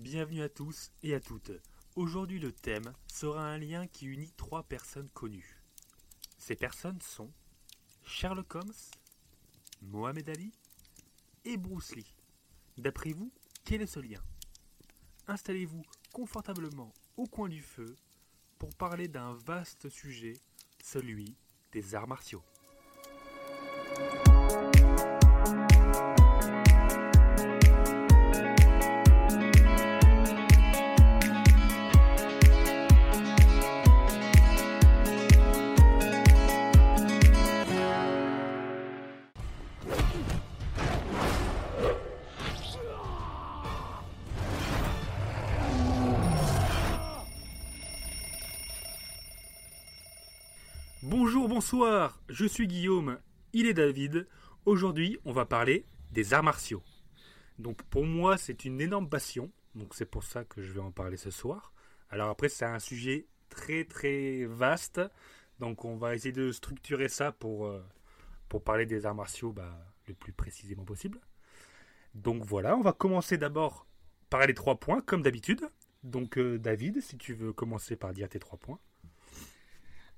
bienvenue 0.00 0.40
à 0.40 0.48
tous 0.48 0.92
et 1.02 1.14
à 1.14 1.20
toutes. 1.20 1.52
Aujourd'hui 1.94 2.38
le 2.38 2.52
thème 2.52 2.94
sera 3.06 3.44
un 3.44 3.58
lien 3.58 3.86
qui 3.86 4.06
unit 4.06 4.32
trois 4.38 4.62
personnes 4.62 5.10
connues. 5.10 5.60
Ces 6.38 6.56
personnes 6.56 7.02
sont 7.02 7.30
Sherlock 8.02 8.54
Holmes, 8.54 8.72
Mohamed 9.82 10.30
Ali 10.30 10.52
et 11.44 11.58
Bruce 11.58 11.94
Lee. 11.94 12.14
D'après 12.78 13.12
vous, 13.12 13.30
quel 13.64 13.82
est 13.82 13.86
ce 13.86 14.00
lien? 14.00 14.22
Installez-vous 15.26 15.84
confortablement 16.14 16.94
au 17.18 17.26
coin 17.26 17.50
du 17.50 17.60
feu 17.60 17.94
pour 18.58 18.74
parler 18.76 19.06
d'un 19.06 19.34
vaste 19.34 19.90
sujet, 19.90 20.32
celui 20.82 21.36
des 21.72 21.94
arts 21.94 22.08
martiaux. 22.08 22.42
Bonsoir, 51.72 52.20
je 52.28 52.46
suis 52.46 52.66
Guillaume, 52.66 53.20
il 53.52 53.66
est 53.68 53.74
David. 53.74 54.26
Aujourd'hui, 54.66 55.20
on 55.24 55.30
va 55.30 55.46
parler 55.46 55.86
des 56.10 56.34
arts 56.34 56.42
martiaux. 56.42 56.82
Donc 57.60 57.84
pour 57.84 58.04
moi, 58.04 58.36
c'est 58.36 58.64
une 58.64 58.80
énorme 58.80 59.08
passion, 59.08 59.52
donc 59.76 59.94
c'est 59.94 60.10
pour 60.10 60.24
ça 60.24 60.44
que 60.44 60.62
je 60.62 60.72
vais 60.72 60.80
en 60.80 60.90
parler 60.90 61.16
ce 61.16 61.30
soir. 61.30 61.72
Alors 62.08 62.28
après, 62.28 62.48
c'est 62.48 62.64
un 62.64 62.80
sujet 62.80 63.28
très 63.50 63.84
très 63.84 64.46
vaste, 64.46 65.00
donc 65.60 65.84
on 65.84 65.96
va 65.96 66.16
essayer 66.16 66.32
de 66.32 66.50
structurer 66.50 67.08
ça 67.08 67.30
pour, 67.30 67.66
euh, 67.66 67.80
pour 68.48 68.64
parler 68.64 68.84
des 68.84 69.06
arts 69.06 69.14
martiaux 69.14 69.52
bah, 69.52 69.78
le 70.08 70.14
plus 70.14 70.32
précisément 70.32 70.84
possible. 70.84 71.20
Donc 72.16 72.44
voilà, 72.44 72.76
on 72.76 72.82
va 72.82 72.92
commencer 72.92 73.38
d'abord 73.38 73.86
par 74.28 74.44
les 74.44 74.54
trois 74.54 74.80
points, 74.80 75.02
comme 75.02 75.22
d'habitude. 75.22 75.70
Donc 76.02 76.36
euh, 76.36 76.58
David, 76.58 77.00
si 77.00 77.16
tu 77.16 77.32
veux 77.32 77.52
commencer 77.52 77.94
par 77.94 78.12
dire 78.12 78.28
tes 78.28 78.40
trois 78.40 78.58
points. 78.58 78.80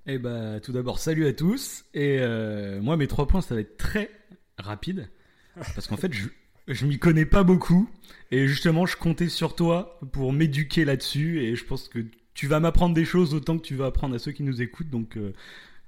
Eh 0.07 0.19
ben, 0.19 0.61
tout 0.61 0.73
d'abord, 0.73 0.99
salut 0.99 1.27
à 1.27 1.33
tous. 1.33 1.85
Et 1.95 2.19
euh, 2.21 2.81
moi, 2.81 2.97
mes 2.97 3.07
trois 3.07 3.27
points, 3.27 3.41
ça 3.41 3.55
va 3.55 3.61
être 3.61 3.77
très 3.77 4.11
rapide. 4.59 5.09
Parce 5.55 5.87
qu'en 5.87 5.97
fait, 5.97 6.13
je, 6.13 6.29
je 6.67 6.87
m'y 6.87 6.99
connais 6.99 7.27
pas 7.27 7.45
beaucoup. 7.45 7.89
Et 8.31 8.49
justement, 8.49 8.87
je 8.87 8.97
comptais 8.97 9.29
sur 9.29 9.55
toi 9.55 10.01
pour 10.13 10.33
m'éduquer 10.33 10.85
là-dessus. 10.85 11.41
Et 11.43 11.55
je 11.55 11.65
pense 11.65 11.89
que 11.89 12.05
tu 12.35 12.47
vas 12.47 12.59
m'apprendre 12.61 12.95
des 12.95 13.05
choses 13.05 13.35
autant 13.35 13.59
que 13.59 13.63
tu 13.63 13.77
vas 13.77 13.87
apprendre 13.87 14.15
à 14.15 14.19
ceux 14.19 14.33
qui 14.33 14.43
nous 14.43 14.63
écoutent. 14.63 14.91
Donc 14.91 15.17
euh, 15.17 15.35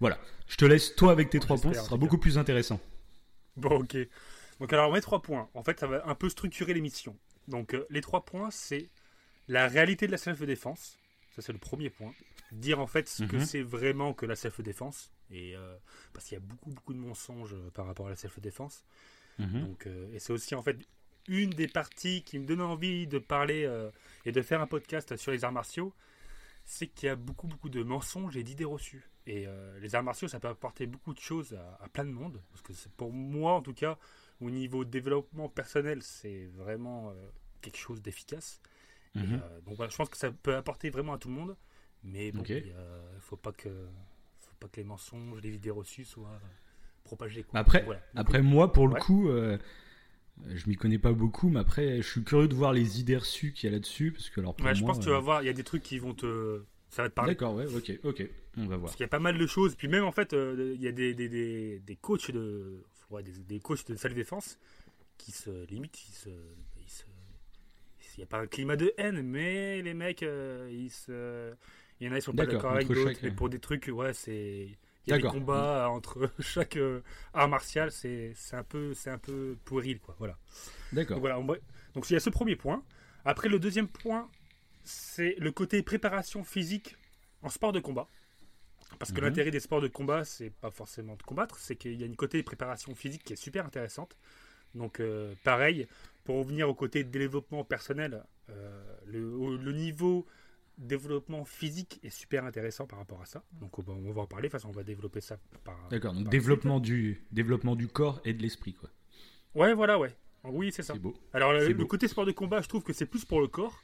voilà, 0.00 0.18
je 0.46 0.56
te 0.56 0.64
laisse 0.64 0.94
toi 0.94 1.12
avec 1.12 1.30
tes 1.30 1.40
trois 1.40 1.58
points. 1.58 1.72
Ce 1.72 1.80
sera 1.80 1.96
beaucoup 1.96 2.18
plus 2.18 2.38
intéressant. 2.38 2.80
Bon, 3.56 3.80
ok. 3.80 3.96
Donc, 4.60 4.72
alors, 4.72 4.92
mes 4.92 5.00
trois 5.00 5.22
points. 5.22 5.48
En 5.54 5.62
fait, 5.62 5.80
ça 5.80 5.86
va 5.86 6.06
un 6.06 6.14
peu 6.14 6.28
structurer 6.28 6.74
l'émission. 6.74 7.16
Donc, 7.48 7.74
euh, 7.74 7.86
les 7.90 8.00
trois 8.00 8.24
points, 8.24 8.50
c'est 8.50 8.88
la 9.48 9.66
réalité 9.68 10.06
de 10.06 10.12
la 10.12 10.18
self-défense. 10.18 10.98
Ça, 11.34 11.42
c'est 11.42 11.52
le 11.52 11.58
premier 11.58 11.90
point. 11.90 12.12
Dire, 12.54 12.78
en 12.80 12.86
fait, 12.86 13.08
ce 13.08 13.24
que 13.24 13.36
Mhm. 13.36 13.44
c'est 13.44 13.62
vraiment 13.62 14.14
que 14.14 14.26
la 14.26 14.36
self-défense. 14.36 15.12
Et, 15.30 15.56
euh, 15.56 15.76
parce 16.12 16.26
qu'il 16.26 16.34
y 16.34 16.40
a 16.40 16.44
beaucoup, 16.44 16.70
beaucoup 16.70 16.94
de 16.94 16.98
mensonges 16.98 17.54
euh, 17.54 17.70
par 17.72 17.86
rapport 17.86 18.06
à 18.06 18.10
la 18.10 18.16
self-défense. 18.16 18.84
Mhm. 19.38 19.60
Donc, 19.60 19.86
euh, 19.86 20.12
et 20.12 20.18
c'est 20.20 20.32
aussi, 20.32 20.54
en 20.54 20.62
fait, 20.62 20.78
une 21.26 21.50
des 21.50 21.66
parties 21.68 22.22
qui 22.22 22.38
me 22.38 22.46
donne 22.46 22.60
envie 22.60 23.06
de 23.06 23.18
parler 23.18 23.64
euh, 23.64 23.90
et 24.24 24.32
de 24.32 24.40
faire 24.42 24.60
un 24.60 24.66
podcast 24.66 25.16
sur 25.16 25.32
les 25.32 25.44
arts 25.44 25.52
martiaux. 25.52 25.92
C'est 26.64 26.86
qu'il 26.86 27.08
y 27.08 27.10
a 27.10 27.16
beaucoup, 27.16 27.46
beaucoup 27.48 27.68
de 27.68 27.82
mensonges 27.82 28.36
et 28.36 28.42
d'idées 28.44 28.64
reçues. 28.64 29.10
Et 29.26 29.46
les 29.80 29.94
arts 29.94 30.02
martiaux, 30.02 30.28
ça 30.28 30.38
peut 30.38 30.48
apporter 30.48 30.86
beaucoup 30.86 31.14
de 31.14 31.18
choses 31.18 31.54
à, 31.54 31.82
à 31.82 31.88
plein 31.88 32.04
de 32.04 32.10
monde. 32.10 32.40
Parce 32.50 32.60
que 32.62 32.72
pour 32.96 33.10
moi, 33.12 33.52
en 33.54 33.62
tout 33.62 33.72
cas, 33.74 33.98
au 34.40 34.50
niveau 34.50 34.84
développement 34.84 35.48
personnel, 35.48 36.02
c'est 36.02 36.46
vraiment 36.54 37.14
quelque 37.62 37.78
chose 37.78 38.00
d'efficace. 38.02 38.60
Mhm. 39.14 39.40
donc 39.64 39.76
voilà, 39.76 39.90
je 39.90 39.96
pense 39.96 40.08
que 40.10 40.16
ça 40.18 40.30
peut 40.30 40.56
apporter 40.56 40.90
vraiment 40.90 41.14
à 41.14 41.18
tout 41.18 41.28
le 41.28 41.34
monde. 41.34 41.56
Mais 42.04 42.32
bon, 42.32 42.42
il 42.46 42.66
ne 42.66 43.20
faut, 43.20 43.36
pas 43.36 43.52
que, 43.52 43.68
faut 44.40 44.54
pas 44.60 44.68
que 44.68 44.76
les 44.76 44.84
mensonges, 44.84 45.40
les 45.42 45.54
idées 45.54 45.70
reçues 45.70 46.04
soient 46.04 46.28
euh, 46.28 46.46
propagées. 47.04 47.42
quoi. 47.42 47.60
Après, 47.60 47.82
Voilà. 47.82 48.42
Moi, 48.42 48.72
pour 48.72 48.88
le 48.88 48.94
coup, 48.94 49.28
euh, 49.28 49.58
je 50.48 50.68
m'y 50.68 50.76
connais 50.76 50.98
pas 50.98 51.12
beaucoup, 51.12 51.48
mais 51.48 51.60
après, 51.60 52.02
je 52.02 52.08
suis 52.08 52.22
curieux 52.24 52.48
de 52.48 52.54
voir 52.54 52.72
les 52.72 53.00
idées 53.00 53.16
reçues 53.16 53.52
qu'il 53.52 53.70
y 53.70 53.72
a 53.72 53.76
là-dessus. 53.76 54.12
Parce 54.12 54.30
que, 54.30 54.40
alors, 54.40 54.54
pour 54.54 54.66
Ouais, 54.66 54.74
je 54.74 54.84
pense 54.84 54.98
que 54.98 55.04
tu 55.04 55.08
euh, 55.10 55.12
vas 55.12 55.20
voir, 55.20 55.42
il 55.42 55.46
y 55.46 55.48
a 55.48 55.52
des 55.54 55.64
trucs 55.64 55.82
qui 55.82 55.98
vont 55.98 56.14
te. 56.14 56.62
Ça 56.90 57.02
va 57.02 57.08
te 57.08 57.14
parler. 57.14 57.32
D'accord, 57.32 57.54
ouais, 57.56 57.66
ok, 57.66 57.92
ok, 58.04 58.28
on 58.56 58.66
va 58.66 58.76
voir. 58.76 58.82
Parce 58.82 58.96
qu'il 58.96 59.02
y 59.04 59.04
a 59.04 59.08
pas 59.08 59.18
mal 59.18 59.36
de 59.38 59.46
choses. 59.46 59.74
Puis 59.74 59.88
même 59.88 60.04
en 60.04 60.12
fait, 60.12 60.32
euh, 60.32 60.72
il 60.76 60.82
y 60.82 60.86
a 60.88 60.92
des, 60.92 61.14
des, 61.14 61.28
des, 61.28 61.80
des 61.80 61.96
coachs 61.96 62.30
de. 62.30 62.84
ouais, 63.10 63.22
des, 63.22 63.32
des 63.32 63.58
coachs 63.60 63.86
de 63.88 63.96
salle 63.96 64.14
défense 64.14 64.58
qui 65.18 65.32
se 65.32 65.50
limite, 65.66 66.08
ils 66.08 66.12
se. 66.14 66.28
ils 66.28 66.90
se- 66.90 67.04
Il 68.16 68.18
n'y 68.18 68.24
a 68.24 68.26
pas 68.26 68.38
un 68.38 68.46
climat 68.46 68.76
de 68.76 68.92
haine, 68.96 69.22
mais 69.22 69.82
les 69.82 69.94
mecs, 69.94 70.22
euh, 70.22 70.70
ils 70.72 70.90
se. 70.90 71.52
Il 72.00 72.06
y 72.06 72.10
en 72.10 72.12
a, 72.12 72.18
ils 72.18 72.22
sont 72.22 72.32
pas 72.32 72.44
D'accord, 72.46 72.72
avec 72.72 72.88
d'autres, 72.88 73.18
mais 73.22 73.28
euh. 73.28 73.32
pour 73.34 73.48
des 73.48 73.58
trucs, 73.60 73.88
ouais, 73.92 74.12
c'est. 74.14 74.68
Il 75.06 75.10
y 75.10 75.12
a 75.12 75.16
des 75.18 75.22
combats 75.24 75.88
entre 75.90 76.30
chaque 76.40 76.76
euh, 76.76 77.02
art 77.34 77.48
martial, 77.48 77.90
c'est 77.90 78.34
un 78.52 78.64
peu, 78.64 78.94
c'est 78.94 79.10
un 79.10 79.18
peu 79.18 79.56
puéril, 79.64 80.00
quoi. 80.00 80.14
Voilà. 80.18 80.38
D'accord. 80.92 81.16
Donc 81.16 81.20
voilà, 81.22 81.38
vrai- 81.38 81.60
donc 81.94 82.08
il 82.10 82.14
y 82.14 82.16
a 82.16 82.20
ce 82.20 82.30
premier 82.30 82.56
point. 82.56 82.82
Après, 83.24 83.48
le 83.48 83.58
deuxième 83.58 83.88
point, 83.88 84.28
c'est 84.82 85.36
le 85.38 85.52
côté 85.52 85.82
préparation 85.82 86.42
physique 86.44 86.96
en 87.42 87.48
sport 87.50 87.72
de 87.72 87.80
combat. 87.80 88.08
Parce 88.98 89.12
que 89.12 89.20
Mhm. 89.20 89.26
l'intérêt 89.26 89.50
des 89.50 89.60
sports 89.60 89.80
de 89.80 89.88
combat, 89.88 90.24
c'est 90.24 90.50
pas 90.50 90.70
forcément 90.70 91.16
de 91.16 91.22
combattre, 91.22 91.58
c'est 91.58 91.76
qu'il 91.76 91.94
y 91.94 92.02
a 92.02 92.06
une 92.06 92.16
côté 92.16 92.42
préparation 92.42 92.94
physique 92.94 93.24
qui 93.24 93.32
est 93.32 93.36
super 93.36 93.66
intéressante. 93.66 94.16
Donc 94.74 95.00
euh, 95.00 95.34
pareil, 95.44 95.86
pour 96.24 96.36
revenir 96.38 96.68
au 96.68 96.74
côté 96.74 97.04
développement 97.04 97.64
personnel, 97.64 98.24
euh, 98.50 98.96
le, 99.06 99.26
au- 99.34 99.56
le 99.56 99.72
niveau 99.72 100.26
développement 100.78 101.44
physique 101.44 102.00
est 102.02 102.10
super 102.10 102.44
intéressant 102.44 102.86
par 102.86 102.98
rapport 102.98 103.20
à 103.22 103.26
ça. 103.26 103.42
Donc 103.52 103.78
on 103.78 103.82
va, 103.82 103.92
on 103.92 104.12
va 104.12 104.22
en 104.22 104.26
parler, 104.26 104.48
de 104.48 104.52
toute 104.52 104.60
façon 104.60 104.68
on 104.68 104.76
va 104.76 104.82
développer 104.82 105.20
ça 105.20 105.38
par... 105.64 105.76
D'accord, 105.88 106.12
donc 106.12 106.24
par 106.24 106.30
développement 106.30 106.80
du, 106.80 107.22
développement 107.32 107.76
du 107.76 107.88
corps 107.88 108.20
et 108.24 108.32
de 108.32 108.42
l'esprit, 108.42 108.74
quoi. 108.74 108.90
Ouais, 109.54 109.72
voilà, 109.72 109.98
ouais. 109.98 110.14
Oui, 110.44 110.72
c'est 110.72 110.82
ça. 110.82 110.94
C'est 110.94 110.98
beau. 110.98 111.14
Alors 111.32 111.52
le, 111.52 111.72
beau. 111.72 111.86
côté 111.86 112.08
sport 112.08 112.26
de 112.26 112.32
combat, 112.32 112.60
je 112.60 112.68
trouve 112.68 112.82
que 112.82 112.92
c'est 112.92 113.06
plus 113.06 113.24
pour 113.24 113.40
le 113.40 113.46
corps. 113.46 113.80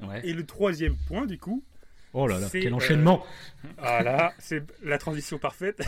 Ouais. 0.00 0.26
Et 0.26 0.32
le 0.32 0.44
troisième 0.44 0.96
point, 1.08 1.26
du 1.26 1.38
coup, 1.38 1.64
Oh 2.12 2.26
là 2.26 2.38
là, 2.38 2.48
quel 2.50 2.72
euh, 2.72 2.76
enchaînement 2.76 3.26
voilà, 3.76 4.32
c'est 4.38 4.62
la 4.82 4.96
transition 4.96 5.38
parfaite. 5.38 5.82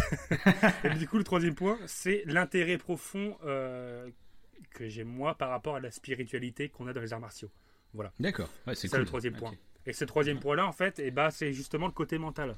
et 0.85 0.91
du 0.91 1.09
coup, 1.09 1.17
le 1.17 1.25
troisième 1.25 1.55
point, 1.55 1.79
c'est 1.87 2.23
l'intérêt 2.27 2.77
profond 2.77 3.37
euh, 3.45 4.11
que 4.71 4.89
j'ai 4.89 5.05
moi 5.05 5.37
par 5.37 5.49
rapport 5.49 5.77
à 5.77 5.81
la 5.81 5.91
spiritualité 5.91 6.69
qu'on 6.69 6.87
a 6.87 6.93
dans 6.93 7.01
les 7.01 7.13
arts 7.13 7.21
martiaux. 7.21 7.51
D'accord, 8.21 8.51
ouais, 8.67 8.75
c'est 8.75 8.89
cool. 8.89 9.01
le 9.01 9.07
troisième 9.07 9.35
point. 9.35 9.53
Et 9.87 9.93
ce 9.93 10.05
troisième 10.05 10.39
point-là, 10.41 10.67
en 10.67 10.73
fait, 10.73 10.99
eh 10.99 11.11
ben, 11.11 11.31
c'est 11.31 11.53
justement 11.53 11.87
le 11.87 11.93
côté 11.93 12.19
mental. 12.19 12.57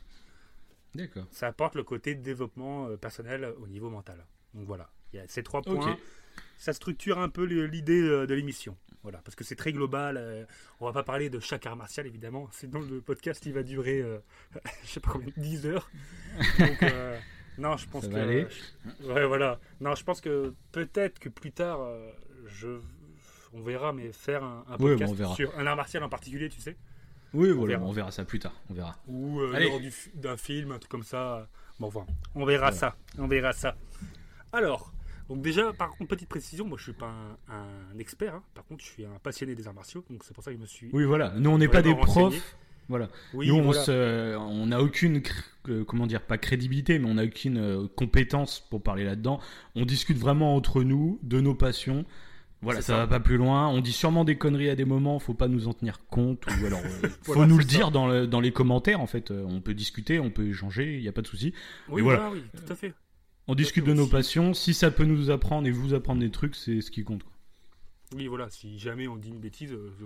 D'accord. 0.94 1.26
Ça 1.30 1.46
apporte 1.46 1.76
le 1.76 1.84
côté 1.84 2.14
développement 2.14 2.88
euh, 2.88 2.96
personnel 2.96 3.52
au 3.62 3.68
niveau 3.68 3.90
mental. 3.90 4.24
Donc 4.54 4.66
voilà, 4.66 4.90
il 5.12 5.16
y 5.16 5.20
a 5.20 5.28
ces 5.28 5.42
trois 5.42 5.62
points. 5.62 5.96
Ça 6.58 6.72
structure 6.72 7.18
un 7.18 7.28
peu 7.28 7.44
l'idée 7.44 8.02
euh, 8.02 8.26
de 8.26 8.34
l'émission. 8.34 8.76
Voilà, 9.02 9.18
parce 9.24 9.34
que 9.34 9.44
c'est 9.44 9.56
très 9.56 9.72
global. 9.72 10.16
euh, 10.18 10.44
on 10.80 10.86
va 10.86 10.92
pas 10.92 11.02
parler 11.04 11.30
de 11.30 11.38
chaque 11.40 11.64
art 11.66 11.76
martial, 11.76 12.06
évidemment. 12.06 12.48
Sinon, 12.52 12.80
le 12.80 13.00
podcast, 13.00 13.46
il 13.46 13.52
va 13.54 13.62
durer, 13.62 14.00
euh, 14.02 14.18
je 14.84 14.88
sais 14.88 15.00
pas 15.00 15.10
combien, 15.12 15.32
10 15.36 15.66
heures. 15.66 15.88
Donc, 16.58 16.82
euh, 16.82 17.18
non, 17.56 17.76
je 17.76 17.88
pense 17.88 18.08
que. 18.08 18.14
aller. 18.14 18.46
Ouais, 19.04 19.24
voilà. 19.26 19.58
Non, 19.80 19.94
je 19.94 20.04
pense 20.04 20.20
que 20.20 20.52
peut-être 20.72 21.18
que 21.18 21.28
plus 21.28 21.52
tard, 21.52 21.80
euh, 21.80 22.10
je. 22.46 22.80
On 23.52 23.62
verra, 23.62 23.92
mais 23.92 24.12
faire 24.12 24.44
un, 24.44 24.64
un 24.68 24.76
podcast 24.76 25.34
sur 25.34 25.58
un 25.58 25.66
art 25.66 25.76
martial 25.76 26.02
en 26.04 26.08
particulier, 26.08 26.48
tu 26.48 26.60
sais, 26.60 26.76
Oui, 27.34 27.50
voilà, 27.52 27.76
verra. 27.76 27.86
on 27.88 27.92
verra 27.92 28.10
ça 28.10 28.24
plus 28.24 28.38
tard. 28.38 28.52
On 28.70 28.74
verra. 28.74 28.96
ou 29.06 29.40
euh, 29.40 29.58
lors 29.58 29.80
d'un 30.14 30.36
film, 30.36 30.72
un 30.72 30.78
truc 30.78 30.90
comme 30.90 31.02
ça. 31.04 31.48
Bon, 31.78 31.86
enfin, 31.88 32.04
on 32.34 32.44
verra 32.44 32.66
Ouais. 32.70 32.72
ça. 32.76 32.96
On 33.18 33.26
verra 33.28 33.52
ça. 33.52 33.76
Alors, 34.52 34.92
donc 35.28 35.42
déjà, 35.42 35.72
par 35.72 35.90
contre, 35.90 36.08
petite 36.08 36.28
précision, 36.28 36.66
moi 36.66 36.76
je 36.76 36.82
suis 36.84 36.92
pas 36.92 37.12
un, 37.48 37.94
un 37.94 37.98
expert, 37.98 38.34
hein. 38.34 38.42
par 38.54 38.64
contre, 38.64 38.84
je 38.84 38.90
suis 38.90 39.04
un 39.04 39.18
passionné 39.22 39.54
des 39.54 39.66
arts 39.68 39.74
martiaux, 39.74 40.04
donc 40.10 40.24
c'est 40.24 40.34
pour 40.34 40.42
ça 40.42 40.50
que 40.50 40.56
je 40.56 40.60
me 40.62 40.66
suis. 40.66 40.90
Oui, 40.92 41.04
voilà. 41.04 41.32
Nous, 41.36 41.50
on 41.50 41.58
n'est 41.58 41.68
pas 41.68 41.82
des 41.82 41.92
renseigné. 41.92 42.30
profs. 42.30 42.56
Voilà. 42.88 43.08
Oui, 43.34 43.46
Nous, 43.46 43.54
on 43.54 43.72
se- 43.72 44.36
on 44.36 44.66
n'a 44.66 44.82
aucune, 44.82 45.22
euh, 45.68 45.84
comment 45.84 46.08
dire, 46.08 46.22
pas 46.22 46.38
crédibilité, 46.38 46.98
mais 46.98 47.08
on 47.08 47.14
n'a 47.14 47.24
aucune 47.24 47.56
euh, 47.58 47.86
compétence 47.94 48.58
pour 48.68 48.82
parler 48.82 49.04
là-dedans. 49.04 49.38
On 49.76 49.84
discute 49.84 50.18
vraiment 50.18 50.56
entre 50.56 50.82
nous, 50.82 51.20
de 51.22 51.40
nos 51.40 51.54
passions. 51.54 52.04
Voilà, 52.62 52.82
ça, 52.82 52.88
ça. 52.92 52.96
va 52.98 53.06
pas 53.06 53.20
plus 53.20 53.36
loin. 53.38 53.68
On 53.68 53.80
dit 53.80 53.92
sûrement 53.92 54.24
des 54.24 54.36
conneries 54.36 54.68
à 54.68 54.76
des 54.76 54.84
moments, 54.84 55.18
faut 55.18 55.32
pas 55.34 55.48
nous 55.48 55.66
en 55.68 55.72
tenir 55.72 56.04
compte. 56.06 56.44
Ou 56.60 56.66
alors, 56.66 56.80
euh, 56.84 57.08
faut 57.22 57.32
Voilà, 57.32 57.46
nous 57.46 57.56
le 57.56 57.62
ça. 57.62 57.68
dire 57.68 57.90
dans, 57.90 58.06
le- 58.06 58.26
dans 58.26 58.40
les 58.40 58.52
commentaires, 58.52 59.00
en 59.00 59.06
fait. 59.06 59.30
Euh, 59.30 59.44
On 59.46 59.60
peut 59.60 59.72
discuter, 59.74 60.20
on 60.20 60.30
peut 60.30 60.46
échanger, 60.46 60.96
il 60.96 61.00
n'y 61.00 61.08
a 61.08 61.12
pas 61.12 61.22
de 61.22 61.26
souci. 61.26 61.54
Oui, 61.88 62.02
voilà, 62.02 62.30
oui, 62.30 62.42
tout 62.54 62.70
à 62.72 62.76
fait. 62.76 62.92
On 63.48 63.54
discute 63.54 63.84
de 63.84 63.94
nos 63.94 64.02
aussi. 64.02 64.10
passions. 64.12 64.52
Si 64.54 64.74
ça 64.74 64.90
peut 64.90 65.04
nous 65.04 65.30
apprendre 65.30 65.66
et 65.66 65.70
vous 65.70 65.94
apprendre 65.94 66.20
des 66.20 66.30
trucs, 66.30 66.54
c'est 66.54 66.80
ce 66.82 66.90
qui 66.90 67.02
compte. 67.02 67.22
quoi. 67.24 67.32
Oui, 68.14 68.26
voilà, 68.26 68.50
si 68.50 68.78
jamais 68.78 69.08
on 69.08 69.16
dit 69.16 69.28
une 69.30 69.40
bêtise, 69.40 69.72
euh, 69.72 69.90
je- 69.98 70.04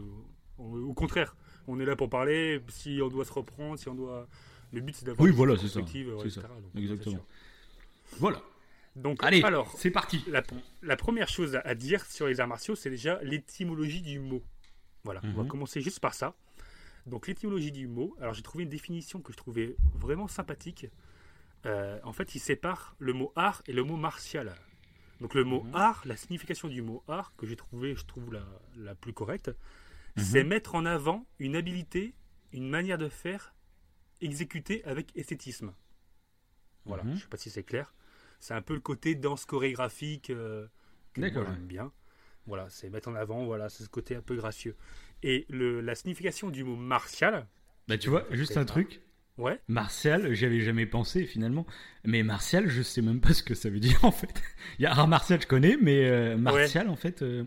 On- 0.56 0.74
au 0.76 0.92
contraire, 0.94 1.34
on 1.66 1.80
est 1.80 1.84
là 1.84 1.96
pour 1.96 2.08
parler. 2.08 2.60
Si 2.68 3.00
on 3.02 3.08
doit 3.08 3.24
se 3.24 3.32
reprendre, 3.32 3.76
si 3.76 3.88
on 3.88 3.94
doit. 3.96 4.28
Le 4.72 4.80
but, 4.80 4.94
c'est 4.94 5.04
d'avoir 5.04 5.24
Oui, 5.24 5.30
une 5.30 5.36
voilà, 5.36 5.56
c'est 5.56 5.66
ça. 5.66 5.80
perspective, 5.80 6.08
ouais, 6.14 6.20
etc. 6.26 6.42
ça. 6.42 6.48
Donc, 6.48 6.80
Exactement. 6.80 7.18
Voilà. 8.20 8.40
Donc, 8.96 9.18
Allez, 9.24 9.42
alors, 9.42 9.72
c'est 9.78 9.90
parti. 9.90 10.22
la, 10.28 10.42
la 10.82 10.96
première 10.96 11.28
chose 11.28 11.56
à, 11.64 11.74
dire 11.74 12.04
sur 12.06 12.26
les 12.26 12.40
arts 12.40 12.48
martiaux, 12.48 12.76
c'est 12.76 12.90
déjà 12.90 13.20
l'étymologie 13.22 14.02
du 14.02 14.20
mot. 14.20 14.42
Voilà, 15.02 15.20
on 15.24 15.32
va 15.32 15.42
Mhm. 15.42 15.48
commencer 15.48 15.80
juste 15.80 16.00
par 16.00 16.14
ça. 16.14 16.34
Donc, 17.06 17.26
l'étymologie 17.26 17.72
du 17.72 17.86
mot, 17.88 18.16
alors 18.20 18.32
j'ai 18.34 18.42
trouvé 18.42 18.64
une 18.64 18.70
définition 18.70 19.20
que 19.20 19.32
je 19.32 19.36
trouvais 19.36 19.76
vraiment 19.94 20.28
sympathique. 20.28 20.86
Euh, 21.66 21.98
en 22.04 22.12
fait, 22.12 22.34
il 22.34 22.38
sépare 22.38 22.94
le 22.98 23.12
mot 23.12 23.32
art 23.36 23.62
et 23.66 23.72
le 23.72 23.82
mot 23.82 23.96
martial. 23.96 24.54
Donc, 25.20 25.34
le 25.34 25.44
mot 25.44 25.64
Mhm. 25.64 25.74
art, 25.74 26.02
la 26.06 26.16
signification 26.16 26.68
du 26.68 26.80
mot 26.82 27.02
art, 27.08 27.32
que 27.36 27.46
j'ai 27.46 27.56
trouvé, 27.56 27.94
je 27.96 28.04
trouve, 28.04 28.32
la, 28.32 28.44
la 28.76 28.94
plus 28.94 29.12
correcte, 29.12 29.48
Mhm. 30.16 30.22
c'est 30.22 30.44
mettre 30.44 30.74
en 30.76 30.86
avant 30.86 31.26
une 31.40 31.56
habilité, 31.56 32.14
une 32.52 32.68
manière 32.68 32.98
de 32.98 33.08
faire 33.08 33.54
exécutée 34.20 34.84
avec 34.84 35.10
esthétisme. 35.16 35.74
Voilà, 36.86 37.02
je 37.14 37.20
sais 37.22 37.28
pas 37.28 37.36
si 37.36 37.50
c'est 37.50 37.64
clair. 37.64 37.92
C'est 38.44 38.52
un 38.52 38.60
peu 38.60 38.74
le 38.74 38.80
côté 38.80 39.14
danse 39.14 39.46
chorégraphique 39.46 40.28
euh, 40.28 40.66
que 41.14 41.22
moi 41.22 41.30
j'aime 41.30 41.66
bien. 41.66 41.90
Voilà, 42.46 42.66
c'est 42.68 42.90
mettre 42.90 43.08
en 43.08 43.14
avant, 43.14 43.46
voilà, 43.46 43.70
c'est 43.70 43.84
ce 43.84 43.88
côté 43.88 44.14
un 44.16 44.20
peu 44.20 44.36
gracieux. 44.36 44.76
Et 45.22 45.46
le, 45.48 45.80
la 45.80 45.94
signification 45.94 46.50
du 46.50 46.62
mot 46.62 46.76
martial, 46.76 47.46
Bah, 47.88 47.96
tu 47.96 48.10
vois, 48.10 48.26
juste 48.32 48.58
un 48.58 48.66
truc. 48.66 49.00
ouais, 49.38 49.62
Martial, 49.66 50.34
j'y 50.34 50.44
avais 50.44 50.60
jamais 50.60 50.84
pensé 50.84 51.24
finalement. 51.24 51.66
Mais 52.04 52.22
martial, 52.22 52.68
je 52.68 52.82
sais 52.82 53.00
même 53.00 53.22
pas 53.22 53.32
ce 53.32 53.42
que 53.42 53.54
ça 53.54 53.70
veut 53.70 53.80
dire 53.80 53.98
en 54.04 54.12
fait. 54.12 54.42
Il 54.78 54.82
y 54.82 54.86
a 54.86 54.90
art 54.90 55.08
martial, 55.08 55.40
je 55.40 55.46
connais, 55.46 55.78
mais 55.80 56.04
euh, 56.04 56.36
martial 56.36 56.90
en 56.90 56.96
fait, 56.96 57.22
euh, 57.22 57.44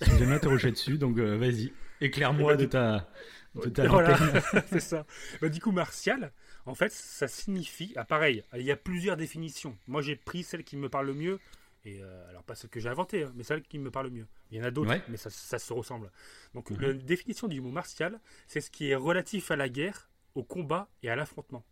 je 0.00 0.10
me 0.10 0.18
jamais 0.18 0.34
interrogé 0.34 0.72
dessus. 0.72 0.98
Donc 0.98 1.16
euh, 1.18 1.36
vas-y, 1.38 1.72
éclaire-moi 2.00 2.56
ben, 2.56 2.60
de 2.60 2.66
ta, 2.66 3.08
de 3.54 3.68
ta 3.68 3.86
Voilà. 3.86 4.18
c'est 4.66 4.80
ça. 4.80 5.06
Bah, 5.40 5.48
du 5.48 5.60
coup, 5.60 5.70
martial, 5.70 6.32
en 6.66 6.74
fait, 6.74 6.90
ça 6.92 7.28
signifie. 7.28 7.92
Ah, 7.96 8.04
pareil, 8.04 8.42
il 8.54 8.62
y 8.62 8.70
a 8.70 8.76
plusieurs 8.76 9.16
définitions. 9.16 9.76
Moi, 9.86 10.02
j'ai 10.02 10.16
pris 10.16 10.42
celle 10.42 10.64
qui 10.64 10.76
me 10.76 10.88
parle 10.88 11.06
le 11.06 11.14
mieux. 11.14 11.38
Et 11.86 12.02
euh, 12.02 12.28
alors, 12.30 12.42
pas 12.44 12.54
celle 12.54 12.70
que 12.70 12.80
j'ai 12.80 12.88
inventée, 12.88 13.24
hein, 13.24 13.32
mais 13.34 13.42
celle 13.44 13.62
qui 13.62 13.78
me 13.78 13.90
parle 13.90 14.06
le 14.06 14.12
mieux. 14.12 14.26
Il 14.50 14.56
y 14.56 14.60
en 14.60 14.64
a 14.64 14.70
d'autres, 14.70 14.88
Ouais. 14.90 15.02
mais 15.08 15.18
ça, 15.18 15.28
ça 15.28 15.58
se 15.58 15.70
ressemble. 15.74 16.10
Donc, 16.54 16.70
Mhm. 16.70 16.80
la 16.80 16.92
définition 16.94 17.46
du 17.46 17.60
mot 17.60 17.70
martial, 17.70 18.18
c'est 18.46 18.62
ce 18.62 18.70
qui 18.70 18.88
est 18.88 18.94
relatif 18.94 19.50
à 19.50 19.56
la 19.56 19.68
guerre, 19.68 20.08
au 20.34 20.42
combat 20.42 20.88
et 21.02 21.10
à 21.10 21.16
l'affrontement. 21.16 21.62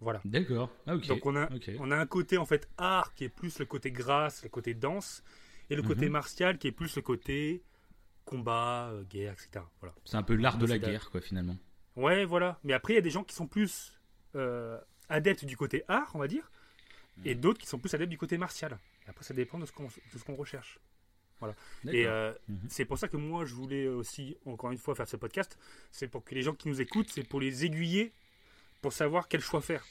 Voilà. 0.00 0.20
D'accord. 0.26 0.70
Ah. 0.86 0.98
Donc, 0.98 1.24
on 1.24 1.34
a, 1.34 1.48
on 1.78 1.90
a 1.90 1.96
un 1.96 2.04
côté, 2.06 2.36
en 2.36 2.44
fait, 2.44 2.68
art 2.76 3.14
qui 3.14 3.24
est 3.24 3.28
plus 3.30 3.58
le 3.58 3.64
côté 3.64 3.90
grâce, 3.90 4.42
le 4.42 4.50
côté 4.50 4.74
danse, 4.74 5.22
et 5.70 5.76
le 5.76 5.82
côté 5.82 6.04
Mhm. 6.06 6.12
martial 6.12 6.58
qui 6.58 6.66
est 6.68 6.72
plus 6.72 6.94
le 6.96 7.00
côté 7.02 7.62
combat, 8.26 8.90
euh, 8.92 9.02
guerre, 9.04 9.32
etc. 9.32 9.64
Voilà. 9.80 9.94
C'est 10.04 10.16
un 10.16 10.22
peu 10.22 10.34
l'art 10.34 10.58
de 10.58 10.66
la 10.66 10.78
guerre, 10.78 11.10
quoi, 11.10 11.20
finalement. 11.22 11.56
Ouais, 11.96 12.24
voilà. 12.24 12.58
Mais 12.64 12.72
après, 12.72 12.92
il 12.92 12.96
y 12.96 12.98
a 12.98 13.02
des 13.02 13.10
gens 13.10 13.24
qui 13.24 13.34
sont 13.34 13.46
plus 13.46 13.92
euh, 14.34 14.78
adeptes 15.08 15.44
du 15.46 15.56
côté 15.56 15.82
art, 15.88 16.10
on 16.14 16.18
va 16.18 16.28
dire, 16.28 16.50
et 17.24 17.34
Mhm. 17.34 17.40
d'autres 17.40 17.58
qui 17.58 17.66
sont 17.66 17.78
plus 17.78 17.92
adeptes 17.94 18.10
du 18.10 18.18
côté 18.18 18.36
martial. 18.36 18.78
Et 19.06 19.10
après, 19.10 19.24
ça 19.24 19.32
dépend 19.32 19.58
de 19.58 19.64
ce 19.66 19.72
qu'on 19.72 20.34
recherche. 20.36 20.78
Et 21.42 22.04
D'accord. 22.04 22.12
euh, 22.12 22.34
Mhm. 22.48 22.58
c'est 22.68 22.84
pour 22.86 22.98
ça 22.98 23.08
que 23.08 23.16
moi, 23.16 23.44
je 23.44 23.54
voulais 23.54 23.88
aussi, 23.88 24.36
encore 24.46 24.70
une 24.72 24.78
fois, 24.78 24.94
faire 24.94 25.08
ce 25.08 25.16
podcast. 25.16 25.58
C'est 25.90 26.08
pour 26.08 26.24
que 26.24 26.34
les 26.34 26.42
gens 26.42 26.54
qui 26.54 26.68
nous 26.68 26.80
écoutent, 26.80 27.08
c'est 27.10 27.24
pour 27.24 27.40
les 27.40 27.64
aiguiller, 27.64 28.12
pour 28.82 28.92
savoir 28.92 29.28
quel 29.28 29.40
choix 29.40 29.60
faire. 29.60 29.84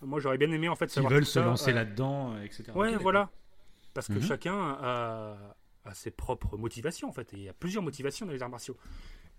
Moi, 0.00 0.20
j'aurais 0.20 0.38
bien 0.38 0.50
aimé, 0.52 0.68
en 0.68 0.76
fait, 0.76 0.90
savoir 0.90 1.12
veulent 1.12 1.22
tout 1.24 1.28
se 1.30 1.40
ça, 1.40 1.44
lancer 1.44 1.70
euh, 1.70 1.74
là-dedans, 1.74 2.40
etc. 2.42 2.64
Ouais, 2.74 2.96
voilà. 2.96 3.30
Parce 3.94 4.08
que 4.08 4.14
Mhm. 4.14 4.22
chacun 4.22 4.54
a, 4.80 5.56
a 5.84 5.94
ses 5.94 6.10
propres 6.10 6.56
motivations, 6.56 7.08
en 7.08 7.12
fait. 7.12 7.32
Et 7.34 7.36
il 7.38 7.42
y 7.44 7.48
a 7.48 7.52
plusieurs 7.54 7.82
motivations 7.82 8.24
dans 8.26 8.32
les 8.32 8.42
arts 8.42 8.48
martiaux. 8.50 8.76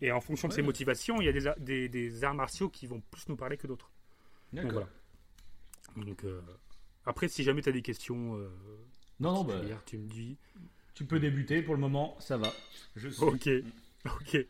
Et 0.04 0.12
en 0.12 0.20
fonction 0.20 0.50
de 0.50 0.54
Ouais. 0.54 0.62
motivations, 0.62 1.22
il 1.22 1.26
y 1.26 1.30
a 1.30 1.32
des, 1.32 1.48
a- 1.48 1.56
des, 1.58 1.88
des 1.88 2.24
arts 2.26 2.34
martiaux 2.36 2.70
qui 2.70 2.88
vont 2.88 3.02
plus 3.10 3.28
nous 3.30 3.38
parler 3.38 3.56
que 3.58 3.68
d'autres. 3.68 3.90
Donc 4.52 4.66
D'accord. 4.66 4.88
voilà. 5.96 6.06
Donc, 6.06 6.24
euh, 6.26 6.42
après, 7.06 7.28
si 7.30 7.42
jamais 7.44 7.62
tu 7.62 7.70
as 7.70 7.72
des 7.72 7.82
questions, 7.82 8.36
euh, 8.38 8.50
Non, 9.22 9.34
non, 9.34 9.44
bah, 9.46 9.62
tu 9.86 9.98
me 9.98 10.08
dis. 10.08 10.38
tu 10.94 11.06
peux 11.06 11.20
débuter 11.22 11.62
pour 11.62 11.74
le 11.74 11.80
moment, 11.80 12.18
ça 12.20 12.36
va. 12.38 12.52
Je 12.98 13.08
suis. 13.10 13.24
Ok, 13.24 13.48
ok. 14.06 14.46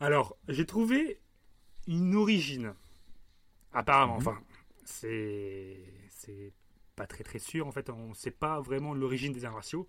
Alors, 0.00 0.36
j'ai 0.48 0.66
trouvé 0.66 1.18
une 1.86 2.14
origine. 2.14 2.74
Apparemment, 3.72 4.14
Mhm. 4.20 4.28
enfin, 4.28 4.42
c'est 4.84 5.82
c'est 6.10 6.52
pas 6.96 7.06
très 7.06 7.24
très 7.24 7.38
sûr. 7.38 7.66
En 7.66 7.72
fait, 7.72 7.88
on 7.90 8.08
ne 8.10 8.14
sait 8.14 8.30
pas 8.30 8.60
vraiment 8.60 8.92
l'origine 8.92 9.32
des 9.32 9.44
arts 9.46 9.52
martiaux. 9.54 9.86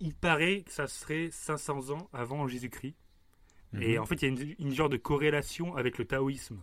Il 0.00 0.14
paraît 0.14 0.62
que 0.62 0.72
ça 0.72 0.86
serait 0.88 1.30
500 1.30 1.90
ans 1.90 2.08
avant 2.12 2.46
Jésus-Christ. 2.48 2.96
Et 3.78 3.96
Mhm. 3.96 4.02
en 4.02 4.06
fait, 4.06 4.22
il 4.22 4.22
y 4.22 4.24
a 4.26 4.42
une, 4.42 4.54
une 4.58 4.74
genre 4.74 4.88
de 4.88 4.96
corrélation 4.96 5.76
avec 5.76 5.98
le 5.98 6.04
taoïsme. 6.04 6.58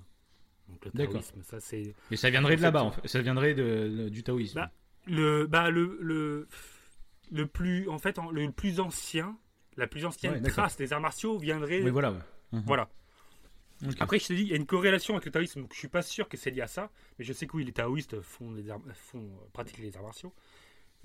Donc, 0.68 0.84
le 0.86 0.92
taoïsme, 0.92 1.42
ça 1.44 1.60
c'est 1.62 1.96
Mais 2.12 2.18
ça 2.18 2.30
viendrait 2.30 2.58
de 2.58 2.62
là-bas, 2.62 2.84
En 2.84 2.92
fait. 2.92 3.08
Ça 3.08 3.22
viendrait 3.22 3.54
de, 3.54 3.64
de- 4.04 4.10
du 4.10 4.24
taoïsme. 4.24 4.56
Bah, 4.56 4.72
le 5.06 5.48
bah 5.48 5.70
le 5.70 5.98
le 6.02 6.48
le 7.32 7.46
plus 7.48 7.88
en 7.88 7.98
fait 7.98 8.18
le 8.32 8.52
plus 8.52 8.82
ancien 8.82 9.38
la 9.78 9.88
plus 9.88 10.06
ancienne 10.06 10.34
Ouais, 10.44 10.50
trace 10.50 10.76
des 10.76 10.92
arts 10.92 11.00
martiaux 11.00 11.38
viendrait 11.38 11.82
oui, 11.82 11.92
voilà. 11.92 12.12
Mhm. 12.52 12.64
voilà 12.66 12.90
après 14.00 14.20
je 14.20 14.28
te 14.28 14.34
dis 14.34 14.42
il 14.42 14.48
y 14.50 14.54
a 14.54 14.58
une 14.58 14.66
corrélation 14.66 15.14
avec 15.14 15.26
le 15.26 15.32
taoïsme 15.32 15.62
donc 15.62 15.74
je 15.74 15.80
suis 15.80 15.88
pas 15.88 16.02
sûr 16.02 16.28
que 16.28 16.36
c'est 16.36 16.50
lié 16.52 16.62
à 16.62 16.68
ça 16.68 16.90
mais 17.18 17.24
je 17.26 17.32
sais 17.32 17.48
que 17.48 17.56
oui 17.56 17.64
les 17.64 17.72
taoïstes 17.72 18.20
font 18.22 18.54
arts, 18.70 18.82
font 18.96 19.20
euh, 19.20 19.48
pratiquent 19.54 19.78
les 19.78 19.96
arts 19.96 20.04
martiaux 20.04 20.34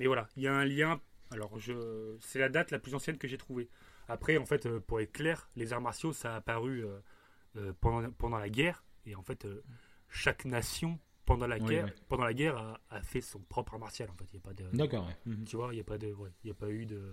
mais 0.01 0.07
voilà 0.07 0.27
il 0.37 0.43
y 0.43 0.49
a 0.49 0.55
un 0.55 0.65
lien 0.65 1.01
alors 1.31 1.57
je 1.61 2.17
c'est 2.21 2.39
la 2.41 2.49
date 2.49 2.71
la 2.73 2.79
plus 2.81 2.95
ancienne 2.97 3.19
que 3.19 3.29
j'ai 3.29 3.39
trouvée 3.39 3.69
après 4.13 4.37
en 4.39 4.47
fait 4.47 4.67
euh, 4.67 4.81
pour 4.81 5.01
être 5.01 5.13
clair 5.13 5.49
les 5.57 5.73
arts 5.73 5.81
martiaux 5.81 6.13
ça 6.13 6.35
a 6.35 6.37
apparu 6.37 6.85
euh, 6.85 6.99
euh, 7.57 7.73
pendant 7.81 8.11
pendant 8.13 8.39
la 8.39 8.49
guerre 8.49 8.85
et 9.07 9.15
en 9.15 9.23
fait 9.23 9.45
euh, 9.45 9.63
chaque 10.09 10.45
nation 10.45 10.99
pendant 11.25 11.47
la 11.47 11.57
Oui, 11.59 11.67
guerre 11.67 11.85
ouais. 11.87 11.95
pendant 12.09 12.25
la 12.25 12.35
guerre 12.35 12.57
a, 12.57 12.81
a 12.91 13.03
fait 13.03 13.21
son 13.21 13.41
propre 13.41 13.75
art 13.75 13.81
martial 13.81 14.11
en 14.11 14.15
fait 14.15 14.27
il 14.33 14.35
y 14.35 14.39
a 14.39 14.41
pas 14.41 14.55
de 14.55 14.65
D'accord, 14.77 15.07
ouais. 15.07 15.17
Mhm. 15.27 15.45
tu 15.45 15.57
vois, 15.57 15.69
il 15.73 15.77
n'y 15.77 15.81
a 15.81 15.85
pas 15.85 15.99
de, 15.99 16.13
ouais, 16.13 16.31
il 16.45 16.49
y 16.49 16.51
a 16.51 16.55
pas 16.55 16.71
eu 16.71 16.87
de, 16.87 17.13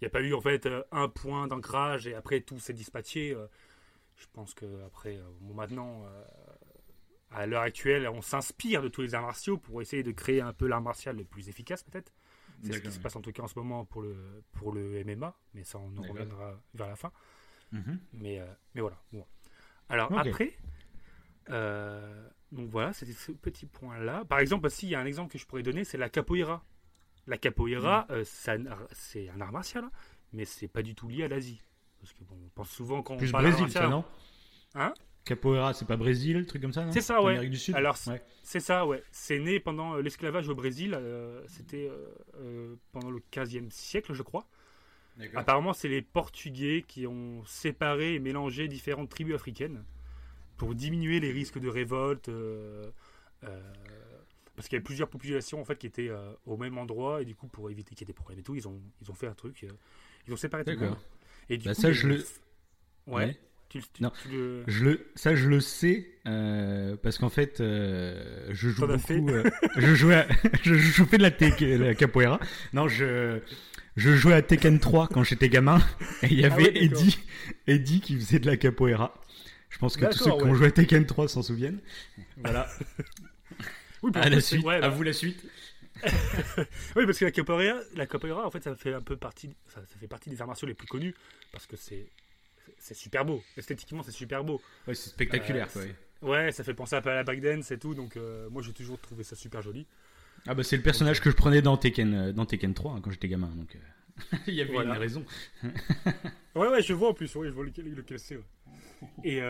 il 0.00 0.04
y 0.04 0.06
a 0.06 0.10
pas 0.10 0.20
eu 0.22 0.32
en 0.34 0.40
fait 0.40 0.68
un 0.92 1.08
point 1.08 1.46
d'ancrage 1.46 2.06
et 2.06 2.14
après 2.14 2.40
tout 2.40 2.58
s'est 2.58 2.72
dispatché. 2.74 3.36
je 4.16 4.26
pense 4.32 4.54
que 4.54 4.66
après, 4.84 5.18
bon, 5.40 5.54
maintenant, 5.54 6.04
à 7.30 7.46
l'heure 7.46 7.62
actuelle, 7.62 8.08
on 8.08 8.22
s'inspire 8.22 8.82
de 8.82 8.88
tous 8.88 9.02
les 9.02 9.14
arts 9.14 9.22
martiaux 9.22 9.56
pour 9.56 9.80
essayer 9.82 10.02
de 10.02 10.12
créer 10.12 10.40
un 10.40 10.52
peu 10.52 10.66
l'art 10.66 10.82
martial 10.82 11.16
le 11.16 11.24
plus 11.24 11.48
efficace 11.48 11.82
peut-être. 11.84 12.12
C'est 12.62 12.72
ce 12.74 12.78
qui 12.80 12.92
se 12.92 12.98
passe 13.00 13.16
en 13.16 13.20
tout 13.22 13.32
cas 13.32 13.42
en 13.42 13.48
ce 13.48 13.58
moment 13.58 13.84
pour 13.84 14.02
le 14.02 14.42
pour 14.52 14.72
le 14.72 15.02
MMA, 15.04 15.34
mais 15.54 15.64
ça 15.64 15.78
on 15.78 15.96
en 15.96 16.02
reviendra 16.10 16.60
vers 16.74 16.88
la 16.88 16.96
fin. 16.96 17.12
Mhm. 17.72 17.98
Mais, 18.14 18.40
euh, 18.40 18.46
mais 18.74 18.80
voilà. 18.80 19.00
Bon. 19.12 19.24
Alors 19.88 20.10
après, 20.30 20.56
euh, 21.50 22.28
donc 22.52 22.68
voilà, 22.70 22.92
c'était 22.92 23.12
ce 23.12 23.32
petit 23.32 23.66
point-là. 23.66 24.24
Par 24.24 24.38
exemple, 24.40 24.66
aussi, 24.66 24.86
il 24.86 24.90
y 24.90 24.94
a 24.94 25.00
un 25.00 25.06
exemple 25.06 25.32
que 25.32 25.38
je 25.38 25.46
pourrais 25.46 25.62
donner, 25.62 25.84
c'est 25.84 25.98
la 25.98 26.08
capoeira. 26.08 26.64
La 27.26 27.38
capoeira, 27.38 28.06
Mm. 28.08 28.12
euh, 28.12 28.24
c'est 28.24 28.50
un 29.30 29.40
art- 29.40 29.52
martial, 29.52 29.84
hein, 29.84 29.90
mais 30.32 30.44
c'est 30.44 30.68
pas 30.68 30.82
du 30.82 30.94
tout 30.94 31.08
lié 31.08 31.24
à 31.24 31.28
l'Asie. 31.28 31.62
Parce 32.00 32.12
que 32.12 32.24
bon, 32.24 32.36
on 32.44 32.48
pense 32.50 32.70
souvent 32.70 33.02
quand 33.02 33.14
on 33.14 33.30
parle 33.30 33.44
Brésil, 33.44 33.70
ça, 33.70 33.88
non? 33.88 34.04
Hein? 34.74 34.94
Capoeira, 35.34 35.72
c'est 35.74 35.86
pas 35.86 35.96
Brésil, 35.96 36.46
truc 36.46 36.60
comme 36.62 36.72
ça, 36.72 36.84
non 36.84 36.92
C'est 36.92 37.00
ça, 37.00 37.22
ouais. 37.22 37.32
Amérique 37.32 37.50
du 37.50 37.58
Sud 37.58 37.74
Alors, 37.76 37.96
ouais. 38.08 38.22
C'est 38.42 38.60
ça, 38.60 38.86
ouais. 38.86 39.02
C'est 39.12 39.38
né 39.38 39.60
pendant 39.60 39.94
euh, 39.94 40.02
l'esclavage 40.02 40.48
au 40.48 40.54
Brésil. 40.54 40.94
euh, 40.94 41.42
C'était 41.46 41.90
euh, 42.38 42.74
pendant 42.92 43.10
le 43.10 43.20
15e 43.30 43.70
siècle, 43.70 44.12
je 44.12 44.22
crois. 44.22 44.46
Apparemment, 45.34 45.72
c'est 45.72 45.88
les 45.88 46.02
Portugais 46.02 46.84
qui 46.86 47.06
ont 47.06 47.44
séparé 47.44 48.14
et 48.14 48.18
mélangé 48.18 48.68
différentes 48.68 49.10
tribus 49.10 49.34
africaines 49.34 49.84
pour 50.56 50.74
diminuer 50.74 51.20
les 51.20 51.32
risques 51.32 51.58
de 51.58 51.68
révolte. 51.68 52.28
euh, 52.28 52.90
euh, 53.44 53.60
parce 54.56 54.68
qu'il 54.68 54.76
y 54.76 54.78
avait 54.78 54.84
plusieurs 54.84 55.08
populations 55.08 55.60
en 55.60 55.64
fait 55.64 55.76
qui 55.76 55.86
étaient 55.86 56.08
euh, 56.10 56.32
au 56.44 56.56
même 56.58 56.76
endroit 56.76 57.22
et 57.22 57.24
du 57.24 57.34
coup 57.34 57.46
pour 57.48 57.70
éviter 57.70 57.94
qu'il 57.94 58.02
y 58.02 58.04
ait 58.04 58.12
des 58.12 58.12
problèmes 58.12 58.40
et 58.40 58.42
tout, 58.42 58.54
ils 58.54 58.68
ont 58.68 58.80
ils 59.02 59.10
ont 59.10 59.14
fait 59.14 59.26
un 59.26 59.34
truc. 59.34 59.64
euh, 59.64 59.68
ils 60.26 60.32
ont 60.34 60.36
séparé 60.36 60.64
tout 60.64 60.70
le 60.72 60.76
D'accord. 60.76 60.90
monde. 60.96 61.04
Et 61.48 61.56
du 61.56 61.66
Bah, 61.66 61.74
coup, 61.74 61.80
ça, 61.80 61.92
je 61.92 62.06
le- 62.08 62.24
Ouais. 63.06 63.26
Ouais. 63.26 63.38
Tu, 63.70 63.80
tu- 63.80 64.02
Non. 64.02 64.10
tu 64.22 64.28
le- 64.30 64.64
Je 64.66 64.84
le, 64.84 65.06
ça, 65.14 65.34
je 65.36 65.48
le 65.48 65.60
sais 65.60 66.06
euh, 66.26 66.96
parce 67.02 67.18
qu'en 67.18 67.28
fait, 67.30 67.60
euh, 67.60 68.46
je 68.50 68.68
joue 68.68 68.86
beaucoup. 68.86 69.30
euh, 69.30 69.44
je 69.76 69.94
jouais, 69.94 70.16
à- 70.16 70.28
je, 70.62 70.74
je 70.74 71.04
fais 71.04 71.18
de 71.18 71.22
la, 71.22 71.78
la 71.86 71.94
capoeira. 71.94 72.40
Non, 72.72 72.88
je, 72.88 73.38
je 73.96 74.14
jouais 74.16 74.34
à 74.34 74.42
Tekken 74.42 74.80
3 74.80 75.06
quand 75.08 75.22
j'étais 75.22 75.48
gamin 75.48 75.78
et 76.22 76.26
il 76.32 76.40
y 76.40 76.44
Ah 76.44 76.52
avait 76.52 76.64
ouais, 76.64 76.88
d'accord. 76.88 77.00
Eddie, 77.00 77.18
Eddie 77.68 78.00
qui 78.00 78.16
faisait 78.16 78.40
de 78.40 78.46
la 78.46 78.56
capoeira. 78.56 79.14
Je 79.68 79.78
pense 79.78 79.96
que 79.96 80.04
tous 80.06 80.18
ceux 80.18 80.24
qui 80.24 80.30
ont 80.42 80.50
ouais. 80.50 80.54
joué 80.56 80.66
à 80.66 80.70
Tekken 80.72 81.06
3 81.06 81.28
s'en 81.28 81.42
souviennent. 81.42 81.78
Voilà. 82.38 82.68
Oui, 84.02 84.10
parce 84.12 84.26
À 84.26 84.30
que 84.30 84.34
la 84.34 84.40
suite. 84.40 84.64
ouais, 84.64 84.74
à 84.76 84.80
bah, 84.80 84.88
vous 84.88 85.02
la 85.04 85.12
suite. 85.12 85.44
Oui, 86.96 87.06
parce 87.06 87.18
que 87.18 87.24
la 87.26 87.30
capoeira, 87.30 87.78
la 87.94 88.06
capoeira, 88.06 88.46
en 88.46 88.50
fait, 88.50 88.64
ça 88.64 88.74
fait 88.74 88.94
un 88.94 89.02
peu 89.02 89.16
partie, 89.16 89.50
ça, 89.68 89.80
ça 89.86 89.98
fait 90.00 90.08
partie 90.08 90.30
des 90.30 90.40
arts 90.40 90.46
martiaux 90.48 90.66
les 90.66 90.74
plus 90.74 90.86
connus 90.88 91.14
parce 91.52 91.66
que 91.66 91.76
c'est, 91.76 92.06
c'est 92.78 92.94
super 92.94 93.24
beau. 93.24 93.42
Esthétiquement, 93.56 94.02
c'est 94.02 94.10
super 94.12 94.44
beau. 94.44 94.60
Ouais, 94.86 94.94
c'est 94.94 95.10
spectaculaire. 95.10 95.68
Euh, 95.76 95.84
ouais. 95.84 95.94
Ouais, 96.22 96.52
ça 96.52 96.64
fait 96.64 96.74
penser 96.74 96.96
un 96.96 97.00
peu 97.02 97.10
à 97.10 97.14
la 97.14 97.24
breakdance 97.24 97.70
et 97.70 97.78
tout, 97.78 97.94
donc 97.94 98.16
euh, 98.16 98.50
moi 98.50 98.60
j'ai 98.62 98.72
toujours 98.74 98.98
trouvé 99.00 99.24
ça 99.24 99.36
super 99.36 99.62
joli. 99.62 99.86
Ah 100.46 100.54
bah 100.54 100.62
c'est 100.62 100.76
le 100.76 100.82
personnage 100.82 101.20
que 101.20 101.30
je 101.30 101.36
prenais 101.36 101.62
dans 101.62 101.76
Tekken, 101.78 102.14
euh, 102.14 102.32
dans 102.32 102.44
Tekken 102.46 102.74
3 102.74 102.92
hein, 102.92 103.00
quand 103.02 103.10
j'étais 103.10 103.28
gamin. 103.28 103.48
Donc, 103.56 103.74
euh, 103.76 104.36
Il 104.46 104.54
y 104.54 104.60
avait 104.60 104.72
Voilà. 104.72 104.94
une 104.94 104.98
raison. 105.00 105.24
Ouais, 106.56 106.66
ouais, 106.68 106.82
je 106.82 106.92
vois 106.92 107.10
en 107.10 107.14
plus, 107.14 107.32
ouais, 107.36 107.46
je 107.46 107.52
vois 107.52 107.64
lequel, 107.64 107.94
lequel 107.94 108.18
c'est. 108.18 108.36
ouais. 108.36 108.42
Et, 109.24 109.40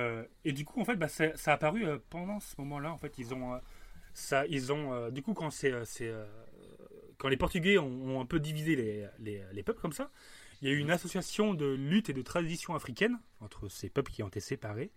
et 0.44 0.52
du 0.52 0.64
coup, 0.66 0.80
en 0.80 0.84
fait, 0.84 0.96
bah, 0.96 1.08
ça, 1.08 1.34
ça 1.34 1.52
a 1.52 1.54
apparu 1.54 1.86
pendant 2.10 2.38
ce 2.40 2.54
moment-là. 2.58 2.92
En 2.92 2.98
fait, 2.98 3.14
ils 3.18 3.32
ont, 3.32 3.58
ça, 4.12 4.46
ils 4.48 4.70
ont, 4.70 5.08
du 5.10 5.22
coup, 5.22 5.32
quand 5.32 5.48
c'est, 5.50 5.72
c'est, 5.86 6.12
quand 7.16 7.28
les 7.28 7.38
Portugais 7.38 7.78
ont, 7.78 7.86
ont 8.16 8.20
un 8.20 8.26
peu 8.26 8.38
divisé 8.38 8.76
les, 8.76 9.06
les, 9.18 9.42
les 9.52 9.62
peuples 9.62 9.80
comme 9.80 9.94
ça, 9.94 10.10
il 10.60 10.68
y 10.68 10.70
a 10.70 10.74
eu 10.74 10.78
une 10.78 10.90
association 10.90 11.54
de 11.54 11.66
lutte 11.66 12.08
et 12.10 12.12
de 12.12 12.22
tradition 12.22 12.74
africaine 12.74 13.18
entre 13.40 13.68
ces 13.68 13.88
peuples 13.90 14.12
qui 14.12 14.22
ont 14.22 14.28
été 14.28 14.40
séparés. 14.40 14.90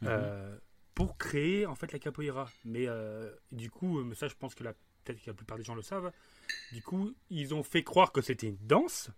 Mhm. 0.00 0.08
euh, 0.10 0.58
pour 0.94 1.16
créer 1.16 1.64
en 1.64 1.74
fait 1.74 1.90
la 1.92 1.98
capoeira. 1.98 2.50
Mais 2.64 2.86
euh, 2.86 3.30
du 3.50 3.70
coup, 3.70 4.00
euh, 4.00 4.14
ça 4.14 4.28
je 4.28 4.34
pense 4.34 4.54
que 4.54 4.62
la- 4.64 4.74
peut-être 5.04 5.20
que 5.22 5.30
la 5.30 5.34
plupart 5.34 5.56
des 5.56 5.64
gens 5.64 5.74
le 5.74 5.82
savent. 5.82 6.12
Du 6.72 6.82
coup, 6.82 7.14
ils 7.30 7.54
ont 7.54 7.62
fait 7.62 7.82
croire 7.82 8.12
que 8.12 8.20
c'était 8.20 8.48
une 8.48 8.58
danse 8.66 9.10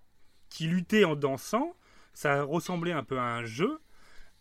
qui 0.50 0.66
luttait 0.68 1.04
en 1.04 1.16
dansant. 1.16 1.74
Ça 2.12 2.42
ressemblait 2.44 2.92
un 2.92 3.02
peu 3.02 3.18
à 3.18 3.24
un 3.24 3.44
jeu. 3.44 3.80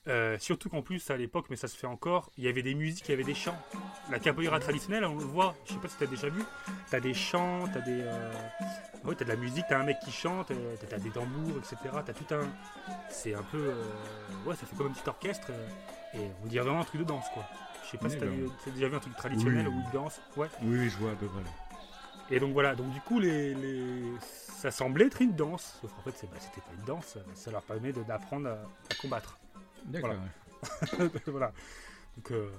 Euh, 0.10 0.38
surtout 0.38 0.68
qu'en 0.68 0.82
plus 0.82 1.10
à 1.12 1.16
l'époque, 1.18 1.46
mais 1.50 1.56
ça 1.56 1.70
se 1.70 1.78
fait 1.78 1.88
encore, 1.88 2.30
il 2.38 2.44
y 2.44 2.50
avait 2.50 2.62
des 2.62 2.76
musiques, 2.76 3.08
il 3.08 3.12
y 3.12 3.14
avait 3.14 3.24
des 3.24 3.34
chants. 3.34 3.58
La 4.12 4.20
capoeira 4.20 4.60
traditionnelle, 4.60 5.06
on 5.06 5.16
le 5.18 5.24
voit, 5.24 5.56
je 5.66 5.72
sais 5.74 5.80
pas 5.80 5.88
si 5.88 5.96
tu 5.98 6.04
as 6.04 6.08
déjà 6.08 6.28
vu, 6.28 6.44
tu 6.90 6.96
as 6.96 7.00
des 7.00 7.14
chants, 7.14 7.70
tu 7.72 7.78
as 7.78 7.82
des 7.82 8.02
euh, 8.02 8.34
ouais, 9.06 9.16
t'as 9.16 9.24
de 9.24 9.30
la 9.30 9.38
musique, 9.38 9.66
tu 9.66 9.74
as 9.74 9.80
un 9.80 9.84
mec 9.86 9.98
qui 10.04 10.12
chante, 10.12 10.52
euh, 10.52 10.76
tu 10.90 10.94
as 10.94 11.00
des 11.00 11.10
tambours, 11.10 11.58
etc. 11.58 11.78
Tu 12.06 12.12
as 12.12 12.14
tout 12.14 12.36
un 12.36 12.46
c'est 13.10 13.34
un 13.34 13.44
peu 13.44 13.58
euh, 13.70 13.84
ouais, 14.46 14.56
ça 14.58 14.66
fait 14.66 14.76
comme 14.76 14.88
un 14.88 14.92
petit 14.92 15.08
orchestre 15.08 15.52
et 16.14 16.20
on 16.44 16.48
dirait 16.48 16.66
vraiment 16.66 16.82
un 16.82 16.86
truc 16.86 17.00
de 17.00 17.08
danse 17.08 17.26
quoi. 17.34 17.46
Je 17.86 17.92
sais 17.92 17.98
pas 17.98 18.10
si 18.10 18.18
tu 18.18 18.24
as, 18.26 18.72
déjà 18.74 18.90
vu 18.90 18.96
un 18.98 19.00
truc 19.00 19.16
traditionnel 19.16 19.70
Oui. 19.70 19.74
où 19.74 19.84
ils 19.88 19.94
dansent. 19.94 20.20
Ouais. 20.36 20.48
Oui, 20.64 20.90
je 20.90 20.98
vois 20.98 21.12
à 21.12 21.16
peu 21.16 21.28
près. 21.28 21.42
Et 22.30 22.40
donc 22.42 22.52
voilà, 22.52 22.76
donc 22.76 22.90
du 22.92 23.00
coup, 23.02 23.20
les, 23.20 23.54
les- 23.54 24.12
ça 24.20 24.70
semblait 24.72 25.06
être 25.06 25.22
une 25.22 25.34
danse. 25.36 25.78
Sauf 25.82 25.92
qu'en 25.94 26.02
fait, 26.12 26.26
bah, 26.28 26.38
c'était 26.40 26.62
pas 26.62 26.74
une 26.78 26.86
danse. 26.86 27.18
Ça 27.36 27.52
leur 27.52 27.62
permet 27.62 27.92
d'apprendre 27.94 28.48
à, 28.50 28.54
à 28.54 28.96
combattre. 29.00 29.38
D'accord. 29.86 30.16
Voilà. 30.98 31.10
voilà. 31.28 31.54
Donc, 32.18 32.32
euh, 32.32 32.50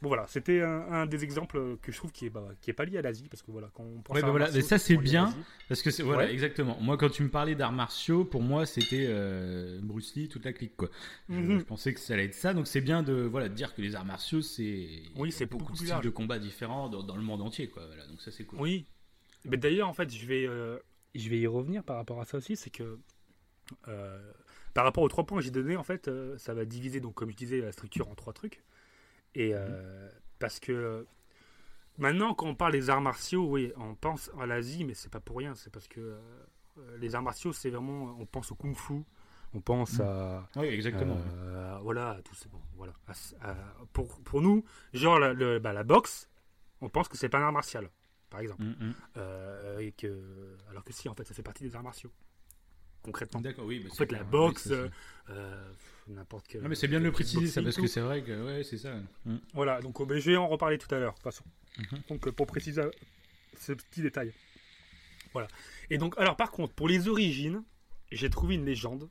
bon 0.00 0.08
voilà, 0.08 0.26
c'était 0.28 0.60
un, 0.62 0.80
un 0.92 1.06
des 1.06 1.22
exemples 1.24 1.76
que 1.82 1.90
je 1.92 1.96
trouve 1.96 2.12
qui 2.12 2.26
est, 2.26 2.30
bah, 2.30 2.48
qui 2.60 2.70
est 2.70 2.72
pas 2.74 2.84
lié 2.84 2.98
à 2.98 3.02
l'Asie. 3.02 3.28
Parce 3.28 3.42
que 3.42 3.50
voilà, 3.50 3.68
quand 3.74 3.82
on 3.84 4.00
pense 4.00 4.14
Ouais, 4.14 4.20
à 4.22 4.26
bah 4.26 4.30
voilà, 4.30 4.44
martiaux, 4.46 4.60
mais 4.62 4.66
ça, 4.66 4.78
c'est 4.78 4.96
bien. 4.96 5.34
Parce 5.68 5.82
que 5.82 5.90
c'est 5.90 6.02
voilà, 6.02 6.24
Ouais. 6.24 6.32
exactement. 6.32 6.78
Moi, 6.80 6.96
quand 6.96 7.08
tu 7.10 7.22
me 7.22 7.28
parlais 7.28 7.54
d'arts 7.54 7.72
martiaux, 7.72 8.24
pour 8.24 8.42
moi, 8.42 8.64
c'était 8.66 9.06
euh, 9.08 9.80
Bruce 9.82 10.14
Lee, 10.14 10.28
toute 10.28 10.44
la 10.44 10.52
clique, 10.52 10.76
quoi. 10.76 10.88
Je- 11.28 11.34
Mhm. 11.34 11.58
Je, 11.60 11.64
pensais 11.64 11.92
que 11.94 12.00
ça 12.00 12.14
allait 12.14 12.24
être 12.26 12.34
ça, 12.34 12.54
donc 12.54 12.66
c'est 12.68 12.80
bien 12.80 13.02
de 13.02 13.12
voilà 13.14 13.48
de 13.48 13.54
dire 13.54 13.74
que 13.74 13.82
les 13.82 13.94
arts 13.94 14.04
martiaux, 14.04 14.40
c'est 14.42 15.02
Oui, 15.16 15.30
c'est 15.32 15.46
beaucoup 15.46 15.64
beaucoup 15.64 15.72
de 15.72 15.78
styles 15.78 15.88
large. 15.90 16.04
de 16.04 16.10
combat 16.10 16.38
différents 16.38 16.88
dans, 16.88 17.02
dans 17.02 17.16
le 17.16 17.22
monde 17.22 17.42
entier, 17.42 17.68
quoi. 17.68 17.86
Voilà, 17.86 18.06
donc 18.06 18.20
ça 18.22 18.30
c'est 18.30 18.44
cool. 18.44 18.60
Oui. 18.60 18.86
Mais 19.44 19.56
d'ailleurs, 19.56 19.88
en 19.88 19.92
fait, 19.92 20.08
je 20.14 20.24
vais, 20.26 20.46
euh, 20.46 20.78
je 21.16 21.28
vais 21.28 21.38
y 21.40 21.46
revenir 21.48 21.82
par 21.82 21.96
rapport 21.96 22.20
à 22.20 22.24
ça 22.24 22.36
aussi. 22.38 22.54
C'est 22.56 22.70
que 22.70 22.98
euh, 23.88 24.32
par 24.74 24.84
rapport 24.84 25.02
aux 25.04 25.08
trois 25.08 25.24
points 25.24 25.38
que 25.38 25.44
j'ai 25.44 25.50
donnés, 25.50 25.76
en 25.76 25.82
fait, 25.84 26.08
euh, 26.08 26.36
ça 26.38 26.54
va 26.54 26.64
diviser, 26.64 27.00
donc, 27.00 27.14
comme 27.14 27.30
je 27.30 27.36
disais, 27.36 27.60
la 27.60 27.72
structure 27.72 28.08
en 28.08 28.14
trois 28.14 28.32
trucs. 28.32 28.62
Et 29.34 29.54
euh, 29.54 30.08
parce 30.38 30.60
que 30.60 31.06
maintenant, 31.98 32.34
quand 32.34 32.46
on 32.46 32.54
parle 32.54 32.72
des 32.72 32.90
arts 32.90 33.00
martiaux, 33.00 33.46
oui, 33.48 33.72
on 33.76 33.94
pense 33.94 34.30
à 34.40 34.46
l'Asie, 34.46 34.84
mais 34.84 34.94
c'est 34.94 35.10
pas 35.10 35.20
pour 35.20 35.36
rien. 35.38 35.54
C'est 35.54 35.70
parce 35.70 35.88
que 35.88 36.00
euh, 36.00 36.96
les 36.98 37.14
arts 37.14 37.22
martiaux, 37.22 37.52
c'est 37.52 37.70
vraiment, 37.70 38.16
on 38.18 38.26
pense 38.26 38.50
au 38.52 38.54
kung-fu, 38.54 39.04
on 39.54 39.60
pense 39.60 39.98
Mhm. 39.98 40.04
à 40.06 40.48
Oui, 40.56 40.66
exactement. 40.68 41.18
euh, 41.34 41.78
voilà, 41.82 42.10
à 42.12 42.22
tout 42.22 42.34
c'est 42.34 42.50
bon, 42.50 42.60
voilà. 42.76 42.94
À- 43.42 43.54
pour, 43.92 44.18
pour 44.20 44.40
nous, 44.40 44.64
genre 44.94 45.18
la, 45.18 45.32
le- 45.34 45.58
bah, 45.58 45.72
la 45.72 45.84
boxe, 45.84 46.28
on 46.80 46.88
pense 46.88 47.08
que 47.08 47.16
c'est 47.18 47.28
pas 47.28 47.38
un 47.38 47.42
art 47.42 47.52
martial, 47.52 47.90
par 48.30 48.40
exemple. 48.40 48.62
Mm, 48.62 48.86
mm. 48.86 48.94
Euh, 49.18 49.78
et 49.78 49.92
que, 49.92 50.56
alors 50.70 50.82
que 50.84 50.92
si, 50.92 51.08
en 51.08 51.14
fait, 51.14 51.24
ça 51.24 51.34
fait 51.34 51.42
partie 51.42 51.62
des 51.64 51.76
arts 51.76 51.82
martiaux. 51.82 52.10
Concrètement. 53.02 53.40
D'accord, 53.40 53.64
oui. 53.66 53.80
bah, 53.80 53.88
En 53.90 53.94
fait, 53.94 54.12
la 54.12 54.22
boxe, 54.22 54.66
Oui, 54.66 54.76
c'est- 54.76 55.32
euh, 55.32 55.72
n'importe 56.08 56.46
quel. 56.48 56.62
Non, 56.62 56.68
mais 56.68 56.74
c'est 56.74 56.88
bien 56.88 57.00
de 57.00 57.04
le 57.04 57.12
préciser, 57.12 57.46
ça, 57.48 57.62
parce 57.62 57.76
que 57.76 57.86
c'est 57.86 58.00
vrai 58.00 58.22
que 58.22 58.44
ouais, 58.44 58.62
c'est 58.64 58.78
ça. 58.78 58.94
Mm. 59.24 59.36
Voilà, 59.54 59.80
donc 59.80 60.00
euh, 60.00 60.18
je 60.18 60.30
vais 60.30 60.36
en 60.36 60.48
reparler 60.48 60.78
tout 60.78 60.92
à 60.94 60.98
l'heure, 60.98 61.12
de 61.12 61.16
toute 61.16 61.24
façon. 61.24 61.44
Mhm. 61.78 61.98
Donc 62.08 62.26
euh, 62.28 62.32
pour 62.32 62.46
préciser 62.46 62.80
euh, 62.82 62.90
ce 63.58 63.72
petit 63.72 64.02
détail. 64.02 64.32
Voilà. 65.32 65.48
Et 65.90 65.98
donc, 65.98 66.14
alors 66.18 66.36
par 66.36 66.50
contre, 66.50 66.74
pour 66.74 66.88
les 66.88 67.08
origines, 67.08 67.62
j'ai 68.10 68.28
trouvé 68.30 68.54
une 68.56 68.64
légende 68.66 69.08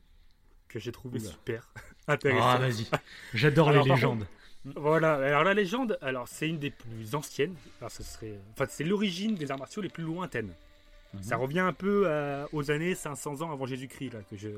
que 0.67 0.79
j'ai 0.79 0.91
trouvé 0.91 1.19
Oula. 1.19 1.29
super 1.29 1.69
intéressante. 2.07 2.43
Ah, 2.55 2.57
vas-y. 2.59 2.85
J'adore 3.33 3.71
les 3.71 3.83
légendes. 3.83 4.25
Voilà, 4.63 5.15
alors 5.15 5.43
la 5.43 5.55
légende, 5.55 5.97
alors 6.01 6.27
c'est 6.27 6.47
une 6.47 6.59
des 6.59 6.69
plus 6.69 7.15
anciennes. 7.15 7.55
Alors 7.79 7.89
ce 7.91 8.03
serait, 8.03 8.37
enfin 8.53 8.67
c'est 8.69 8.83
l'origine 8.83 9.33
des 9.33 9.49
arts 9.49 9.57
martiaux 9.57 9.81
les 9.81 9.89
plus 9.89 10.03
lointaines. 10.03 10.53
Mhm. 11.13 11.23
Ça 11.23 11.35
revient 11.37 11.59
un 11.59 11.73
peu 11.73 12.09
à- 12.09 12.47
aux 12.53 12.71
années 12.71 12.95
500 12.95 13.41
ans 13.41 13.51
avant 13.51 13.65
Jésus-Christ 13.65 14.11
là 14.13 14.19
que 14.29 14.37
je 14.37 14.49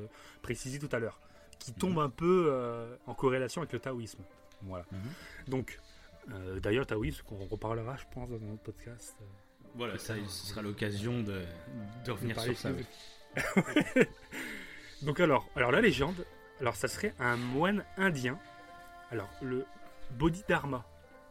précisais 0.42 0.78
tout 0.78 0.88
à 0.92 0.98
l'heure, 0.98 1.18
qui 1.58 1.72
tombe 1.72 1.98
un 1.98 2.10
peu 2.10 2.46
euh, 2.50 2.94
en 3.06 3.14
corrélation 3.14 3.60
avec 3.62 3.72
le 3.72 3.80
taoïsme. 3.80 4.22
Voilà. 4.62 4.84
Mhm. 4.92 4.98
Donc, 5.48 5.80
euh, 6.32 6.60
d'ailleurs 6.60 6.86
taoïsme 6.86 7.22
qu'on 7.26 7.44
reparlera, 7.46 7.96
je 7.96 8.04
pense, 8.12 8.28
dans 8.30 8.36
un 8.36 8.52
autre 8.52 8.62
podcast. 8.62 9.16
euh, 9.20 9.24
Voilà, 9.74 9.98
ça, 9.98 10.14
ce 10.28 10.46
sera 10.46 10.62
l'occasion 10.62 11.22
de, 11.22 11.42
de 12.04 12.10
revenir 12.12 12.38
sur 12.40 12.56
ça. 12.56 12.70
ouais. 12.72 12.84
Donc 15.02 15.20
alors, 15.20 15.48
alors 15.56 15.70
la 15.72 15.80
légende, 15.80 16.24
alors 16.60 16.76
ça 16.76 16.88
serait 16.88 17.14
un 17.18 17.36
moine 17.36 17.84
indien. 17.96 18.38
Alors 19.10 19.28
le 19.42 19.66
Bodhidharma. 20.12 20.84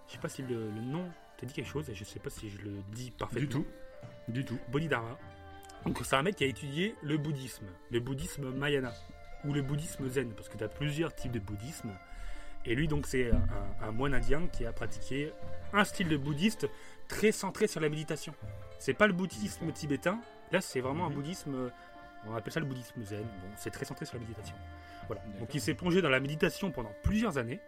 Je 0.07 0.13
sais 0.13 0.19
pas 0.19 0.29
si 0.29 0.41
le, 0.43 0.69
le 0.69 0.81
nom 0.81 1.09
te 1.37 1.45
dit 1.45 1.53
quelque 1.53 1.69
chose 1.69 1.89
et 1.89 1.95
je 1.95 2.03
sais 2.03 2.19
pas 2.19 2.29
si 2.29 2.49
je 2.49 2.57
le 2.59 2.71
dis 2.91 3.11
parfaitement. 3.11 3.41
Du 3.41 3.47
tout. 3.47 3.65
Du 4.27 4.45
tout. 4.45 4.59
Bodhidharma. 4.69 5.17
Donc 5.85 5.99
c'est 6.03 6.15
un 6.15 6.23
mec 6.23 6.35
qui 6.37 6.43
a 6.43 6.47
étudié 6.47 6.95
le 7.03 7.17
bouddhisme, 7.17 7.65
le 7.91 7.99
bouddhisme 7.99 8.51
Mahayana 8.51 8.93
ou 9.43 9.53
le 9.53 9.61
bouddhisme 9.61 10.07
zen 10.09 10.31
parce 10.33 10.47
que 10.47 10.57
tu 10.57 10.63
as 10.63 10.69
plusieurs 10.69 11.13
types 11.13 11.31
de 11.33 11.39
bouddhisme. 11.39 11.91
Et 12.65 12.75
lui 12.75 12.87
donc 12.87 13.05
c'est 13.05 13.31
un, 13.31 13.43
un 13.87 13.91
moine 13.91 14.13
indien 14.13 14.47
qui 14.47 14.65
a 14.65 14.71
pratiqué 14.71 15.33
un 15.73 15.83
style 15.83 16.07
de 16.07 16.15
bouddhiste 16.15 16.69
très 17.09 17.33
centré 17.33 17.67
sur 17.67 17.81
la 17.81 17.89
méditation. 17.89 18.33
C'est 18.79 18.93
pas 18.93 19.07
le 19.07 19.13
bouddhisme 19.13 19.69
tibétain, 19.73 20.21
là 20.51 20.61
c'est 20.61 20.79
vraiment 20.79 21.05
un 21.05 21.09
Mhm. 21.09 21.15
bouddhisme 21.15 21.71
on 22.25 22.33
appelle 22.35 22.53
ça 22.53 22.61
le 22.61 22.65
bouddhisme 22.65 23.03
zen. 23.03 23.23
Bon, 23.23 23.49
c'est 23.57 23.69
très 23.69 23.83
centré 23.83 24.05
sur 24.05 24.15
la 24.15 24.21
méditation. 24.21 24.55
Voilà. 25.07 25.21
Donc 25.41 25.53
il 25.53 25.59
s'est 25.59 25.73
plongé 25.73 26.01
dans 26.01 26.09
la 26.09 26.21
méditation 26.21 26.71
pendant 26.71 26.93
plusieurs 27.03 27.37
années. 27.37 27.59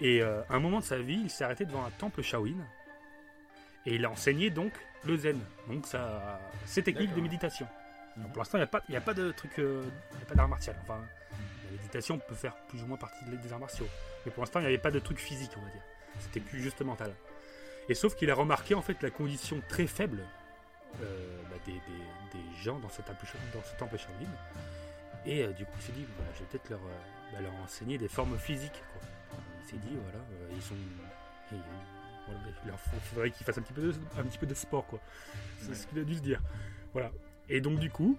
Et 0.00 0.20
euh, 0.22 0.42
à 0.48 0.54
un 0.54 0.58
moment 0.58 0.80
de 0.80 0.84
sa 0.84 0.98
vie, 0.98 1.20
il 1.22 1.30
s'est 1.30 1.44
arrêté 1.44 1.64
devant 1.64 1.84
un 1.84 1.90
temple 1.92 2.20
Shaolin. 2.22 2.56
Et 3.86 3.96
il 3.96 4.04
a 4.04 4.10
enseigné 4.10 4.50
donc 4.50 4.72
le 5.04 5.16
zen. 5.16 5.38
Donc 5.68 5.86
ça, 5.86 6.40
ces 6.66 6.82
techniques 6.82 7.14
de 7.14 7.20
méditation. 7.20 7.66
Mhm. 8.16 8.22
Donc, 8.24 8.32
pour 8.32 8.40
l'instant, 8.42 8.58
il 8.58 8.60
n'y 8.60 8.64
a, 8.64 8.68
pas- 8.68 8.82
y 8.88 8.96
a 8.96 9.00
pas 9.00 9.14
de 9.14 9.30
truc, 9.32 9.58
euh, 9.58 9.82
y 10.18 10.22
a 10.22 10.26
pas 10.26 10.34
d'art 10.34 10.48
martial. 10.48 10.76
Enfin, 10.82 11.04
la 11.66 11.70
méditation 11.72 12.18
peut 12.18 12.34
faire 12.34 12.54
plus 12.68 12.82
ou 12.82 12.86
moins 12.86 12.96
partie 12.96 13.24
des 13.24 13.52
arts 13.52 13.58
martiaux. 13.58 13.88
Mais 14.24 14.30
pour 14.32 14.42
l'instant, 14.42 14.60
il 14.60 14.62
n'y 14.62 14.68
avait 14.68 14.78
pas 14.78 14.90
de 14.92 14.98
truc 15.00 15.18
physique, 15.18 15.50
on 15.58 15.60
va 15.64 15.70
dire. 15.70 15.82
C'était 16.20 16.40
plus 16.40 16.62
juste 16.62 16.80
mental. 16.82 17.12
Et 17.88 17.94
sauf 17.94 18.14
qu'il 18.14 18.30
a 18.30 18.34
remarqué 18.34 18.74
en 18.74 18.82
fait 18.82 19.02
la 19.02 19.10
condition 19.10 19.60
très 19.68 19.86
faible 19.86 20.22
euh, 21.02 21.42
bah, 21.50 21.56
des, 21.66 21.72
des- 21.72 22.38
des 22.38 22.56
gens 22.62 22.78
dans 22.78 22.88
ce 22.88 23.02
temple, 23.02 23.26
dans 23.52 23.62
ce 23.64 23.74
temple 23.76 23.98
Shaolin. 23.98 24.30
Et 25.26 25.42
euh, 25.42 25.52
du 25.52 25.64
coup, 25.66 25.72
il 25.78 25.82
s'est 25.82 25.92
dit, 25.92 26.06
bah, 26.16 26.24
je 26.34 26.38
vais 26.40 26.44
peut-être 26.46 26.70
leur, 26.70 26.78
euh, 26.80 27.32
bah, 27.32 27.40
leur 27.42 27.54
enseigner 27.64 27.98
des 27.98 28.08
formes 28.08 28.38
physiques. 28.38 28.80
quoi. 28.92 29.02
Il 29.64 29.70
s'est 29.70 29.76
dit, 29.78 29.96
voilà, 30.02 30.24
ils 30.54 30.62
sont. 30.62 30.74
Voilà, 32.26 32.40
il 32.64 32.68
leur 32.68 32.78
faut- 32.80 32.96
faudrait 33.00 33.30
qu'ils 33.30 33.44
fassent 33.46 33.58
un 33.58 33.62
petit 33.62 33.72
peu 33.72 33.82
de, 33.82 33.94
un 34.18 34.22
petit 34.24 34.38
peu 34.38 34.46
de 34.46 34.54
sport, 34.54 34.86
quoi. 34.86 35.00
C'est 35.58 35.68
Ouais. 35.70 35.74
ce 35.74 35.86
qu'il 35.86 35.98
a 35.98 36.04
dû 36.04 36.14
se 36.14 36.20
dire. 36.20 36.40
Voilà. 36.92 37.10
Et 37.48 37.60
donc, 37.60 37.78
du 37.78 37.90
coup, 37.90 38.16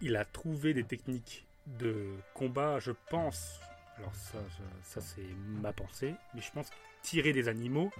il 0.00 0.16
a 0.16 0.24
trouvé 0.24 0.74
des 0.74 0.84
techniques 0.84 1.46
de 1.66 2.06
combat, 2.34 2.78
je 2.80 2.92
pense. 3.10 3.60
Alors, 3.98 4.14
ça, 4.14 4.38
ça, 4.50 4.62
ça, 4.82 5.00
c'est 5.00 5.26
ma 5.62 5.72
pensée, 5.72 6.14
mais 6.34 6.40
je 6.40 6.50
pense 6.52 6.68
tirer 7.02 7.32
des 7.32 7.48
animaux. 7.48 7.90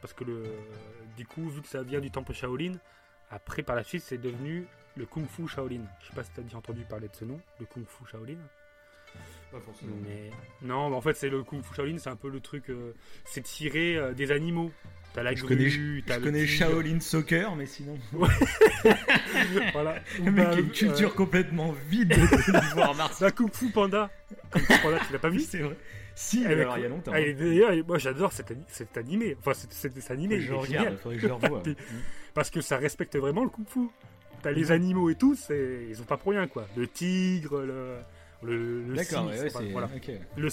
Parce 0.00 0.12
que 0.12 0.24
le, 0.24 0.52
du 1.16 1.26
coup, 1.26 1.48
vu 1.48 1.62
que 1.62 1.68
ça 1.68 1.82
vient 1.82 2.00
du 2.00 2.10
temple 2.10 2.34
Shaolin, 2.34 2.74
après 3.30 3.62
par 3.62 3.74
la 3.74 3.82
suite, 3.84 4.02
c'est 4.02 4.18
devenu 4.18 4.66
le 4.96 5.06
Kung 5.06 5.26
Fu 5.26 5.48
Shaolin. 5.48 5.80
Je 6.02 6.08
sais 6.08 6.14
pas 6.14 6.22
si 6.24 6.30
tu 6.32 6.40
as 6.40 6.42
déjà 6.42 6.58
entendu 6.58 6.82
parler 6.84 7.08
de 7.08 7.14
ce 7.16 7.24
nom, 7.24 7.40
le 7.58 7.64
Kung 7.64 7.86
Fu 7.86 8.04
Shaolin. 8.10 8.36
Pas 9.52 9.60
forcément. 9.60 9.92
Mais 10.04 10.30
non, 10.62 10.90
mais 10.90 10.96
en 10.96 11.00
fait, 11.00 11.14
c'est 11.14 11.28
le 11.28 11.42
Kung 11.42 11.62
Fu 11.62 11.74
Shaolin, 11.74 11.98
c'est 11.98 12.10
un 12.10 12.16
peu 12.16 12.28
le 12.28 12.40
truc. 12.40 12.70
euh, 12.70 12.92
c'est 13.24 13.42
tirer 13.42 13.96
euh, 13.96 14.12
des 14.12 14.32
animaux. 14.32 14.72
T'as 15.14 15.22
la 15.22 15.32
Je 15.34 15.44
grue, 15.44 15.56
connais, 15.56 15.68
t'as 16.06 16.14
je 16.14 16.18
le 16.18 16.24
connais. 16.24 16.46
Shaolin 16.46 16.98
Soccer, 17.00 17.54
mais 17.54 17.66
sinon. 17.66 17.96
voilà. 19.72 19.96
Le 20.18 20.30
mec 20.32 20.44
Bah, 20.46 20.50
a 20.50 20.58
une 20.58 20.70
culture 20.70 21.10
euh, 21.10 21.14
complètement 21.14 21.72
vide 21.88 22.08
de 22.08 22.14
l'histoire 22.60 22.94
martiale. 22.94 23.28
la 23.28 23.32
Kung 23.32 23.52
Fu 23.52 23.70
Panda. 23.70 24.10
Kung 24.50 24.62
Fu 24.62 24.80
Panda, 24.82 24.98
tu 25.06 25.12
l'as 25.12 25.18
pas 25.18 25.28
vu 25.28 25.40
C'est 25.48 25.58
vrai. 25.58 25.76
Si, 26.16 26.40
mais 26.40 26.52
alors 26.54 26.78
il 26.78 26.82
y 26.82 26.86
a 26.86 26.88
longtemps. 26.88 27.10
Ah, 27.14 27.20
est- 27.20 27.34
D'ailleurs, 27.34 27.72
il- 27.74 27.84
moi 27.84 27.98
j'adore 27.98 28.32
cet, 28.32 28.50
ani- 28.52 28.64
cet 28.68 28.96
animé. 28.96 29.36
Enfin, 29.40 29.52
cet, 29.54 29.72
cet 29.72 30.10
animé. 30.10 30.40
je 30.40 30.52
regarde, 30.52 30.96
faudrait 30.98 31.16
que 31.16 31.22
je 31.22 31.26
le 31.28 31.34
revoie. 31.34 31.62
Puis- 31.64 31.76
Parce 32.34 32.50
que 32.50 32.60
ça 32.60 32.76
respecte 32.76 33.16
vraiment 33.16 33.42
le 33.44 33.50
Kung 33.50 33.66
Fu. 33.68 33.88
T'as 34.42 34.50
les 34.52 34.70
animaux 34.72 35.10
et 35.10 35.14
tout, 35.14 35.34
c'est- 35.34 35.86
ils 35.88 36.00
ont 36.00 36.04
pas 36.04 36.16
pour 36.16 36.32
rien 36.32 36.46
quoi. 36.46 36.66
Le 36.76 36.86
tigre, 36.86 37.62
le, 37.62 37.96
le, 38.44 38.82
le 38.82 38.94
D'accord, 38.94 39.30
singe, 39.30 39.40
ouais, 39.40 39.50
voilà. 39.72 39.88
le. 40.36 40.48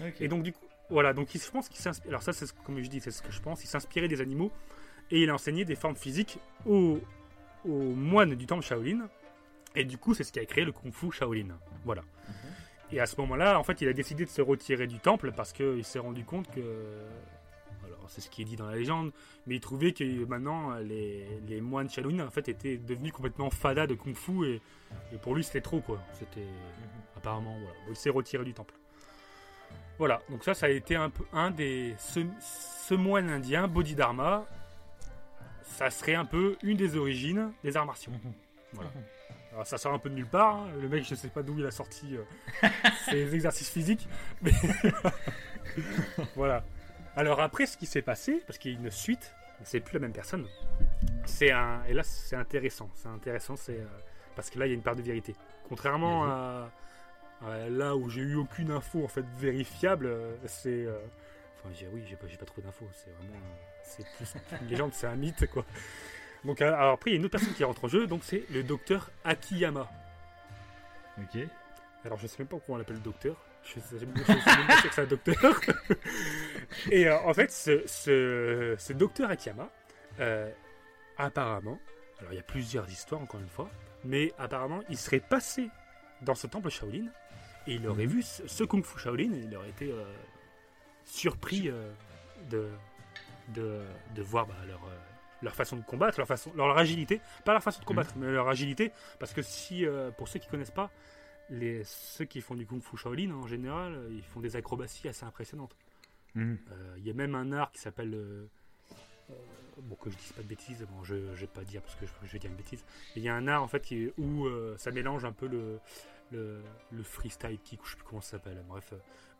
Ouais. 0.00 0.14
Et 0.20 0.28
donc 0.28 0.42
du 0.42 0.52
coup, 0.52 0.64
voilà, 0.88 1.12
donc 1.12 1.34
il, 1.34 1.40
je 1.40 1.50
pense 1.50 1.68
qu'il 1.68 1.80
s'inspire. 1.80 2.08
Alors 2.10 2.22
ça, 2.22 2.32
c'est 2.32 2.46
ce- 2.46 2.52
comme 2.64 2.80
je 2.82 2.88
dis, 2.88 3.00
c'est 3.00 3.10
ce 3.10 3.22
que 3.22 3.30
je 3.32 3.40
pense. 3.40 3.62
Il 3.64 3.66
s'inspirait 3.66 4.08
des 4.08 4.20
animaux 4.20 4.50
et 5.10 5.22
il 5.22 5.30
a 5.30 5.34
enseigné 5.34 5.64
des 5.64 5.74
formes 5.76 5.96
physiques 5.96 6.38
aux, 6.66 7.00
aux 7.64 7.68
moines 7.94 8.34
du 8.34 8.46
temple 8.46 8.64
Shaolin. 8.64 9.08
Et 9.76 9.84
du 9.84 9.98
coup, 9.98 10.14
c'est 10.14 10.24
ce 10.24 10.32
qui 10.32 10.40
a 10.40 10.44
créé 10.44 10.64
le 10.64 10.72
Kung 10.72 10.92
Fu 10.92 11.10
Shaolin. 11.12 11.48
Voilà. 11.84 12.02
Et 12.92 12.98
à 12.98 13.06
ce 13.06 13.14
moment-là, 13.20 13.58
en 13.58 13.62
fait, 13.62 13.80
il 13.82 13.88
a 13.88 13.92
décidé 13.92 14.24
de 14.24 14.30
se 14.30 14.42
retirer 14.42 14.86
du 14.88 14.98
temple 14.98 15.30
parce 15.32 15.52
qu'il 15.52 15.84
s'est 15.84 15.98
rendu 16.00 16.24
compte 16.24 16.48
que. 16.52 16.60
C'est 18.10 18.20
ce 18.20 18.28
qui 18.28 18.42
est 18.42 18.44
dit 18.44 18.56
dans 18.56 18.66
la 18.66 18.74
légende, 18.74 19.12
mais 19.46 19.54
il 19.54 19.60
trouvait 19.60 19.92
que 19.92 20.24
maintenant, 20.24 20.74
les, 20.76 21.24
les 21.48 21.60
moines 21.60 21.88
Shaolin, 21.88 22.26
en 22.26 22.30
fait, 22.30 22.48
étaient 22.48 22.76
devenus 22.76 23.12
complètement 23.12 23.50
fada 23.50 23.86
de 23.86 23.94
Kung 23.94 24.16
Fu 24.16 24.46
et, 24.46 24.60
et 25.12 25.16
pour 25.16 25.34
lui, 25.34 25.44
c'était 25.44 25.60
trop, 25.60 25.80
quoi. 25.80 26.00
C'était. 26.18 26.46
Apparemment, 27.16 27.56
voilà. 27.60 27.76
Il 27.88 27.96
s'est 27.96 28.10
retiré 28.10 28.44
du 28.44 28.52
temple. 28.52 28.74
Voilà, 29.98 30.20
donc 30.28 30.42
ça, 30.42 30.54
ça 30.54 30.66
a 30.66 30.70
été 30.70 30.96
un, 30.96 31.10
peu, 31.10 31.24
un 31.32 31.50
des. 31.50 31.94
Ce, 31.98 32.20
ce 32.40 32.94
moine 32.94 33.30
indien, 33.30 33.68
Bodhidharma, 33.68 34.44
ça 35.62 35.90
serait 35.90 36.14
un 36.14 36.24
peu 36.24 36.56
une 36.62 36.76
des 36.76 36.96
origines 36.96 37.52
des 37.62 37.76
arts 37.76 37.86
martiaux. 37.86 38.12
Voilà. 38.72 38.90
Alors 39.52 39.66
ça 39.66 39.78
sort 39.78 39.92
un 39.92 39.98
peu 39.98 40.10
de 40.10 40.14
nulle 40.14 40.26
part, 40.26 40.56
hein. 40.56 40.68
le 40.80 40.88
mec 40.88 41.04
je 41.04 41.14
sais 41.14 41.28
pas 41.28 41.42
d'où 41.42 41.58
il 41.58 41.66
a 41.66 41.70
sorti 41.72 42.16
euh, 42.16 42.68
ses 43.10 43.34
exercices 43.34 43.70
physiques, 43.70 44.08
mais 44.42 44.52
voilà. 46.36 46.64
Alors 47.20 47.42
après 47.42 47.66
ce 47.66 47.76
qui 47.76 47.84
s'est 47.84 48.00
passé, 48.00 48.42
parce 48.46 48.58
qu'il 48.58 48.72
y 48.72 48.76
a 48.76 48.78
une 48.80 48.90
suite, 48.90 49.34
c'est 49.62 49.80
plus 49.80 49.92
la 49.92 50.00
même 50.00 50.12
personne, 50.14 50.48
c'est 51.26 51.50
un, 51.50 51.84
et 51.84 51.92
là 51.92 52.02
c'est 52.02 52.34
intéressant, 52.34 52.88
c'est 52.94 53.08
intéressant, 53.08 53.56
c'est 53.56 53.78
euh, 53.78 53.84
parce 54.34 54.48
que 54.48 54.58
là 54.58 54.64
il 54.64 54.70
y 54.70 54.72
a 54.72 54.74
une 54.74 54.82
part 54.82 54.96
de 54.96 55.02
vérité. 55.02 55.36
Contrairement 55.68 56.24
à, 56.24 56.70
à 57.46 57.68
là 57.68 57.94
où 57.94 58.08
j'ai 58.08 58.22
eu 58.22 58.36
aucune 58.36 58.70
info 58.70 59.04
en 59.04 59.08
fait 59.08 59.26
vérifiable, 59.38 60.06
euh, 60.06 60.34
c'est, 60.46 60.86
euh, 60.86 60.98
enfin 61.58 61.68
j'ai, 61.74 61.88
oui 61.88 62.02
j'ai 62.08 62.16
pas, 62.16 62.26
j'ai 62.26 62.38
pas 62.38 62.46
trop 62.46 62.62
d'infos, 62.62 62.88
c'est 62.94 63.10
vraiment, 63.10 63.44
c'est 63.82 64.06
plus 64.16 64.34
une 64.62 64.68
légende, 64.68 64.94
c'est 64.94 65.06
un 65.06 65.16
mythe 65.16 65.46
quoi. 65.50 65.66
Donc 66.46 66.62
euh, 66.62 66.72
alors 66.72 66.94
après 66.94 67.10
il 67.10 67.12
y 67.12 67.16
a 67.16 67.18
une 67.18 67.26
autre 67.26 67.36
personne 67.36 67.52
qui 67.52 67.64
rentre 67.64 67.84
en 67.84 67.88
jeu, 67.88 68.06
donc 68.06 68.22
c'est 68.24 68.46
le 68.48 68.62
docteur 68.62 69.10
Akiyama. 69.24 69.90
Ok. 71.18 71.38
Alors 72.02 72.16
je 72.16 72.26
sais 72.26 72.36
même 72.38 72.48
pas 72.48 72.56
pourquoi 72.56 72.76
on 72.76 72.78
l'appelle 72.78 72.96
le 72.96 73.02
docteur. 73.02 73.36
Je 73.62 73.80
sais, 73.80 74.04
même 74.04 74.24
pas 74.24 74.34
que 74.34 74.94
c'est 74.94 75.02
un 75.02 75.06
docteur. 75.06 75.60
Et 76.90 77.08
euh, 77.08 77.18
en 77.20 77.34
fait, 77.34 77.52
ce, 77.52 77.82
ce, 77.86 78.74
ce 78.78 78.92
docteur 78.92 79.30
Akiyama, 79.30 79.70
euh, 80.18 80.50
apparemment, 81.18 81.78
alors 82.18 82.32
il 82.32 82.36
y 82.36 82.40
a 82.40 82.44
plusieurs 82.44 82.88
histoires 82.90 83.20
encore 83.20 83.40
une 83.40 83.48
fois, 83.48 83.70
mais 84.04 84.32
apparemment 84.38 84.80
il 84.88 84.98
serait 84.98 85.20
passé 85.20 85.68
dans 86.22 86.34
ce 86.34 86.46
temple 86.46 86.70
Shaolin 86.70 87.06
et 87.66 87.74
il 87.74 87.86
aurait 87.86 88.06
vu 88.06 88.22
ce, 88.22 88.46
ce 88.46 88.64
kung 88.64 88.84
fu 88.84 88.98
Shaolin 88.98 89.32
et 89.32 89.44
il 89.44 89.56
aurait 89.56 89.68
été 89.68 89.90
euh, 89.90 90.04
surpris 91.04 91.70
de, 92.50 92.70
de, 93.48 93.82
de 94.14 94.22
voir 94.22 94.46
bah, 94.46 94.54
leur, 94.66 94.80
leur 95.42 95.54
façon 95.54 95.76
de 95.76 95.82
combattre, 95.82 96.18
leur, 96.18 96.26
façon, 96.26 96.52
leur 96.54 96.76
agilité, 96.76 97.20
pas 97.44 97.52
leur 97.52 97.62
façon 97.62 97.80
de 97.80 97.84
combattre, 97.84 98.14
mais 98.16 98.30
leur 98.30 98.48
agilité, 98.48 98.92
parce 99.18 99.32
que 99.32 99.42
si, 99.42 99.86
euh, 99.86 100.10
pour 100.10 100.28
ceux 100.28 100.38
qui 100.38 100.48
connaissent 100.48 100.70
pas, 100.70 100.90
les, 101.50 101.82
ceux 101.84 102.24
qui 102.24 102.40
font 102.40 102.54
du 102.54 102.66
kung 102.66 102.80
fu 102.82 102.96
Shaolin 102.96 103.32
en 103.32 103.46
général, 103.46 103.94
euh, 103.94 104.08
ils 104.12 104.22
font 104.22 104.40
des 104.40 104.56
acrobaties 104.56 105.08
assez 105.08 105.24
impressionnantes. 105.24 105.76
Mhm. 106.34 106.58
Euh, 106.70 106.94
Il 106.98 107.06
y 107.06 107.10
a 107.10 107.14
même 107.14 107.34
un 107.34 107.52
art 107.52 107.70
qui 107.72 107.80
s'appelle. 107.80 108.14
euh, 108.14 108.46
bon, 109.82 109.94
que 109.96 110.10
je 110.10 110.16
dise 110.16 110.32
pas 110.32 110.42
de 110.42 110.48
bêtises, 110.48 110.86
bon, 110.90 111.02
je, 111.04 111.14
je 111.34 111.40
vais 111.40 111.46
pas 111.46 111.64
dire 111.64 111.82
parce 111.82 111.96
que 111.96 112.06
je, 112.06 112.12
je 112.26 112.32
vais 112.32 112.38
dire 112.38 112.50
une 112.50 112.56
bêtise. 112.56 112.84
Il 113.16 113.22
y 113.22 113.28
a 113.28 113.34
un 113.34 113.46
art 113.48 113.62
en 113.62 113.68
fait 113.68 113.80
qui 113.82 114.10
où 114.18 114.46
euh, 114.46 114.76
ça 114.78 114.90
mélange 114.90 115.24
un 115.24 115.32
peu 115.32 115.46
le, 115.48 115.78
le, 116.32 116.62
le 116.92 117.02
freestyle 117.02 117.58
kick, 117.64 117.82
ou 117.82 117.86
je 117.86 117.90
sais 117.92 117.96
plus 117.96 118.04
comment 118.06 118.20
ça 118.20 118.32
s'appelle, 118.32 118.62
bref. 118.68 118.92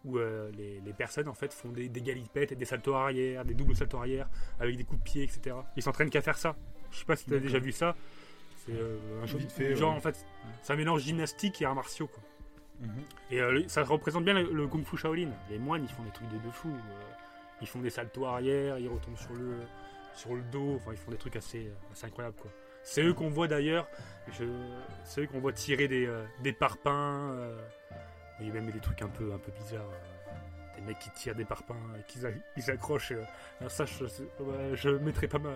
où 0.05 0.19
les, 0.19 0.81
les 0.81 0.93
personnes 0.93 1.29
en 1.29 1.35
fait 1.35 1.53
font 1.53 1.69
des, 1.71 1.89
des 1.89 2.01
galipettes 2.01 2.53
et 2.53 2.57
des 2.57 2.65
saltos 2.65 2.95
arrière, 2.95 3.45
des 3.45 3.55
doubles 3.55 3.77
saltos 3.77 3.99
arrière 3.99 4.29
avec 4.59 4.77
des 4.77 4.85
coups 4.85 4.99
de 5.01 5.05
pied, 5.05 5.23
etc. 5.23 5.57
Ils 5.77 5.83
s'entraînent 5.83 6.11
qu'à 6.11 6.23
faire 6.23 6.39
ça. 6.39 6.57
Je 6.91 6.99
sais 6.99 7.05
pas 7.05 7.15
si 7.17 7.27
tu 7.27 7.35
as 7.35 7.39
déjà 7.39 7.59
vu 7.59 7.71
ça. 7.71 7.95
C'est 8.73 8.81
euh, 8.81 9.23
un 9.23 9.27
jeu 9.27 9.39
Vite 9.39 9.53
fait, 9.53 9.75
genre 9.77 9.91
ouais. 9.93 9.97
en 9.97 10.01
fait, 10.01 10.27
un 10.69 10.77
mélange 10.77 11.03
gymnastique 11.03 11.61
et 11.63 11.65
arts 11.65 11.75
martiaux. 11.75 12.07
Quoi. 12.07 12.23
Mhm. 12.81 13.03
Et 13.31 13.41
euh, 13.41 13.63
ça 13.69 13.83
représente 13.85 14.25
bien 14.25 14.35
le, 14.35 14.51
le 14.53 14.67
kung 14.67 14.85
fu 14.85 14.97
Shaolin. 14.97 15.31
Les 15.51 15.59
moines, 15.59 15.83
ils 15.85 15.93
font 15.93 16.03
des 16.03 16.11
trucs 16.11 16.29
de, 16.29 16.39
de 16.39 16.51
fou. 16.51 16.69
euh, 16.71 17.03
ils 17.61 17.67
font 17.69 17.81
des 17.81 17.91
saltos 17.91 18.25
arrière, 18.25 18.79
ils 18.79 18.89
retombent 18.89 19.19
sur 19.19 19.35
le, 19.35 19.59
sur 20.15 20.35
le 20.35 20.43
dos. 20.43 20.77
Enfin, 20.77 20.93
ils 20.93 20.97
font 20.99 21.11
des 21.11 21.19
trucs 21.19 21.37
assez, 21.37 21.71
assez 21.93 22.07
incroyables. 22.07 22.37
Quoi. 22.41 22.51
C'est 22.83 23.03
eux 23.03 23.13
qu'on 23.13 23.29
voit 23.29 23.49
d'ailleurs. 23.49 23.87
je- 24.33 24.45
C'est 25.05 25.23
eux 25.23 25.27
qu'on 25.27 25.41
voit 25.41 25.53
tirer 25.53 25.89
des, 25.89 26.07
euh, 26.07 26.25
des 26.43 26.53
parpaings. 26.55 27.31
euh, 27.33 27.61
il 28.41 28.47
y 28.47 28.51
a 28.51 28.55
même 28.55 28.71
des 28.71 28.81
trucs 28.81 29.03
un 29.03 29.09
peu, 29.09 29.33
un 29.35 29.39
peu 29.39 29.53
bizarres. 29.53 29.83
euh, 29.85 30.77
des 30.77 30.87
mecs 30.87 30.99
qui 31.01 31.11
tirent 31.11 31.35
des 31.35 31.45
parpaings 31.45 31.77
et 31.99 32.03
qui 32.11 32.19
ils 32.57 32.63
s'accrochent. 32.63 33.13
Alors 33.61 33.71
ça, 33.71 33.85
je, 33.85 34.05
ouais, 34.05 34.71
je 34.75 34.89
mettrai 34.89 35.29
pas 35.29 35.39
ma. 35.39 35.51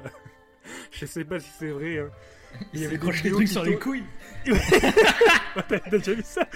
je 0.92 1.07
sais 1.07 1.24
pas 1.24 1.40
si 1.40 1.50
c'est 1.59 1.70
vrai. 1.70 1.98
hein. 1.98 2.09
Il 2.72 2.81
y 2.81 2.85
avait 2.87 2.98
des 2.98 3.07
trucs 3.11 3.37
qui 3.37 3.48
sur 3.48 3.64
les 3.64 3.77
couilles. 3.77 4.05
T'as 5.68 5.79
t'as 5.81 5.98
déjà 5.98 6.14
vu 6.14 6.22
ça? 6.24 6.46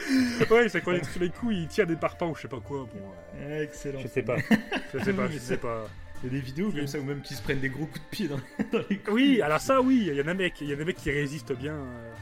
Ouais, 0.51 0.68
c'est 0.68 0.81
quand 0.81 0.92
il 0.92 0.99
est 0.99 1.11
sur 1.11 1.21
les 1.21 1.31
coups, 1.31 1.55
il 1.57 1.66
tire 1.66 1.87
des 1.88 1.97
parpaings 1.97 2.29
ou 2.31 2.37
je 2.37 2.42
sais 2.42 2.49
pas 2.49 2.61
quoi. 2.61 2.81
Bon, 2.92 3.01
euh, 3.37 3.64
Excellent. 3.64 3.99
je 4.01 4.07
sais 4.09 4.23
pas. 4.23 4.37
Je 4.94 4.99
sais 5.05 5.12
pas, 5.12 5.29
je 5.29 5.38
sais 5.38 5.57
pas. 5.57 5.88
Il 6.23 6.27
y 6.33 6.37
a 6.37 6.38
des 6.38 6.44
vidéos 6.44 6.71
comme 6.73 6.87
ça 6.87 6.99
ou 6.99 7.05
même 7.05 7.21
qui 7.23 7.35
se 7.35 7.42
prennent 7.42 7.61
des 7.61 7.68
gros 7.68 7.87
coups 7.87 8.01
de 8.01 8.11
pied 8.11 8.29
dans, 8.29 8.37
dans 8.73 8.85
les 8.88 8.99
couilles. 8.99 9.12
Oui, 9.12 9.42
alors 9.42 9.61
ça, 9.61 9.81
oui, 9.81 10.05
il 10.09 10.14
y 10.14 10.21
en 10.23 10.27
a 10.29 10.35
mecs, 10.35 10.61
il 10.61 10.68
y 10.68 10.73
a 10.73 10.77
des 10.77 10.85
mecs 10.85 10.97
qui 10.97 11.11
résistent 11.11 11.53
bien 11.57 11.75
euh, 11.75 12.12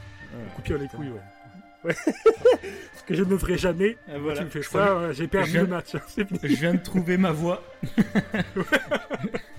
de 0.56 0.62
pied 0.62 0.74
dans 0.74 0.80
les 0.82 0.88
couilles, 0.88 1.10
ouais. 1.10 1.20
Ouais. 1.84 1.94
Ce 2.96 3.02
que 3.06 3.14
je 3.14 3.22
ne 3.22 3.36
ferai 3.38 3.56
jamais. 3.58 3.96
Ah, 4.08 4.18
voilà. 4.18 4.38
tu 4.40 4.44
me 4.46 4.50
fais 4.50 4.62
ça, 4.62 5.12
j'ai 5.12 5.28
perdu 5.28 5.50
je 5.50 5.58
le 5.60 5.66
match. 5.66 5.92
Que 5.92 6.48
Je 6.48 6.54
viens 6.56 6.74
de 6.74 6.82
trouver 6.82 7.16
ma 7.16 7.30
voie. 7.30 7.62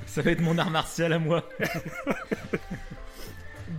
Ça 0.08 0.22
va 0.24 0.32
être 0.32 0.42
mon 0.42 0.58
art 0.58 0.72
martial 0.72 1.14
à 1.14 1.20
moi. 1.20 1.44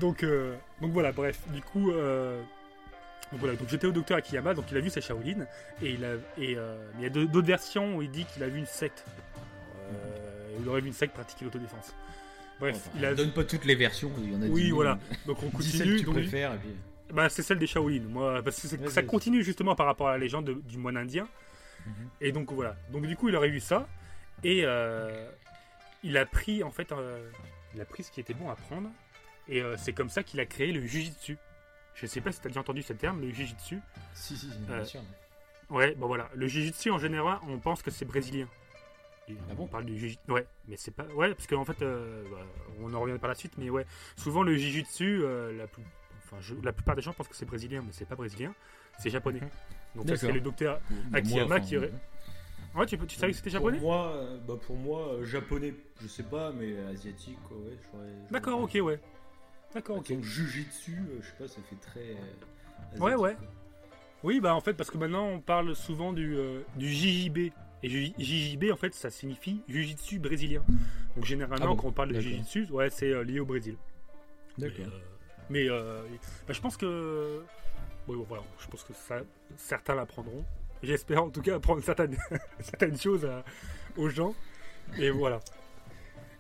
Donc, 0.01 0.23
euh, 0.23 0.55
donc 0.81 0.93
voilà, 0.93 1.13
bref, 1.13 1.39
du 1.49 1.61
coup, 1.63 1.91
euh, 1.93 2.41
donc 3.33 3.41
voilà, 3.41 3.57
donc 3.57 3.69
j'étais 3.69 3.87
au 3.87 3.91
docteur 3.91 4.19
Akiyama, 4.19 4.55
donc 4.55 4.67
il 4.71 4.77
a 4.77 4.81
vu 4.81 4.91
ses 4.91 5.01
Shaolin, 5.01 5.47
et 5.83 5.91
il 5.93 6.05
a, 6.05 6.13
et 6.37 6.57
euh, 6.57 6.77
il 6.99 7.03
y 7.03 7.07
a 7.07 7.09
d'autres 7.09 7.47
versions 7.47 7.97
où 7.97 8.03
il 8.03 8.11
dit 8.11 8.25
qu'il 8.27 8.43
a 8.45 8.49
vu 8.49 8.59
une 8.59 8.67
secte. 8.67 9.05
Euh, 9.91 10.57
il 10.61 10.69
aurait 10.69 10.83
vu 10.83 10.89
une 10.89 10.93
secte 10.93 11.15
pratiquer 11.15 11.47
l'autodéfense. 11.47 11.95
Bref, 12.61 12.77
Enfin, 12.77 12.91
il 12.99 13.05
a, 13.07 13.15
donne 13.15 13.33
pas 13.33 13.45
toutes 13.45 13.65
les 13.65 13.75
versions. 13.75 14.11
Il 14.23 14.33
y 14.33 14.37
en 14.37 14.43
a 14.43 14.47
Oui, 14.47 14.61
10 14.63 14.67
000. 14.69 14.77
voilà. 14.77 14.99
donc 15.27 15.39
on 15.43 15.59
Dis 15.59 15.71
celle 15.71 15.79
continue. 15.81 15.95
que 15.95 15.99
tu 16.01 16.05
donc- 16.05 16.15
préfères. 16.15 16.55
Et 16.55 16.59
puis... 16.59 16.71
Bah, 17.13 17.29
c'est 17.31 17.43
celle 17.43 17.59
des 17.59 17.67
Shaolin, 17.67 18.03
moi, 18.09 18.43
parce 18.43 18.61
que 18.69 18.91
ça 18.91 19.03
continue 19.03 19.43
justement 19.43 19.75
par 19.75 19.87
rapport 19.87 20.09
à 20.09 20.13
la 20.13 20.19
légende 20.19 20.45
de- 20.45 20.53
du 20.69 20.77
moine 20.77 20.97
indien. 20.99 21.27
Mhm. 21.87 21.93
Et 22.21 22.31
donc 22.33 22.53
voilà. 22.53 22.77
Donc 22.93 23.07
du 23.07 23.17
coup, 23.17 23.29
il 23.31 23.37
aurait 23.37 23.49
vu 23.49 23.61
ça 23.61 23.89
et 24.45 24.61
euh, 24.65 25.29
il 26.03 26.17
a 26.17 26.27
pris 26.27 26.63
en 26.63 26.71
fait, 26.71 26.93
euh, 26.93 27.31
il 27.75 27.81
a 27.81 27.85
pris 27.85 28.03
ce 28.03 28.11
qui 28.11 28.21
était 28.21 28.35
bon 28.35 28.51
à 28.51 28.57
prendre 28.57 28.91
et 29.49 29.63
euh, 29.63 29.77
c'est 29.77 29.93
comme 29.93 30.09
ça 30.11 30.23
qu'il 30.23 30.41
a 30.41 30.47
créé 30.47 30.73
le 30.73 30.87
jujitsu. 30.87 31.37
Je 31.95 32.07
sais 32.07 32.21
pas 32.21 32.31
si 32.33 32.41
tu 32.41 32.47
as 32.47 32.51
déjà 32.51 32.61
entendu 32.61 32.83
ce 32.83 32.93
terme, 32.93 33.21
le 33.21 33.31
jujitsu. 33.31 33.81
Si, 34.15 34.37
si, 34.37 34.49
Euh, 34.71 34.77
bien 34.77 34.85
sûr. 34.85 35.01
Ouais, 35.71 35.95
bon 35.97 36.07
voilà, 36.07 36.31
le 36.35 36.47
jujitsu 36.47 36.91
en 36.91 36.99
général, 36.99 37.39
on 37.49 37.59
pense 37.59 37.83
que 37.83 37.91
c'est 37.91 38.05
brésilien. 38.05 38.49
Ah 39.31 39.33
on 39.59 39.67
parle 39.67 39.85
du 39.85 39.99
jujitsu. 39.99 40.31
Ouais, 40.31 40.47
mais 40.69 40.77
c'est 40.79 40.91
pas. 40.93 41.05
Ouais, 41.15 41.35
parce 41.35 41.47
qu'en 41.47 41.65
fait, 41.65 41.83
euh, 41.83 42.23
bah, 42.31 42.39
on 42.81 42.95
en 42.95 43.01
revient 43.01 43.19
par 43.19 43.29
la 43.29 43.35
suite, 43.35 43.53
mais 43.59 43.69
ouais, 43.69 43.85
souvent 44.17 44.43
le 44.43 44.57
jujitsu, 44.57 45.23
la, 45.55 45.67
plus... 45.67 45.83
enfin, 46.25 46.39
je- 46.41 46.55
la 46.63 46.73
plupart 46.73 46.97
des 46.97 47.03
gens 47.03 47.13
pensent 47.13 47.29
que 47.29 47.37
c'est 47.37 47.45
brésilien, 47.45 47.83
mais 47.85 47.93
c'est 47.93 48.07
pas 48.09 48.15
brésilien, 48.17 48.55
c'est 48.99 49.11
japonais. 49.11 49.41
Mhm. 49.41 50.05
Donc 50.07 50.17
c'est 50.17 50.33
le 50.33 50.41
docteur. 50.41 50.81
Akiyama 51.13 51.47
moi, 51.47 51.61
qui 51.61 51.77
enfin, 51.77 51.87
aurait- 51.89 51.93
Ouais, 52.79 52.87
tu, 52.87 52.97
tu 52.99 53.17
savais 53.17 53.33
que 53.33 53.39
c'était 53.39 53.51
Pour 53.51 53.59
japonais? 53.71 53.79
moi, 53.81 54.13
euh, 54.15 54.39
bah 54.47 54.55
pour 54.65 54.77
moi, 54.77 55.09
euh, 55.15 55.25
japonais, 55.25 55.75
je 56.01 56.07
sais 56.07 56.23
pas, 56.23 56.53
mais 56.53 56.79
asiatique, 56.87 57.39
quoi, 57.49 57.57
ouais. 57.57 58.07
D'accord, 58.31 58.61
ok, 58.61 58.79
ouais. 58.83 59.01
D'accord, 59.75 59.97
ok. 59.99 60.11
Donc 60.13 60.23
jujitsu, 60.23 60.93
euh, 60.93 61.19
je 61.21 61.27
sais 61.27 61.35
pas, 61.39 61.49
ça 61.49 61.61
fait 61.69 61.77
très. 61.77 62.17
Ouais, 63.01 63.15
ouais. 63.15 63.35
quoi. 63.35 63.49
Oui, 64.25 64.41
bah 64.41 64.55
en 64.55 64.61
fait, 64.61 64.75
parce 64.75 64.91
que 64.91 64.99
maintenant 64.99 65.27
on 65.27 65.41
parle 65.41 65.75
souvent 65.77 66.13
du, 66.13 66.37
euh, 66.37 66.63
du 66.77 66.89
JJB. 66.89 67.53
Et 67.85 67.89
Ju- 67.89 68.13
JJB, 68.19 68.73
en 68.73 68.77
fait, 68.77 68.93
ça 68.95 69.09
signifie 69.09 69.63
Jujitsu 69.69 70.19
brésilien. 70.19 70.65
Donc 71.15 71.25
généralement, 71.25 71.65
Ah 71.65 71.69
bon 71.69 71.77
quand 71.77 71.89
on 71.89 71.93
parle 71.93 72.09
de 72.09 72.15
D'accord. 72.15 72.29
Jujitsu, 72.31 72.67
ouais, 72.73 72.91
c'est 72.91 73.13
euh, 73.13 73.23
lié 73.23 73.39
au 73.39 73.47
Brésil. 73.47 73.77
D'accord. 74.57 74.87
Mais, 75.49 75.63
mais, 75.65 75.71
euh, 75.71 76.03
bah, 76.47 76.53
je 76.55 76.61
pense 76.61 76.77
que. 76.77 77.43
Oui, 78.09 78.17
bon, 78.17 78.25
voilà, 78.29 78.43
je 78.61 78.67
pense 78.67 78.83
que 78.83 78.93
ça, 78.95 79.21
certains 79.57 79.95
l'apprendront. 79.95 80.45
J'espère 80.83 81.25
en 81.25 81.31
tout 81.31 81.43
cas 81.43 81.57
apprendre 81.57 81.83
certaines, 81.83 82.17
certaines 82.61 82.99
choses 82.99 83.25
à- 83.25 83.45
aux 83.97 84.09
gens. 84.09 84.35
Et 84.99 85.11
voilà. 85.11 85.41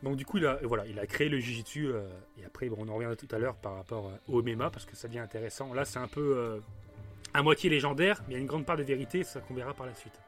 Donc 0.02 0.16
du 0.16 0.24
coup, 0.24 0.38
il 0.38 0.46
a, 0.46 0.58
voilà, 0.62 0.86
il 0.86 0.98
a 0.98 1.06
créé 1.06 1.28
le 1.28 1.38
Jiu-Jitsu. 1.38 1.86
euh, 1.88 2.08
et 2.40 2.44
après, 2.44 2.68
bon, 2.68 2.76
on 2.80 2.88
en 2.88 2.94
revient 2.94 3.16
tout 3.16 3.28
à 3.34 3.38
l'heure 3.38 3.56
par 3.56 3.74
rapport 3.74 4.06
euh, 4.08 4.16
au 4.32 4.42
MMA 4.42 4.70
parce 4.70 4.84
que 4.86 4.94
ça 4.96 5.08
devient 5.08 5.18
intéressant. 5.20 5.74
Là, 5.74 5.84
c'est 5.84 5.98
un 5.98 6.06
peu 6.08 6.36
euh, 6.36 6.60
à 7.34 7.42
moitié 7.42 7.68
légendaire, 7.68 8.22
mais 8.28 8.34
il 8.34 8.36
y 8.36 8.36
a 8.36 8.40
une 8.40 8.46
grande 8.46 8.64
part 8.64 8.76
de 8.76 8.84
vérité, 8.84 9.24
ça 9.24 9.40
qu'on 9.40 9.54
verra 9.54 9.74
par 9.74 9.86
la 9.86 9.94
suite. 9.94 10.20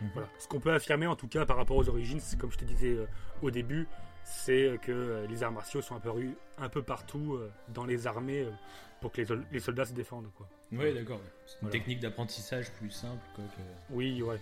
Mhm. 0.00 0.10
Voilà. 0.14 0.28
Ce 0.38 0.46
qu'on 0.46 0.60
peut 0.60 0.72
affirmer 0.72 1.08
en 1.08 1.16
tout 1.16 1.26
cas 1.26 1.44
par 1.44 1.56
rapport 1.56 1.76
aux 1.76 1.88
origines, 1.88 2.20
c'est 2.20 2.38
comme 2.38 2.52
je 2.52 2.58
te 2.58 2.64
disais 2.64 2.96
au 3.42 3.50
début, 3.50 3.88
c'est 4.30 4.78
que 4.82 4.92
euh, 4.92 5.26
les 5.26 5.42
arts 5.42 5.52
martiaux 5.52 5.80
sont 5.80 5.96
apparus 5.96 6.32
un 6.58 6.68
peu 6.68 6.82
partout 6.82 7.34
euh, 7.34 7.50
dans 7.68 7.84
les 7.86 8.06
armées 8.06 8.42
euh, 8.42 8.50
pour 9.00 9.10
que 9.12 9.18
les, 9.22 9.26
sol- 9.26 9.44
les 9.50 9.60
soldats 9.60 9.86
se 9.86 9.92
défendent. 9.94 10.30
Quoi. 10.36 10.46
Ouais, 10.72 10.92
d'accord. 10.92 11.20
C'est 11.46 11.54
une 11.54 11.58
Voilà. 11.62 11.72
technique 11.72 12.00
d'apprentissage 12.00 12.70
plus 12.72 12.90
simple, 12.90 13.22
quoi. 13.34 13.44
Que... 13.44 13.62
Oui, 13.94 14.20
ouais. 14.22 14.38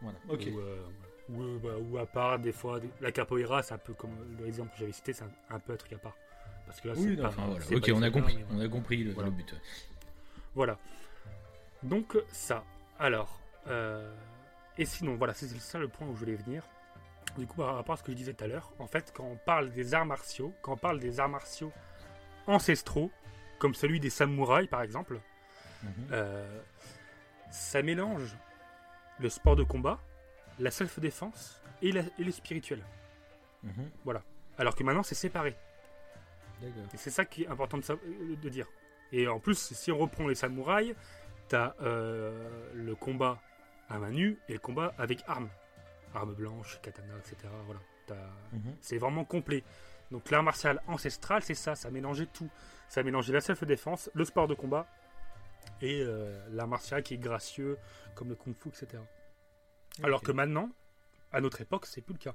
Voilà. 0.00 0.18
Ok. 0.28 0.48
Ou, 0.52 0.58
euh, 0.60 0.86
ou, 1.28 1.58
bah, 1.58 1.70
ou 1.80 1.98
à 1.98 2.06
part, 2.06 2.38
des 2.38 2.52
fois, 2.52 2.80
la 3.00 3.12
capoeira, 3.12 3.62
c'est 3.62 3.74
un 3.74 3.78
peu 3.78 3.92
comme 3.94 4.16
l'exemple 4.42 4.72
que 4.72 4.78
j'avais 4.78 4.92
cité, 4.92 5.12
c'est 5.12 5.24
un, 5.24 5.30
un 5.50 5.58
peu 5.58 5.72
un 5.74 5.76
truc 5.76 5.92
à 5.92 5.98
part. 5.98 6.16
Parce 6.66 6.80
que 6.80 6.88
là, 6.88 6.94
Oui, 6.96 7.16
non, 7.16 7.22
pas- 7.22 7.28
enfin, 7.28 7.46
voilà. 7.46 7.64
Ok, 7.76 7.90
on 7.94 8.02
a 8.02 8.10
compris. 8.10 8.38
On 8.50 8.60
a 8.60 8.68
compris 8.68 9.04
le, 9.04 9.12
Voilà. 9.12 9.28
le 9.28 9.34
but. 9.36 9.54
Voilà. 10.54 10.78
Donc 11.82 12.16
ça. 12.32 12.64
Alors. 12.98 13.38
euh, 13.68 14.10
Et 14.78 14.84
sinon, 14.84 15.16
voilà, 15.16 15.34
c'est 15.34 15.46
ça 15.48 15.78
le 15.78 15.88
point 15.88 16.06
où 16.06 16.14
je 16.14 16.20
voulais 16.20 16.36
venir. 16.36 16.62
Du 17.38 17.46
coup, 17.46 17.56
par 17.56 17.74
rapport 17.76 17.94
à 17.94 17.96
ce 17.98 18.02
que 18.02 18.12
je 18.12 18.16
disais 18.16 18.32
tout 18.32 18.44
à 18.44 18.46
l'heure, 18.46 18.72
en 18.78 18.86
fait, 18.86 19.12
quand 19.14 19.24
on 19.24 19.36
parle 19.36 19.70
des 19.70 19.92
arts 19.94 20.06
martiaux, 20.06 20.54
quand 20.62 20.72
on 20.72 20.76
parle 20.76 20.98
des 21.00 21.20
arts 21.20 21.28
martiaux 21.28 21.72
ancestraux, 22.46 23.10
comme 23.58 23.74
celui 23.74 24.00
des 24.00 24.10
samouraïs 24.10 24.68
par 24.68 24.82
exemple, 24.82 25.20
Mhm. 25.82 25.92
euh, 26.12 26.60
ça 27.50 27.82
mélange 27.82 28.36
le 29.18 29.28
sport 29.28 29.56
de 29.56 29.62
combat, 29.62 30.00
la 30.58 30.70
self-défense 30.70 31.62
et, 31.82 31.92
le 31.92 32.30
spirituel. 32.30 32.82
Mhm. 33.62 33.90
Alors 34.58 34.74
que 34.74 34.82
maintenant, 34.82 35.02
c'est 35.02 35.14
séparé. 35.14 35.54
Et 36.62 36.96
c'est 36.96 37.10
ça 37.10 37.24
qui 37.26 37.42
est 37.42 37.48
important 37.48 37.76
de, 37.76 37.84
euh, 37.90 38.36
de 38.36 38.48
dire. 38.48 38.66
Et 39.12 39.28
en 39.28 39.38
plus, 39.38 39.58
si 39.74 39.92
on 39.92 39.98
reprend 39.98 40.26
les 40.26 40.34
samouraïs, 40.34 40.94
t'as 41.48 41.74
euh, 41.82 42.72
le 42.74 42.94
combat 42.94 43.38
à 43.90 43.98
main 43.98 44.10
nue 44.10 44.38
et 44.48 44.54
le 44.54 44.58
combat 44.58 44.94
avec 44.98 45.22
armes. 45.26 45.50
Armes 46.16 46.34
blanches, 46.34 46.80
katana, 46.82 47.14
etc. 47.18 47.36
Voilà. 47.66 47.80
Mhm. 48.52 48.76
C'est 48.80 48.98
vraiment 48.98 49.24
complet. 49.24 49.64
Donc 50.10 50.30
l'art 50.30 50.42
martial 50.42 50.80
ancestral, 50.86 51.42
c'est 51.42 51.54
ça, 51.54 51.74
ça 51.74 51.90
mélangeait 51.90 52.26
tout. 52.26 52.48
Ça 52.88 53.02
mélangeait 53.02 53.32
la 53.32 53.40
self-défense, 53.40 54.10
le 54.14 54.24
sport 54.24 54.46
de 54.46 54.54
combat 54.54 54.86
et 55.82 56.00
euh, 56.02 56.48
l'art 56.50 56.68
martial 56.68 57.02
qui 57.02 57.14
est 57.14 57.18
gracieux, 57.18 57.76
comme 58.14 58.28
le 58.28 58.36
kung-fu, 58.36 58.68
etc. 58.68 59.02
Alors 60.04 60.22
que 60.22 60.30
maintenant, 60.30 60.70
à 61.32 61.40
notre 61.40 61.60
époque, 61.60 61.86
c'est 61.86 62.00
plus 62.02 62.12
le 62.14 62.18
cas. 62.20 62.34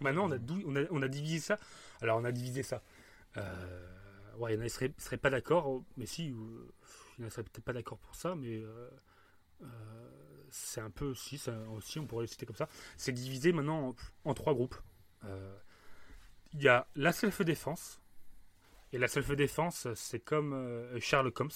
Maintenant, 0.00 0.26
on 0.28 0.32
a, 0.32 0.38
dou- 0.38 0.62
on 0.66 0.76
a, 0.76 0.82
on 0.90 1.00
a 1.02 1.08
divisé 1.08 1.38
ça. 1.40 1.58
Alors, 2.02 2.18
on 2.18 2.24
a 2.24 2.32
divisé 2.32 2.62
ça. 2.62 2.82
Euh, 3.38 4.36
ouais, 4.36 4.52
il 4.52 4.56
y 4.56 4.58
en 4.58 4.60
a 4.60 4.64
qui 4.64 4.70
seraient, 4.70 4.92
seraient 4.98 5.16
pas 5.16 5.30
d'accord, 5.30 5.82
mais 5.96 6.04
si, 6.04 6.30
euh, 6.30 6.68
il 7.16 7.22
y 7.22 7.24
en 7.24 7.26
a 7.26 7.30
qui 7.30 7.34
seraient 7.34 7.44
peut-être 7.44 7.64
pas 7.64 7.72
d'accord 7.72 7.98
pour 7.98 8.14
ça, 8.14 8.34
mais 8.34 8.58
euh, 8.62 8.90
euh, 9.62 9.66
c'est 10.54 10.80
un 10.80 10.90
peu, 10.90 11.14
si, 11.14 11.36
ça 11.36 11.52
aussi, 11.70 11.98
on 11.98 12.06
pourrait 12.06 12.22
le 12.22 12.28
citer 12.28 12.46
comme 12.46 12.56
ça. 12.56 12.68
C'est 12.96 13.12
divisé 13.12 13.52
maintenant 13.52 13.88
en, 13.88 14.30
en 14.30 14.34
trois 14.34 14.54
groupes. 14.54 14.76
Euh, 15.24 15.56
Il 16.52 16.62
y 16.62 16.68
a 16.68 16.86
la 16.94 17.12
self-défense. 17.12 18.00
Et 18.92 18.98
la 18.98 19.08
self-défense, 19.08 19.88
c'est 19.94 20.20
comme 20.20 20.52
euh, 20.52 21.00
Sherlock 21.00 21.40
Holmes, 21.40 21.50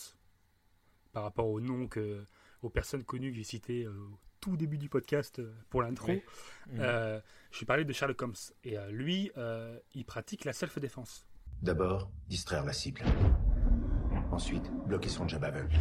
par 1.13 1.23
rapport 1.23 1.47
au 1.47 1.61
nom 1.61 1.87
que, 1.87 2.25
aux 2.63 2.71
personnes 2.71 3.05
connues 3.05 3.31
que 3.31 3.37
j'ai 3.37 3.45
citées 3.45 3.85
euh, 3.85 3.93
au 3.93 4.19
tout 4.41 4.57
début 4.57 4.79
du 4.79 4.89
podcast 4.89 5.39
euh, 5.39 5.55
pour 5.71 5.83
l'intro. 5.83 6.13
Mhm. 6.13 6.81
Euh, 6.81 7.21
je 7.53 7.57
suis 7.59 7.67
parlé 7.67 7.85
de 7.85 7.93
Sherlock 7.93 8.21
Holmes. 8.21 8.35
Et 8.65 8.77
euh, 8.77 8.91
lui, 8.91 9.31
euh, 9.37 9.79
il 9.95 10.05
pratique 10.05 10.45
la 10.45 10.53
self-défense. 10.53 11.29
D'abord, 11.63 12.11
distraire 12.29 12.65
la 12.65 12.73
cible. 12.73 13.03
Ensuite, 14.39 14.71
bloquer 14.87 15.09
son 15.09 15.27
jab 15.27 15.43
aveugle. 15.43 15.75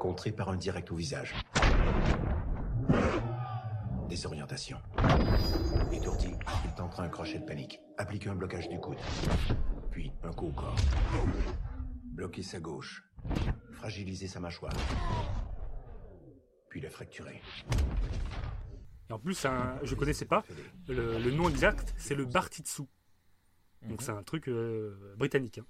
Contré 0.00 0.32
par 0.32 0.48
un 0.48 0.56
direct 0.56 0.90
au 0.90 0.96
visage. 0.96 1.32
Désorientation. 4.08 4.78
Étourdi, 5.92 6.32
il 6.64 6.74
tentera 6.74 7.04
un 7.04 7.08
crochet 7.08 7.38
de 7.38 7.44
panique. 7.44 7.78
Appliquer 7.98 8.30
un 8.30 8.34
blocage 8.34 8.68
du 8.68 8.80
coude. 8.80 8.98
Puis 9.92 10.10
un 10.24 10.32
coup 10.32 10.48
au 10.48 10.52
corps. 10.52 10.74
Bloquer 12.06 12.42
sa 12.42 12.58
gauche. 12.58 13.04
Fragiliser 13.74 14.26
sa 14.26 14.40
mâchoire. 14.40 14.72
Puis 16.68 16.80
la 16.80 16.90
fracturer. 16.90 17.40
Et 19.08 19.12
en 19.12 19.20
plus, 19.20 19.44
un- 19.46 19.78
je 19.84 19.94
connaissais 19.94 20.24
pas. 20.26 20.42
Le, 20.88 21.30
nom 21.30 21.48
exact, 21.48 21.94
c'est 21.96 22.16
le 22.16 22.24
Bartitsu. 22.24 22.82
Donc 23.88 24.02
c'est 24.02 24.10
un 24.10 24.24
truc 24.24 24.48
euh, 24.48 25.14
britannique. 25.16 25.58
hein. 25.58 25.64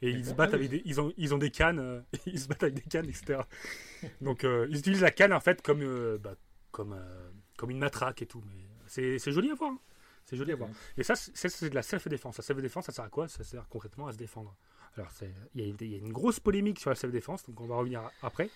Et 0.00 0.10
ils 0.10 0.26
se 0.26 0.32
battent 0.34 0.54
avec 0.54 0.70
des, 0.70 0.82
ils 0.84 1.00
ont, 1.00 1.12
ils 1.16 1.34
ont 1.34 1.38
des 1.38 1.50
cannes, 1.50 1.78
euh, 1.80 2.00
ils 2.26 2.38
se 2.38 2.46
battent 2.48 2.62
avec 2.62 2.74
des 2.76 2.82
cannes, 2.82 3.08
etc. 3.08 3.40
Donc 4.20 4.44
euh, 4.44 4.66
ils 4.70 4.78
utilisent 4.78 5.00
la 5.02 5.10
canne 5.10 5.32
en 5.32 5.40
fait 5.40 5.60
comme, 5.62 5.82
euh, 5.82 6.18
bah, 6.18 6.34
comme, 6.70 6.96
comme 7.56 7.70
une 7.70 7.78
matraque 7.78 8.22
et 8.22 8.26
tout. 8.26 8.42
Mais 8.46 9.18
c'est 9.18 9.32
joli 9.32 9.50
à 9.50 9.54
voir. 9.54 9.72
hein. 9.72 9.78
C'est 10.24 10.36
joli 10.36 10.52
à 10.52 10.56
voir. 10.56 10.68
Et 10.98 11.02
ça, 11.02 11.14
c'est 11.16 11.70
de 11.70 11.74
la 11.74 11.82
self-défense. 11.82 12.36
La 12.36 12.44
self-défense, 12.44 12.84
ça 12.86 12.92
sert 12.92 13.04
à 13.04 13.08
quoi? 13.08 13.28
Ça 13.28 13.42
sert 13.44 13.66
concrètement 13.68 14.06
à 14.08 14.12
se 14.12 14.18
défendre. 14.18 14.54
Alors, 14.96 15.10
il 15.54 15.64
y, 15.64 15.86
y 15.90 15.94
a 15.94 15.98
une 15.98 16.12
grosse 16.12 16.38
polémique 16.38 16.78
sur 16.80 16.90
la 16.90 16.96
self-défense, 16.96 17.44
donc 17.46 17.58
on 17.60 17.66
va 17.66 17.76
revenir 17.76 18.02
après. 18.22 18.50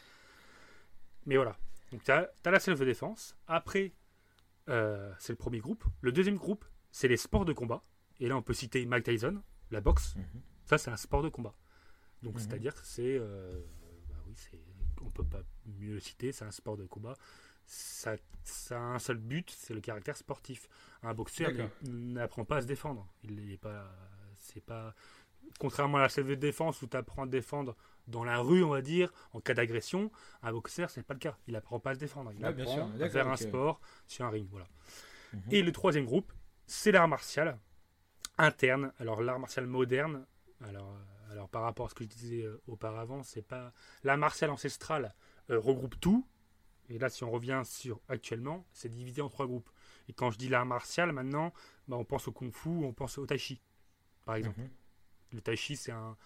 Mais 1.25 1.37
voilà. 1.37 1.57
Donc, 1.91 2.03
tu 2.05 2.11
as, 2.11 2.31
la 2.45 2.61
self-défense. 2.61 3.37
Après, 3.47 3.93
euh, 4.69 5.13
c'est 5.19 5.33
le 5.33 5.37
premier 5.37 5.61
groupe. 5.61 5.85
Le 6.03 6.13
deuxième 6.13 6.37
groupe, 6.37 6.65
c'est 6.91 7.09
les 7.09 7.17
sports 7.17 7.45
de 7.47 7.53
combat. 7.53 7.83
Et 8.21 8.29
là, 8.29 8.37
on 8.37 8.43
peut 8.43 8.55
citer 8.55 8.85
Mike 8.87 9.05
Tyson, 9.05 9.43
la 9.71 9.81
boxe. 9.81 10.15
Mhm. 10.17 10.43
Ça, 10.67 10.79
c'est 10.79 10.91
un 10.91 10.97
sport 10.97 11.23
de 11.23 11.29
combat. 11.29 11.55
Donc, 12.23 12.35
Mhm. 12.35 12.41
c'est-à-dire 12.41 12.75
que 12.75 12.81
c'est. 12.85 13.17
euh, 13.19 13.51
bah 14.09 14.17
oui, 14.27 14.35
c'est. 14.37 14.59
On 15.05 15.11
peut 15.11 15.25
pas 15.25 15.43
mieux 15.67 15.95
le 15.95 16.01
citer, 16.01 16.31
c'est 16.33 16.45
un 16.45 16.51
sport 16.53 16.77
de 16.77 16.87
combat. 16.87 17.15
Ça, 17.67 18.17
ça 18.45 18.77
a 18.77 18.81
un 18.81 18.99
seul 18.99 19.17
but, 19.19 19.51
c'est 19.51 19.75
le 19.75 19.81
caractère 19.81 20.17
sportif. 20.17 20.69
Un 21.03 21.15
boxeur 21.15 21.51
n'apprend 21.83 22.45
pas 22.45 22.57
à 22.59 22.63
se 22.63 22.67
défendre. 22.67 23.07
Il 23.25 23.35
n'est 23.49 23.57
pas. 23.57 23.91
C'est 24.35 24.61
pas. 24.65 24.95
Contrairement 25.59 25.99
à 25.99 26.03
la 26.03 26.09
self-défense 26.09 26.81
où 26.83 26.87
tu 26.87 26.97
apprends 26.97 27.25
à 27.25 27.27
défendre 27.27 27.77
dans 28.07 28.25
la 28.25 28.39
rue, 28.39 28.63
on 28.65 28.71
va 28.71 28.81
dire, 28.81 29.13
en 29.33 29.41
cas 29.41 29.55
d'agression, 29.55 30.11
un 30.43 30.53
boxeur, 30.53 30.89
c'est 30.91 31.03
pas 31.03 31.15
le 31.15 31.21
cas. 31.21 31.37
Il 31.47 31.57
apprend 31.57 31.79
pas 31.81 31.91
à 31.91 31.95
se 31.95 31.99
défendre. 32.01 32.33
Il 32.33 32.45
Ah, 32.45 32.53
bien 32.53 32.65
apprend 32.65 32.93
sûr, 32.95 33.05
à 33.05 33.09
faire 33.11 33.29
un 33.29 33.37
sport 33.37 33.81
sur 34.07 34.25
un 34.25 34.31
ring. 34.31 34.47
Voilà. 34.51 34.67
Mhm. 35.33 35.43
Et 35.51 35.63
le 35.63 35.73
troisième 35.73 36.05
groupe, 36.07 36.33
c'est 36.67 36.91
l'art 36.93 37.09
martial 37.09 37.59
interne. 38.39 38.93
Alors 38.99 39.21
l'art 39.23 39.39
martial 39.39 39.67
moderne, 39.67 40.27
alors, 40.63 40.95
euh, 40.95 41.33
alors 41.33 41.49
par 41.49 41.63
rapport 41.63 41.87
à 41.87 41.89
ce 41.89 41.95
que 41.95 42.05
je 42.05 42.09
disais 42.09 42.43
euh, 42.43 42.61
auparavant, 42.67 43.23
c'est 43.23 43.43
pas 43.43 43.73
l'art 44.05 44.19
martial 44.19 44.51
ancestral 44.51 45.15
euh, 45.51 45.59
regroupe 45.59 45.99
tout. 46.01 46.27
Et 46.89 46.99
là, 46.99 47.09
si 47.09 47.25
on 47.25 47.31
revient 47.31 47.63
sur 47.65 48.01
actuellement, 48.09 48.67
c'est 48.73 48.89
divisé 48.89 49.23
en 49.23 49.29
trois 49.29 49.47
groupes. 49.47 49.71
Et 50.09 50.13
quand 50.13 50.31
je 50.31 50.39
dis 50.39 50.49
l'art 50.49 50.67
martial, 50.67 51.13
maintenant, 51.13 51.53
bah, 51.89 51.97
on 51.97 52.05
pense 52.05 52.29
au 52.29 52.33
kung-fu, 52.33 52.69
on 52.69 52.93
pense 52.93 53.17
au 53.19 53.25
tai 53.27 53.39
chi, 53.39 53.63
par 54.25 54.35
exemple. 54.35 54.61
Mhm. 54.61 54.69
Le 55.35 55.41
tai 55.41 55.57
chi, 55.57 55.77
c'est 55.77 55.93
un, 55.93 56.17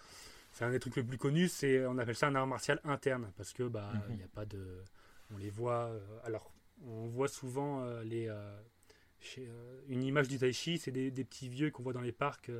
c'est 0.51 0.65
un 0.65 0.71
des 0.71 0.79
trucs 0.79 0.95
les 0.97 1.03
plus 1.03 1.17
connus. 1.17 1.47
C'est, 1.47 1.85
on 1.85 1.97
appelle 1.97 2.15
ça 2.15 2.27
un 2.27 2.35
art 2.35 2.47
martial 2.47 2.81
interne 2.83 3.31
parce 3.37 3.53
que 3.53 3.63
bah, 3.63 3.91
il 4.07 4.11
Mhm. 4.11 4.17
n'y 4.17 4.23
a 4.23 4.27
pas 4.27 4.45
de, 4.45 4.83
on 5.33 5.37
les 5.37 5.49
voit. 5.49 5.85
euh, 5.85 5.99
alors, 6.25 6.51
on 6.85 7.07
voit 7.07 7.27
souvent 7.29 7.83
euh, 7.83 8.03
les, 8.03 8.27
euh, 8.27 8.59
chez, 9.19 9.49
une 9.87 10.03
image 10.03 10.27
du 10.27 10.37
tai 10.37 10.51
chi, 10.51 10.77
c'est 10.79 10.91
des, 10.91 11.11
des 11.11 11.23
petits 11.23 11.47
vieux 11.49 11.71
qu'on 11.71 11.83
voit 11.83 11.93
dans 11.93 12.01
les 12.01 12.11
parcs 12.11 12.51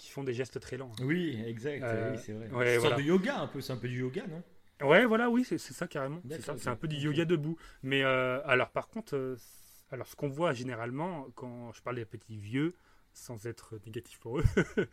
qui 0.00 0.10
font 0.10 0.24
des 0.24 0.32
gestes 0.34 0.58
très 0.60 0.76
lents. 0.76 0.92
hein. 1.00 1.04
Oui, 1.04 1.42
exact. 1.46 1.82
Euh, 1.82 2.12
oui, 2.12 2.18
c'est 2.24 2.32
vrai. 2.32 2.48
ouais, 2.50 2.78
voilà. 2.78 2.96
de 2.96 3.02
yoga 3.02 3.38
un 3.40 3.46
peu. 3.46 3.60
C'est 3.60 3.72
un 3.72 3.76
peu 3.76 3.88
du 3.88 4.00
yoga, 4.00 4.26
non? 4.26 4.42
Ouais, 4.86 5.04
voilà, 5.04 5.28
oui, 5.28 5.44
c'est, 5.44 5.58
ça 5.58 5.86
carrément. 5.86 6.22
C'est, 6.28 6.68
un 6.68 6.76
peu 6.76 6.88
du 6.88 6.96
yoga 6.96 7.24
debout. 7.26 7.58
Mais 7.82 8.02
euh, 8.02 8.40
alors, 8.46 8.70
par 8.70 8.88
contre, 8.88 9.14
euh, 9.14 9.36
alors 9.90 10.06
ce 10.06 10.16
qu'on 10.16 10.28
voit 10.28 10.52
généralement 10.54 11.28
quand 11.34 11.72
je 11.72 11.82
parle 11.82 11.96
des 11.96 12.06
petits 12.06 12.38
vieux, 12.38 12.74
sans 13.12 13.46
être 13.46 13.78
négatif 13.84 14.18
pour 14.20 14.38
eux, 14.38 14.44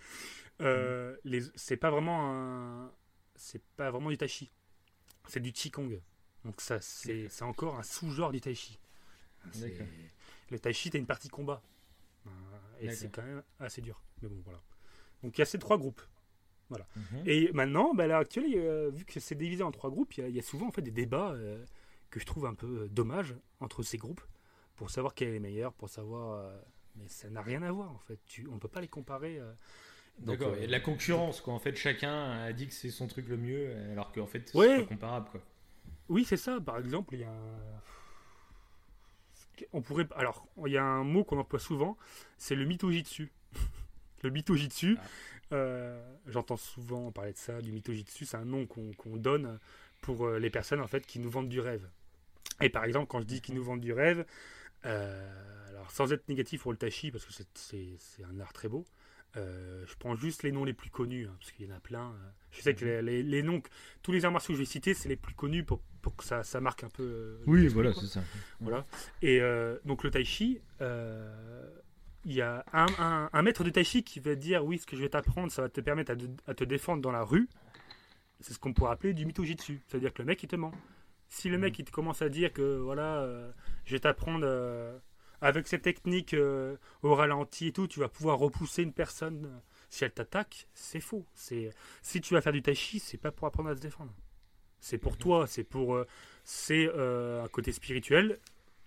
euh, 0.62 1.14
Mm. 1.14 1.18
les, 1.24 1.42
c'est 1.56 1.78
pas 1.78 1.90
vraiment 1.90 2.32
un, 2.34 2.92
c'est 3.36 3.62
pas 3.78 3.92
vraiment 3.92 4.10
du 4.10 4.18
tai 4.18 4.28
chi, 4.28 4.52
c'est 5.28 5.40
du 5.40 5.54
qigong. 5.54 6.02
Donc 6.44 6.60
ça, 6.62 6.82
c'est, 6.82 7.30
c'est 7.30 7.44
encore 7.44 7.78
un 7.78 7.84
sous-genre 7.84 8.32
du 8.32 8.42
tai 8.42 8.56
chi. 8.56 8.78
Le 10.52 10.60
tai 10.60 10.74
chi, 10.74 10.90
t'as 10.90 11.00
une 11.00 11.06
partie 11.06 11.30
combat, 11.30 11.62
Euh, 12.26 12.30
et 12.82 12.92
c'est 12.92 13.10
quand 13.10 13.24
même 13.24 13.42
assez 13.60 13.82
dur. 13.82 14.02
Mais 14.22 14.28
bon, 14.28 14.42
voilà. 14.44 14.60
Donc 15.24 15.38
il 15.38 15.40
y 15.40 15.42
a 15.42 15.46
ces 15.46 15.60
trois 15.60 15.78
groupes. 15.78 16.02
Mhm. 16.70 17.24
Et 17.26 17.50
maintenant, 17.54 17.94
bah, 17.94 18.04
à 18.04 18.08
l'heure 18.08 18.20
actuelle, 18.20 18.46
euh, 18.56 18.90
vu 18.94 19.06
que 19.06 19.20
c'est 19.22 19.36
divisé 19.36 19.64
en 19.64 19.72
trois 19.72 19.90
groupes, 19.90 20.14
il 20.18 20.22
y 20.22 20.24
a- 20.26 20.28
il 20.30 20.36
y, 20.36 20.40
a 20.40 20.42
souvent 20.42 20.68
en 20.68 20.72
fait 20.72 20.82
des 20.82 20.92
débats 20.92 21.32
euh, 21.32 21.64
que 22.10 22.20
je 22.20 22.26
trouve 22.26 22.46
un 22.46 22.54
peu 22.56 22.82
euh, 22.84 22.88
dommages 22.90 23.36
entre 23.62 23.84
ces 23.84 23.98
groupes 23.98 24.22
pour 24.76 24.90
savoir 24.90 25.14
quel 25.14 25.30
est 25.30 25.34
le 25.34 25.40
meilleur, 25.40 25.72
pour 25.74 25.88
savoir. 25.90 26.52
mais 26.96 27.08
ça 27.08 27.30
n'a 27.30 27.42
rien 27.42 27.62
à 27.64 27.72
voir 27.72 27.92
en 27.92 28.00
fait. 28.00 28.20
Tu, 28.26 28.48
on 28.52 28.58
peut 28.60 28.68
pas 28.68 28.82
les 28.82 28.88
comparer. 28.90 29.40
D'accord. 30.20 30.56
Il 30.56 30.62
y 30.62 30.64
a 30.64 30.68
de 30.68 30.72
la 30.72 30.80
concurrence, 30.80 31.42
quoi. 31.42 31.54
En 31.54 31.60
fait, 31.60 31.76
chacun 31.76 32.32
a 32.32 32.52
dit 32.52 32.68
que 32.68 32.74
c'est 32.74 32.90
son 32.90 33.08
truc 33.08 33.28
le 33.28 33.38
mieux, 33.38 33.72
alors 33.92 34.12
qu'en 34.12 34.26
fait, 34.26 34.50
c'est 34.50 34.58
Ouais. 34.58 34.80
pas 34.82 34.88
comparable, 34.88 35.30
quoi. 35.30 35.42
Oui, 36.10 36.26
c'est 36.26 36.38
ça. 36.38 36.60
Par 36.60 36.78
exemple, 36.80 37.14
il 37.16 37.22
y 37.22 37.24
a 37.24 37.30
un... 37.32 37.82
On 39.74 39.82
pourrait... 39.82 40.08
Alors, 40.16 40.48
il 40.66 40.72
y 40.74 40.78
a 40.78 40.84
un 40.84 41.04
mot 41.04 41.24
qu'on 41.24 41.38
emploie 41.40 41.60
souvent, 41.60 41.98
c'est 42.38 42.56
le 42.56 42.66
mitojitsu. 42.66 43.32
Le 44.24 44.30
mitojitsu, 44.30 44.98
Ah. 45.00 45.04
euh, 45.54 46.16
j'entends 46.28 46.58
souvent 46.58 47.12
parler 47.12 47.34
de 47.34 47.38
ça, 47.38 47.62
du 47.62 47.72
mitojitsu, 47.72 48.26
c'est 48.26 48.38
un 48.38 48.46
nom 48.46 48.66
qu'on 48.66 49.18
donne 49.18 49.60
pour 50.02 50.26
euh, 50.28 50.40
les 50.40 50.50
personnes 50.50 50.82
en 50.82 50.88
fait 50.88 51.06
qui 51.06 51.20
nous 51.20 51.30
vendent 51.30 51.50
du 51.50 51.60
rêve. 51.60 51.88
Et 52.62 52.70
par 52.70 52.84
exemple, 52.86 53.08
quand 53.08 53.20
je 53.22 53.26
dis 53.26 53.42
qu'ils 53.42 53.56
nous 53.56 53.64
vendent 53.64 53.82
du 53.82 53.94
rêve, 53.94 54.26
euh, 54.86 55.70
alors 55.70 55.92
sans 55.92 56.12
être 56.14 56.28
négatif 56.30 56.62
pour 56.62 56.72
le 56.72 56.78
tachi, 56.78 57.12
parce 57.12 57.26
que 57.26 57.34
c'est- 57.54 58.24
un 58.24 58.40
art 58.40 58.54
très 58.54 58.68
beau, 58.68 58.86
euh, 59.36 59.84
je 59.86 59.94
prends 60.00 60.16
juste 60.16 60.42
les 60.44 60.52
noms 60.52 60.64
les 60.66 60.74
plus 60.74 60.90
connus, 60.90 61.28
hein, 61.28 61.36
parce 61.40 61.52
qu'il 61.52 61.68
y 61.68 61.72
en 61.72 61.76
a 61.76 61.80
plein. 61.80 62.08
euh. 62.12 62.30
Je 62.52 62.62
sais 62.62 62.74
que 62.74 62.86
les, 62.86 63.02
les- 63.02 63.24
les 63.24 63.44
noms, 63.44 63.62
que- 63.62 63.70
tous 64.02 64.12
les 64.12 64.26
arts 64.26 64.32
martiaux 64.32 64.54
que 64.54 64.58
je 64.58 64.62
vais 64.62 64.66
citer, 64.66 64.94
c'est 64.96 65.10
les 65.10 65.16
plus 65.18 65.36
connus 65.36 65.64
pour, 65.64 65.82
pour 66.02 66.16
que 66.16 66.24
ça, 66.24 66.44
ça 66.44 66.60
marque 66.62 66.84
un 66.84 66.90
peu. 66.90 67.38
Oui, 67.46 67.68
voilà, 67.68 67.94
c'est 67.94 68.08
ça. 68.08 68.24
Voilà. 68.60 68.86
Et 69.22 69.40
donc 69.86 70.04
le 70.04 70.10
tai 70.12 70.24
chi, 70.26 70.60
il 72.28 72.34
y 72.36 72.42
a 72.42 72.64
un, 72.74 72.86
un- 73.00 73.30
un 73.32 73.42
maître 73.42 73.64
de 73.64 73.70
tai 73.70 73.84
chi 73.86 74.04
qui 74.04 74.20
va 74.20 74.36
dire 74.36 74.64
oui, 74.66 74.78
ce 74.78 74.86
que 74.86 74.96
je 74.98 75.02
vais 75.02 75.10
t'apprendre, 75.10 75.50
ça 75.52 75.62
va 75.64 75.70
te 75.70 75.80
permettre 75.82 76.12
à, 76.12 76.16
de- 76.16 76.30
à 76.46 76.54
te 76.54 76.64
défendre 76.66 77.02
dans 77.02 77.12
la 77.12 77.24
rue. 77.24 77.48
C'est 78.42 78.54
ce 78.54 78.60
qu'on 78.60 78.74
pourrait 78.74 78.92
appeler 78.92 79.14
du 79.14 79.26
mythojitsu. 79.26 79.82
C'est-à-dire 79.88 80.14
que 80.14 80.22
le 80.22 80.28
mec, 80.28 80.44
il 80.44 80.48
te 80.48 80.56
ment. 80.56 80.72
Si 81.30 81.50
le 81.50 81.58
mec, 81.58 81.80
il 81.80 81.86
te 81.86 81.92
commence 81.92 82.22
à 82.22 82.30
dire 82.30 82.54
que 82.54 82.78
voilà, 82.78 83.18
euh, 83.22 83.52
je 83.86 83.94
vais 83.94 84.00
t'apprendre 84.00 84.46
euh, 84.46 84.98
avec 85.42 85.68
cette 85.68 85.82
technique 85.84 86.34
euh, 86.34 86.76
au 87.02 87.16
ralenti 87.16 87.68
et 87.68 87.72
tout, 87.72 87.88
tu 87.88 88.00
vas 88.00 88.10
pouvoir 88.10 88.38
repousser 88.38 88.84
une 88.84 88.94
personne 88.94 89.62
si 89.90 90.04
elle 90.04 90.12
t'attaque, 90.12 90.68
c'est 90.74 91.00
faux. 91.00 91.26
C'est 91.34 91.72
si 92.02 92.20
tu 92.22 92.34
vas 92.34 92.42
faire 92.42 92.54
du 92.54 92.62
tai 92.62 92.76
chi, 92.76 93.00
c'est 93.00 93.18
pas 93.18 93.32
pour 93.32 93.48
apprendre 93.48 93.70
à 93.70 93.76
se 93.76 93.80
défendre. 93.82 94.14
C'est 94.82 94.98
pour 94.98 95.18
toi, 95.18 95.48
c'est 95.48 95.64
pour 95.64 95.98
c'est 96.44 96.90
un 96.94 97.48
côté 97.48 97.72
spirituel. 97.72 98.40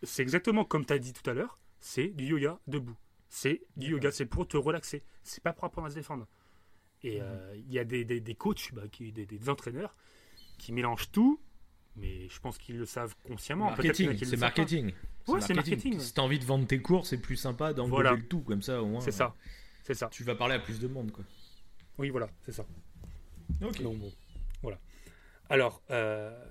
C'est 0.02 0.22
exactement 0.22 0.64
comme 0.64 0.84
tu 0.84 0.92
as 0.92 0.98
dit 0.98 1.12
tout 1.14 1.28
à 1.28 1.32
l'heure, 1.34 1.58
c'est 1.80 2.08
du 2.08 2.26
yoga 2.26 2.58
debout. 2.66 2.96
C'est 3.30 3.62
du 3.76 3.92
yoga, 3.92 4.10
c'est 4.10 4.26
pour 4.26 4.46
te 4.46 4.56
relaxer. 4.56 5.02
C'est 5.22 5.42
pas 5.42 5.52
pour 5.52 5.64
apprendre 5.64 5.86
à 5.86 5.90
se 5.90 5.94
défendre. 5.94 6.26
Et 7.02 7.22
euh, 7.22 7.54
il 7.56 7.72
y 7.72 7.78
a 7.78 7.84
des, 7.84 8.04
des, 8.04 8.20
des 8.20 8.34
coachs, 8.34 8.74
bah, 8.74 8.82
qui, 8.90 9.12
des, 9.12 9.24
des 9.24 9.48
entraîneurs 9.48 9.96
qui 10.58 10.72
mélangent 10.72 11.10
tout, 11.12 11.40
mais 11.96 12.28
je 12.28 12.40
pense 12.40 12.58
qu'ils 12.58 12.76
le 12.76 12.84
savent 12.84 13.14
consciemment. 13.26 13.66
Marketing, 13.66 14.18
c'est 14.22 14.36
marketing. 14.36 14.92
Ouais, 15.28 15.40
c'est 15.40 15.54
marketing. 15.54 15.98
Si 16.00 16.12
t'as 16.12 16.22
envie 16.22 16.38
de 16.38 16.44
vendre 16.44 16.66
tes 16.66 16.82
cours, 16.82 17.06
c'est 17.06 17.18
plus 17.18 17.36
sympa 17.36 17.72
Voilà. 17.72 18.12
le 18.12 18.26
tout, 18.26 18.40
comme 18.40 18.62
ça 18.62 18.82
au 18.82 18.86
moins. 18.86 19.00
C'est 19.00 19.12
ça. 19.12 19.34
C'est 19.84 19.94
ça. 19.94 20.08
Tu 20.08 20.24
vas 20.24 20.34
parler 20.34 20.56
à 20.56 20.58
plus 20.58 20.80
de 20.80 20.88
monde, 20.88 21.10
quoi. 21.12 21.24
Oui, 21.98 22.10
voilà, 22.10 22.28
c'est 22.44 22.52
ça. 22.52 22.66
Ok. 23.62 23.80
Donc, 23.82 23.98
bon, 23.98 24.12
voilà. 24.62 24.78
Alors, 25.48 25.82
euh, 25.90 26.44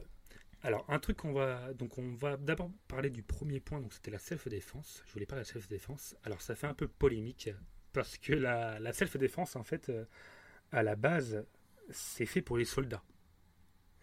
alors 0.61 0.85
un 0.89 0.99
truc 0.99 1.17
qu'on 1.17 1.33
va 1.33 1.73
donc 1.73 1.97
on 1.97 2.13
va 2.15 2.37
d'abord 2.37 2.71
parler 2.87 3.09
du 3.09 3.23
premier 3.23 3.59
point. 3.59 3.79
Donc 3.81 3.93
c'était 3.93 4.11
la 4.11 4.19
self-défense. 4.19 5.03
Je 5.07 5.13
voulais 5.13 5.25
parler 5.25 5.43
de 5.43 5.47
la 5.47 5.53
self-défense. 5.53 6.15
Alors 6.23 6.41
ça 6.41 6.55
fait 6.55 6.67
un 6.67 6.73
peu 6.73 6.87
polémique 6.87 7.49
parce 7.93 8.17
que 8.17 8.33
la, 8.33 8.79
la 8.79 8.93
self-défense 8.93 9.55
en 9.55 9.63
fait 9.63 9.89
euh, 9.89 10.05
à 10.71 10.83
la 10.83 10.95
base 10.95 11.45
c'est 11.91 12.25
fait 12.25 12.41
pour 12.41 12.57
les 12.57 12.65
soldats. 12.65 13.03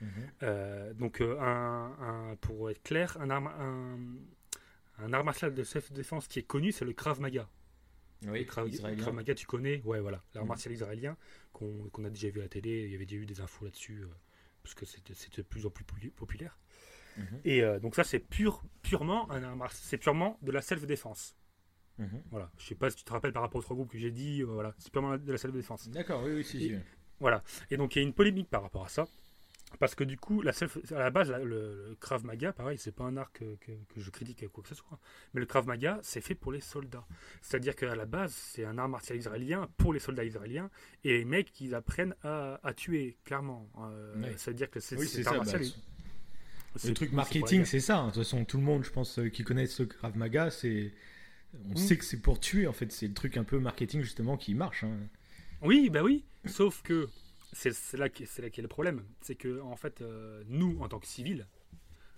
Mhm. 0.01 0.09
Euh, 0.43 0.95
donc 0.95 1.21
euh, 1.21 1.39
un, 1.41 2.31
un- 2.33 2.37
pour 2.37 2.71
être 2.71 2.83
clair, 2.83 3.17
un 3.21 3.31
arme 3.31 3.47
un, 3.47 5.05
un 5.05 5.13
art 5.13 5.25
martial 5.25 5.55
de 5.55 5.63
self-défense 5.63 6.27
qui 6.29 6.39
est 6.39 6.43
connu, 6.47 6.73
c'est 6.73 6.85
le 6.85 6.93
Krav 6.93 7.21
Maga. 7.21 7.49
Oui, 8.27 8.41
Le 8.41 8.45
Krav, 8.45 8.69
israélien. 8.69 9.03
Krav 9.03 9.15
Maga, 9.15 9.35
tu 9.35 9.47
connais? 9.47 9.83
Ouais, 9.85 10.01
voilà. 10.01 10.23
L'art 10.35 10.45
Mhm. 10.45 10.49
martial 10.49 10.73
israélien 10.75 11.17
qu'on 11.53 12.05
a 12.05 12.11
déjà 12.11 12.29
vu 12.31 12.41
à 12.41 12.45
la 12.45 12.49
télé. 12.49 12.85
Il 12.85 12.91
y 12.93 12.95
avait 12.95 13.05
déjà 13.07 13.21
eu 13.23 13.27
des 13.27 13.41
infos 13.41 13.65
là-dessus, 13.67 14.05
parce 14.67 14.75
que 14.75 14.85
c'était 14.85 15.15
de 15.43 15.47
plus 15.47 15.65
en 15.65 15.71
plus 15.71 15.85
populaire. 16.11 16.59
Mhm. 17.17 17.41
Et 17.45 17.63
euh, 17.63 17.79
donc 17.79 17.95
ça, 17.95 18.03
c'est 18.05 18.19
pur, 18.19 18.63
purement. 18.83 19.29
C'est 19.71 19.97
purement 19.99 20.39
de 20.43 20.51
la 20.53 20.61
self-défense. 20.61 21.37
Mhm. 21.99 22.23
Voilà. 22.31 22.51
Je 22.59 22.67
sais 22.67 22.75
pas 22.75 22.91
si 22.91 22.97
tu 22.97 23.05
te 23.05 23.13
rappelles 23.13 23.33
par 23.33 23.43
rapport 23.43 23.59
aux 23.61 23.63
trois 23.63 23.77
groupes 23.77 23.91
que 23.91 23.99
j'ai 23.99 24.11
dit. 24.11 24.43
euh, 24.43 24.47
voilà. 24.47 24.75
C'est 24.79 24.91
purement 24.93 25.17
de 25.17 25.33
la 25.33 25.39
self-défense. 25.39 25.89
D'accord, 25.89 26.23
oui, 26.25 26.33
oui, 26.35 26.45
si, 26.45 26.59
Et- 26.59 26.69
si. 26.69 26.75
Voilà. 27.21 27.43
Et 27.71 27.77
donc 27.79 27.95
il 27.97 28.01
y 28.01 28.05
a 28.05 28.07
une 28.07 28.13
polémique 28.13 28.51
par 28.51 28.61
rapport 28.63 28.85
à 28.85 28.89
ça. 28.89 29.07
Parce 29.79 29.95
que 29.95 30.05
du 30.05 30.17
coup, 30.17 30.41
la 30.43 30.53
self, 30.53 30.79
à 30.93 30.99
la 30.99 31.11
base, 31.11 31.31
la- 31.31 31.39
le, 31.39 31.89
le 31.89 31.97
Krav 32.01 32.25
Maga, 32.25 32.53
pareil, 32.53 32.79
c'est 32.79 32.95
pas 32.95 33.05
un 33.05 33.17
art 33.17 33.31
que, 33.33 33.57
que- 33.57 33.73
que 33.95 34.01
je 34.01 34.11
critique 34.11 34.47
quoi 34.49 34.63
que 34.63 34.69
ce 34.71 34.75
soit. 34.75 34.99
Mais 35.35 35.41
le 35.41 35.47
Krav 35.47 35.67
Maga, 35.67 35.99
c'est 36.03 36.21
fait 36.21 36.35
pour 36.35 36.53
les 36.53 36.61
soldats. 36.61 37.05
C'est-à-dire 37.43 37.77
qu'à 37.77 37.95
la 37.95 38.07
base, 38.07 38.33
c'est 38.33 38.65
un 38.65 38.79
art 38.79 38.89
martial 38.89 39.19
israélien 39.19 39.69
pour 39.77 39.93
les 39.93 40.01
soldats 40.01 40.25
israéliens. 40.25 40.71
Et 41.05 41.19
les 41.19 41.25
mecs, 41.25 41.61
ils 41.61 41.75
apprennent 41.75 42.15
à, 42.23 42.59
à 42.63 42.73
tuer, 42.75 43.17
clairement. 43.25 43.69
Euh, 43.79 44.15
Ouais. 44.23 44.35
C'est-à-dire 44.37 44.71
que 44.71 44.81
c'est 44.81 44.97
Oui, 44.97 45.07
c'est 45.07 45.27
art 45.27 45.37
martial. 45.37 45.63
bah, 45.63 46.81
le 46.85 46.95
truc 46.95 47.13
marketing, 47.13 47.65
c'est 47.65 47.81
ça. 47.81 47.99
hein. 47.99 48.09
De 48.09 48.13
toute 48.15 48.23
façon, 48.23 48.45
tout 48.45 48.59
le 48.59 48.63
monde, 48.65 48.85
je 48.85 48.91
pense, 48.91 49.19
euh, 49.19 49.29
qui 49.29 49.45
connaissent 49.45 49.79
le 49.81 49.87
Krav 49.87 50.17
Maga, 50.17 50.51
c'est. 50.51 50.93
On 51.67 51.73
Mm. 51.73 51.77
sait 51.77 51.97
que 51.97 52.05
c'est 52.05 52.21
pour 52.21 52.39
tuer, 52.41 52.67
en 52.67 52.73
fait. 52.73 52.93
C'est 52.93 53.09
le 53.09 53.15
truc 53.15 53.37
un 53.37 53.45
peu 53.45 53.59
marketing, 53.59 54.03
justement, 54.03 54.37
qui 54.37 54.55
marche. 54.55 54.85
hein. 54.85 54.99
Oui, 55.63 55.89
bah 55.91 56.03
oui. 56.03 56.25
Sauf 56.45 56.83
que 56.83 57.09
c'est 57.53 57.97
là 57.97 58.09
qui 58.09 58.25
qu'est 58.27 58.63
le 58.63 58.69
problème. 58.69 59.05
C'est 59.21 59.35
que 59.37 59.61
en 59.61 59.77
fait, 59.77 60.01
euh, 60.01 60.43
nous, 60.49 60.79
en 60.81 60.89
tant 60.89 60.99
que 60.99 61.07
civils, 61.07 61.47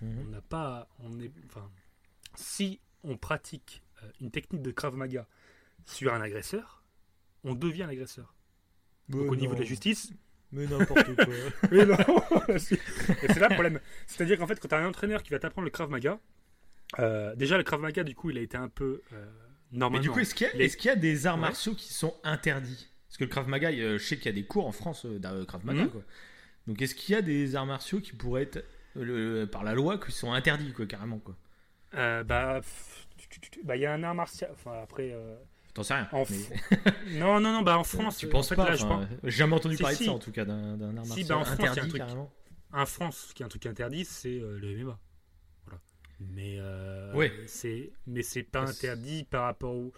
on 0.02 0.06
Mhm. 0.06 0.30
n'a 0.30 0.40
pas, 0.40 0.88
on 1.00 1.18
est, 1.20 1.30
enfin, 1.46 1.70
si 2.34 2.80
on 3.04 3.16
pratique 3.16 3.82
euh, 4.02 4.10
une 4.20 4.30
technique 4.30 4.62
de 4.62 4.70
Krav 4.70 4.94
Maga 4.96 5.26
sur 5.86 6.12
un 6.14 6.20
agresseur, 6.20 6.82
on 7.44 7.54
devient 7.54 7.84
l'agresseur. 7.88 8.34
Donc 9.08 9.30
au 9.30 9.36
niveau 9.36 9.54
de 9.54 9.60
la 9.60 9.64
justice, 9.66 10.12
Mais 10.52 10.66
n'importe 10.66 11.14
quoi. 11.14 11.24
mais 11.72 11.84
non, 11.86 11.96
c'est 12.58 13.38
là 13.38 13.48
le 13.48 13.54
problème. 13.54 13.80
C'est-à-dire 14.06 14.38
qu'en 14.38 14.46
fait, 14.46 14.58
quand 14.60 14.68
tu 14.68 14.74
as 14.74 14.78
un 14.78 14.88
entraîneur 14.88 15.22
qui 15.22 15.30
va 15.30 15.38
t'apprendre 15.38 15.64
le 15.64 15.70
Krav 15.70 15.90
Maga, 15.90 16.18
euh, 16.98 17.34
déjà 17.36 17.56
le 17.58 17.64
Krav 17.64 17.80
Maga, 17.80 18.02
du 18.04 18.14
coup, 18.14 18.30
il 18.30 18.38
a 18.38 18.40
été 18.40 18.56
un 18.56 18.68
peu 18.68 19.02
euh, 19.12 19.26
Mais 19.72 19.78
normalement. 19.78 20.02
du 20.02 20.10
coup, 20.10 20.20
est-ce 20.20 20.34
qu'il 20.34 20.46
y, 20.46 20.50
a- 20.50 20.54
les- 20.54 20.64
est-ce 20.66 20.76
qu'il 20.76 20.88
y 20.88 20.92
a 20.92 20.96
des 20.96 21.26
arts 21.26 21.34
Ouais. 21.36 21.40
martiaux 21.42 21.74
qui 21.74 21.92
sont 21.92 22.14
interdits? 22.24 22.88
Parce 23.08 23.16
que 23.18 23.24
le 23.24 23.30
Krav 23.30 23.48
Maga, 23.48 23.72
je 23.72 23.98
sais 23.98 24.16
qu'il 24.16 24.26
y 24.26 24.28
a 24.28 24.32
des 24.32 24.44
cours 24.44 24.66
en 24.66 24.72
France 24.72 25.06
euh, 25.06 25.18
d'un 25.18 25.44
Krav 25.44 25.64
Maga. 25.64 25.82
Mhm. 25.84 25.90
Quoi. 25.90 26.02
Donc, 26.66 26.82
est-ce 26.82 26.94
qu'il 26.94 27.14
y 27.14 27.18
a 27.18 27.22
des 27.22 27.56
arts 27.56 27.66
martiaux 27.66 28.00
qui 28.00 28.12
pourraient 28.12 28.42
être, 28.42 28.64
le- 28.94 29.46
par 29.46 29.64
la 29.64 29.74
loi, 29.74 29.98
qui 29.98 30.12
sont 30.12 30.32
interdits, 30.32 30.72
quoi, 30.72 30.86
carrément 30.86 31.18
quoi? 31.18 31.34
Euh, 31.94 32.22
bah, 32.24 32.60
bah, 33.64 33.76
il 33.76 33.80
y 33.82 33.86
a 33.86 33.92
un 33.94 34.02
art 34.02 34.14
martial. 34.14 34.50
Enfin, 34.52 34.82
après. 34.82 35.10
euh, 35.12 35.36
T'en 35.74 35.82
sais 35.82 35.94
rien. 35.94 36.08
En 36.12 36.24
mais- 36.28 36.78
Non, 37.18 37.40
non, 37.40 37.52
non, 37.52 37.62
bah 37.62 37.78
en 37.78 37.84
France. 37.84 38.18
tu 38.18 38.26
euh, 38.26 38.30
penses 38.30 38.46
en 38.46 38.48
fait, 38.50 38.56
pas 38.56 38.68
là, 38.70 38.76
je 38.76 38.84
pense- 38.84 39.06
J'ai 39.24 39.30
jamais 39.30 39.54
entendu 39.54 39.76
Si, 39.76 39.82
parler 39.82 39.96
si. 39.96 40.02
de 40.04 40.08
ça, 40.08 40.14
en 40.14 40.18
tout 40.18 40.32
cas, 40.32 40.44
d'un 40.44 40.96
art 40.98 41.04
Si, 41.04 41.08
martial 41.10 41.28
bah, 41.28 41.36
en 41.38 41.44
France, 41.44 41.58
a 41.60 41.62
un 41.62 41.70
interdit, 41.72 41.88
truc. 41.90 42.00
carrément. 42.02 42.32
En 42.72 42.84
France, 42.86 43.32
qui 43.34 43.42
est 43.42 43.46
un 43.46 43.48
truc 43.48 43.64
interdit, 43.64 44.04
c'est 44.04 44.38
le 44.38 44.76
MMA. 44.76 44.98
Voilà. 45.64 45.80
Mais 46.20 46.56
euh, 46.58 47.14
Ouais. 47.14 47.32
c'est 47.46 47.92
mais 48.06 48.22
c'est 48.22 48.42
pas 48.42 48.60
interdit 48.68 49.24
par 49.24 49.44
rapport 49.44 49.74
au 49.74 49.92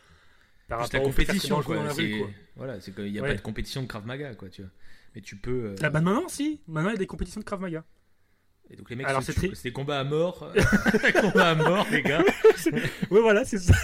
par 0.71 0.81
Juste 0.81 0.93
la 0.95 0.99
rapport 1.01 1.13
compétition, 1.15 1.63
quoi. 1.63 1.77
dans 1.77 1.83
la 1.85 1.93
rue, 1.93 2.19
quoi. 2.21 2.31
Voilà, 2.57 2.81
c'est 2.81 2.95
qu'il 2.95 3.13
n'y 3.13 3.19
a 3.19 3.23
Ouais. 3.23 3.29
pas 3.31 3.35
de 3.37 3.41
compétition 3.43 3.83
de 3.83 3.87
Krav 3.87 4.07
Maga, 4.07 4.35
quoi, 4.35 4.49
tu 4.49 4.63
vois. 4.63 4.71
Mais 5.15 5.21
tu 5.21 5.37
peux. 5.37 5.51
euh, 5.67 5.75
Ah 5.83 5.91
bah 5.91 6.01
maintenant 6.01 6.29
si, 6.29 6.61
maintenant 6.69 6.91
il 6.91 6.95
y 6.95 6.97
a 6.97 6.99
des 6.99 7.07
compétitions 7.07 7.41
de 7.41 7.45
Krav 7.45 7.61
Maga. 7.61 7.85
Et 8.73 8.77
donc 8.77 8.89
les 8.89 8.95
mecs, 8.97 9.07
Alors, 9.09 9.23
c'est 9.23 9.33
c'est 9.33 9.63
des 9.65 9.73
combats 9.73 9.99
à 9.99 10.05
mort. 10.05 10.53
combats 11.21 11.51
à 11.51 11.55
mort, 11.57 11.87
les 11.91 12.03
gars. 12.03 12.23
Ouais 13.11 13.21
voilà, 13.21 13.45
c'est 13.45 13.59
ça. 13.59 13.75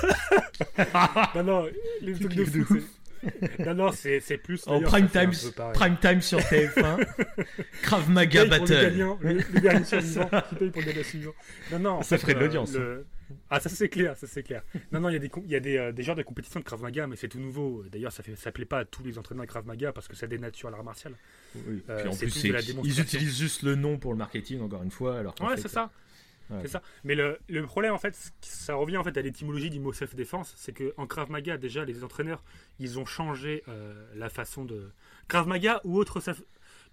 non 1.35 1.43
non, 1.43 1.67
les 2.01 2.15
trucs 2.15 2.35
de 2.35 2.45
fou. 2.45 2.79
c'est- 2.79 3.59
Non 3.67 3.75
non, 3.75 3.91
c'est 3.93 4.39
plus 4.39 4.63
En 4.69 4.81
prime 4.81 5.09
time, 5.09 5.33
prime 5.75 5.97
time 6.01 6.21
sur 6.23 6.39
TF1. 6.39 7.05
Krav 7.83 8.09
Maga 8.11 8.45
pour 8.45 8.53
le 8.55 8.61
Battle. 8.61 8.83
gagnant, 8.91 9.19
le, 9.21 9.33
le 9.53 9.61
dernier 9.61 9.85
survivant 9.85 10.29
qui 10.49 10.55
paye 10.55 10.71
pour 10.71 10.83
le 10.83 10.87
gagnant 10.87 11.03
suivant. 11.05 11.35
Non, 11.73 11.79
non, 11.81 12.03
Ça 12.03 12.17
fait, 12.19 12.23
ferait 12.23 12.35
de 12.35 12.39
euh, 12.39 12.43
l'audience, 12.43 12.73
le- 12.75 13.05
Ah, 13.51 13.61
ça 13.61 13.69
c'est 13.69 13.89
clair, 13.89 14.17
ça 14.17 14.27
c'est 14.27 14.43
clair. 14.43 14.63
Non, 14.93 15.01
non, 15.01 15.09
il 15.09 15.15
y 15.15 15.17
a 15.17 15.19
des, 15.19 15.31
il 15.45 15.51
y 15.51 15.57
a 15.57 15.61
des, 15.61 15.77
euh, 15.77 15.93
des 15.93 16.03
genres 16.03 16.15
de 16.17 16.23
compétitions 16.23 16.61
de 16.61 16.65
Krav 16.65 16.81
Maga, 16.83 17.07
mais 17.07 17.17
c'est 17.17 17.29
tout 17.29 17.39
nouveau. 17.41 17.85
D'ailleurs, 17.91 18.13
ça 18.13 18.23
ne 18.29 18.37
ça 18.37 18.53
plaît 18.53 18.65
pas 18.65 18.79
à 18.81 18.85
tous 18.85 19.03
les 19.03 19.19
entraîneurs 19.19 19.45
de 19.45 19.51
Krav 19.51 19.67
Maga 19.67 19.93
parce 19.93 20.09
que 20.09 20.15
ça 20.17 20.27
dénature 20.27 20.71
l'art 20.71 20.85
martial. 20.85 21.15
Oui. 21.55 21.83
Euh, 21.89 22.01
Puis 22.01 22.09
en 22.09 22.13
c'est 22.13 22.27
plus, 22.27 22.43
de 22.45 22.53
la 22.53 22.61
ils 22.61 23.01
utilisent 23.01 23.39
juste 23.39 23.63
le 23.63 23.75
nom 23.75 23.99
pour 23.99 24.13
le 24.13 24.19
marketing, 24.19 24.61
encore 24.61 24.83
une 24.83 24.91
fois. 24.91 25.19
Alors 25.19 25.35
Ouais, 25.41 25.57
c'est 25.57 25.69
ça. 25.69 25.91
voilà. 26.49 26.63
C'est 26.65 26.71
ça. 26.71 26.83
Mais 27.05 27.15
le, 27.17 27.39
le 27.49 27.63
problème, 27.65 27.93
en 27.93 27.99
fait, 27.99 28.17
ça 28.41 28.75
revient 28.75 28.97
en 28.99 29.05
fait 29.05 29.17
à 29.17 29.23
l'étymologie 29.23 29.71
du 29.71 29.81
mot 29.81 29.93
self-défense. 29.93 30.55
C'est 30.57 30.73
qu'en 30.73 31.07
Krav 31.07 31.31
Maga, 31.31 31.57
déjà, 31.57 31.85
les 31.85 32.05
entraîneurs, 32.05 32.45
ils 32.79 32.99
ont 32.99 33.07
changé 33.07 33.65
euh, 33.69 33.95
la 34.15 34.29
façon 34.29 34.65
de. 34.65 34.91
Krav 35.29 35.49
Maga 35.49 35.81
ou 35.85 35.99
autre 35.99 36.21
self. 36.21 36.43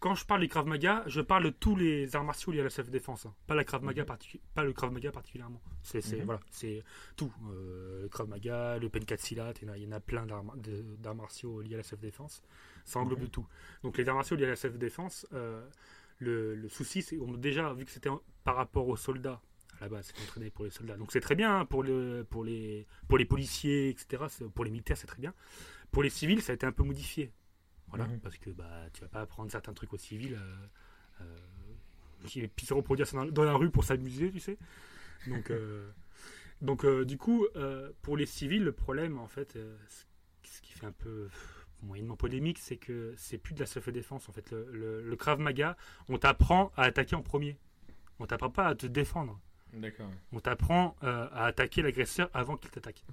Quand 0.03 0.15
je 0.15 0.25
parle 0.25 0.41
du 0.41 0.49
Krav 0.49 0.67
Maga, 0.67 1.01
je 1.07 1.21
parle 1.21 1.45
de 1.45 1.49
tous 1.49 1.77
les 1.77 2.13
arts 2.17 2.25
martiaux 2.25 2.51
liés 2.51 2.59
à 2.59 2.63
la 2.65 2.69
self-défense. 2.69 3.25
hein. 3.25 3.33
Pas, 3.47 3.55
la 3.55 3.63
Krav 3.63 3.81
Maga 3.83 4.03
particu- 4.03 4.41
pas 4.53 4.65
le 4.65 4.73
Krav 4.73 4.91
Maga 4.91 5.13
particulièrement. 5.13 5.61
C'est 5.81 6.01
c'est- 6.01 6.17
Mhm. 6.17 6.25
voilà, 6.25 6.41
c'est 6.51 6.83
tout. 7.15 7.31
Euh, 7.49 8.01
le 8.01 8.09
Krav 8.09 8.27
Maga, 8.27 8.77
le 8.79 8.89
Pencatsilat, 8.89 9.53
il 9.61 9.67
y 9.67 9.69
en 9.69 9.73
a- 9.73 9.77
il 9.77 9.83
y 9.83 9.87
en 9.87 9.93
a 9.93 10.01
plein 10.01 10.25
d'arts 10.25 11.15
martiaux 11.15 11.61
liés 11.61 11.75
à 11.75 11.77
la 11.77 11.83
self-défense. 11.83 12.43
Ça 12.83 12.99
englobe 12.99 13.19
Mhm. 13.19 13.25
de 13.27 13.29
tout. 13.31 13.47
Donc 13.81 13.97
les 13.97 14.09
arts 14.09 14.15
martiaux 14.15 14.35
liés 14.35 14.43
à 14.43 14.49
la 14.49 14.55
self-défense, 14.57 15.25
euh, 15.31 15.65
le, 16.19 16.53
le 16.53 16.67
souci, 16.67 17.01
c'est 17.01 17.17
on- 17.17 17.31
déjà, 17.31 17.71
vu 17.73 17.85
que 17.85 17.91
c'était 17.91 18.09
par 18.43 18.57
rapport 18.57 18.89
aux 18.89 18.97
soldats, 18.97 19.41
à 19.79 19.85
la 19.85 19.89
base, 19.89 20.11
c'est 20.13 20.21
entraîné 20.21 20.49
pour 20.49 20.65
les 20.65 20.71
soldats. 20.71 20.97
Donc 20.97 21.13
c'est 21.13 21.21
très 21.21 21.35
bien 21.35 21.59
hein, 21.61 21.65
pour, 21.65 21.81
le, 21.81 22.25
pour, 22.29 22.43
les, 22.43 22.85
pour 23.07 23.17
les 23.17 23.25
policiers, 23.25 23.87
etc. 23.87 24.21
Pour 24.53 24.65
les 24.65 24.71
militaires, 24.71 24.97
c'est 24.97 25.07
très 25.07 25.21
bien. 25.21 25.33
Pour 25.91 26.03
les 26.03 26.09
civils, 26.09 26.41
ça 26.41 26.51
a 26.51 26.55
été 26.55 26.65
un 26.65 26.73
peu 26.73 26.83
modifié. 26.83 27.31
Voilà, 27.95 28.08
Mhm. 28.12 28.19
parce 28.21 28.38
que 28.38 28.49
bah, 28.49 28.89
tu 28.93 29.01
vas 29.01 29.08
pas 29.08 29.21
apprendre 29.21 29.51
certains 29.51 29.73
trucs 29.73 29.93
aux 29.93 29.97
civils 29.97 30.34
euh, 30.36 30.56
euh, 31.21 31.38
qui 32.25 32.47
puis 32.47 32.65
se 32.65 32.73
reproduire 32.73 33.08
dans, 33.13 33.25
dans 33.25 33.43
la 33.43 33.53
rue 33.53 33.69
pour 33.69 33.84
s'amuser, 33.84 34.32
tu 34.32 34.39
sais. 34.39 34.58
Donc, 35.27 35.51
euh, 35.51 35.91
donc 36.62 36.86
du 37.03 37.17
coup, 37.17 37.45
pour 38.01 38.17
les 38.17 38.25
civils, 38.25 38.63
le 38.63 38.71
problème, 38.71 39.17
en 39.19 39.27
fait, 39.27 39.58
ce 40.43 40.62
qui 40.62 40.73
fait 40.73 40.86
un 40.86 40.91
peu 40.91 41.27
moyennement 41.82 42.15
polémique, 42.15 42.60
c'est 42.60 42.77
que 42.77 43.13
c'est 43.17 43.38
plus 43.38 43.53
de 43.53 43.60
la 43.60 43.65
self-défense. 43.65 44.29
En 44.29 44.32
fait, 44.32 44.51
le, 44.51 44.69
le- 44.71 45.01
le 45.01 45.15
Krav 45.17 45.39
Maga, 45.39 45.75
on 46.08 46.17
t'apprend 46.17 46.71
à 46.77 46.84
attaquer 46.84 47.15
en 47.15 47.21
premier. 47.21 47.58
On 48.19 48.25
t'apprend 48.25 48.49
pas 48.49 48.67
à 48.67 48.75
te 48.75 48.88
défendre. 48.88 49.39
D'accord. 49.73 50.10
On 50.32 50.39
t'apprend 50.39 50.95
euh, 51.03 51.27
à 51.34 51.45
attaquer 51.45 51.82
l'agresseur 51.82 52.29
avant 52.34 52.56
qu'il 52.58 52.69
t'attaque. 52.71 53.03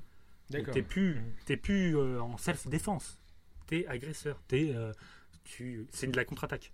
Donc 0.51 0.61
D'accord. 0.61 0.75
t'es 0.75 0.83
plus, 0.83 1.16
Mhm. 1.16 1.33
t'es 1.47 1.57
plus 1.57 1.97
euh, 1.97 2.21
en 2.23 2.37
self-défense. 2.37 3.19
T'es 3.71 3.87
agresseur. 3.87 4.43
T'es, 4.49 4.73
euh, 4.75 4.93
tu, 5.45 5.87
c'est 5.93 6.09
de 6.09 6.17
la 6.17 6.25
contre-attaque. 6.25 6.73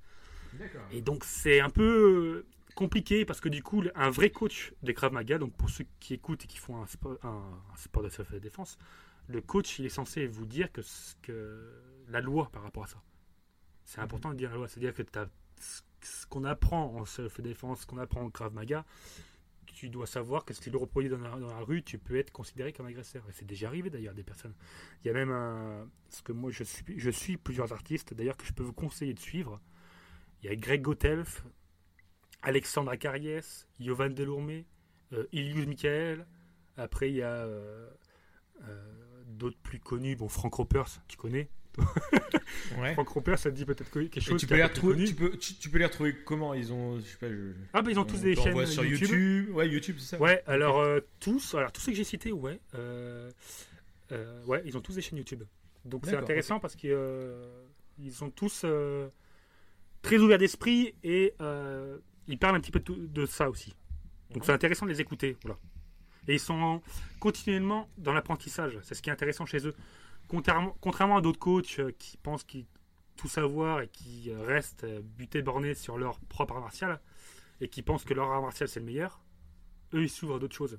Et 0.91 1.03
donc 1.03 1.25
c'est 1.25 1.61
un 1.61 1.71
peu 1.71 2.47
compliqué 2.75 3.25
parce 3.25 3.41
que 3.41 3.49
du 3.49 3.63
coup, 3.63 3.83
un 3.95 4.11
vrai 4.11 4.31
coach 4.31 4.73
des 4.83 4.95
Krav 4.95 5.13
Maga, 5.13 5.39
donc 5.39 5.55
pour 5.57 5.71
ceux 5.71 5.85
qui 6.01 6.15
écoutent 6.15 6.45
et 6.45 6.49
qui 6.49 6.59
font 6.59 6.83
un 6.83 6.87
sport, 6.87 7.19
un, 7.23 7.29
un 7.73 7.77
sport 7.77 8.03
de 8.03 8.09
self-défense, 8.09 8.79
le 9.29 9.41
coach, 9.41 9.79
il 9.79 9.87
est 9.87 9.91
censé 9.91 10.27
vous 10.27 10.47
dire 10.47 10.73
que, 10.73 10.83
ce 10.83 11.15
que 11.23 11.73
la 12.09 12.21
loi 12.21 12.51
par 12.53 12.63
rapport 12.63 12.85
à 12.85 12.87
ça. 12.87 13.03
C'est 13.85 14.01
important 14.01 14.31
de 14.31 14.37
dire 14.37 14.51
la 14.51 14.57
loi. 14.57 14.69
C'est-à-dire 14.69 14.95
que 14.95 15.03
t'as- 15.03 15.29
ce 15.61 16.27
qu'on 16.27 16.45
apprend 16.45 16.95
en 16.97 17.05
self-défense, 17.05 17.81
ce 17.83 17.87
qu'on 17.87 17.99
apprend 17.99 18.23
en 18.23 18.31
Krav 18.31 18.53
Maga, 18.55 18.85
tu 19.77 19.91
dois 19.91 20.07
savoir 20.07 20.47
que 20.47 20.55
si 20.55 20.61
tu 20.61 20.71
le 20.71 20.79
reproduis 20.79 21.11
dans 21.11 21.19
la, 21.19 21.61
rue, 21.61 21.83
tu 21.83 21.99
peux 21.99 22.17
être 22.17 22.33
considéré 22.33 22.73
comme 22.73 22.87
agresseur. 22.87 23.23
Et 23.29 23.33
c'est 23.33 23.45
déjà 23.45 23.69
arrivé 23.69 23.91
d'ailleurs 23.91 24.15
des 24.15 24.23
personnes. 24.23 24.55
Il 25.05 25.09
y 25.09 25.11
a 25.11 25.12
même 25.12 25.31
un. 25.31 25.87
Parce 26.09 26.23
que 26.23 26.33
moi, 26.33 26.51
je 26.51 26.65
suis, 26.65 26.99
je 26.99 27.11
suis 27.11 27.37
plusieurs 27.37 27.75
artistes, 27.75 28.15
d'ailleurs, 28.15 28.39
que 28.39 28.47
je 28.47 28.55
peux 28.55 28.62
vous 28.62 28.73
conseiller 28.73 29.12
de 29.12 29.21
suivre. 29.21 29.61
Il 30.43 30.49
y 30.49 30.49
a 30.49 30.57
Greg 30.57 30.81
Gotelf, 30.81 31.45
Alexandre 32.41 32.95
Cariès, 32.95 33.69
Yovan 33.79 34.15
Delourmé, 34.15 34.65
euh, 35.12 35.27
Ilius 35.33 35.67
Michael. 35.67 36.27
Après, 36.79 37.11
il 37.11 37.17
y 37.17 37.23
a 37.23 37.35
euh, 37.35 37.91
euh, 38.67 39.23
d'autres 39.27 39.59
plus 39.62 39.79
connus. 39.79 40.17
Bon, 40.17 40.31
Frank 40.31 40.55
Ropers, 40.55 41.03
tu 41.07 41.19
connais. 41.19 41.51
Ouais. 42.79 42.95
Frank 42.95 43.09
Ropers, 43.09 43.39
ça 43.39 43.51
te 43.51 43.57
dit 43.57 43.65
peut-être 43.65 43.91
quelque 43.91 44.21
chose. 44.21 44.41
tu 44.41 44.47
peux, 44.47 44.57
les 44.57 45.05
tu, 45.05 45.15
peux, 45.15 45.31
tu, 45.37 45.55
tu 45.55 45.71
peux 45.71 45.79
les 45.79 45.85
retrouver 45.85 46.15
comment? 46.25 46.53
Ils 46.55 46.73
ont, 46.73 46.99
je 46.99 47.05
sais 47.05 47.17
pas, 47.17 47.29
je, 47.29 47.53
Ah, 47.73 47.83
bah, 47.83 47.91
ils 47.91 47.99
ont 47.99 48.05
tous 48.05 48.21
des 48.21 48.35
chaînes 48.35 48.67
sur 48.67 48.85
YouTube. 48.85 49.09
YouTube. 49.09 49.51
Ouais, 49.55 49.69
YouTube, 49.69 49.97
c'est 49.99 50.17
ça. 50.17 50.19
Ouais, 50.21 50.43
alors 50.47 50.81
euh, 50.81 51.01
tous, 51.21 51.55
alors 51.55 51.73
tous 51.73 51.81
ceux 51.81 51.93
que 51.93 51.97
j'ai 51.99 52.05
cités, 52.05 52.33
ouais, 52.33 52.59
euh, 52.75 53.31
euh, 54.12 54.45
ouais, 54.45 54.62
ils 54.65 54.77
ont 54.77 54.81
tous 54.81 54.95
des 54.95 55.03
chaînes 55.03 55.19
YouTube. 55.19 55.43
Donc 55.85 56.07
c'est 56.07 56.17
intéressant 56.17 56.59
parce 56.61 56.75
qu'ils 56.77 56.91
euh, 56.93 57.65
ils 57.99 58.12
sont 58.12 58.31
tous 58.31 58.62
euh, 58.65 59.09
très 60.03 60.19
ouverts 60.19 60.39
d'esprit 60.39 60.95
et 61.05 61.35
euh, 61.41 61.99
ils 62.27 62.39
parlent 62.39 62.57
un 62.57 62.61
petit 62.61 62.73
peu 62.73 62.81
de, 62.81 63.07
de 63.07 63.27
ça 63.27 63.49
aussi. 63.49 63.75
Donc 64.33 64.45
c'est 64.45 64.53
intéressant 64.53 64.87
de 64.87 64.91
les 64.91 65.01
écouter, 65.01 65.37
voilà. 65.45 65.59
Et 66.29 66.35
ils 66.35 66.41
sont 66.41 66.83
continuellement 67.21 67.89
dans 67.99 68.12
l'apprentissage. 68.12 68.79
C'est 68.83 68.95
ce 68.97 69.03
qui 69.03 69.11
est 69.11 69.12
intéressant 69.12 69.47
chez 69.47 69.65
eux. 69.67 69.75
Contrairement, 70.29 70.77
contrairement 70.81 71.19
à 71.19 71.21
d'autres 71.21 71.39
coachs 71.39 71.79
euh, 71.79 71.93
qui 71.99 72.17
pensent 72.17 72.45
qu'ils 72.45 72.67
tout 73.17 73.29
savoir 73.29 73.81
et 73.81 73.89
qui 73.89 74.31
euh, 74.31 74.43
restent 74.43 74.85
euh, 74.85 75.01
butés 75.03 75.41
bornés 75.41 75.75
sur 75.75 75.97
leur 75.97 76.19
propre 76.21 76.55
art 76.57 76.61
martial 76.61 77.01
et 77.61 77.69
qui 77.69 77.81
pensent 77.83 78.05
que 78.05 78.12
leur 78.12 78.31
art 78.31 78.43
martial 78.43 78.69
c'est 78.69 78.81
le 78.81 78.87
meilleur, 78.87 79.23
eux 79.95 80.03
ils 80.03 80.11
s'ouvrent 80.11 80.37
à 80.37 80.39
d'autres 80.39 80.55
choses. 80.57 80.79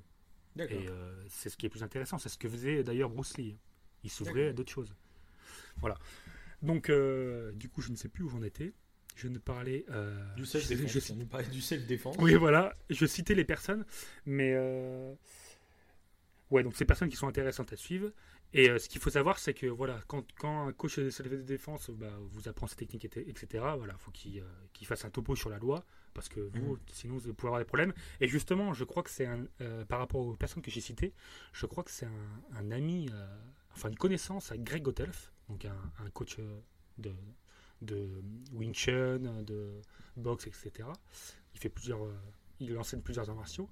Et 0.60 0.88
euh, 0.90 1.24
c'est 1.30 1.50
ce 1.50 1.58
qui 1.58 1.66
est 1.66 1.70
plus 1.70 1.84
intéressant. 1.84 2.18
C'est 2.18 2.30
ce 2.30 2.38
que 2.38 2.50
faisait 2.50 2.84
d'ailleurs 2.84 3.10
Bruce 3.10 3.38
Lee. 3.38 3.58
Il 4.04 4.10
s'ouvrait 4.10 4.50
à 4.50 4.54
d'autres 4.54 4.72
choses. 4.72 4.94
Voilà. 5.78 5.98
Donc, 6.64 6.90
euh, 6.90 7.52
du 7.54 7.70
coup, 7.70 7.82
je 7.82 7.92
ne 7.92 7.96
sais 7.96 8.10
plus 8.10 8.24
où 8.24 8.30
j'en 8.30 8.42
étais. 8.42 8.74
Je 9.16 9.28
ne 9.28 9.38
parlais. 9.38 9.86
euh, 9.92 10.24
Du 10.36 10.46
self-défense. 10.46 10.92
je- 10.92 11.24
parlait 11.26 11.48
du 11.48 11.62
self-défense. 11.62 12.16
Oui, 12.20 12.34
voilà. 12.36 12.76
Je 12.90 13.06
citais 13.06 13.36
les 13.36 13.46
personnes. 13.46 13.86
Mais. 14.26 14.56
Ouais, 16.50 16.64
donc 16.64 16.76
ces 16.76 16.86
personnes 16.86 17.10
qui 17.10 17.18
sont 17.18 17.28
intéressantes 17.28 17.74
à 17.74 17.76
suivre. 17.76 18.12
Et 18.54 18.70
euh, 18.70 18.80
ce 18.80 18.88
qu'il 18.88 19.02
faut 19.02 19.10
savoir, 19.10 19.40
c'est 19.40 19.54
que 19.54 19.68
voilà, 19.68 20.00
quand, 20.08 20.26
quand 20.40 20.68
un 20.68 20.72
coach 20.74 21.00
de 21.00 21.10
self-défense 21.10 21.90
bah, 21.92 22.08
vous 22.32 22.48
apprend 22.48 22.66
ces 22.68 22.76
techniques, 22.78 23.06
et- 23.18 23.30
etc., 23.30 23.48
voilà, 23.78 23.98
faut 23.98 24.12
qu'il 24.12 24.40
euh, 24.40 24.44
qu'il 24.74 24.88
fasse 24.88 25.04
un 25.06 25.10
topo 25.10 25.36
sur 25.36 25.50
la 25.50 25.60
loi, 25.60 25.84
parce 26.14 26.30
que 26.30 26.40
vous, 26.40 26.74
Mhm. 26.76 26.80
sinon, 26.92 27.18
vous 27.18 27.34
pouvez 27.34 27.50
avoir 27.50 27.60
des 27.62 27.66
problèmes. 27.66 27.94
Et 28.22 28.28
justement, 28.28 28.74
je 28.74 28.84
crois 28.86 29.04
que 29.04 29.10
c'est 29.10 29.26
un. 29.26 29.46
euh, 29.62 29.84
par 29.86 30.00
rapport 30.00 30.22
aux 30.22 30.34
personnes 30.36 30.64
que 30.64 30.72
j'ai 30.72 30.82
citées, 30.82 31.14
je 31.52 31.66
crois 31.66 31.84
que 31.84 31.92
c'est 31.92 32.06
un, 32.08 32.42
un 32.56 32.72
ami, 32.72 33.10
enfin 33.76 33.90
une 33.90 33.98
connaissance 33.98 34.52
à 34.52 34.58
Greg 34.58 34.82
Gotelf, 34.82 35.32
donc 35.50 35.66
un, 35.66 35.76
un 36.06 36.10
coach 36.12 36.38
de, 36.98 37.14
de 37.82 38.10
Wing 38.54 38.74
Chun, 38.74 39.20
de 39.44 39.82
boxe, 40.16 40.48
etc. 40.48 40.88
Il 41.54 41.60
fait 41.60 41.70
plusieurs. 41.70 42.00
il 42.60 42.76
enseigne 42.78 43.02
plusieurs 43.02 43.30
arts 43.30 43.36
martiaux. 43.36 43.70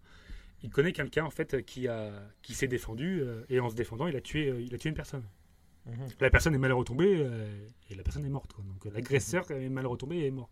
Il 0.66 0.72
connaît 0.72 0.92
quelqu'un 0.94 1.26
en 1.26 1.30
fait 1.30 1.64
qui 1.66 1.88
a 1.88 2.12
qui 2.42 2.54
s'est 2.56 2.68
défendu 2.68 3.22
euh, 3.22 3.44
et 3.50 3.60
en 3.60 3.70
se 3.70 3.76
défendant, 3.76 4.08
il 4.08 4.16
a 4.16 4.22
tué 4.22 4.50
euh, 4.50 4.60
il 4.62 4.74
a 4.74 4.78
tué 4.80 4.90
une 4.90 4.96
personne. 4.96 5.24
Mhm. 5.86 6.08
La 6.20 6.30
personne 6.32 6.56
est 6.56 6.64
mal 6.66 6.74
retombée 6.74 7.18
euh, 7.20 7.68
et 7.90 7.96
la 7.96 8.04
personne 8.04 8.26
est 8.26 8.30
morte. 8.30 8.54
quoi. 8.54 8.64
Donc 8.64 8.86
l'agresseur 8.94 9.50
est 9.52 9.70
mal 9.70 9.86
retombé 9.86 10.16
et 10.18 10.26
est 10.28 10.32
mort. 10.32 10.50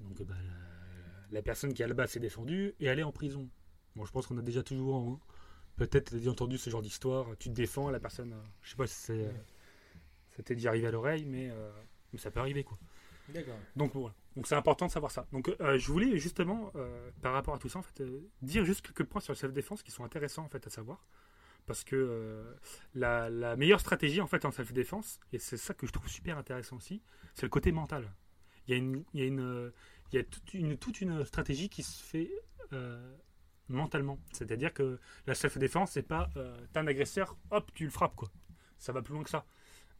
Et 0.00 0.04
donc 0.04 0.22
bah, 0.22 0.34
la, 0.42 1.36
la 1.38 1.42
personne 1.42 1.74
qui 1.74 1.82
à 1.82 1.88
la 1.88 1.94
base 1.94 2.10
s'est 2.12 2.20
défendue 2.20 2.74
est 2.80 2.88
allée 2.88 3.02
en 3.02 3.12
prison. 3.12 3.48
Bon, 3.96 4.04
je 4.06 4.12
pense 4.12 4.26
qu'on 4.26 4.38
a 4.38 4.42
déjà 4.42 4.62
toujours 4.62 4.94
en- 4.96 5.20
peut-être 5.76 6.14
déjà 6.16 6.30
entendu 6.30 6.58
ce 6.58 6.70
genre 6.70 6.82
d'histoire. 6.82 7.26
Tu 7.38 7.50
te 7.50 7.54
défends, 7.54 7.90
la 7.90 8.00
personne, 8.00 8.34
je 8.62 8.70
sais 8.70 8.76
pas 8.76 8.86
si 8.86 8.94
c'est, 8.96 9.24
euh, 9.26 9.32
ça 10.36 10.42
t'est 10.42 10.54
déjà 10.54 10.70
arrivé 10.70 10.86
à 10.88 10.90
l'oreille, 10.92 11.24
mais, 11.26 11.50
euh, 11.50 11.70
mais 12.12 12.18
ça 12.18 12.30
peut 12.30 12.40
arriver 12.40 12.64
quoi. 12.64 12.78
Donc 13.76 13.92
voilà. 13.94 14.14
Donc 14.36 14.46
c'est 14.46 14.54
important 14.54 14.86
de 14.86 14.90
savoir 14.90 15.10
ça. 15.10 15.26
Donc 15.32 15.48
euh, 15.60 15.78
je 15.78 15.86
voulais 15.90 16.16
justement, 16.18 16.72
euh, 16.76 17.10
par 17.22 17.32
rapport 17.32 17.54
à 17.54 17.58
tout 17.58 17.68
ça, 17.68 17.80
en 17.80 17.82
fait, 17.82 18.00
euh, 18.00 18.20
dire 18.42 18.64
juste 18.64 18.82
quelques 18.82 19.04
points 19.04 19.20
sur 19.20 19.32
le 19.32 19.36
self-défense 19.38 19.82
qui 19.82 19.90
sont 19.90 20.04
intéressants 20.04 20.44
en 20.44 20.48
fait 20.48 20.66
à 20.66 20.70
savoir. 20.70 21.04
Parce 21.66 21.84
que 21.84 22.56
la, 22.94 23.30
la 23.30 23.54
meilleure 23.54 23.80
stratégie 23.80 24.20
en 24.20 24.26
fait 24.26 24.44
en 24.44 24.50
self-défense, 24.50 25.20
et 25.32 25.38
c'est 25.38 25.56
ça 25.56 25.74
que 25.74 25.86
je 25.86 25.92
trouve 25.92 26.08
super 26.08 26.36
intéressant 26.36 26.76
aussi, 26.76 27.02
c'est 27.34 27.44
le 27.44 27.50
côté 27.50 27.70
mental. 27.70 28.10
Il 28.66 29.04
y 30.12 30.18
a 30.18 30.24
toute 30.24 30.54
une, 30.54 30.76
toute 30.76 31.00
une 31.00 31.24
stratégie 31.24 31.68
qui 31.68 31.82
se 31.82 32.02
fait 32.02 32.30
mentalement. 33.68 34.18
C'est-à-dire 34.32 34.72
que 34.72 34.98
la 35.26 35.34
self-défense, 35.34 35.92
c'est 35.92 36.02
pas 36.02 36.30
t'as 36.72 36.80
un 36.80 36.86
agresseur, 36.86 37.36
hop, 37.50 37.70
tu 37.74 37.84
le 37.84 37.90
frappes 37.90 38.16
quoi. 38.16 38.30
Ça 38.78 38.92
va 38.92 39.02
plus 39.02 39.14
loin 39.14 39.22
que 39.22 39.30
ça. 39.30 39.44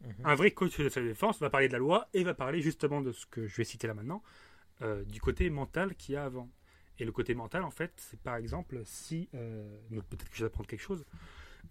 Mhm. 0.03 0.25
Un 0.25 0.35
vrai 0.35 0.51
coach 0.51 0.79
de 0.79 0.89
self-défense 0.89 1.39
va 1.39 1.49
parler 1.49 1.67
de 1.67 1.73
la 1.73 1.79
loi 1.79 2.07
et 2.13 2.23
va 2.23 2.33
parler 2.33 2.61
justement 2.61 3.01
de 3.01 3.11
ce 3.11 3.25
que 3.25 3.47
je 3.47 3.55
vais 3.55 3.63
citer 3.63 3.87
là 3.87 3.93
maintenant, 3.93 4.23
euh, 4.81 5.03
du 5.05 5.21
côté 5.21 5.49
mental 5.49 5.95
qu'il 5.95 6.13
y 6.13 6.17
a 6.17 6.25
avant. 6.25 6.49
Et 6.99 7.05
le 7.05 7.11
côté 7.11 7.33
mental, 7.35 7.63
en 7.63 7.71
fait, 7.71 7.93
c'est 7.97 8.19
par 8.19 8.35
exemple 8.35 8.81
si, 8.85 9.29
euh, 9.33 9.79
peut-être 10.09 10.29
que 10.29 10.35
je 10.35 10.41
vais 10.41 10.47
apprendre 10.47 10.67
quelque 10.67 10.81
chose, 10.81 11.05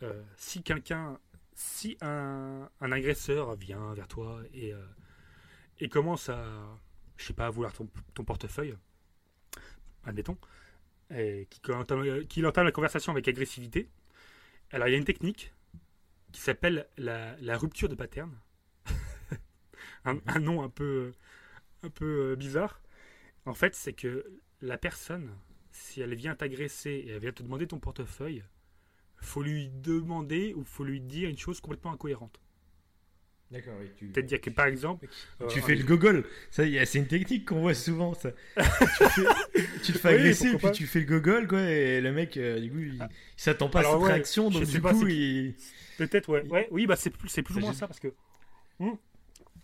euh, 0.03 0.23
si 0.37 0.62
quelqu'un, 0.62 1.19
si 1.55 1.97
un, 2.01 2.69
agresseur 2.81 3.55
vient 3.55 3.93
vers 3.95 4.09
toi 4.09 4.43
et, 4.55 4.73
et 5.79 5.88
commence 5.88 6.29
à, 6.29 6.45
je 7.16 7.27
sais 7.27 7.33
pas, 7.33 7.47
à 7.47 7.51
vouloir 7.51 7.73
ton, 7.73 8.25
portefeuille, 8.25 8.77
admettons, 10.05 10.38
et 11.14 11.47
qu'il 11.51 11.75
entame, 11.75 12.25
entame 12.45 12.64
la 12.64 12.73
conversation 12.73 13.12
avec 13.12 13.29
agressivité, 13.29 13.88
alors 14.73 14.88
il 14.88 14.93
y 14.93 14.95
a 14.95 14.99
une 14.99 15.05
technique 15.05 15.53
qui 16.33 16.40
s'appelle 16.40 16.87
la, 16.97 17.37
la 17.40 17.57
rupture 17.59 17.88
de 17.88 17.95
pattern. 17.95 18.33
un, 20.05 20.19
un 20.27 20.38
nom 20.38 20.62
un 20.62 20.69
peu, 20.69 21.12
un 21.83 21.90
peu 21.90 22.33
euh, 22.33 22.37
bizarre. 22.37 22.81
En 23.47 23.55
fait, 23.55 23.75
c'est 23.75 23.93
que 23.93 24.25
la 24.61 24.79
personne, 24.79 25.31
si 25.73 26.01
elle 26.01 26.14
vient 26.14 26.35
t'agresser 26.35 26.90
et 26.90 27.09
elle 27.11 27.21
vient 27.21 27.33
te 27.33 27.43
demander 27.43 27.66
ton 27.66 27.79
portefeuille, 27.79 28.45
faut 29.16 29.43
lui 29.43 29.69
demander 29.69 30.55
ou 30.55 30.64
faut 30.64 30.85
lui 30.85 31.01
dire 31.01 31.29
une 31.29 31.38
chose 31.38 31.61
complètement 31.61 31.93
incohérente. 31.93 32.40
D'accord, 33.50 33.74
oui. 33.80 33.88
Tu, 33.96 34.10
C'est-à-dire 34.14 34.40
que 34.40 34.50
par 34.50 34.66
exemple, 34.66 35.08
tu 35.48 35.58
euh, 35.58 35.62
fais 35.62 35.72
un- 35.72 35.76
le 35.76 35.82
gogol. 35.84 36.24
Ça, 36.50 36.62
c'est 36.86 36.98
une 36.98 37.08
technique 37.08 37.48
qu'on 37.48 37.60
voit 37.60 37.74
souvent. 37.74 38.14
Ça. 38.14 38.30
tu, 38.56 38.62
fais, 38.62 39.22
tu 39.82 39.92
te 39.92 39.98
fais 39.98 40.08
Oui, 40.10 40.14
agresser 40.20 40.46
et 40.46 40.50
pourquoi 40.52 40.70
puis 40.70 40.78
pas. 40.80 40.84
tu 40.84 40.86
fais 40.86 41.00
le 41.00 41.06
gogol, 41.06 41.48
quoi. 41.48 41.60
Et 41.62 42.00
le 42.00 42.12
mec, 42.12 42.36
euh, 42.36 42.60
du 42.60 42.70
coup, 42.70 42.78
il, 42.78 42.94
il 42.94 43.08
s'attend 43.36 43.68
pas 43.68 43.80
à 43.80 43.82
cette 43.84 43.94
ouais, 43.94 44.12
réaction. 44.12 44.50
je 44.50 44.58
Donc, 44.58 44.66
sais 44.66 44.72
du 44.74 44.80
pas, 44.80 44.92
coup, 44.92 45.06
il. 45.08 45.54
Peut-être, 45.98 46.28
ouais. 46.28 46.46
ouais. 46.48 46.68
Oui, 46.70 46.86
bah 46.86 46.94
c'est 46.96 47.10
plus, 47.10 47.28
c'est 47.28 47.42
plus 47.42 47.56
ou 47.56 47.60
moins 47.60 47.72
ça 47.72 47.88
parce 47.88 47.98
que. 47.98 48.14
Hmm. 48.78 48.92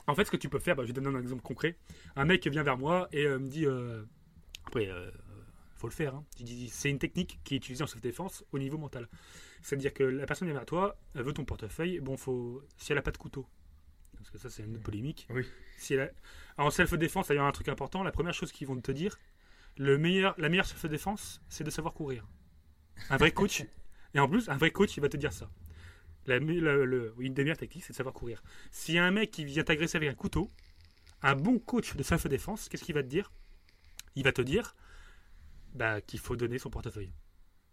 En 0.08 0.14
fait, 0.14 0.24
ce 0.24 0.30
que 0.32 0.36
tu 0.36 0.48
peux 0.48 0.58
faire, 0.58 0.74
bah, 0.76 0.82
je 0.82 0.88
vais 0.88 0.92
donner 1.00 1.08
un 1.16 1.20
exemple 1.20 1.42
concret. 1.42 1.76
Un 2.16 2.24
mec 2.24 2.46
vient 2.48 2.62
vers 2.64 2.78
moi 2.78 3.08
et 3.12 3.24
euh, 3.24 3.38
me 3.38 3.46
dit. 3.48 3.66
Après, 4.66 4.88
faut 5.76 5.86
le 5.86 5.92
faire. 5.92 6.14
Hein. 6.16 6.24
Tu 6.36 6.44
c'est 6.70 6.90
une 6.90 6.98
technique 6.98 7.38
qui 7.44 7.54
est 7.54 7.58
utilisée 7.58 7.84
en 7.84 7.86
self-défense 7.86 8.44
au 8.52 8.58
niveau 8.58 8.78
mental. 8.78 9.08
C'est-à-dire 9.62 9.92
que 9.94 10.02
la 10.02 10.26
personne 10.26 10.48
vient 10.48 10.56
vers 10.56 10.66
toi, 10.66 10.98
elle 11.14 11.22
veut 11.22 11.32
ton 11.32 11.44
portefeuille. 11.44 12.00
Bon, 12.00 12.16
faut. 12.16 12.62
Si 12.78 12.90
elle 12.92 12.98
a 12.98 13.02
pas 13.02 13.10
de 13.12 13.16
couteau. 13.18 13.46
Parce 14.26 14.30
que 14.32 14.38
ça, 14.38 14.50
c'est 14.54 14.64
une 14.64 14.74
autre 14.74 14.82
polémique. 14.82 15.26
Oui. 15.30 15.46
Si 15.78 15.94
elle 15.94 16.00
a- 16.00 16.62
En 16.62 16.70
self-défense, 16.70 17.28
il 17.30 17.36
y 17.36 17.38
a 17.38 17.44
un 17.44 17.52
truc 17.52 17.68
important. 17.68 18.02
La 18.02 18.10
première 18.12 18.34
chose 18.34 18.50
qu'ils 18.50 18.66
vont 18.66 18.80
te 18.80 18.90
dire, 18.92 19.18
le 19.76 19.98
meilleur, 19.98 20.34
la 20.38 20.48
meilleure 20.48 20.66
self-défense, 20.66 21.40
c'est 21.48 21.64
de 21.64 21.70
savoir 21.70 21.94
courir. 21.94 22.26
Un 23.10 23.16
vrai 23.18 23.30
coach. 23.30 23.62
et 24.14 24.18
en 24.18 24.28
plus, 24.28 24.48
un 24.48 24.56
vrai 24.56 24.70
coach, 24.72 24.96
il 24.96 25.00
va 25.00 25.08
te 25.08 25.16
dire 25.16 25.32
ça. 25.32 25.48
La, 26.26 26.38
le- 26.40 26.84
le- 26.84 27.14
une 27.20 27.34
des 27.34 27.44
meilleures 27.44 27.56
techniques, 27.58 27.84
c'est 27.84 27.92
de 27.92 27.96
savoir 27.96 28.14
courir. 28.14 28.42
S'il 28.72 28.96
y 28.96 28.98
a 28.98 29.04
un 29.04 29.10
mec 29.12 29.30
qui 29.30 29.44
vient 29.44 29.62
t'agresser 29.62 29.96
avec 29.96 30.08
un 30.10 30.14
couteau, 30.14 30.50
un 31.22 31.36
bon 31.36 31.58
coach 31.60 31.94
de 31.94 32.02
self-défense, 32.02 32.68
qu'est-ce 32.68 32.82
qu'il 32.84 32.94
va 32.96 33.02
te 33.04 33.08
dire? 33.08 33.30
Il 34.16 34.24
va 34.24 34.32
te 34.32 34.42
dire 34.42 34.74
bah, 35.74 36.00
qu'il 36.00 36.18
faut 36.18 36.34
donner 36.36 36.58
son 36.58 36.70
portefeuille. 36.70 37.12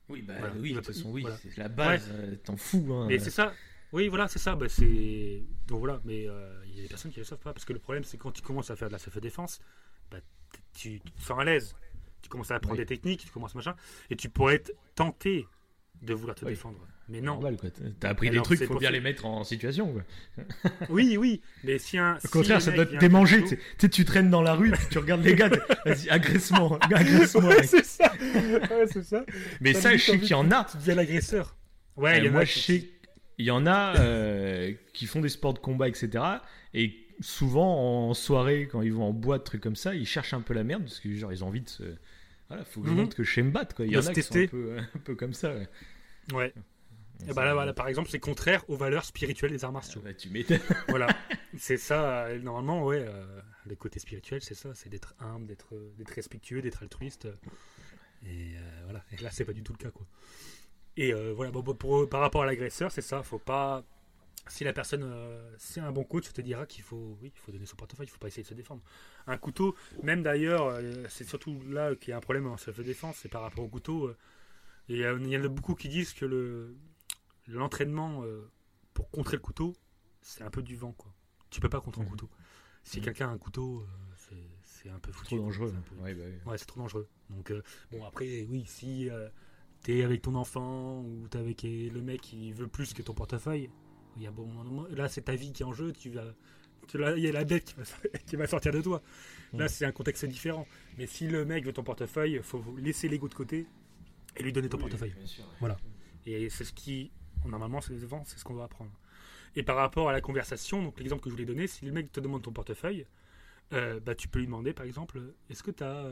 Oui, 0.10 0.22
bah 0.22 0.36
Voilà. 0.38 0.54
oui, 0.58 0.72
de 0.74 0.78
toute 0.80 0.88
façon, 0.88 1.10
oui. 1.12 1.22
Voilà. 1.22 1.38
C'est 1.38 1.58
la 1.58 1.70
base. 1.70 2.10
euh, 2.12 2.36
T'en 2.36 2.58
fous. 2.58 2.86
Hein. 2.94 3.06
Mais 3.08 3.18
c'est 3.18 3.30
ça. 3.32 3.54
Oui, 3.94 4.08
voilà, 4.10 4.28
c'est 4.28 4.40
ça. 4.40 4.56
Bah, 4.56 4.66
c'est 4.68 5.44
donc 5.68 5.80
voilà. 5.80 6.02
Mais 6.04 6.28
euh, 6.28 6.62
il 6.68 6.76
y 6.76 6.80
a 6.80 6.82
des 6.84 6.90
personnes 6.90 7.12
qui 7.12 7.20
ne 7.20 7.24
le 7.24 7.28
savent 7.28 7.40
pas 7.40 7.54
parce 7.54 7.64
que 7.66 7.74
le 7.74 7.80
problème, 7.80 8.04
c'est 8.04 8.18
quand 8.18 8.32
tu 8.32 8.42
commences 8.42 8.70
à 8.72 8.76
faire 8.76 8.90
de 8.90 8.94
la 8.94 9.00
self-défense, 9.00 9.60
bah, 10.12 10.18
tu, 10.74 11.00
tu 11.00 11.12
te 11.12 11.22
sens 11.22 11.40
à 11.40 11.44
l'aise. 11.46 11.76
Tu 12.22 12.30
commences 12.30 12.52
à 12.52 12.56
apprendre 12.56 12.74
Oui. 12.80 12.86
des 12.86 12.86
techniques, 12.86 13.26
tu 13.26 13.32
commences 13.32 13.54
machin, 13.56 13.76
et 14.10 14.16
tu 14.16 14.30
pourrais 14.30 14.56
être 14.56 14.74
tenté 14.96 15.46
de 16.02 16.14
vouloir 16.14 16.36
te 16.36 16.46
Oui. 16.46 16.52
défendre. 16.52 16.80
Mais 17.10 17.20
non. 17.20 17.38
T'as 18.00 18.10
appris 18.10 18.30
Alors, 18.30 18.42
des 18.44 18.46
trucs, 18.46 18.60
c'est 18.60 18.66
faut 18.66 18.80
bien 18.80 18.90
les 18.90 19.02
mettre 19.02 19.26
en 19.26 19.44
situation, 19.44 19.92
quoi. 19.92 20.04
Oui, 20.90 21.18
oui. 21.18 21.42
Mais 21.66 21.78
si 21.78 21.98
un. 21.98 22.18
Au 22.24 22.28
contraire, 22.30 22.62
ça 22.62 22.72
doit 22.72 22.86
te 22.86 22.96
démanger. 22.96 23.44
Tu 23.44 23.60
sais, 23.78 23.90
Tu 23.90 24.06
traînes 24.06 24.30
dans 24.30 24.42
la 24.42 24.54
rue, 24.56 24.72
puis 24.72 24.86
tu 24.90 24.98
regardes 25.00 25.22
les 25.24 25.36
gars, 25.36 25.50
vas-y, 25.86 26.10
agresse-moi, 26.10 26.80
agresse-moi. 26.82 27.44
Ouais, 27.58 27.68
c'est 27.68 27.84
ça. 27.86 28.14
Ouais, 28.22 28.88
ça. 29.04 29.26
Mais 29.60 29.74
ça, 29.74 29.96
je 29.98 30.02
sais 30.04 30.18
qu'il 30.20 30.30
y 30.30 30.34
en 30.34 30.50
a. 30.50 30.64
Tu 30.64 30.78
deviens 30.78 30.96
l'agresseur. 30.96 31.58
Ouais, 31.98 32.16
Et 32.16 32.20
il 32.22 32.26
y 32.26 32.30
en 32.30 32.32
moi, 32.32 32.42
a 32.42 32.46
je 32.46 32.54
qui- 32.54 32.60
sais, 32.62 32.90
il 33.38 33.46
y 33.46 33.52
en 33.52 33.66
a 33.66 33.96
euh, 33.98 34.74
qui 34.94 35.06
font 35.06 35.22
des 35.22 35.30
sports 35.30 35.54
de 35.54 35.60
combat, 35.60 35.88
etc. 35.88 36.24
Et 36.74 36.96
souvent 37.20 38.10
en 38.10 38.14
soirée, 38.14 38.68
quand 38.72 38.82
ils 38.82 38.94
vont 38.94 39.06
en 39.06 39.14
boîte, 39.14 39.44
trucs 39.46 39.62
comme 39.62 39.76
ça, 39.76 39.96
ils 39.96 40.06
cherchent 40.08 40.34
un 40.34 40.42
peu 40.42 40.54
la 40.54 40.64
merde 40.64 40.84
parce 40.84 41.00
que 41.00 41.14
genre 41.16 41.32
ils 41.34 41.44
ont 41.44 41.48
envie 41.48 41.62
de 41.62 41.70
se. 41.70 41.84
Voilà, 42.50 42.66
faut 42.66 42.82
que 42.82 42.88
je 42.88 42.92
Mhm. 42.92 42.98
montre 42.98 43.16
que 43.16 43.24
je 43.24 43.34
sais 43.34 43.42
me 43.44 43.52
battre. 43.52 43.76
Quoi. 43.76 43.86
Il 43.86 43.94
y 43.94 43.96
De 43.96 44.00
en 44.00 44.06
a 44.08 44.14
qui 44.14 44.22
sont 44.22 44.38
un 44.38 44.44
peu, 44.46 44.78
un 44.78 45.00
peu 45.00 45.16
comme 45.16 45.34
ça. 45.34 45.54
ouais. 45.56 45.70
Ouais. 46.34 46.54
Et 47.28 47.34
bah 47.34 47.46
là, 47.46 47.54
voilà, 47.54 47.74
par 47.74 47.88
exemple, 47.88 48.10
c'est 48.10 48.20
contraire 48.20 48.64
aux 48.70 48.76
valeurs 48.76 49.06
spirituelles 49.06 49.52
des 49.52 49.64
arts 49.64 49.72
ah 49.72 49.74
martiaux. 49.74 50.02
bah, 50.02 50.14
tu 50.14 50.30
m'étonnes. 50.30 50.60
voilà. 50.90 51.08
C'est 51.58 51.78
ça, 51.78 52.26
euh, 52.28 52.40
normalement, 52.40 52.84
ouais. 52.86 53.06
euh, 53.08 53.42
le 53.66 53.76
côté 53.76 54.00
spirituel, 54.00 54.42
c'est 54.42 54.56
ça. 54.56 54.74
C'est 54.76 54.90
d'être 54.90 55.16
humble, 55.20 55.48
d'être 55.48 55.74
euh, 55.76 55.94
d'être 55.98 56.12
respectueux, 56.12 56.62
d'être 56.62 56.84
altruiste. 56.84 57.28
Et 58.26 58.56
euh, 58.58 58.82
voilà. 58.86 59.04
Et 59.12 59.18
là, 59.22 59.30
c'est 59.32 59.46
pas 59.46 59.54
du 59.54 59.64
tout 59.64 59.74
le 59.74 59.78
cas, 59.78 59.92
quoi. 59.92 60.06
Et 60.98 61.14
euh, 61.14 61.34
voilà, 61.34 61.52
bon, 61.52 61.64
pour, 61.64 62.08
par 62.10 62.22
rapport 62.22 62.44
à 62.44 62.46
l'agresseur, 62.46 62.92
c'est 62.92 63.02
ça. 63.02 63.24
Faut 63.24 63.40
pas. 63.40 63.84
Si 64.50 64.66
la 64.66 64.74
personne, 64.74 65.04
euh, 65.04 65.56
si 65.58 65.80
un 65.80 65.92
bon 65.94 66.04
coach 66.04 66.32
te 66.34 66.42
dira 66.42 66.66
qu'il 66.66 66.84
faut, 66.84 67.18
oui, 67.22 67.32
il 67.34 67.40
faut 67.40 67.52
donner 67.54 67.66
son 67.66 67.78
portefeuille, 67.78 68.08
il 68.08 68.10
faut 68.10 68.18
pas 68.18 68.28
essayer 68.28 68.44
de 68.44 68.48
se 68.48 68.54
défendre. 68.54 68.82
Un 69.26 69.38
couteau, 69.38 69.74
même 70.04 70.22
d'ailleurs, 70.22 70.66
euh, 70.68 71.06
c'est 71.08 71.24
surtout 71.24 71.58
là 71.70 71.96
qu'il 71.96 72.10
y 72.10 72.12
a 72.14 72.18
un 72.18 72.22
problème 72.22 72.48
en 72.48 72.58
self-défense, 72.58 73.18
c'est 73.22 73.30
par 73.30 73.42
rapport 73.42 73.64
au 73.64 73.70
couteau. 73.70 74.08
euh, 74.08 74.18
il 74.90 74.98
y, 74.98 75.08
en 75.08 75.44
a 75.44 75.48
beaucoup 75.48 75.76
qui 75.76 75.88
disent 75.88 76.12
que 76.14 76.26
le 76.26 76.76
l'entraînement 77.48 78.24
pour 78.94 79.10
contrer 79.12 79.38
le 79.38 79.42
couteau, 79.42 79.74
c'est 80.22 80.44
un 80.44 80.50
peu 80.50 80.62
du 80.62 80.76
vent, 80.76 80.92
quoi. 80.92 81.14
Tu 81.50 81.62
peux 81.62 81.70
pas 81.70 81.80
contrer 81.80 82.02
un 82.02 82.06
Mhm. 82.06 82.12
couteau. 82.12 82.30
Si 82.84 82.98
Mhm. 83.00 83.06
quelqu'un 83.06 83.30
a 83.30 83.32
un 83.32 83.38
couteau, 83.38 83.86
c'est- 84.18 84.36
c'est 84.64 84.90
un 84.90 85.00
peu 85.00 85.12
foutu. 85.14 85.36
Trop 85.36 85.46
dangereux. 85.46 85.74
C'est 85.74 85.96
peu- 85.96 86.02
Ouais, 86.04 86.14
bah, 86.14 86.24
ouais. 86.24 86.52
Ouais, 86.52 86.58
c'est 86.58 86.66
trop 86.66 86.82
dangereux. 86.82 87.08
Donc, 87.30 87.54
bon, 87.92 88.06
après, 88.06 88.46
oui, 88.50 88.66
si 88.68 89.10
t'es 89.84 90.04
avec 90.04 90.22
ton 90.22 90.36
enfant 90.36 91.02
ou 91.02 91.28
t'es 91.30 91.38
avec 91.38 91.64
euh, 91.66 91.90
le 91.92 92.02
mec 92.02 92.22
qui 92.22 92.52
veut 92.54 92.68
plus 92.68 92.94
que 92.94 93.02
ton 93.02 93.14
portefeuille, 93.14 93.70
il 94.18 94.24
y 94.24 94.28
a 94.28 94.32
bon 94.32 94.46
moment. 94.46 94.86
Là, 94.92 95.08
c'est 95.10 95.22
ta 95.24 95.36
vie 95.36 95.52
qui 95.52 95.64
est 95.64 95.66
en 95.66 95.74
jeu, 95.74 95.92
tu 95.92 96.10
vas. 96.10 96.26
tu- 96.88 96.98
là, 96.98 97.16
Il 97.18 97.24
y 97.24 97.28
a 97.28 97.32
la 97.32 97.44
bête 97.44 97.66
qui 97.66 97.76
va, 97.76 97.84
qui 98.26 98.36
va 98.36 98.48
sortir 98.48 98.72
de 98.72 98.82
toi. 98.82 99.02
Là, 99.54 99.68
c'est 99.68 99.86
un 99.86 99.92
contexte 99.92 100.26
différent. 100.26 100.66
Mais 100.98 101.06
si 101.08 101.28
le 101.28 101.46
mec 101.46 101.66
veut 101.66 101.74
ton 101.74 101.84
portefeuille, 101.84 102.40
faut 102.44 102.64
laisser 102.78 103.08
l'ego 103.10 103.28
de 103.28 103.34
côté 103.36 103.68
et 104.38 104.44
lui 104.44 104.52
donner 104.54 104.70
ton 104.70 104.78
portefeuille. 104.78 105.14
Et 106.26 106.50
c'est 106.50 106.64
ce 106.64 106.74
qui, 106.74 107.12
normalement, 107.46 107.82
c'est 107.82 107.94
les 107.94 108.06
vents, 108.06 108.24
c'est 108.26 108.40
ce 108.40 108.44
qu'on 108.44 108.54
doit 108.56 108.64
apprendre. 108.66 108.92
Et 109.56 109.62
par 109.64 109.76
rapport 109.76 110.10
à 110.10 110.14
la 110.14 110.22
conversation, 110.22 110.82
donc 110.82 110.98
l'exemple 111.00 111.22
que 111.22 111.30
je 111.30 111.36
voulais 111.36 111.46
donner, 111.46 111.68
si 111.68 111.86
le 111.86 111.92
mec 111.92 112.12
te 112.12 112.20
demande 112.20 112.42
ton 112.42 112.52
portefeuille, 112.52 113.06
euh, 113.74 114.00
bah, 114.00 114.16
tu 114.16 114.28
peux 114.28 114.40
lui 114.40 114.46
demander, 114.48 114.74
par 114.74 114.86
exemple, 114.86 115.22
est-ce 115.50 115.62
que 115.62 115.72
tu 115.72 115.84
as, 115.84 116.08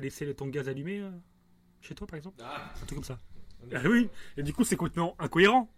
laissé 0.00 0.24
le- 0.26 0.34
ton 0.34 0.46
gaz 0.48 0.68
allumé 0.68 1.00
euh, 1.00 1.10
chez 1.80 1.94
toi, 1.94 2.06
par 2.06 2.16
exemple 2.16 2.42
Un 2.42 2.86
truc 2.86 2.94
comme 2.94 3.04
ça. 3.04 3.18
Ah 3.74 3.80
oui, 3.86 4.08
et 4.36 4.42
du 4.42 4.52
coup, 4.52 4.64
c'est 4.64 4.76
complètement 4.76 5.14
incohérent. 5.18 5.70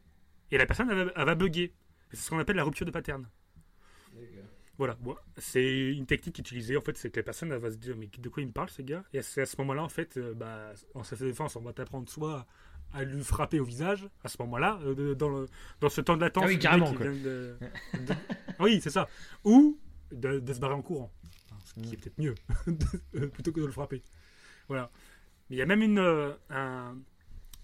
Et 0.50 0.59
la 0.59 0.66
personne, 0.66 0.88
elle 0.90 1.07
va, 1.07 1.12
elle 1.16 1.24
va 1.24 1.34
bugger. 1.34 1.74
C'est 2.12 2.18
ce 2.20 2.30
qu'on 2.30 2.38
appelle 2.38 2.57
la 2.57 2.64
rupture 2.64 2.86
de 2.86 2.90
pattern. 2.90 3.26
Voilà, 4.78 4.96
bon, 5.00 5.16
c'est 5.36 5.90
une 5.92 6.07
technique 6.07 6.38
utilisée. 6.38 6.76
En 6.76 6.80
fait, 6.80 6.96
c'est 6.96 7.11
que 7.11 7.20
la 7.20 7.22
personne 7.22 7.53
elle 7.53 7.59
va 7.61 7.70
se 7.70 7.76
dire 7.76 7.94
mais 7.96 8.07
de 8.18 8.28
quoi 8.28 8.42
il 8.42 8.46
me 8.46 8.53
parle 8.53 8.70
ce 8.70 8.82
gars? 8.82 9.05
Et 9.12 9.22
c'est 9.22 9.42
à 9.42 9.46
ce 9.46 9.57
moment-là, 9.59 9.82
en 9.82 9.88
fait, 9.88 10.16
euh, 10.16 10.34
bah, 10.34 10.72
en 10.94 11.03
self-défense, 11.05 11.57
on 11.57 11.61
va 11.61 11.72
t'apprendre 11.72 12.09
soit 12.09 12.46
à 12.92 13.05
lui 13.05 13.22
frapper 13.22 13.61
au 13.61 13.64
visage 13.64 14.09
à 14.24 14.28
ce 14.28 14.36
moment-là, 14.40 14.78
euh, 14.84 15.14
dans, 15.14 15.28
le, 15.28 15.46
dans 15.80 15.88
ce 15.88 16.00
temps 16.00 16.16
de 16.16 16.22
latence. 16.22 16.44
Ah 16.46 16.48
oui, 16.48 16.59
carrément, 16.59 16.90
qui 16.90 16.96
quoi. 16.96 17.07
vient 17.11 17.22
de- 17.22 17.57
de- 18.00 18.14
oui, 18.61 18.80
c'est 18.82 18.90
ça. 18.90 19.09
Ou 19.44 19.78
de, 20.11 20.40
de 20.40 20.53
se 20.53 20.59
barrer 20.59 20.74
en 20.74 20.82
courant, 20.82 21.12
ce 21.64 21.74
qui 21.74 21.92
est 21.92 21.96
peut-être 21.96 22.18
mieux 22.18 22.34
euh, 23.14 23.28
plutôt 23.28 23.53
que 23.53 23.61
de 23.61 23.66
le 23.66 23.72
frapper. 23.72 24.03
Voilà. 24.68 24.90
Mais 25.53 25.57
il 25.57 25.59
y 25.59 25.62
a 25.62 25.66
même 25.66 25.82
une, 25.82 25.98
euh, 25.98 26.32
un- 26.48 26.96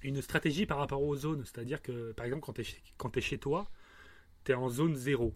une 0.03 0.20
stratégie 0.20 0.66
par 0.66 0.76
rapport 0.76 1.01
aux 1.01 1.16
zones, 1.16 1.43
c'est-à-dire 1.47 1.80
que 1.80 2.12
par 2.12 2.26
exemple 2.26 2.43
quand 2.45 2.53
tu 2.53 2.61
es, 2.61 2.66
quand 2.99 3.18
chez 3.18 3.39
toi, 3.39 3.66
tu 4.45 4.53
es 4.53 4.55
en 4.55 4.68
zone 4.68 4.95
zéro. 4.95 5.34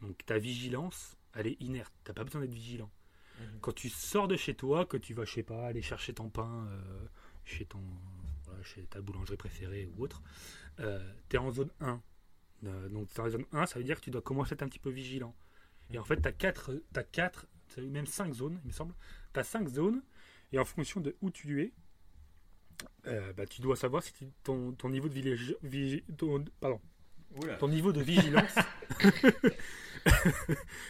Donc 0.00 0.24
ta 0.24 0.38
vigilance, 0.38 1.16
elle 1.34 1.48
est 1.48 1.60
inerte. 1.60 1.92
T'as 2.04 2.12
pas 2.12 2.22
besoin 2.22 2.40
d'être 2.42 2.52
vigilant. 2.54 2.88
Mhm. 3.40 3.58
Quand 3.62 3.72
tu 3.72 3.88
sors 3.88 4.28
de 4.28 4.36
chez 4.36 4.54
toi, 4.54 4.86
que 4.86 4.96
tu 4.96 5.12
vas, 5.12 5.24
je 5.24 5.32
sais 5.32 5.42
pas, 5.42 5.66
aller 5.66 5.82
chercher 5.82 6.14
ton 6.14 6.30
pain 6.30 6.68
euh, 6.70 7.06
chez, 7.44 7.64
ton, 7.64 7.82
voilà, 8.44 8.62
chez 8.62 8.84
ta 8.84 9.00
boulangerie 9.00 9.36
préférée 9.36 9.90
ou 9.96 10.04
autre, 10.04 10.22
tu 10.76 10.84
es 11.34 11.38
en 11.38 11.50
zone 11.50 11.70
1. 11.80 12.00
Euh, 12.62 12.88
donc 12.90 13.12
dans 13.16 13.24
la 13.24 13.30
zone 13.30 13.46
1, 13.50 13.66
ça 13.66 13.80
veut 13.80 13.84
dire 13.84 13.96
que 13.96 14.04
tu 14.04 14.12
dois 14.12 14.22
commencer 14.22 14.52
à 14.52 14.54
être 14.54 14.62
un 14.62 14.68
petit 14.68 14.78
peu 14.78 14.90
vigilant. 14.90 15.34
Et 15.90 15.98
en 15.98 16.04
fait, 16.04 16.22
tu 16.22 16.28
as 16.28 16.32
4, 16.32 16.80
t'as 16.92 17.02
quatre, 17.02 17.48
t'as 17.74 17.82
même 17.82 18.06
5 18.06 18.32
zones, 18.34 18.60
il 18.62 18.68
me 18.68 18.72
semble. 18.72 18.94
Tu 19.34 19.40
as 19.40 19.44
5 19.44 19.66
zones, 19.66 20.00
et 20.52 20.60
en 20.60 20.64
fonction 20.64 21.00
de 21.00 21.16
où 21.22 21.30
tu 21.32 21.60
es, 21.60 21.72
euh, 23.06 23.32
bah, 23.32 23.46
tu 23.46 23.60
dois 23.62 23.76
savoir 23.76 24.02
si 24.02 24.12
ton, 24.44 24.72
ton 24.72 24.90
niveau 24.90 25.08
de 25.08 25.14
village, 25.14 25.56
vigi- 25.62 26.04
ton, 26.16 26.44
pardon, 26.60 26.80
ton 27.58 27.68
niveau 27.68 27.92
de 27.92 28.00
vigilance. 28.00 28.54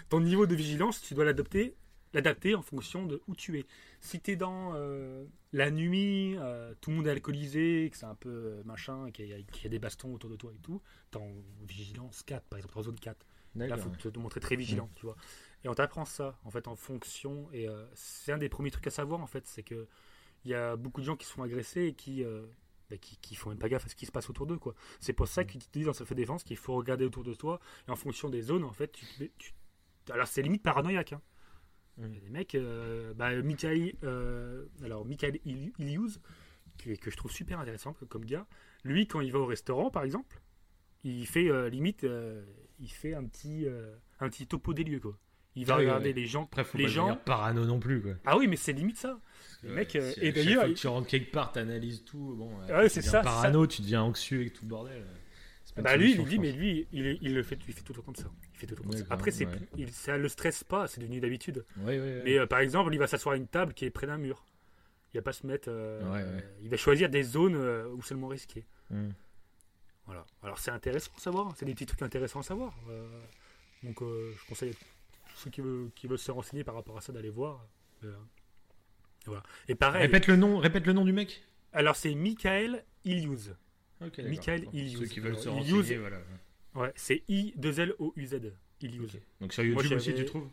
Ton 0.08 0.20
niveau 0.20 0.46
de 0.46 0.54
vigilance 0.54 1.00
tu 1.00 1.14
dois 1.14 1.24
l'adapter 1.24 1.74
l'adapter 2.14 2.54
en 2.54 2.62
fonction 2.62 3.04
de 3.04 3.20
où 3.26 3.34
tu 3.36 3.58
es. 3.58 3.66
Si 4.00 4.18
tu 4.20 4.30
es 4.32 4.36
dans 4.36 4.72
euh, 4.74 5.26
la 5.52 5.70
nuit 5.70 6.36
euh, 6.38 6.74
tout 6.80 6.90
le 6.90 6.96
monde 6.96 7.06
est 7.06 7.10
alcoolisé 7.10 7.88
que 7.90 7.96
c'est 7.98 8.06
un 8.06 8.14
peu 8.14 8.28
euh, 8.30 8.62
machin 8.64 9.10
qu'il 9.10 9.26
y, 9.26 9.32
a- 9.34 9.42
qu'il 9.42 9.64
y 9.64 9.66
a 9.66 9.70
des 9.70 9.78
bastons 9.78 10.12
autour 10.14 10.30
de 10.30 10.36
toi 10.36 10.52
et 10.54 10.58
tout 10.60 10.80
t'es 11.10 11.18
en 11.18 11.32
vigilance 11.66 12.22
4 12.22 12.44
par 12.44 12.58
exemple 12.58 12.78
en 12.78 12.82
zone 12.82 12.98
4 13.00 13.26
là 13.66 13.76
il 13.76 13.82
faut 13.82 13.90
te 14.10 14.18
montrer 14.18 14.40
très 14.40 14.56
vigilant 14.56 14.88
tu 14.94 15.06
vois. 15.06 15.16
Et 15.64 15.68
on 15.68 15.74
t'apprend 15.74 16.04
ça 16.04 16.38
en 16.44 16.50
fait 16.50 16.68
en 16.68 16.76
fonction 16.76 17.48
et 17.52 17.68
euh, 17.68 17.84
c'est 17.94 18.32
un 18.32 18.38
des 18.38 18.48
premiers 18.48 18.70
trucs 18.70 18.86
à 18.86 18.90
savoir 18.90 19.20
en 19.20 19.26
fait 19.26 19.46
c'est 19.46 19.62
que 19.62 19.86
il 20.44 20.50
y 20.50 20.54
a 20.54 20.76
beaucoup 20.76 21.00
de 21.00 21.06
gens 21.06 21.16
qui 21.16 21.26
se 21.26 21.32
font 21.32 21.42
agresser 21.42 21.82
et 21.86 21.92
qui 21.94 22.24
euh, 22.24 22.46
bah, 22.90 22.96
qui, 22.98 23.16
qui 23.18 23.34
font 23.34 23.50
même 23.50 23.58
pas 23.58 23.68
gaffe 23.68 23.84
à 23.86 23.88
ce 23.88 23.94
qui 23.96 24.06
se 24.06 24.12
passe 24.12 24.30
autour 24.30 24.46
d'eux 24.46 24.58
quoi 24.58 24.74
c'est 25.00 25.12
pour 25.12 25.28
ça 25.28 25.44
qu'ils 25.44 25.60
te 25.60 25.70
disent 25.72 25.86
dans 25.86 25.92
ce 25.92 26.04
fait 26.04 26.14
défense 26.14 26.44
qu'il 26.44 26.56
faut 26.56 26.74
regarder 26.74 27.04
autour 27.04 27.24
de 27.24 27.34
toi 27.34 27.60
et 27.86 27.90
en 27.90 27.96
fonction 27.96 28.28
des 28.30 28.42
zones 28.42 28.64
en 28.64 28.72
fait 28.72 28.92
tu, 28.92 29.52
alors 30.10 30.26
c'est 30.26 30.42
limite 30.42 30.62
paranoïaque 30.62 31.12
hein. 31.12 31.22
Mm. 31.98 32.08
des 32.20 32.30
mecs 32.30 32.54
euh, 32.54 33.12
bah, 33.14 33.34
Michael 33.42 33.94
euh, 34.04 34.66
alors 34.84 35.04
Michael 35.04 35.38
Il- 35.44 35.72
Iliuz 35.78 36.20
que, 36.78 36.94
que 36.94 37.10
je 37.10 37.16
trouve 37.16 37.32
super 37.32 37.58
intéressant 37.60 37.92
comme 38.08 38.24
gars 38.24 38.46
lui 38.84 39.06
quand 39.06 39.20
il 39.20 39.32
va 39.32 39.40
au 39.40 39.46
restaurant 39.46 39.90
par 39.90 40.04
exemple 40.04 40.40
il 41.04 41.26
fait 41.26 41.50
euh, 41.50 41.68
limite 41.68 42.04
euh, 42.04 42.44
il 42.78 42.90
fait 42.90 43.14
un 43.14 43.24
petit 43.24 43.66
un 44.20 44.28
petit 44.28 44.46
topo 44.46 44.72
des 44.72 44.84
lieux 44.84 45.00
quoi 45.00 45.18
il 45.58 45.66
va 45.66 45.74
Ah 45.74 45.78
oui, 45.78 45.84
regarder 45.84 46.08
ouais. 46.10 46.14
les 46.14 46.26
gens 46.26 46.44
Après, 46.44 46.64
faut 46.64 46.78
les 46.78 46.84
pas 46.84 46.90
gens 46.90 47.16
parano 47.24 47.64
non 47.64 47.78
plus, 47.80 48.00
quoi. 48.02 48.12
ah 48.26 48.36
oui 48.38 48.46
mais 48.48 48.56
c'est 48.56 48.72
limite 48.72 48.96
ça 48.98 49.18
euh, 49.64 49.84
si 49.86 49.96
et 49.98 50.00
à 50.00 50.10
chaque 50.12 50.34
d'ailleurs, 50.34 50.64
que 50.64 50.68
il- 50.70 50.74
tu 50.74 50.86
rentres 50.86 51.08
quelque 51.08 51.32
part, 51.32 51.50
t'analyses 51.52 52.04
tout. 52.04 52.34
Bon, 52.38 52.50
Ouais, 52.68 52.84
tu 52.84 52.90
c'est 52.90 53.02
ça, 53.02 53.22
Parano, 53.22 53.66
tu 53.66 53.82
deviens 53.82 54.02
anxieux 54.02 54.40
avec 54.40 54.52
tout 54.52 54.64
le 54.64 54.68
bordel. 54.68 55.04
Bah 55.76 55.96
lui, 55.96 56.12
il 56.12 56.24
dit, 56.24 56.38
mais 56.40 56.50
lui, 56.52 56.86
il, 56.92 57.34
le 57.34 57.42
fait, 57.44 57.58
il 57.68 57.72
fait 57.74 57.82
tout 57.82 57.92
le 57.92 57.98
temps 57.98 58.04
comme 58.06 58.16
ça. 58.16 58.30
Il 58.54 58.58
fait 58.58 58.66
tout 58.66 58.74
le 58.74 58.82
temps 58.82 58.88
comme 58.88 58.98
ça. 58.98 59.04
Après, 59.10 59.30
c'est, 59.30 59.46
ouais. 59.46 59.52
plus- 59.56 59.66
il, 59.76 59.90
ça 59.92 60.16
le 60.16 60.28
stresse 60.28 60.64
pas, 60.64 60.88
c'est 60.88 61.00
devenu 61.00 61.20
d'habitude. 61.20 61.64
Ouais. 61.78 61.98
Mais 62.24 62.38
euh, 62.38 62.46
par 62.46 62.58
exemple, 62.60 62.92
il 62.92 62.98
va 62.98 63.06
s'asseoir 63.06 63.34
à 63.34 63.36
une 63.36 63.46
table 63.46 63.74
qui 63.74 63.84
est 63.84 63.90
près 63.90 64.06
d'un 64.08 64.18
mur. 64.18 64.44
Il 65.14 65.18
va 65.18 65.22
pas 65.22 65.32
se 65.32 65.46
mettre. 65.46 65.68
euh. 65.70 66.40
Il 66.62 66.68
va 66.68 66.76
choisir 66.76 67.08
des 67.08 67.22
zones 67.22 67.54
euh, 67.56 67.88
où 67.94 68.02
c'est 68.02 68.14
le 68.14 68.20
moins 68.20 68.30
risqué. 68.30 68.64
Hmm. 68.90 69.10
Voilà. 70.06 70.24
Alors 70.42 70.58
c'est 70.58 70.70
intéressant 70.70 71.10
à 71.16 71.20
savoir. 71.20 71.52
C'est 71.56 71.64
des 71.66 71.74
petits 71.74 71.86
trucs 71.86 72.02
intéressants 72.02 72.40
à 72.40 72.44
savoir. 72.44 72.74
Euh, 72.90 73.06
donc 73.82 74.02
euh, 74.02 74.32
je 74.40 74.46
conseille 74.48 74.74
ceux 75.38 75.50
qui 75.50 75.60
veulent, 75.60 75.90
qui 75.94 76.06
veulent 76.06 76.18
se 76.18 76.30
renseigner 76.30 76.64
par 76.64 76.74
rapport 76.74 76.96
à 76.96 77.00
ça 77.00 77.12
d'aller 77.12 77.30
voir. 77.30 77.66
Euh, 78.04 78.14
voilà. 79.26 79.42
Et 79.68 79.74
pareil. 79.74 80.02
Répète 80.02 80.26
le 80.26 80.36
nom, 80.36 80.58
répète 80.58 80.86
le 80.86 80.92
nom 80.92 81.04
du 81.04 81.12
mec. 81.12 81.42
Alors 81.72 81.96
c'est 81.96 82.14
Michael 82.14 82.84
Iliuz. 83.04 83.54
Ok, 84.00 84.16
d'accord. 84.16 84.24
Michael 84.30 84.64
Bon, 84.64 84.70
Iliuz. 84.72 84.98
Ceux 85.00 85.06
qui 85.06 85.20
veulent 85.20 85.38
se 85.38 85.48
renseigner, 85.48 85.96
voilà. 85.98 86.18
Ouais, 86.74 86.92
c'est 86.96 87.24
I 87.28 87.52
2 87.56 87.80
L 87.80 87.94
O 87.98 88.12
U 88.16 88.26
Z. 88.26 88.40
Donc 89.40 89.52
sur 89.52 89.64
Moi, 89.64 89.82
YouTube 89.82 89.96
aussi, 89.96 90.10
j'avais- 90.10 90.18
tu 90.18 90.24
trouves? 90.26 90.48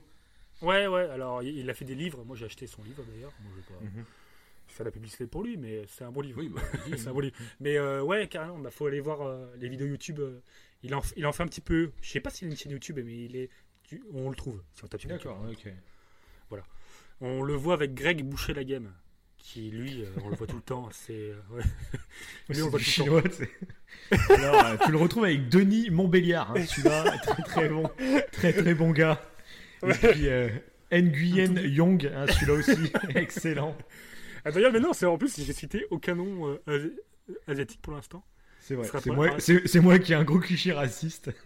Ouais, 0.62 0.88
ouais, 0.88 1.04
alors 1.10 1.44
il 1.44 1.60
il 1.60 1.70
a 1.70 1.74
fait 1.76 1.86
des 1.86 1.94
livres. 1.96 2.24
Moi 2.26 2.36
j'ai 2.36 2.46
acheté 2.46 2.66
son 2.66 2.84
livre 2.84 3.04
d'ailleurs. 3.04 3.32
Moi 3.44 3.52
je 3.56 3.62
vais 3.62 3.68
pas 3.80 3.84
Mhm. 4.00 4.06
faire 4.68 4.86
la 4.86 4.92
publicité 4.92 5.28
pour 5.28 5.44
lui, 5.44 5.58
mais 5.58 5.84
c'est 5.88 6.04
un 6.06 6.12
bon 6.12 6.22
livre. 6.22 6.40
Oui, 6.40 6.50
bah, 6.50 6.62
vas-y. 6.74 6.98
c'est 6.98 7.08
un 7.10 7.14
bon 7.14 7.20
livre. 7.20 7.36
Mais 7.60 7.78
euh, 7.78 8.02
ouais, 8.02 8.28
carrément, 8.28 8.58
bah, 8.58 8.72
faut 8.72 8.88
aller 8.88 9.00
voir 9.00 9.22
euh, 9.22 9.46
les 9.60 9.70
vidéos 9.70 9.86
YouTube. 9.86 10.20
euh, 10.20 10.40
il, 10.82 10.96
en, 10.96 11.02
il 11.16 11.26
en 11.28 11.32
fait 11.34 11.44
un 11.44 11.48
petit 11.48 11.62
peu. 11.62 11.92
Je 12.02 12.10
sais 12.10 12.20
pas 12.20 12.30
s'il 12.32 12.48
a 12.48 12.52
une 12.52 12.58
chaîne 12.58 12.72
YouTube, 12.72 13.00
mais 13.04 13.26
il 13.26 13.36
est, 13.36 13.50
tu- 13.88 14.04
on 14.14 14.30
le 14.30 14.36
trouve 14.36 14.62
si 14.74 14.84
on 14.84 14.88
tape. 14.88 15.06
D'accord, 15.08 15.44
ok. 15.50 15.72
On 17.22 17.44
le 17.44 17.54
voit 17.54 17.76
avec 17.76 17.94
Greg 17.94 18.24
Boucher 18.26 18.54
la 18.54 18.66
game, 18.66 18.92
qui 19.38 19.72
lui, 19.72 20.04
euh, 20.04 20.08
on 20.26 20.30
le 20.30 20.36
voit 20.36 20.48
tout 20.48 20.58
le 20.58 20.62
temps. 20.62 20.90
C'est 20.92 21.14
euh, 21.14 21.36
ouais. 21.52 21.64
Lui, 22.50 22.62
on 22.62 22.66
le 22.66 22.72
voit 22.72 23.22
tout 23.24 23.32
temps. 23.32 24.34
Alors, 24.34 24.66
euh, 24.66 24.76
tu 24.86 24.92
le 24.92 24.98
retrouves 24.98 25.24
avec 25.24 25.48
Denis 25.48 25.90
Montbéliard, 25.92 26.52
hein, 26.52 26.66
celui-là, 26.66 27.18
très 27.20 27.42
très 27.44 27.70
bon, 27.70 27.90
très 28.34 28.52
très 28.52 28.74
bon 28.76 28.92
gars. 28.92 29.22
Et 29.88 29.94
puis 29.94 30.28
euh, 30.28 30.50
Nguyen 30.92 31.56
Yong, 31.62 32.06
hein, 32.14 32.26
celui-là 32.28 32.54
aussi, 32.54 32.92
excellent. 33.16 33.78
Ah, 34.44 34.52
D'ailleurs, 34.52 34.74
mais 34.74 34.82
non, 34.82 34.92
c'est 34.92 35.06
en 35.06 35.18
plus 35.18 35.38
j'ai 35.42 35.54
cité 35.54 35.88
aucun 35.92 36.16
nom 36.16 36.50
euh, 36.50 36.62
asi- 36.68 36.92
asiatique 37.48 37.82
pour 37.82 37.94
l'instant. 37.94 38.26
C'est 38.60 38.76
vrai. 38.76 38.90
C'est 39.02 39.10
moi, 39.12 39.30
c'est, 39.40 39.66
c'est 39.70 39.80
moi 39.80 40.00
qui 40.00 40.12
ai 40.12 40.16
un 40.16 40.24
gros 40.26 40.40
cliché 40.40 40.74
raciste. 40.74 41.32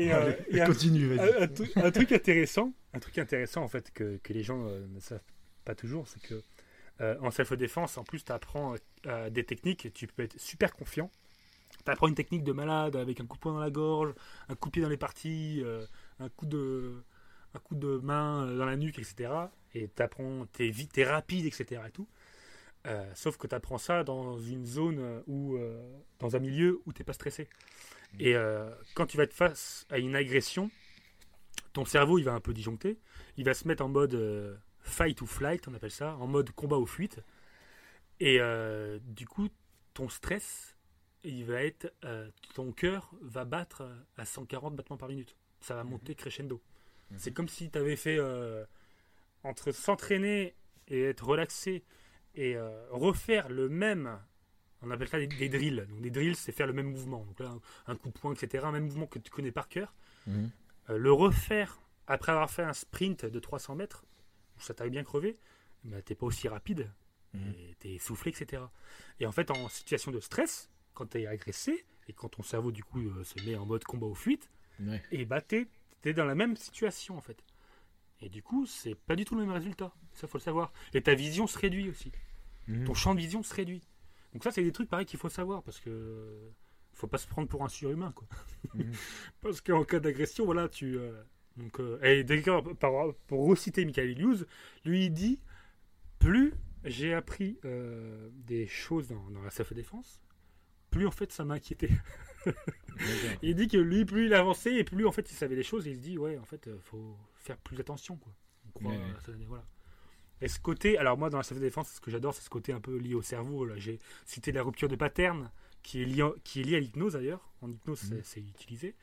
Et, 0.00 0.12
euh, 0.12 0.32
Allez, 0.32 0.36
et 0.48 0.60
un- 0.60 0.66
continue, 0.66 1.06
vas-y. 1.08 1.34
un, 1.38 1.42
un 1.42 1.48
truc- 1.48 1.76
un 1.76 1.90
truc 1.90 2.12
intéressant, 2.12 2.72
un 2.94 3.00
truc 3.00 3.18
intéressant 3.18 3.62
en 3.62 3.68
fait 3.68 3.90
que, 3.92 4.18
que 4.22 4.32
les 4.32 4.42
gens 4.42 4.66
euh, 4.68 4.86
ne 4.88 5.00
savent 5.00 5.22
pas 5.64 5.74
toujours, 5.74 6.08
c'est 6.08 6.20
que 6.22 6.42
Euh, 7.02 7.16
en 7.22 7.30
self-défense, 7.32 7.98
en 7.98 8.04
plus, 8.04 8.24
tu 8.24 8.32
apprends 8.32 8.74
des 9.30 9.44
techniques, 9.44 9.92
tu 9.94 10.06
peux 10.06 10.22
être 10.24 10.38
super 10.40 10.74
confiant. 10.76 11.10
Tu 11.84 11.90
apprends 11.90 12.08
une 12.08 12.14
technique 12.14 12.44
de 12.44 12.52
malade 12.52 12.96
avec 12.96 13.20
un 13.20 13.26
coup 13.26 13.36
de 13.36 13.40
poing 13.42 13.54
dans 13.54 13.60
la 13.60 13.70
gorge, 13.70 14.14
un 14.48 14.54
coup 14.56 14.68
de 14.68 14.72
pied 14.72 14.82
dans 14.82 14.88
les 14.90 14.98
parties, 14.98 15.64
un, 16.20 16.28
coup 16.30 16.46
de, 16.46 17.02
un 17.54 17.58
coup 17.60 17.74
de 17.76 17.98
main 18.02 18.46
dans 18.54 18.66
la 18.66 18.76
nuque, 18.76 18.98
etc. 18.98 19.32
Et 19.74 19.88
tu 19.94 20.02
apprends, 20.02 20.46
tu 20.54 20.66
es, 20.68 20.72
es, 21.00 21.04
rapide, 21.04 21.46
etc. 21.46 21.82
Et 21.88 21.90
tout. 21.92 22.08
Euh, 22.86 23.10
sauf 23.14 23.36
que 23.36 23.46
tu 23.46 23.54
apprends 23.54 23.78
ça 23.78 24.04
dans 24.04 24.38
une 24.38 24.64
zone 24.64 25.22
ou 25.26 25.58
dans 26.18 26.36
un 26.36 26.38
milieu 26.38 26.80
où 26.86 26.92
tu 26.92 27.00
n'es 27.00 27.04
pas 27.04 27.12
stressé. 27.12 27.48
Mmh. 28.14 28.20
Et 28.20 28.34
quand 28.94 29.06
tu 29.06 29.16
vas 29.16 29.24
être 29.24 29.34
face 29.34 29.86
à 29.90 29.98
une 29.98 30.16
agression, 30.16 30.70
ton 31.72 31.84
cerveau 31.84 32.18
il 32.18 32.24
va 32.24 32.32
un 32.32 32.40
peu 32.40 32.52
disjoncter. 32.52 32.98
Il 33.36 33.44
va 33.44 33.54
se 33.54 33.68
mettre 33.68 33.84
en 33.84 33.88
mode 33.88 34.58
fight 34.80 35.20
ou 35.20 35.26
flight, 35.26 35.68
on 35.68 35.74
appelle 35.74 35.90
ça, 35.90 36.16
en 36.16 36.26
mode 36.26 36.50
combat 36.52 36.78
ou 36.78 36.86
fuite. 36.86 37.20
Et 38.18 38.40
du 39.02 39.26
coup, 39.26 39.48
ton 39.94 40.08
stress 40.08 40.74
il 41.24 41.44
va 41.44 41.62
être 41.62 41.92
euh, 42.04 42.30
ton 42.54 42.72
cœur 42.72 43.10
va 43.20 43.44
battre 43.44 43.88
à 44.16 44.24
140 44.24 44.74
battements 44.76 44.96
par 44.96 45.08
minute. 45.08 45.36
Ça 45.60 45.74
va 45.74 45.84
monter 45.84 46.14
crescendo. 46.14 46.62
Mhm. 47.10 47.18
C'est 47.18 47.32
comme 47.32 47.48
si 47.48 47.70
tu 47.70 47.78
avais 47.78 47.96
fait 47.96 48.16
euh, 48.18 48.64
entre 49.42 49.72
s'entraîner 49.72 50.54
et 50.88 51.02
être 51.02 51.26
relaxé 51.26 51.84
et 52.34 52.56
euh, 52.56 52.86
refaire 52.90 53.48
le 53.48 53.68
même. 53.68 54.18
On 54.82 54.90
appelle 54.90 55.08
ça 55.08 55.18
des, 55.18 55.48
drills. 55.48 55.86
Donc 55.88 56.00
des 56.00 56.10
drills, 56.10 56.36
c'est 56.36 56.52
faire 56.52 56.66
le 56.66 56.72
même 56.72 56.90
mouvement. 56.90 57.24
Donc 57.24 57.38
là, 57.40 57.54
un, 57.86 57.96
coup 57.96 58.08
de 58.08 58.18
poing, 58.18 58.32
etc. 58.32 58.64
Un 58.66 58.72
même 58.72 58.84
mouvement 58.84 59.06
que 59.06 59.18
tu 59.18 59.30
connais 59.30 59.52
par 59.52 59.68
cœur. 59.68 59.94
Mhm. 60.26 60.50
le 60.88 61.12
refaire 61.12 61.80
après 62.06 62.32
avoir 62.32 62.50
fait 62.50 62.62
un 62.62 62.74
sprint 62.74 63.24
de 63.24 63.38
300 63.38 63.74
mètres, 63.74 64.04
où 64.56 64.60
ça 64.60 64.74
t'avait 64.74 64.90
bien 64.90 65.04
crevé, 65.04 65.38
mais 65.84 65.96
bah, 65.96 66.02
t'es 66.02 66.14
pas 66.14 66.26
aussi 66.26 66.48
rapide. 66.48 66.90
Mhm. 67.32 67.54
tu 67.78 67.88
es 67.88 67.94
essoufflé, 67.94 68.32
etc. 68.32 68.62
Et 69.20 69.26
en 69.26 69.32
fait, 69.32 69.50
en 69.50 69.68
situation 69.68 70.10
de 70.10 70.20
stress, 70.20 70.70
quand 70.94 71.06
tu 71.06 71.20
es 71.22 71.26
agressé 71.26 71.84
et 72.08 72.12
quand 72.12 72.28
ton 72.28 72.42
cerveau 72.42 72.72
du 72.72 72.82
coup 72.82 73.00
euh, 73.00 73.24
se 73.24 73.40
met 73.44 73.54
en 73.54 73.64
mode 73.66 73.84
combat 73.84 74.06
ou 74.06 74.14
fuite, 74.14 74.50
et 75.10 75.24
bah 75.26 75.40
t'es 75.40 75.68
es 76.04 76.14
dans 76.14 76.24
la 76.24 76.34
même 76.34 76.56
situation 76.56 77.16
en 77.16 77.20
fait. 77.20 77.44
Et 78.22 78.28
du 78.28 78.42
coup, 78.42 78.66
c'est 78.66 78.94
pas 78.94 79.16
du 79.16 79.24
tout 79.24 79.34
le 79.34 79.42
même 79.42 79.52
résultat. 79.52 79.92
Ça 80.20 80.26
faut 80.26 80.38
le 80.38 80.42
savoir. 80.42 80.72
Et 80.94 81.02
ta 81.02 81.14
vision 81.14 81.46
se 81.46 81.58
réduit 81.58 81.88
aussi. 81.88 82.12
Mhm. 82.68 82.84
Ton 82.84 82.94
champ 82.94 83.14
de 83.14 83.20
vision 83.20 83.42
se 83.42 83.54
réduit. 83.54 83.82
Donc 84.32 84.44
ça, 84.44 84.50
c'est 84.50 84.62
des 84.62 84.72
trucs 84.72 84.88
pareil 84.88 85.06
qu'il 85.06 85.18
faut 85.18 85.28
savoir 85.28 85.62
parce 85.62 85.80
que 85.80 86.50
faut 86.92 87.06
pas 87.06 87.18
se 87.18 87.26
prendre 87.26 87.48
pour 87.48 87.64
un 87.64 87.68
surhumain 87.68 88.12
quoi. 88.12 88.28
Mhm. 88.74 88.92
parce 89.40 89.60
qu'en 89.60 89.84
cas 89.84 90.00
d'agression, 90.00 90.44
voilà, 90.44 90.68
tu 90.68 90.98
euh, 90.98 91.12
donc 91.56 91.80
euh, 91.80 91.98
et 92.02 92.24
d'ailleurs 92.24 92.62
pour 93.26 93.48
reciter 93.48 93.84
Michael 93.84 94.20
Hughes, 94.20 94.46
lui 94.84 95.06
il 95.06 95.10
dit 95.10 95.40
plus 96.18 96.54
j'ai 96.84 97.14
appris 97.14 97.58
des 98.46 98.66
choses 98.66 99.08
dans, 99.08 99.30
dans 99.30 99.42
la 99.42 99.50
self-défense, 99.50 100.20
plus 100.90 101.06
en 101.06 101.10
fait 101.10 101.32
ça 101.32 101.44
m'inquiétait. 101.44 101.90
il 103.42 103.54
dit 103.54 103.68
que 103.68 103.76
lui, 103.76 104.04
plus 104.04 104.26
il 104.26 104.34
avançait 104.34 104.74
et 104.74 104.84
plus 104.84 105.06
en 105.06 105.12
fait 105.12 105.30
il 105.30 105.34
savait 105.34 105.56
des 105.56 105.62
choses, 105.62 105.86
et 105.86 105.90
il 105.90 105.96
se 105.96 106.00
dit 106.00 106.18
ouais, 106.18 106.38
en 106.38 106.44
fait, 106.44 106.66
euh, 106.66 106.78
faut 106.80 107.16
faire 107.36 107.56
plus 107.58 107.78
attention 107.80 108.16
quoi. 108.16 108.32
voilà. 109.48 109.64
Et 110.40 110.48
ce 110.48 110.58
côté, 110.58 110.98
alors 110.98 111.18
moi 111.18 111.30
dans 111.30 111.36
la 111.36 111.42
self-défense, 111.42 111.90
ce 111.90 112.00
que 112.00 112.10
j'adore, 112.10 112.34
c'est 112.34 112.42
ce 112.42 112.50
côté 112.50 112.72
un 112.72 112.80
peu 112.80 112.96
lié 112.96 113.14
au 113.14 113.22
cerveau. 113.22 113.68
J'ai 113.76 113.98
cité 114.24 114.52
la 114.52 114.62
rupture 114.62 114.88
de 114.88 114.96
pattern 114.96 115.50
qui 115.82 116.02
est 116.02 116.04
liée, 116.04 116.28
qui 116.44 116.60
est 116.60 116.64
lié 116.64 116.76
à 116.76 116.80
l'hypnose 116.80 117.14
d'ailleurs. 117.14 117.48
En 117.62 117.70
hypnose, 117.70 118.00
c'est 118.22 118.40
mhm. 118.40 118.48
utilisé. 118.48 118.94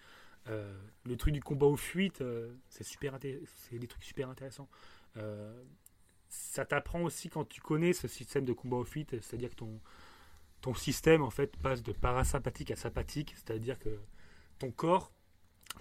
Euh, 0.49 0.73
le 1.05 1.17
truc 1.17 1.33
du 1.33 1.41
combat 1.41 1.67
aux 1.67 1.75
fuites, 1.75 2.21
euh, 2.21 2.53
c'est 2.69 2.83
super 2.83 3.19
c'est 3.21 3.77
des 3.77 3.87
trucs 3.87 4.03
super 4.03 4.29
intéressants. 4.29 4.69
ça 6.29 6.65
t'apprend 6.65 7.01
aussi 7.01 7.29
quand 7.29 7.45
tu 7.45 7.61
connais 7.61 7.93
ce 7.93 8.07
système 8.07 8.45
de 8.45 8.53
combat 8.53 8.77
aux 8.77 8.85
fuites, 8.85 9.11
c'est-à-dire 9.21 9.49
que 9.49 9.55
ton, 9.55 9.79
ton 10.61 10.73
système 10.73 11.21
en 11.21 11.29
fait 11.29 11.55
passe 11.57 11.83
de 11.83 11.91
parasympathique 11.91 12.71
à 12.71 12.75
sympathique, 12.75 13.33
c'est-à-dire 13.35 13.79
que 13.79 13.99
ton 14.59 14.71
corps, 14.71 15.11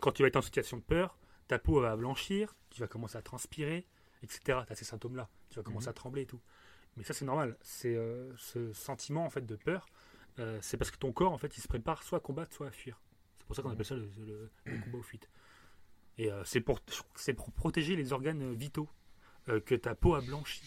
quand 0.01 0.13
tu 0.13 0.23
vas 0.23 0.29
être 0.29 0.37
en 0.37 0.43
situation 0.43 0.77
de 0.77 0.83
peur, 0.83 1.19
ta 1.49 1.59
peau 1.59 1.81
va 1.81 1.97
blanchir, 1.97 2.55
tu 2.71 2.81
vas 2.81 2.87
commencer 2.87 3.17
à 3.17 3.23
transpirer, 3.23 3.87
etc. 4.23 4.61
Tu 4.67 4.73
as 4.73 4.77
ces 4.77 4.85
symptômes-là, 4.85 5.29
tu 5.57 5.61
vas 5.61 5.65
commencer 5.65 5.87
mhm. 5.87 5.91
à 5.91 5.95
trembler 5.95 6.23
et 6.23 6.27
tout. 6.27 6.41
Mais 6.97 7.03
ça 7.03 7.15
c'est 7.15 7.25
normal, 7.25 7.57
c'est 7.63 7.95
euh, 7.95 8.35
ce 8.37 8.73
sentiment 8.73 9.25
en 9.25 9.31
fait 9.31 9.45
de 9.45 9.57
peur, 9.57 9.87
euh, 10.39 10.59
c'est 10.63 10.77
parce 10.77 10.91
que 10.91 10.97
ton 10.97 11.13
corps 11.13 11.33
en 11.33 11.39
fait 11.39 11.57
il 11.57 11.61
se 11.61 11.69
prépare 11.69 12.03
soit 12.03 12.19
à 12.19 12.21
combattre, 12.21 12.55
soit 12.55 12.69
à 12.69 12.71
fuir. 12.71 13.01
C'est 13.39 13.47
pour 13.47 13.57
ça 13.57 13.63
qu'on 13.63 13.71
appelle 13.71 13.87
ça 13.87 13.95
le, 13.97 14.51
combat 14.65 14.99
aux 14.99 15.03
fuites. 15.03 15.29
Et 16.19 16.33
euh, 16.33 16.43
c'est 16.45 16.61
pour, 16.61 16.81
pour 16.81 17.53
protéger 17.53 17.97
les 17.97 18.13
organes 18.13 18.55
vitaux 18.55 18.89
que 19.65 19.77
ta 19.77 19.95
peau 19.95 20.15
a 20.17 20.21
blanchi. 20.21 20.61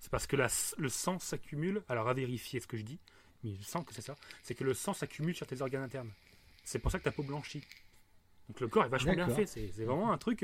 C'est 0.00 0.10
parce 0.10 0.26
que 0.26 0.34
la, 0.34 0.48
le 0.76 0.88
sang 0.88 1.20
s'accumule, 1.20 1.84
alors 1.88 2.08
à 2.08 2.14
vérifier 2.14 2.58
ce 2.58 2.66
que 2.66 2.76
je 2.76 2.82
dis, 2.82 2.98
mais 3.44 3.54
je 3.54 3.62
sens 3.62 3.84
que 3.84 3.94
c'est 3.94 4.02
ça, 4.02 4.16
c'est 4.42 4.56
que 4.56 4.64
le 4.64 4.74
sang 4.74 4.92
s'accumule 4.92 5.36
sur 5.36 5.46
tes 5.46 5.62
organes 5.62 5.82
internes. 5.82 6.10
C'est 6.64 6.80
pour 6.80 6.90
ça 6.90 6.98
que 6.98 7.04
ta 7.04 7.12
peau 7.12 7.22
blanchit. 7.22 7.62
Donc 8.48 8.60
le 8.60 8.68
corps 8.68 8.84
est 8.84 8.88
vachement 8.88 9.14
bien 9.14 9.28
fait. 9.28 9.46
C'est 9.46 9.84
vraiment 9.84 10.12
un 10.12 10.18
truc. 10.18 10.42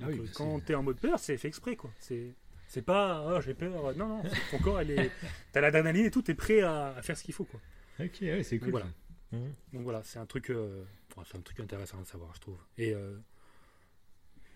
Ah 0.00 0.06
euh, 0.06 0.26
quand 0.34 0.64
tu 0.64 0.72
es 0.72 0.74
en 0.74 0.82
mode 0.82 0.98
peur, 0.98 1.18
c'est 1.18 1.36
fait 1.36 1.48
exprès 1.48 1.76
quoi. 1.76 1.90
C'est 1.98 2.34
c'est 2.68 2.82
pas 2.82 3.24
oh, 3.28 3.40
j'ai 3.40 3.54
peur. 3.54 3.96
Non 3.96 4.08
non, 4.08 4.22
ton 4.50 4.58
corps 4.58 4.80
elle 4.80 4.90
est. 4.90 5.10
T'as 5.52 5.60
l'adrénaline 5.60 6.06
et 6.06 6.10
tout, 6.10 6.22
t'es 6.22 6.34
prêt 6.34 6.60
à, 6.60 6.94
faire 7.02 7.16
ce 7.16 7.24
qu'il 7.24 7.34
faut 7.34 7.44
quoi. 7.44 7.60
Ok, 8.00 8.18
ouais, 8.22 8.42
c'est 8.42 8.58
cool. 8.58 8.72
Donc, 8.72 8.80
voilà. 8.80 8.86
Mhm. 9.32 9.54
Donc 9.72 9.82
voilà, 9.82 10.02
c'est 10.04 10.18
un 10.18 10.26
truc, 10.26 10.50
euh, 10.50 10.84
c'est 11.24 11.36
un 11.36 11.40
truc 11.40 11.60
intéressant 11.60 12.00
à 12.00 12.04
savoir, 12.04 12.34
je 12.34 12.40
trouve. 12.40 12.58
Et 12.78 12.94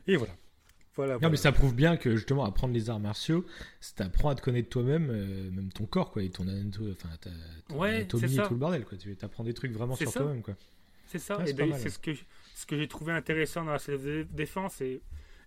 et 0.06 0.16
voilà 0.16 0.34
non, 1.06 1.30
mais 1.30 1.36
ça 1.36 1.52
prouve 1.52 1.74
bien 1.74 1.96
que 1.96 2.16
justement 2.16 2.44
apprendre 2.44 2.74
les 2.74 2.90
arts 2.90 3.00
martiaux, 3.00 3.46
ça 3.80 3.92
t'apprend 3.96 4.30
à 4.30 4.34
te 4.34 4.42
connaître 4.42 4.68
toi-même, 4.68 5.10
euh, 5.10 5.50
même 5.50 5.72
ton 5.72 5.86
corps, 5.86 6.10
quoi, 6.10 6.22
et 6.22 6.30
ton 6.30 6.48
anatomie, 6.48 6.92
enfin, 6.92 7.08
ouais, 7.76 8.06
tout 8.06 8.18
le 8.18 8.56
bordel, 8.56 8.84
quoi. 8.84 8.98
Tu 8.98 9.16
apprends 9.22 9.44
des 9.44 9.54
trucs 9.54 9.72
vraiment 9.72 9.94
sur 9.94 10.12
toi-même, 10.12 10.42
quoi. 10.42 10.54
C'est 11.06 11.18
ça. 11.18 11.42
et 11.46 11.54
c'est 11.74 11.90
ce 11.90 11.98
que 11.98 12.10
ce 12.54 12.66
que 12.66 12.76
j'ai 12.76 12.88
trouvé 12.88 13.12
intéressant 13.12 13.64
dans 13.64 13.72
la 13.72 14.24
défense 14.30 14.80
et 14.80 15.00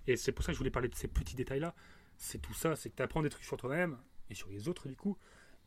et 0.07 0.16
c'est 0.18 0.32
pour 0.32 0.43
ça 0.43 0.51
que 0.51 0.53
je 0.53 0.57
voulais 0.57 0.72
parler 0.72 0.88
de 0.88 0.95
ces 0.95 1.07
petits 1.07 1.36
détails-là. 1.36 1.76
C'est 2.22 2.38
tout 2.38 2.53
ça, 2.53 2.76
c'est 2.76 2.91
que 2.91 2.95
tu 2.95 3.01
apprends 3.01 3.24
des 3.24 3.30
trucs 3.30 3.43
sur 3.43 3.57
toi-même 3.57 3.97
et 4.30 4.36
sur 4.36 4.47
les 4.49 4.67
autres 4.67 4.88
du 4.88 4.95
coup. 4.95 5.17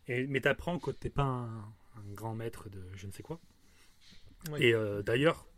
Et 0.07 0.25
mais 0.29 0.41
t'apprends 0.41 0.79
que 0.79 0.93
t'es 0.93 1.11
pas 1.11 1.25
un, 1.25 1.75
grand 2.13 2.35
maître 2.35 2.69
de 2.69 2.81
je 2.95 3.09
ne 3.09 3.13
sais 3.13 3.25
quoi. 3.25 3.41
Et 4.59 4.73
euh, 4.73 5.03
d'ailleurs, 5.03 5.49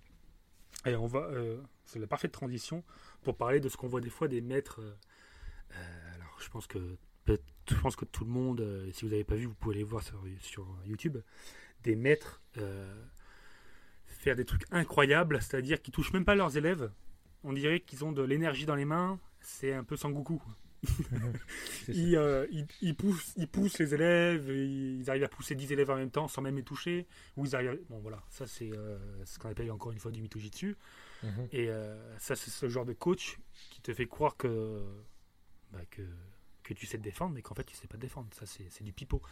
on 0.87 1.07
va, 1.07 1.21
euh, 1.21 1.61
c'est 1.85 1.99
la 1.99 2.07
parfaite 2.07 2.33
transition 2.33 2.83
pour 3.23 3.37
parler 3.37 3.61
de 3.61 3.69
ce 3.69 3.77
qu'on 3.77 3.89
voit 3.89 4.01
des 4.01 4.09
fois 4.09 4.27
des 4.27 4.41
maîtres. 4.41 4.81
Euh, 4.81 6.15
alors, 6.15 6.41
je 6.41 6.49
pense 6.49 6.67
que 6.67 6.97
je 7.27 7.75
pense 7.83 7.95
que 7.95 8.07
tout 8.07 8.25
le 8.25 8.31
monde, 8.31 8.89
si 8.93 9.05
vous 9.05 9.11
n'avez 9.11 9.25
pas 9.25 9.35
vu, 9.35 9.45
vous 9.45 9.55
pouvez 9.55 9.75
aller 9.75 9.85
voir 9.85 10.03
sur, 10.03 10.25
sur 10.41 10.67
YouTube, 10.87 11.19
des 11.83 11.97
maîtres 11.97 12.41
faire 14.07 14.35
des 14.35 14.47
trucs 14.47 14.63
incroyables, 14.71 15.43
c'est-à-dire 15.43 15.83
qu'ils 15.83 15.93
touchent 15.93 16.13
même 16.13 16.25
pas 16.25 16.37
leurs 16.37 16.57
élèves. 16.57 16.91
On 17.45 17.53
dirait 17.53 17.81
qu'ils 17.81 18.05
ont 18.05 18.13
de 18.13 18.23
l'énergie 18.23 18.65
dans 18.65 18.77
les 18.77 18.87
mains. 18.87 19.21
C'est 19.41 19.75
un 19.75 19.85
peu 19.85 19.97
Sangoku. 19.97 20.41
ils, 21.89 22.67
ils, 22.83 22.95
poussent, 22.95 23.33
ils 23.37 23.49
poussent 23.49 23.79
les 23.79 23.95
élèves, 23.95 24.49
ils 24.49 25.09
arrivent 25.09 25.25
à 25.25 25.29
pousser 25.29 25.55
10 25.55 25.73
élèves 25.73 25.91
en 25.91 25.97
même 25.97 26.11
temps 26.11 26.29
sans 26.29 26.43
même 26.43 26.57
les 26.57 26.63
toucher. 26.63 27.07
Ou 27.37 27.47
ils 27.47 27.57
arrivent 27.57 27.79
Bon 27.89 27.99
voilà, 27.99 28.23
ça 28.29 28.47
c'est 28.47 28.71
ce 29.25 29.39
qu'on 29.39 29.51
appelle 29.51 29.71
encore 29.71 29.93
une 29.93 29.99
fois 29.99 30.11
du 30.11 30.21
Mitojitsu. 30.21 30.77
Mhm. 31.23 31.49
Et 31.53 31.69
euh, 31.69 32.19
ça, 32.19 32.37
c'est 32.37 32.51
ce 32.51 32.69
genre 32.69 32.85
de 32.85 32.93
coach 32.93 33.39
qui 33.71 33.81
te 33.81 33.93
fait 33.93 34.07
croire 34.07 34.37
que, 34.37 34.83
bah, 35.73 35.81
que, 35.91 36.03
que 36.63 36.75
tu 36.75 36.87
sais 36.87 36.99
te 36.99 37.03
défendre, 37.03 37.35
mais 37.35 37.43
qu'en 37.43 37.55
fait, 37.55 37.65
tu 37.65 37.75
sais 37.75 37.87
pas 37.87 37.97
te 37.97 38.03
défendre. 38.03 38.29
Ça, 38.33 38.47
c'est 38.47 38.85
du 38.85 38.93
pipeau. 38.93 39.23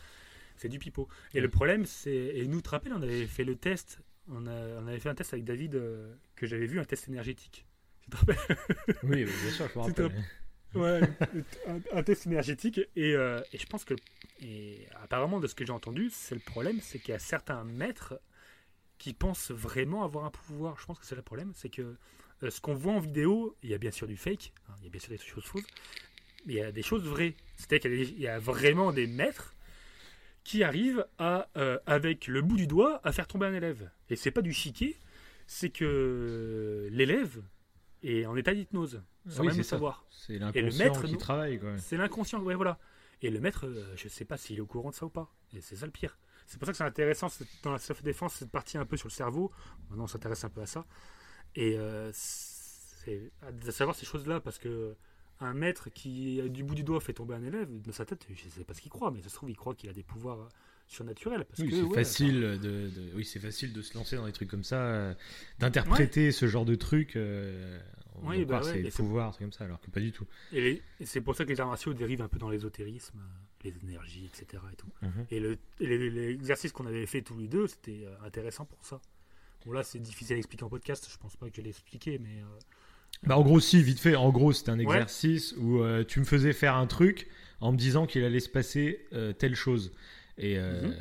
C'est 0.57 0.69
du 0.69 0.79
pipeau. 0.79 1.09
Et 1.35 1.41
le 1.41 1.49
problème, 1.49 1.85
c'est. 1.85 2.11
Et 2.11 2.47
nous, 2.47 2.61
te 2.61 2.71
rappelles, 2.71 2.93
on 2.93 3.03
avait 3.03 3.27
fait 3.27 3.45
le 3.45 3.57
test. 3.57 4.01
On, 4.29 4.47
a, 4.47 4.81
on 4.81 4.87
avait 4.87 5.01
fait 5.01 5.11
un 5.11 5.15
test 5.15 5.35
avec 5.35 5.45
David 5.45 5.75
euh, 5.75 6.15
que 6.37 6.47
j'avais 6.47 6.67
vu, 6.67 6.81
un 6.81 6.85
test 6.85 7.09
énergétique. 7.09 7.67
Tu 8.01 8.11
te 8.11 8.17
rappelles? 8.17 8.39
Oui, 9.03 9.25
bien 9.25 9.51
sûr, 9.51 9.69
je 9.73 9.79
me 9.79 9.85
rappelle. 9.85 10.25
Ouais, 10.75 11.01
un, 11.93 12.03
test 12.03 12.27
énergétique. 12.27 12.81
Et, 12.97 13.15
euh, 13.15 13.41
je 13.53 13.67
pense 13.67 13.85
que. 13.85 13.95
Apparemment, 15.03 15.41
de 15.41 15.47
ce 15.47 15.55
que 15.55 15.65
j'ai 15.65 15.73
entendu, 15.73 16.11
c'est 16.11 16.35
le 16.35 16.41
problème, 16.41 16.79
c'est 16.83 16.99
qu'il 16.99 17.13
y 17.13 17.15
a 17.15 17.19
certains 17.19 17.65
maîtres 17.65 18.21
qui 18.99 19.13
pensent 19.13 19.51
vraiment 19.51 20.05
avoir 20.05 20.25
un 20.25 20.31
pouvoir. 20.31 20.79
Je 20.79 20.87
pense 20.87 20.99
que 20.99 21.07
c'est 21.07 21.15
le 21.15 21.23
problème, 21.23 21.53
c'est 21.55 21.71
que 21.71 21.97
euh, 22.43 22.51
ce 22.51 22.61
qu'on 22.61 22.75
voit 22.75 22.93
en 22.93 23.01
vidéo, 23.01 23.57
il 23.63 23.71
y 23.71 23.75
a 23.75 23.79
bien 23.79 23.91
sûr 23.91 24.07
du 24.07 24.17
fake, 24.17 24.53
hein, 24.69 24.75
il 24.79 24.85
y 24.85 24.87
a 24.89 24.91
bien 24.91 25.01
sûr 25.01 25.11
des 25.11 25.19
choses 25.19 25.45
fausses, 25.45 25.67
mais 26.47 26.55
il 26.55 26.57
y 26.57 26.63
a 26.63 26.73
des 26.73 26.83
choses 26.83 27.05
vraies. 27.05 27.35
C'est-à-dire 27.57 27.91
qu'il 27.91 28.21
y, 28.21 28.29
a 28.29 28.39
vraiment 28.39 28.93
des 28.93 29.07
maîtres 29.07 29.55
qui 30.43 30.63
arrivent 30.63 31.07
à, 31.19 31.49
euh, 31.57 31.79
avec 31.87 32.27
le 32.27 32.43
bout 32.43 32.57
du 32.57 32.67
doigt, 32.67 33.01
à 33.05 33.13
faire 33.13 33.27
tomber 33.27 33.47
un 33.47 33.55
élève. 33.55 33.91
Et 34.11 34.17
c'est 34.17 34.31
pas 34.31 34.43
du 34.43 34.53
chiquet, 34.53 34.97
c'est 35.47 35.71
que 35.71 36.89
l'élève 36.91 37.43
est 38.03 38.27
en 38.27 38.37
état 38.37 38.53
d'hypnose, 38.53 39.03
sans 39.29 39.45
même 39.45 39.57
le 39.57 39.63
savoir. 39.63 40.05
C'est 40.11 40.39
l'inconscient 40.39 41.03
qui 41.03 41.17
travaille. 41.19 41.61
C'est 41.79 41.97
l'inconscient, 41.97 42.41
ouais, 42.41 42.55
voilà. 42.55 42.79
Et 43.23 43.31
le 43.31 43.41
maître, 43.41 43.67
euh, 43.67 43.95
je 43.97 44.09
sais 44.09 44.25
pas 44.25 44.37
s'il 44.37 44.59
est 44.59 44.61
au 44.61 44.67
courant 44.67 44.91
de 44.91 44.95
ça 44.95 45.07
ou 45.07 45.11
pas. 45.11 45.33
Et 45.57 45.61
c'est 45.61 45.77
ça 45.77 45.87
le 45.87 45.93
pire. 45.93 46.19
C'est 46.47 46.59
pour 46.59 46.67
ça 46.67 46.73
que 46.73 46.79
c'est 46.79 46.85
intéressant 46.85 47.29
dans 47.63 47.73
la 47.73 47.79
self-défense, 47.79 48.35
cette 48.35 48.51
partie 48.51 48.77
un 48.77 48.85
peu 48.85 48.97
sur 48.99 49.09
le 49.09 49.13
cerveau. 49.13 49.51
Maintenant, 49.89 50.05
on 50.05 50.09
s'intéresse 50.09 50.45
un 50.45 50.51
peu 50.51 50.61
à 50.61 50.67
ça. 50.67 50.85
Et 51.55 51.79
euh, 51.79 52.11
c'est 52.13 53.31
de 53.65 53.71
savoir 53.71 53.97
ces 53.97 54.05
choses-là 54.05 54.41
parce 54.41 54.59
que 54.59 54.95
un 55.41 55.55
maître 55.55 55.89
qui, 55.91 56.41
euh, 56.41 56.49
du 56.49 56.63
bout 56.65 56.75
du 56.75 56.85
doigt, 56.85 57.01
fait 57.01 57.13
tomber 57.15 57.35
un 57.35 57.43
élève, 57.43 57.69
dans 57.81 57.93
sa 57.93 58.05
tête, 58.05 58.27
je 58.33 58.49
sais 58.49 58.65
pas 58.65 58.75
ce 58.75 58.81
qu'il 58.81 58.91
croit, 58.91 59.11
mais 59.11 59.23
ça 59.23 59.29
se 59.29 59.35
trouve, 59.35 59.51
il 59.51 59.57
croit 59.57 59.75
qu'il 59.75 59.89
a 59.91 59.93
des 59.93 60.03
pouvoirs 60.03 60.41
euh, 60.41 60.49
surnaturels. 60.87 61.45
Parce 61.45 61.61
Oui, 61.61 61.71
que, 61.71 61.77
c'est 61.77 61.83
ouais, 61.83 61.95
facile 61.95 62.41
de, 62.41 62.57
de- 62.59 63.13
oui, 63.15 63.25
c'est 63.25 63.41
facile 63.41 63.73
de 63.73 63.83
se 63.83 63.95
lancer 63.97 64.17
dans 64.17 64.27
des 64.27 64.33
trucs 64.33 64.49
comme 64.51 64.65
ça, 64.65 64.81
euh, 64.83 65.15
d'interpréter 65.59 66.31
ce 66.31 66.47
genre 66.47 66.65
de 66.65 66.75
trucs. 66.75 67.17
Euh, 67.17 67.81
Oui, 68.23 68.45
bah 68.45 68.61
ouais, 68.63 68.65
c'est 68.73 68.83
le 68.83 68.91
pouvoir, 68.91 69.35
c'est 69.35 69.41
comme 69.41 69.53
ça, 69.53 69.65
alors 69.65 69.81
que 69.81 69.91
pas 69.91 70.01
du 70.01 70.13
tout. 70.13 70.27
Et, 70.53 70.83
c'est 71.05 71.21
pour 71.21 71.35
ça 71.35 71.45
que 71.45 71.51
les 71.51 71.61
arts 71.61 71.67
martiaux 71.69 71.95
dérivent 71.95 72.23
un 72.23 72.29
peu 72.29 72.39
dans 72.39 72.49
l'ésotérisme, 72.51 73.19
euh, 73.19 73.69
les 73.71 73.75
énergies, 73.89 74.27
etc. 74.27 74.63
Et, 74.73 74.77
tout. 74.77 74.87
Et, 75.31 75.41
le, 75.41 75.59
et 75.81 75.87
les- 75.87 76.11
l'exercice 76.11 76.71
qu'on 76.73 76.87
avait 76.87 77.07
fait 77.07 77.23
tous 77.23 77.37
les 77.39 77.49
deux, 77.49 77.67
c'était 77.67 78.05
euh, 78.05 78.15
intéressant 78.27 78.65
pour 78.67 78.85
ça. 78.85 79.01
Bon, 79.67 79.73
là, 79.73 79.83
c'est 79.83 79.99
difficile 79.99 80.37
à 80.37 80.39
expliquer 80.39 80.65
en 80.65 80.69
podcast, 80.69 81.09
je 81.11 81.17
pense 81.19 81.37
pas 81.37 81.49
que 81.51 81.57
je 81.57 81.63
l'ai 81.63 81.71
expliqué, 81.71 82.19
mais. 82.19 82.41
euh, 82.41 82.47
Bah, 83.25 83.37
en 83.39 83.43
gros, 83.43 83.59
si, 83.61 83.83
vite 83.83 83.99
fait. 84.01 84.15
En 84.17 84.31
gros, 84.31 84.53
c'était 84.53 84.71
un 84.71 84.77
Ouais. 84.79 84.83
exercice 84.85 85.55
où 85.59 85.81
euh, 85.83 86.05
tu 86.05 86.21
me 86.21 86.25
faisais 86.25 86.53
faire 86.53 86.77
un 86.77 86.87
truc 86.87 87.27
en 87.61 87.73
me 87.73 87.77
disant 87.79 88.07
qu'il 88.07 88.23
allait 88.25 88.41
se 88.41 88.49
passer 88.51 89.07
euh, 89.13 89.33
telle 89.33 89.55
chose. 89.57 89.93
Et 90.37 90.59
Mhm. 90.59 90.95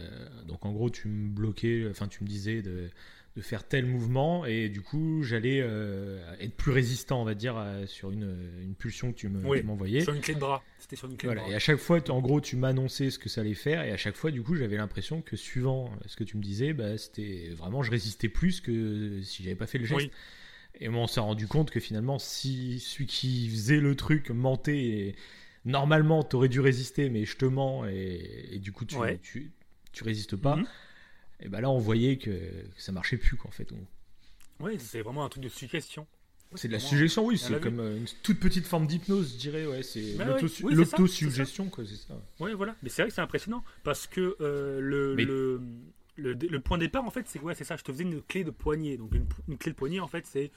donc, 0.48 0.64
en 0.66 0.72
gros, 0.72 0.90
tu 0.92 1.08
me 1.08 1.28
bloquais, 1.30 1.88
enfin, 1.90 2.08
tu 2.08 2.24
me 2.24 2.30
disais 2.30 2.62
de, 2.62 2.90
de 3.36 3.42
faire 3.42 3.68
tel 3.68 3.88
mouvement 3.88 4.46
et 4.46 4.70
du 4.70 4.82
coup, 4.82 5.24
j'allais 5.24 5.60
euh, 5.64 6.20
être 6.40 6.54
plus 6.56 6.72
résistant, 6.72 7.20
on 7.22 7.26
va 7.26 7.34
dire, 7.34 7.58
à- 7.58 7.88
sur 7.88 8.12
une, 8.12 8.38
une 8.62 8.76
pulsion 8.76 9.12
que 9.12 9.18
tu 9.18 9.28
me- 9.28 9.44
Oui, 9.48 9.64
m'envoyais. 9.64 10.02
Sur 10.02 10.14
une 10.14 10.22
clé 10.22 10.36
de 10.36 10.40
bras. 10.40 10.62
C'était 10.78 10.96
sur 10.96 11.10
une 11.10 11.18
clé 11.18 11.28
Voilà. 11.28 11.42
de 11.42 11.46
Et 11.48 11.50
bras. 11.50 11.56
à 11.56 11.60
chaque 11.60 11.78
fois, 11.80 12.00
en 12.12 12.22
gros, 12.22 12.42
tu 12.42 12.56
m'annonçais 12.58 13.10
ce 13.10 13.18
que 13.18 13.30
ça 13.30 13.42
allait 13.42 13.56
faire, 13.56 13.82
et 13.84 13.92
à 13.92 13.98
chaque 13.98 14.16
fois, 14.16 14.30
du 14.30 14.44
coup, 14.44 14.56
j'avais 14.56 14.78
l'impression 14.78 15.22
que 15.24 15.36
suivant 15.36 15.90
ce 16.06 16.16
que 16.16 16.24
tu 16.24 16.38
me 16.38 16.44
disais, 16.44 16.74
bah, 16.74 16.96
c'était 17.00 17.50
vraiment, 17.56 17.82
je 17.82 17.90
résistais 17.90 18.30
plus 18.30 18.62
que 18.62 19.20
si 19.24 19.42
j'avais 19.42 19.56
pas 19.56 19.66
fait 19.68 19.80
le 19.80 19.86
geste. 19.86 20.02
Oui. 20.02 20.12
Et 20.80 20.90
moi, 20.90 21.02
on 21.04 21.08
s'est 21.08 21.20
rendu 21.20 21.48
compte 21.48 21.72
que 21.72 21.80
finalement, 21.80 22.20
si 22.20 22.80
celui 22.80 23.08
qui 23.08 23.50
faisait 23.50 23.80
le 23.80 23.96
truc 23.96 24.30
mentait, 24.30 24.78
et 24.78 25.16
normalement, 25.66 26.22
t'aurais 26.24 26.50
dû 26.50 26.60
résister, 26.60 27.10
mais 27.10 27.26
je 27.26 27.36
te 27.38 27.46
mens, 27.46 27.86
et, 27.86 28.50
et 28.52 28.60
du 28.60 28.72
coup, 28.72 28.86
tu, 28.86 28.96
Ouais. 28.98 29.20
tu, 29.24 29.52
tu 29.92 30.04
résistes 30.04 30.36
pas. 30.36 30.58
Mhm. 30.58 30.66
Et 31.44 31.50
bah 31.50 31.62
là, 31.62 31.70
on 31.70 31.78
voyait 31.78 32.18
que, 32.18 32.32
que 32.32 32.82
ça 32.82 32.92
marchait 32.92 33.18
plus, 33.18 33.36
quoi, 33.36 33.50
en 33.50 33.52
fait. 33.52 33.72
On- 33.72 34.66
Oui, 34.66 34.80
c'est 34.80 35.02
vraiment 35.02 35.26
un 35.26 35.30
truc 35.30 35.44
de 35.44 35.50
suggestion. 35.50 36.08
C'est 36.56 36.68
de 36.68 36.74
la 36.74 36.80
suggestion, 36.80 37.26
oui, 37.26 37.38
c'est 37.38 37.60
comme 37.60 37.80
euh, 37.80 37.98
une 37.98 38.06
toute 38.22 38.40
petite 38.40 38.66
forme 38.66 38.86
d'hypnose, 38.86 39.34
je 39.34 39.38
dirais, 39.38 39.66
ouais, 39.66 39.82
c'est 39.84 40.16
Bah 40.16 40.26
l'autosuggestion, 40.26 41.70
quoi, 41.70 41.84
c'est 41.86 41.96
ça. 41.96 42.14
Oui, 42.40 42.54
voilà. 42.54 42.76
Mais 42.84 42.90
c'est 42.90 43.02
vrai 43.02 43.10
que 43.10 43.16
c'est 43.16 43.22
impressionnant 43.22 43.64
parce 43.84 44.08
que 44.08 44.38
euh, 44.40 44.80
le, 44.80 45.16
le, 46.16 46.60
point 46.60 46.78
de 46.78 46.84
départ, 46.84 47.04
en 47.04 47.10
fait, 47.10 47.28
c'est 47.28 47.40
ouais, 47.40 47.56
c'est 47.56 47.64
ça. 47.64 47.76
Je 47.76 47.84
te 47.84 47.92
faisais 47.92 48.04
une 48.04 48.22
clé 48.22 48.44
de 48.44 48.52
poignet. 48.52 48.98
Donc, 48.98 49.14
une, 49.48 49.58
clé 49.58 49.72
de 49.72 49.76
poignet, 49.76 50.00
en 50.00 50.08
fait, 50.08 50.28
c'est 50.28 50.52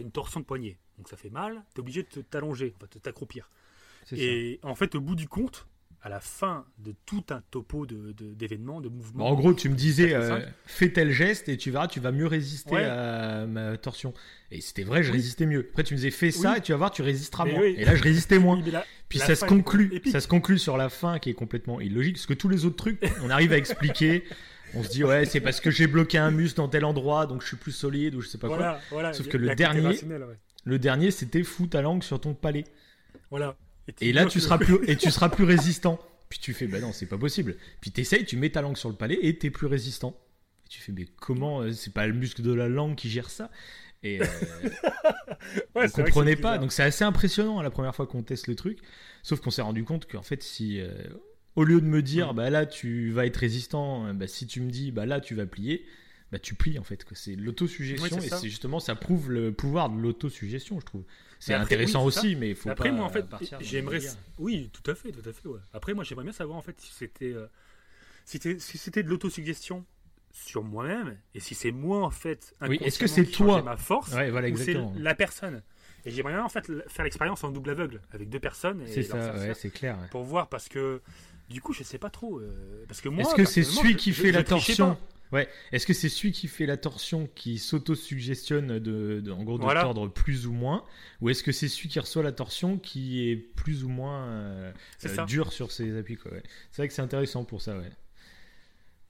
une 0.00 0.10
torsion 0.10 0.40
de 0.40 0.44
poignet. 0.44 0.78
Donc, 0.98 1.08
ça 1.08 1.16
fait 1.16 1.30
mal. 1.30 1.64
Tu 1.74 1.78
es 1.78 1.80
obligé 1.80 2.02
de 2.02 2.20
t'allonger, 2.20 2.74
de 2.92 2.98
t'accroupir. 2.98 3.48
Et 4.12 4.60
en 4.62 4.74
fait, 4.74 4.94
au 4.94 5.00
bout 5.00 5.14
du 5.14 5.28
compte, 5.28 5.66
à 6.04 6.08
la 6.08 6.18
fin 6.20 6.64
de 6.78 6.94
tout 7.06 7.22
un 7.30 7.42
topo 7.52 7.86
de- 7.86 8.10
de- 8.12 8.34
d'événements, 8.34 8.80
de, 8.80 8.88
Bon, 8.88 8.96
mouvements. 8.96 9.28
en 9.28 9.34
gros, 9.34 9.54
tu 9.54 9.68
me 9.68 9.76
disais, 9.76 10.14
euh, 10.14 10.40
fais 10.66 10.88
tel 10.90 11.12
geste 11.12 11.48
et 11.48 11.56
tu 11.56 11.70
verras, 11.70 11.86
tu 11.86 12.00
vas 12.00 12.10
mieux 12.10 12.26
résister 12.26 12.74
Ouais. 12.74 12.84
à 12.84 13.46
ma 13.46 13.76
torsion. 13.76 14.12
Et 14.50 14.60
c'était 14.60 14.82
vrai, 14.82 15.02
je 15.04 15.10
Oui. 15.10 15.18
résistais 15.18 15.46
mieux. 15.46 15.68
Après, 15.70 15.84
tu 15.84 15.94
me 15.94 15.98
disais, 15.98 16.10
fais 16.10 16.32
ça 16.32 16.52
Oui. 16.52 16.58
et 16.58 16.60
tu 16.60 16.72
vas 16.72 16.78
voir, 16.78 16.90
tu 16.90 17.02
résisteras 17.02 17.44
Mais 17.44 17.52
moins. 17.52 17.60
oui. 17.62 17.74
Et 17.78 17.84
là, 17.84 17.94
je 17.94 18.02
résistais 18.02 18.38
moins. 18.40 18.60
La- 18.72 18.84
Puis 19.08 19.20
la 19.20 19.26
ça 19.26 19.34
se 19.36 19.44
conclut, 19.44 20.02
ça 20.10 20.20
se 20.20 20.26
conclut 20.28 20.58
sur 20.58 20.76
la 20.76 20.88
fin 20.88 21.18
qui 21.20 21.30
est 21.30 21.34
complètement 21.34 21.80
illogique, 21.80 22.14
parce 22.16 22.26
que 22.26 22.34
tous 22.34 22.48
les 22.48 22.64
autres 22.64 22.76
trucs, 22.76 22.98
on 23.22 23.30
arrive 23.30 23.52
à 23.52 23.56
expliquer. 23.58 24.24
On 24.74 24.82
se 24.82 24.88
dit 24.88 25.04
ouais, 25.04 25.26
c'est 25.26 25.40
parce 25.42 25.60
que 25.60 25.70
j'ai 25.70 25.86
bloqué 25.86 26.16
un 26.16 26.30
muscle 26.30 26.56
dans 26.56 26.66
tel 26.66 26.86
endroit, 26.86 27.26
donc 27.26 27.42
je 27.42 27.46
suis 27.48 27.56
plus 27.58 27.72
solide 27.72 28.14
ou 28.14 28.22
je 28.22 28.28
sais 28.28 28.38
pas 28.38 28.48
quoi. 28.48 28.78
Voilà. 28.90 29.12
Sauf 29.12 29.28
que 29.28 29.36
le 29.36 29.54
dernier- 29.54 29.86
ouais. 29.86 30.00
Le 30.64 30.78
dernier, 30.78 31.10
c'était 31.10 31.42
fous 31.42 31.66
ta 31.66 31.82
langue 31.82 32.02
sur 32.02 32.18
ton 32.20 32.32
palais. 32.32 32.64
Voilà. 33.30 33.54
Et 34.00 34.12
là, 34.12 34.26
tu 34.26 34.40
seras 34.40 34.58
plus 34.58 34.78
et 34.88 34.96
tu 34.96 35.10
seras 35.10 35.28
plus 35.28 35.44
résistant. 35.54 35.98
Puis 36.28 36.38
tu 36.38 36.54
fais 36.54 36.66
bah 36.66 36.80
non, 36.80 36.92
c'est 36.92 37.06
pas 37.06 37.18
possible. 37.18 37.56
Puis 37.80 37.90
t'essayes, 37.90 38.24
tu 38.24 38.36
mets 38.36 38.50
ta 38.50 38.62
langue 38.62 38.76
sur 38.76 38.88
le 38.88 38.94
palais 38.94 39.18
et 39.22 39.36
t'es 39.38 39.50
plus 39.50 39.66
résistant. 39.66 40.16
Et 40.64 40.68
tu 40.68 40.80
fais 40.80 40.92
mais 40.92 41.06
comment 41.20 41.60
euh, 41.60 41.72
C'est 41.72 41.92
pas 41.92 42.06
le 42.06 42.14
muscle 42.14 42.42
de 42.42 42.52
la 42.54 42.68
langue 42.68 42.94
qui 42.94 43.10
gère 43.10 43.28
ça? 43.30 43.50
Et 44.02 44.20
euh, 44.20 44.24
Ouais, 45.74 45.88
comprenait 45.88 46.32
c'est 46.32 46.36
pas. 46.36 46.48
bizarre. 46.52 46.58
Donc 46.60 46.72
c'est 46.72 46.82
assez 46.82 47.04
impressionnant 47.04 47.58
hein, 47.60 47.62
la 47.62 47.70
première 47.70 47.94
fois 47.94 48.06
qu'on 48.06 48.22
teste 48.22 48.46
le 48.46 48.54
truc. 48.54 48.78
Sauf 49.22 49.40
qu'on 49.40 49.50
s'est 49.50 49.62
rendu 49.62 49.84
compte 49.84 50.06
qu'en 50.10 50.22
fait, 50.22 50.42
si 50.42 50.80
euh, 50.80 50.90
au 51.56 51.64
lieu 51.64 51.80
de 51.80 51.86
me 51.86 52.02
dire 52.02 52.32
Mm. 52.32 52.36
bah 52.36 52.50
là 52.50 52.66
tu 52.66 53.10
vas 53.12 53.26
être 53.26 53.36
résistant, 53.36 54.06
euh, 54.06 54.12
bah, 54.12 54.26
si 54.26 54.46
tu 54.46 54.60
me 54.60 54.70
dis 54.70 54.90
bah 54.90 55.06
là 55.06 55.20
tu 55.20 55.34
vas 55.34 55.46
plier, 55.46 55.84
bah 56.32 56.38
tu 56.38 56.54
plies 56.54 56.78
en 56.78 56.82
fait. 56.82 57.04
C'est 57.12 57.36
l'autosuggestion 57.36 58.18
c'est 58.20 58.26
et 58.26 58.30
c'est 58.30 58.48
justement 58.48 58.80
ça 58.80 58.94
prouve 58.94 59.30
le 59.30 59.52
pouvoir 59.52 59.90
de 59.90 60.00
l'autosuggestion, 60.00 60.80
je 60.80 60.86
trouve. 60.86 61.04
C'est 61.38 61.54
intéressant 61.54 62.00
oui, 62.00 62.06
aussi, 62.08 62.36
mais 62.36 62.50
il 62.50 62.56
faut 62.56 62.70
Après, 62.70 62.88
pas 62.90 62.96
moi, 62.96 63.04
en 63.04 63.10
fait, 63.10 63.26
j'aimerais. 63.60 64.00
Oui, 64.38 64.70
tout 64.72 64.90
à 64.90 64.94
fait, 64.94 65.10
tout 65.12 65.28
à 65.28 65.32
fait. 65.32 65.48
Ouais. 65.48 65.58
Après, 65.74 65.92
moi, 65.92 66.04
j'aimerais 66.04 66.24
bien 66.24 66.32
savoir, 66.32 66.56
en 66.56 66.62
fait, 66.62 66.80
si 66.80 66.92
c'était. 66.92 67.32
euh, 67.32 67.46
si 68.24 68.38
c'était 68.78 69.02
de 69.02 69.08
l'autosuggestion 69.08 69.84
sur 70.30 70.62
moi-même, 70.62 71.18
et 71.34 71.40
si 71.40 71.54
c'est 71.54 71.72
moi, 71.72 72.02
en 72.04 72.10
fait. 72.10 72.54
Oui, 72.62 72.78
est-ce 72.80 72.98
que 72.98 73.06
c'est 73.06 73.26
toi 73.26 73.60
ma 73.62 73.76
force, 73.76 74.12
Ouais, 74.14 74.30
voilà 74.30 74.48
ou 74.48 74.56
c'est 74.56 74.76
la 74.96 75.14
personne. 75.14 75.62
Et 76.04 76.10
j'aimerais 76.10 76.32
bien, 76.32 76.44
en 76.44 76.48
fait, 76.48 76.66
faire 76.88 77.04
l'expérience 77.04 77.44
en 77.44 77.50
double 77.50 77.70
aveugle, 77.70 78.00
avec 78.12 78.28
deux 78.30 78.40
personnes. 78.40 78.82
C'est 78.86 79.02
ça, 79.02 79.34
ouais, 79.34 79.52
c'est 79.54 79.70
clair. 79.70 79.98
Pour 80.10 80.24
voir, 80.24 80.48
parce 80.48 80.68
que. 80.68 81.02
Du 81.50 81.60
coup, 81.60 81.74
je 81.74 81.82
sais 81.82 81.98
pas 81.98 82.08
trop. 82.08 82.38
euh, 82.38 82.84
parce 82.88 83.02
que 83.02 83.10
moi. 83.10 83.24
Est-ce 83.24 83.34
que 83.34 83.44
c'est 83.44 83.62
celui 83.64 83.92
je- 83.92 83.96
qui 83.98 84.12
fait 84.12 84.32
je 84.32 84.82
Ouais. 85.32 85.48
Est-ce 85.72 85.86
que 85.86 85.94
c'est 85.94 86.08
celui 86.08 86.32
qui 86.32 86.46
fait 86.46 86.66
la 86.66 86.76
torsion 86.76 87.28
qui 87.34 87.58
s'auto-suggestionne 87.58 88.78
de, 88.78 89.20
de- 89.20 89.30
en 89.32 89.42
gros, 89.44 89.56
de 89.58 89.62
Voilà. 89.62 89.80
tordre 89.82 90.08
plus 90.08 90.46
ou 90.46 90.52
moins 90.52 90.84
Ou 91.20 91.30
est-ce 91.30 91.42
que 91.42 91.52
c'est 91.52 91.68
celui 91.68 91.88
qui 91.88 91.98
reçoit 92.00 92.22
la 92.22 92.32
torsion 92.32 92.78
qui 92.78 93.28
est 93.28 93.36
plus 93.36 93.84
ou 93.84 93.88
moins 93.88 94.26
euh, 94.28 94.72
euh, 95.06 95.24
dur 95.24 95.52
sur 95.52 95.72
ses 95.72 95.96
appuis 95.96 96.16
quoi, 96.16 96.32
ouais. 96.32 96.42
C'est 96.70 96.82
vrai 96.82 96.88
que 96.88 96.94
c'est 96.94 97.02
intéressant 97.02 97.44
pour 97.44 97.62
ça, 97.62 97.76
ouais. 97.78 97.90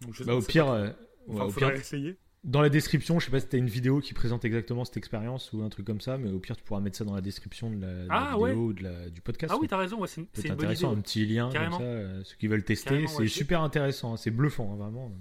Donc, 0.02 0.22
Bah, 0.24 0.34
au 0.34 0.42
pire, 0.42 0.68
euh, 0.70 0.86
ouais, 0.88 0.94
Enfin, 1.28 1.44
au 1.44 1.50
faudrait 1.50 1.72
pire, 1.72 1.80
essayer. 1.80 2.16
dans 2.44 2.60
la 2.60 2.68
description, 2.68 3.18
je 3.20 3.26
sais 3.26 3.30
pas 3.30 3.38
si 3.40 3.46
t'as 3.46 3.58
une 3.58 3.68
vidéo 3.68 4.00
qui 4.00 4.14
présente 4.14 4.44
exactement 4.44 4.84
cette 4.84 4.96
expérience 4.96 5.52
ou 5.52 5.62
un 5.62 5.68
truc 5.68 5.86
comme 5.86 6.00
ça, 6.00 6.18
mais 6.18 6.30
au 6.30 6.38
pire, 6.40 6.56
tu 6.56 6.64
pourras 6.64 6.80
mettre 6.80 6.96
ça 6.96 7.04
dans 7.04 7.14
la 7.14 7.20
description 7.20 7.70
de 7.70 7.80
la, 7.80 8.02
de 8.04 8.08
la 8.08 8.14
Ah, 8.14 8.24
vidéo 8.32 8.40
ouais. 8.42 8.52
ou 8.52 8.72
de 8.72 8.82
la- 8.82 9.10
du 9.10 9.20
podcast. 9.20 9.52
Ah 9.54 9.58
oui, 9.60 9.68
t'as 9.68 9.76
raison, 9.76 10.00
ouais, 10.00 10.08
c'est 10.08 10.20
une, 10.22 10.26
une 10.36 10.42
bonne 10.42 10.44
idée. 10.44 10.52
intéressant, 10.64 10.92
un 10.92 11.00
petit 11.00 11.24
lien 11.26 11.50
Carrément. 11.52 11.78
comme 11.78 11.86
ça, 11.86 11.90
euh, 11.92 12.22
ceux 12.24 12.36
qui 12.36 12.46
veulent 12.48 12.64
tester, 12.64 13.06
c'est 13.06 13.26
super 13.28 13.62
intéressant, 13.62 14.14
hein, 14.14 14.16
c'est 14.16 14.30
bluffant, 14.32 14.72
hein, 14.72 14.76
vraiment. 14.76 15.12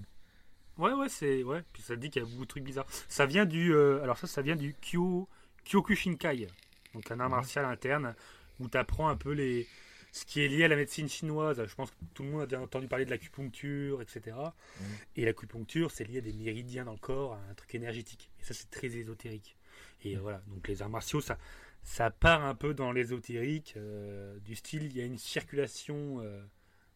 Ouais, 0.82 0.94
ouais, 0.94 1.10
c'est. 1.10 1.44
Ouais, 1.44 1.64
puis 1.74 1.82
ça 1.82 1.96
dit 1.96 2.10
qu'il 2.10 2.22
y 2.22 2.26
a 2.26 2.28
beaucoup 2.28 2.44
de 2.44 2.50
trucs 2.50 2.64
bizarres. 2.64 2.88
Ça 3.08 3.26
vient 3.26 3.46
du. 3.46 3.74
euh, 3.74 4.02
alors, 4.04 4.18
ça, 4.18 4.28
ça 4.28 4.42
vient 4.42 4.56
du 4.56 4.76
Kyo, 4.82 5.28
Kyokushinkai. 5.66 6.48
Donc, 6.94 7.10
un 7.12 7.20
art 7.20 7.30
Mhm. 7.30 7.36
martial 7.36 7.66
interne 7.66 8.16
où 8.60 8.68
tu 8.68 8.78
apprends 8.78 9.08
un 9.10 9.16
peu 9.16 9.32
les. 9.32 9.68
Ce 10.14 10.26
qui 10.26 10.42
est 10.42 10.50
lié 10.50 10.66
à 10.66 10.68
la 10.68 10.76
médecine 10.76 11.08
chinoise. 11.08 11.64
Je 11.66 11.74
pense 11.76 11.90
que 11.92 11.96
tout 12.14 12.24
le 12.24 12.30
monde 12.30 12.42
a 12.42 12.46
déjà 12.46 12.60
entendu 12.62 12.88
parler 12.88 13.06
de 13.06 13.10
l'acupuncture, 13.12 14.02
etc. 14.02 14.36
Mhm. 14.80 14.86
Et 15.16 15.26
l'acupuncture, 15.26 15.90
c'est 15.92 16.04
lié 16.04 16.18
à 16.18 16.22
des 16.22 16.34
méridiens 16.34 16.84
dans 16.84 16.92
le 16.92 16.98
corps, 17.00 17.34
à 17.34 17.40
un 17.50 17.54
truc 17.54 17.74
énergétique. 17.76 18.30
Et 18.42 18.44
ça, 18.44 18.54
c'est 18.54 18.70
très 18.70 18.88
ésotérique. 18.88 19.56
Et 20.04 20.18
euh, 20.18 20.20
voilà, 20.20 20.42
donc 20.48 20.68
les 20.68 20.82
arts 20.82 20.90
martiaux, 20.90 21.22
ça, 21.22 21.38
ça 21.84 22.10
part 22.12 22.44
un 22.44 22.56
peu 22.56 22.74
dans 22.74 22.92
l'ésotérique, 22.92 23.76
euh, 23.78 24.38
du 24.40 24.56
style, 24.56 24.84
il 24.84 24.98
y 24.98 25.02
a 25.02 25.06
une 25.06 25.18
circulation 25.18 26.20
euh, 26.22 26.44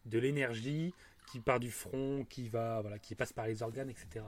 de 0.04 0.18
l'énergie 0.18 0.92
qui 1.26 1.40
part 1.40 1.60
du 1.60 1.70
front, 1.70 2.24
qui 2.28 2.48
va, 2.48 2.80
voilà, 2.80 2.98
qui 2.98 3.14
passe 3.14 3.32
par 3.32 3.46
les 3.46 3.62
organes, 3.62 3.90
etc. 3.90 4.24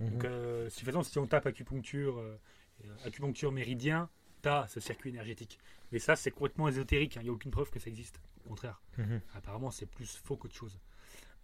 Mhm. 0.00 0.10
Donc, 0.10 0.24
euh, 0.24 0.68
si, 0.70 0.84
si 1.04 1.18
on 1.18 1.26
tape 1.26 1.46
acupuncture, 1.46 2.18
euh, 2.18 2.38
euh, 2.84 2.96
acupuncture 3.06 3.50
méridien, 3.52 4.08
t'as 4.42 4.66
ce 4.68 4.78
circuit 4.80 5.10
énergétique. 5.10 5.58
Mais 5.90 5.98
ça, 5.98 6.16
c'est 6.16 6.30
complètement 6.30 6.68
ésotérique. 6.68 7.16
hein. 7.16 7.20
Il 7.22 7.24
n'y 7.24 7.30
a 7.30 7.32
aucune 7.32 7.50
preuve 7.50 7.70
que 7.70 7.78
ça 7.78 7.88
existe. 7.88 8.20
Au 8.44 8.48
contraire, 8.50 8.80
Mhm. 8.98 9.20
apparemment, 9.34 9.70
c'est 9.70 9.86
plus 9.86 10.16
faux 10.16 10.36
qu'autre 10.36 10.54
chose. 10.54 10.78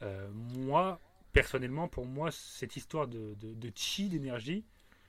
Euh, 0.03 0.29
moi, 0.33 1.01
personnellement, 1.33 1.89
pour 1.89 2.05
moi, 2.07 2.31
cette 2.31 2.77
histoire 2.77 3.07
de, 3.09 3.35
de, 3.35 3.55
de 3.55 3.73
chi, 3.75 4.09
d'énergie, 4.09 4.65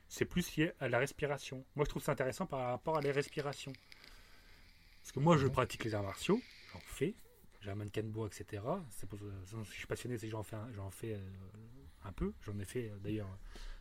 c'est 0.07 0.25
plus 0.25 0.55
lié 0.55 0.71
à 0.79 0.87
la 0.89 0.99
respiration. 0.99 1.65
Moi, 1.75 1.85
je 1.85 1.89
trouve 1.89 2.03
ça 2.03 2.11
intéressant 2.13 2.45
par 2.45 2.59
rapport 2.67 2.97
à 2.97 3.01
la 3.01 3.11
respiration. 3.11 3.73
Parce 5.01 5.11
que 5.11 5.19
moi, 5.19 5.35
je 5.37 5.45
Mhm. 5.47 5.51
pratique 5.51 5.83
les 5.83 5.95
arts 5.95 6.03
martiaux, 6.03 6.39
j'en 6.73 6.79
fais, 6.81 7.15
j'ai 7.61 7.69
un 7.69 7.75
mannequin 7.75 8.01
de 8.03 8.07
bois, 8.07 8.27
etc. 8.27 8.63
Pour 9.09 9.19
je 9.19 9.71
suis 9.71 9.87
passionné, 9.87 10.17
c'est 10.17 10.27
que 10.27 10.31
j'en 10.31 10.43
fais, 10.43 10.55
un, 10.55 10.67
j'en 10.73 10.89
fais 10.89 11.13
euh, 11.13 11.19
un 12.03 12.11
peu. 12.11 12.33
J'en 12.45 12.57
ai 12.59 12.65
fait 12.65 12.89
euh, 12.89 12.97
d'ailleurs 13.03 13.27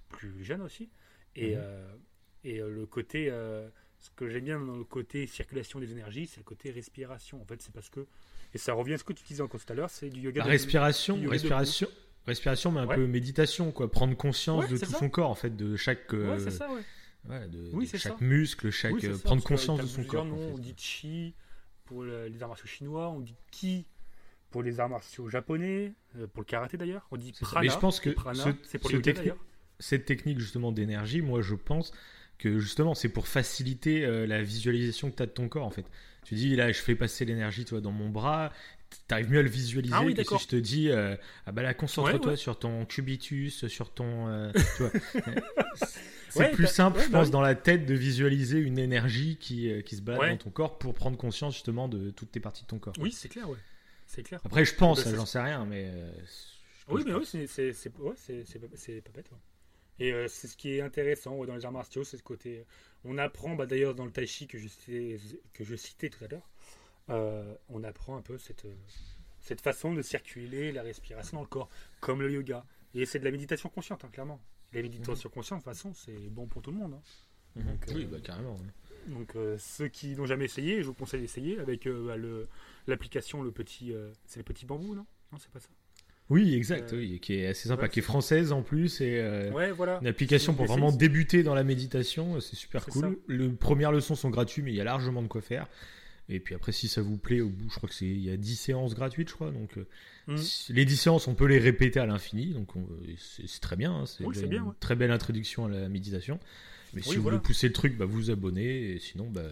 plus 0.09 0.45
jeune 0.45 0.63
aussi. 0.63 0.91
Et, 1.37 1.55
Mhm. 1.55 1.61
euh, 1.63 1.97
et 2.45 2.59
le 2.59 2.87
côté, 2.87 3.29
euh, 3.31 3.69
ce 3.99 4.11
que 4.11 4.29
j'aime 4.29 4.45
bien 4.45 4.61
dans 4.61 4.77
le 4.77 4.85
côté 4.85 5.27
circulation 5.27 5.79
des 5.81 5.93
énergies, 5.93 6.27
c'est 6.27 6.39
le 6.41 6.45
côté 6.45 6.71
respiration. 6.71 7.41
En 7.41 7.45
fait, 7.45 7.61
c'est 7.63 7.73
parce 7.73 7.89
que, 7.89 8.07
et 8.55 8.59
ça 8.59 8.73
revient 8.73 8.95
à 8.95 8.99
ce 8.99 9.05
que 9.05 9.13
tu 9.13 9.25
disais 9.25 9.43
encore 9.43 9.63
tout 9.65 9.73
à 9.73 9.77
l'heure, 9.77 9.91
c'est 9.91 10.09
du 10.11 10.21
yoga. 10.21 10.43
La 10.43 10.49
respiration, 10.51 11.17
du 11.17 11.23
yoga 11.23 11.33
respiration, 11.33 11.89
respiration, 12.27 12.73
mais 12.73 12.81
un 12.81 12.87
Ouais. 12.87 12.95
peu 12.97 13.07
méditation, 13.07 13.73
quoi. 13.73 13.91
Prendre 13.91 14.17
conscience 14.17 14.65
Ouais, 14.65 14.71
de 14.73 14.79
tout 14.79 14.91
ça. 14.91 14.99
son 14.99 15.09
corps, 15.11 15.31
en 15.31 15.35
fait, 15.35 15.55
de 15.57 15.77
chaque, 15.77 16.13
euh, 16.15 16.35
Ouais, 16.35 16.39
c'est 16.41 16.51
ça, 16.51 16.69
de, 17.49 17.71
Oui, 17.73 17.87
de 17.87 17.97
chaque 17.99 18.19
ça. 18.19 18.25
muscle, 18.25 18.71
chaque, 18.71 18.95
Oui, 18.95 19.09
prendre 19.25 19.43
conscience 19.43 19.81
de 19.81 19.87
son 19.87 20.05
corps. 20.05 20.25
en 20.27 20.37
fait. 20.37 20.53
On 20.53 20.59
dit 20.59 20.75
chi 20.77 21.35
pour 21.91 22.05
le- 22.05 22.29
les 22.29 22.41
arts 22.41 22.49
martiaux 22.51 22.69
chinois, 22.69 23.09
on 23.11 23.19
dit 23.19 23.35
ki 23.51 23.85
pour 24.51 24.63
les 24.63 24.79
arts 24.79 24.89
martiaux 24.89 25.29
japonais, 25.29 25.93
euh, 26.17 26.29
pour 26.29 26.43
le 26.43 26.47
karaté 26.47 26.77
d'ailleurs, 26.77 27.07
on 27.11 27.17
dit 27.17 27.33
prana. 27.33 27.67
Mais 27.67 27.69
je 27.73 27.79
pense 27.79 27.99
que 27.99 28.11
prana, 28.11 28.45
ce- 28.45 28.51
c'est 28.63 28.79
pour 28.79 28.91
ce 28.93 28.97
techni- 28.99 29.33
cette 29.81 30.05
technique 30.05 30.39
justement 30.39 30.71
d'énergie, 30.71 31.21
moi 31.21 31.43
je 31.43 31.57
pense 31.57 31.91
que 32.39 32.61
justement 32.61 32.95
c'est 32.95 33.09
pour 33.09 33.27
faciliter 33.27 34.05
euh, 34.05 34.25
la 34.27 34.41
visualisation 34.41 35.11
que 35.11 35.17
tu 35.17 35.23
as 35.25 35.27
de 35.27 35.33
ton 35.33 35.49
corps 35.49 35.67
en 35.67 35.71
fait. 35.71 35.85
Tu 36.25 36.37
dis 36.37 36.55
là 36.55 36.71
je 36.71 36.79
fais 36.81 36.95
passer 36.95 37.25
l'énergie 37.25 37.65
toi 37.65 37.81
dans 37.81 37.91
mon 37.93 38.09
bras, 38.09 38.53
tu 38.91 39.15
arrives 39.15 39.31
mieux 39.31 39.41
à 39.41 39.43
le 39.43 39.49
visualiser 39.49 39.95
Ah 39.97 40.03
oui, 40.05 40.15
que 40.15 40.23
si 40.23 40.39
je 40.39 40.47
te 40.49 40.57
dis 40.57 40.91
euh, 40.91 41.17
ah 41.47 41.51
bah 41.53 41.63
là 41.63 41.75
concentre-toi 41.75 42.21
Ouais, 42.21 42.27
ouais. 42.33 42.37
sur 42.37 42.57
ton 42.59 42.87
cubitus, 42.87 43.67
sur 43.67 43.93
ton 43.93 44.29
euh, 44.29 44.53
tu 44.77 44.83
vois. 44.85 44.93
c'est 46.31 46.39
Ouais, 46.41 46.51
plus 46.53 46.65
t'as- 46.65 46.71
simple 46.71 46.99
ouais, 46.99 47.05
je 47.05 47.11
bah 47.11 47.19
pense 47.19 47.27
oui. 47.27 47.33
dans 47.33 47.41
la 47.41 47.55
tête 47.55 47.87
de 47.87 47.95
visualiser 47.95 48.59
une 48.59 48.79
énergie 48.79 49.37
qui, 49.37 49.71
euh, 49.71 49.83
qui 49.83 49.97
se 49.97 50.03
balade 50.03 50.21
Ouais. 50.23 50.31
dans 50.31 50.37
ton 50.39 50.51
corps 50.51 50.79
pour 50.79 50.95
prendre 50.95 51.17
conscience 51.19 51.55
justement 51.55 51.89
de 51.89 52.11
toutes 52.11 52.31
tes 52.33 52.41
parties 52.41 52.63
de 52.63 52.69
ton 52.69 52.79
corps. 52.79 52.95
Oui, 52.99 53.13
c'est 53.13 53.29
clair, 53.29 53.49
ouais. 53.49 53.59
C'est 54.07 54.23
clair. 54.23 54.41
Après 54.45 54.65
je 54.65 54.75
pense, 54.75 55.05
Bah, 55.05 55.13
j'en 55.15 55.27
sais 55.27 55.41
rien 55.41 55.65
mais 55.67 55.85
euh, 55.89 56.11
Oui, 56.89 57.03
mais 57.07 57.15
oui, 57.15 57.25
c'est 57.27 57.91
pas, 57.91 59.11
bête. 59.15 59.31
Et 59.99 60.13
euh, 60.13 60.29
c'est 60.29 60.49
ce 60.49 60.57
qui 60.57 60.71
est 60.77 60.81
intéressant 60.81 61.45
dans 61.45 61.55
les 61.55 61.65
arts 61.65 61.73
martiaux, 61.73 62.05
c'est 62.05 62.17
ce 62.17 62.23
côté. 62.23 62.65
On 63.05 63.19
apprend, 63.19 63.55
bah, 63.55 63.67
d'ailleurs, 63.67 63.95
dans 63.95 64.05
le 64.07 64.11
tai 64.11 64.27
chi 64.27 64.47
que 64.47 64.59
je 64.59 64.67
citais, 64.67 65.19
que 65.53 65.63
je 65.63 65.77
citais 65.77 66.09
tout 66.09 66.25
à 66.25 66.29
l'heure, 66.29 66.49
euh, 67.11 67.55
on 67.69 67.85
apprend 67.85 68.17
un 68.17 68.23
peu 68.23 68.39
cette, 68.39 68.67
cette 69.41 69.61
façon 69.61 69.93
de 69.93 70.01
circuler 70.03 70.73
la 70.73 70.83
respiration 70.83 71.37
dans 71.37 71.43
le 71.43 71.49
corps, 71.49 71.69
comme 72.01 72.23
le 72.23 72.33
yoga. 72.33 72.65
Et 72.95 73.05
c'est 73.07 73.19
de 73.19 73.25
la 73.25 73.31
méditation 73.31 73.69
consciente, 73.69 74.05
hein, 74.05 74.11
clairement. 74.13 74.41
La 74.73 74.83
méditation 74.83 75.29
consciente, 75.31 75.61
de 75.61 75.65
toute 75.65 75.73
façon, 75.75 75.93
c'est 75.95 76.29
bon 76.31 76.47
pour 76.47 76.63
tout 76.63 76.71
le 76.71 76.77
monde. 76.79 76.95
hein. 76.95 77.03
Mhm. 77.57 77.65
Donc, 77.67 77.89
euh, 77.89 77.93
oui, 77.97 78.05
bah 78.07 78.19
carrément. 78.23 78.55
ouais. 78.57 79.13
Donc 79.15 79.35
euh, 79.35 79.57
ceux 79.59 79.89
qui 79.89 80.15
n'ont 80.15 80.27
jamais 80.27 80.45
essayé, 80.45 80.83
je 80.83 80.87
vous 80.87 80.95
conseille 80.95 81.21
d'essayer 81.23 81.59
avec 81.59 81.87
euh, 81.87 82.07
bah, 82.07 82.17
le- 82.17 82.47
l'application, 82.87 83.43
le 83.43 83.51
petit, 83.51 83.93
c'est 84.27 84.39
le 84.39 84.45
petit 84.45 84.67
bambou, 84.67 84.95
non? 84.95 85.07
Non, 85.33 85.39
c'est 85.39 85.51
pas 85.51 85.59
ça? 85.61 85.69
Oui, 86.29 86.55
exact, 86.55 86.93
Euh, 86.93 86.99
oui, 86.99 87.19
qui 87.19 87.35
est 87.35 87.47
assez 87.49 87.69
sympa, 87.69 87.83
ouais, 87.85 87.89
qui 87.89 87.99
est 87.99 88.03
française 88.03 88.53
en 88.53 88.63
plus 88.63 89.01
et 89.01 89.19
euh, 89.21 89.51
Ouais, 89.51 89.73
voilà. 89.73 89.99
une 90.01 90.07
application 90.07 90.55
pour 90.55 90.67
vraiment 90.67 90.93
débuter 90.93 91.43
dans 91.43 91.55
la 91.57 91.65
méditation, 91.65 92.39
c'est 92.41 92.55
super 92.55 92.87
cool. 92.87 93.03
ça. 93.03 93.11
Les 93.27 93.49
premières 93.49 93.91
leçons 93.91 94.15
sont 94.15 94.31
gratuites, 94.31 94.65
mais 94.65 94.71
il 94.73 94.77
y 94.77 94.81
a 94.81 94.85
largement 94.85 95.23
de 95.23 95.27
quoi 95.29 95.41
faire. 95.41 95.67
Et 96.29 96.39
puis 96.39 96.55
après, 96.55 96.71
si 96.71 96.87
ça 96.87 97.03
vous 97.03 97.17
plaît, 97.17 97.41
au 97.41 97.49
bout, 97.49 97.69
je 97.69 97.75
crois 97.75 97.89
que 97.89 97.95
c'est 97.97 98.07
il 98.07 98.21
y 98.25 98.31
a 98.31 98.37
10 98.37 98.55
séances 98.55 98.95
gratuites, 98.95 99.31
je 99.31 99.35
crois. 99.35 99.51
Donc 99.51 99.77
euh, 99.77 99.89
Si- 100.37 100.73
les 100.73 100.85
10 100.85 100.97
séances, 100.97 101.27
on 101.29 101.35
peut 101.35 101.47
les 101.47 101.59
répéter 101.59 102.01
à 102.01 102.07
l'infini, 102.07 102.47
donc 102.53 102.75
on- 102.77 102.81
euh, 102.83 103.15
c'est 103.19 103.61
très 103.61 103.77
bien. 103.77 103.93
hein, 103.95 104.07
c'est 104.07 104.25
Oui, 104.25 104.39
une 104.41 104.55
ouais. 104.63 104.73
très 104.81 104.95
belle 104.97 105.11
introduction 105.11 105.67
à 105.67 105.69
la 105.69 105.89
méditation. 105.89 106.39
Mais 106.93 107.03
si 107.03 107.17
vous 107.17 107.23
voulez 107.23 107.39
pousser 107.39 107.69
le 107.69 107.73
truc, 107.73 107.97
bah, 107.97 108.05
vous 108.05 108.15
vous 108.15 108.31
abonnez. 108.31 108.91
Et 108.93 108.99
sinon, 108.99 109.31
bah, 109.31 109.43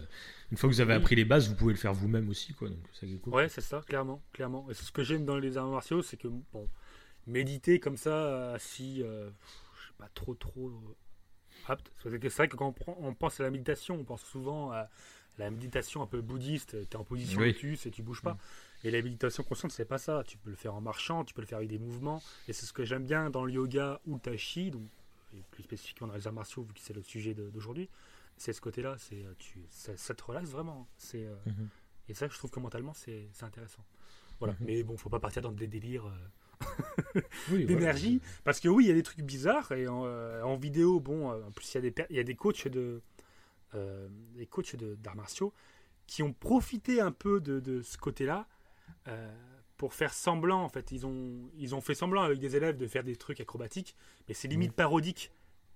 une 0.51 0.57
fois 0.57 0.69
que 0.69 0.75
vous 0.75 0.81
avez 0.81 0.93
Oui. 0.93 0.97
appris 0.99 1.15
les 1.15 1.23
bases, 1.25 1.47
vous 1.47 1.55
pouvez 1.55 1.71
le 1.73 1.79
faire 1.79 1.93
vous-même 1.93 2.27
aussi, 2.29 2.53
quoi. 2.53 2.67
Donc 2.69 2.79
ça 2.93 3.07
cool. 3.23 3.33
Ouais, 3.33 3.47
c'est 3.49 3.61
ça, 3.61 3.81
clairement, 3.87 4.21
clairement. 4.33 4.69
Et 4.69 4.73
ce 4.73 4.91
que 4.91 5.03
j'aime 5.03 5.25
dans 5.25 5.37
les 5.37 5.55
arts 5.57 5.67
martiaux, 5.69 6.01
c'est 6.01 6.17
que 6.17 6.27
bon, 6.27 6.67
méditer 7.27 7.79
comme 7.79 7.95
ça, 7.97 8.55
si 8.59 9.01
euh, 9.03 9.29
je 9.77 9.83
suis 9.85 9.93
pas 9.97 10.09
trop 10.13 10.33
trop 10.35 10.67
euh, 10.69 11.71
apte. 11.71 11.91
C'est 12.03 12.09
vrai 12.09 12.47
que 12.47 12.55
quand 12.57 12.67
on, 12.67 12.73
prend- 12.73 12.97
on 12.99 13.13
pense 13.13 13.39
à 13.39 13.43
la 13.43 13.51
méditation, 13.51 13.95
on 13.95 14.03
pense 14.03 14.23
souvent 14.23 14.71
à 14.71 14.89
la 15.37 15.49
méditation 15.49 16.01
un 16.01 16.07
peu 16.07 16.21
bouddhiste. 16.21 16.71
Tu 16.89 16.93
es 16.93 16.95
en 16.97 17.03
position 17.05 17.39
Oui. 17.39 17.53
lotus 17.53 17.85
et 17.85 17.91
tu 17.91 18.01
bouges 18.03 18.21
pas. 18.21 18.37
Et 18.83 18.91
la 18.91 19.01
méditation 19.01 19.43
consciente, 19.43 19.71
c'est 19.71 19.85
pas 19.85 19.97
ça. 19.97 20.23
Tu 20.25 20.37
peux 20.37 20.49
le 20.49 20.55
faire 20.55 20.73
en 20.73 20.81
marchant, 20.81 21.25
tu 21.25 21.33
peux 21.33 21.41
le 21.41 21.47
faire 21.47 21.57
avec 21.57 21.69
des 21.69 21.79
mouvements. 21.79 22.21
Et 22.47 22.53
c'est 22.53 22.65
ce 22.65 22.71
que 22.73 22.85
j'aime 22.85 23.05
bien 23.05 23.29
dans 23.29 23.43
le 23.45 23.51
yoga 23.51 23.99
ou 24.07 24.15
le 24.15 24.19
tai 24.21 24.37
chi, 24.37 24.71
donc 24.71 24.83
et 25.35 25.43
plus 25.51 25.63
spécifiquement 25.63 26.07
dans 26.07 26.15
les 26.15 26.25
arts 26.25 26.33
martiaux, 26.33 26.63
vu 26.63 26.73
que 26.73 26.79
c'est 26.79 26.93
le 26.95 27.03
sujet 27.03 27.33
d'aujourd'hui. 27.33 27.87
C'est 28.37 28.53
ce 28.53 28.61
côté-là, 28.61 28.95
c'est 28.97 29.23
euh, 29.25 29.33
tu, 29.37 29.59
ça, 29.69 29.95
ça 29.97 30.13
te 30.15 30.23
relaxe 30.23 30.49
vraiment. 30.49 30.87
C'est 30.97 31.25
euh, 31.25 31.35
Mhm. 31.45 31.67
et 32.07 32.13
ça, 32.13 32.27
je 32.27 32.37
trouve 32.37 32.49
que 32.51 32.59
mentalement, 32.59 32.93
c'est 32.93 33.27
intéressant. 33.41 33.83
Voilà. 34.39 34.53
Mhm. 34.53 34.65
Mais 34.65 34.83
bon, 34.83 34.95
faut 34.97 35.09
pas 35.09 35.19
partir 35.19 35.41
dans 35.41 35.51
des 35.51 35.67
délires 35.67 36.05
euh, 36.07 37.21
Oui, 37.51 37.65
d'énergie. 37.65 38.21
Parce 38.43 38.59
que 38.59 38.69
oui, 38.69 38.85
il 38.85 38.87
y 38.87 38.91
a 38.91 38.93
des 38.95 39.03
trucs 39.03 39.21
bizarres. 39.21 39.71
Et 39.73 39.87
en, 39.87 40.03
euh, 40.05 40.41
en 40.41 40.55
vidéo, 40.55 40.99
bon, 40.99 41.31
euh, 41.31 41.43
en 41.45 41.51
plus, 41.51 41.69
il 41.73 41.75
y 41.75 41.77
a 41.79 41.81
des, 41.81 41.91
per- 41.91 42.05
il 42.09 42.15
y 42.15 42.19
a 42.19 42.23
des 42.23 42.35
coachs 42.35 42.67
de, 42.69 43.01
euh, 43.75 44.07
des 44.35 44.45
coachs 44.47 44.75
de- 44.77 44.95
d'arts 44.95 45.15
martiaux 45.17 45.53
qui 46.07 46.23
ont 46.23 46.33
profité 46.33 47.01
un 47.01 47.11
peu 47.11 47.39
de, 47.39 47.59
de 47.59 47.81
ce 47.81 47.97
côté-là 47.97 48.47
euh, 49.07 49.33
pour 49.77 49.93
faire 49.93 50.13
semblant. 50.13 50.63
En 50.63 50.69
fait, 50.69 50.91
ils 50.91 51.05
ont, 51.05 51.49
ils 51.57 51.73
ont 51.75 51.81
fait 51.81 51.95
semblant 51.95 52.21
avec 52.23 52.39
des 52.39 52.55
élèves 52.55 52.77
de 52.77 52.87
faire 52.87 53.03
des 53.03 53.15
trucs 53.15 53.39
acrobatiques, 53.39 53.95
mais 54.27 54.33
c'est 54.33 54.47
limite 54.47 54.73
parodique. 54.73 55.31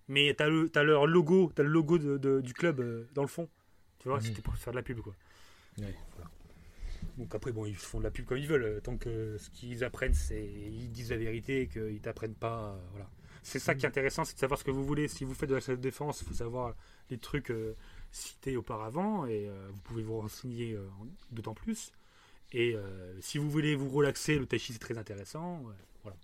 Mais 0.10 0.34
t'as 0.34 0.50
le, 0.50 0.70
as 0.76 0.84
leur 0.84 1.08
logo, 1.08 1.52
t'as 1.56 1.64
le 1.64 1.70
logo 1.70 1.98
de- 1.98 2.18
de- 2.18 2.42
du 2.42 2.54
club 2.54 2.82
euh, 2.82 3.08
dans 3.14 3.22
le 3.22 3.28
fond. 3.30 3.48
Tu 4.00 4.10
vois, 4.10 4.18
Mhm. 4.18 4.24
c'était 4.24 4.42
pour 4.42 4.56
faire 4.58 4.74
de 4.74 4.78
la 4.78 4.84
pub, 4.84 5.00
quoi. 5.00 5.16
Ouais. 5.80 5.96
Voilà. 6.16 6.30
Donc 7.18 7.34
après, 7.36 7.52
bon, 7.54 7.66
ils 7.66 7.76
font 7.76 8.00
de 8.00 8.04
la 8.04 8.12
pub 8.12 8.26
comme 8.26 8.38
ils 8.38 8.48
veulent. 8.48 8.64
euh, 8.64 8.80
Tant 8.82 8.98
que 8.98 9.38
ce 9.38 9.50
qu'ils 9.50 9.84
apprennent, 9.86 10.14
c'est 10.14 10.44
ils 10.46 10.92
disent 10.92 11.12
la 11.12 11.18
vérité 11.18 11.62
et 11.62 11.68
qu'ils 11.68 12.02
t'apprennent 12.02 12.36
pas. 12.36 12.74
euh, 12.74 12.80
voilà. 12.92 13.10
C'est 13.44 13.60
ça 13.60 13.76
qui 13.76 13.86
est 13.86 13.90
intéressant, 13.90 14.24
c'est 14.26 14.36
de 14.36 14.40
savoir 14.40 14.60
ce 14.60 14.64
que 14.66 14.72
vous 14.72 14.84
voulez. 14.86 15.08
Si 15.08 15.24
vous 15.26 15.34
faites 15.34 15.50
de 15.50 15.56
la 15.56 15.62
self-défense, 15.62 16.22
il 16.22 16.28
faut 16.28 16.34
savoir 16.34 16.76
les 17.10 17.18
trucs 17.18 17.52
cités 18.12 18.56
auparavant 18.58 19.26
et 19.26 19.50
vous 19.72 19.82
pouvez 19.82 20.02
vous 20.04 20.20
renseigner 20.20 20.78
en- 20.78 21.08
d'autant 21.32 21.54
plus. 21.54 21.92
Et 22.54 22.76
euh, 22.76 23.20
si 23.22 23.38
vous 23.40 23.50
voulez 23.50 23.76
vous 23.76 23.90
relaxer, 23.90 24.38
le 24.38 24.46
tai 24.46 24.60
chi 24.60 24.74
c'est 24.74 24.80
très 24.80 24.98
intéressant. 24.98 25.64
euh, 25.70 25.74
voilà. 26.04 26.18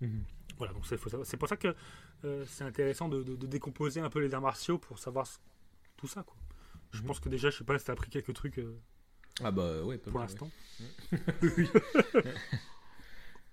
Mhm. 0.00 0.22
Voilà, 0.58 0.72
donc 0.74 0.84
c'est 0.86 1.36
pour 1.38 1.48
ça 1.48 1.56
que 1.56 1.74
euh, 2.24 2.44
c'est 2.46 2.62
intéressant 2.64 3.08
de, 3.08 3.22
de- 3.22 3.34
de 3.36 3.46
décomposer 3.46 4.00
un 4.00 4.10
peu 4.10 4.20
les 4.20 4.32
arts 4.34 4.42
martiaux 4.42 4.78
pour 4.78 4.98
savoir 4.98 5.26
ce- 5.26 5.38
tout 5.96 6.06
ça. 6.06 6.22
Quoi. 6.22 6.36
Je 6.92 7.00
Mhm. 7.00 7.06
pense 7.06 7.20
que 7.20 7.28
déjà, 7.28 7.50
je 7.50 7.56
sais 7.58 7.64
pas 7.64 7.78
si 7.78 7.84
tu 7.86 7.90
as 7.90 7.94
appris 7.94 8.10
quelques 8.10 8.34
trucs 8.34 8.58
euh, 8.58 8.78
Ah 9.42 9.50
bah 9.50 9.82
ouais, 9.82 9.98
pour 9.98 10.18
l'instant. 10.20 10.50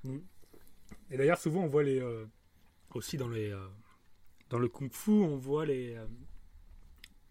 Oui. 0.03 0.23
Et 1.11 1.17
d'ailleurs, 1.17 1.37
souvent, 1.39 1.61
on 1.63 1.67
voit 1.67 1.83
les. 1.83 2.01
aussi 2.93 3.17
dans 3.17 3.27
les. 3.29 3.55
dans 4.49 4.59
le 4.59 4.67
kung 4.67 4.91
fu, 4.91 5.11
on 5.11 5.37
voit 5.37 5.65
les. 5.65 5.97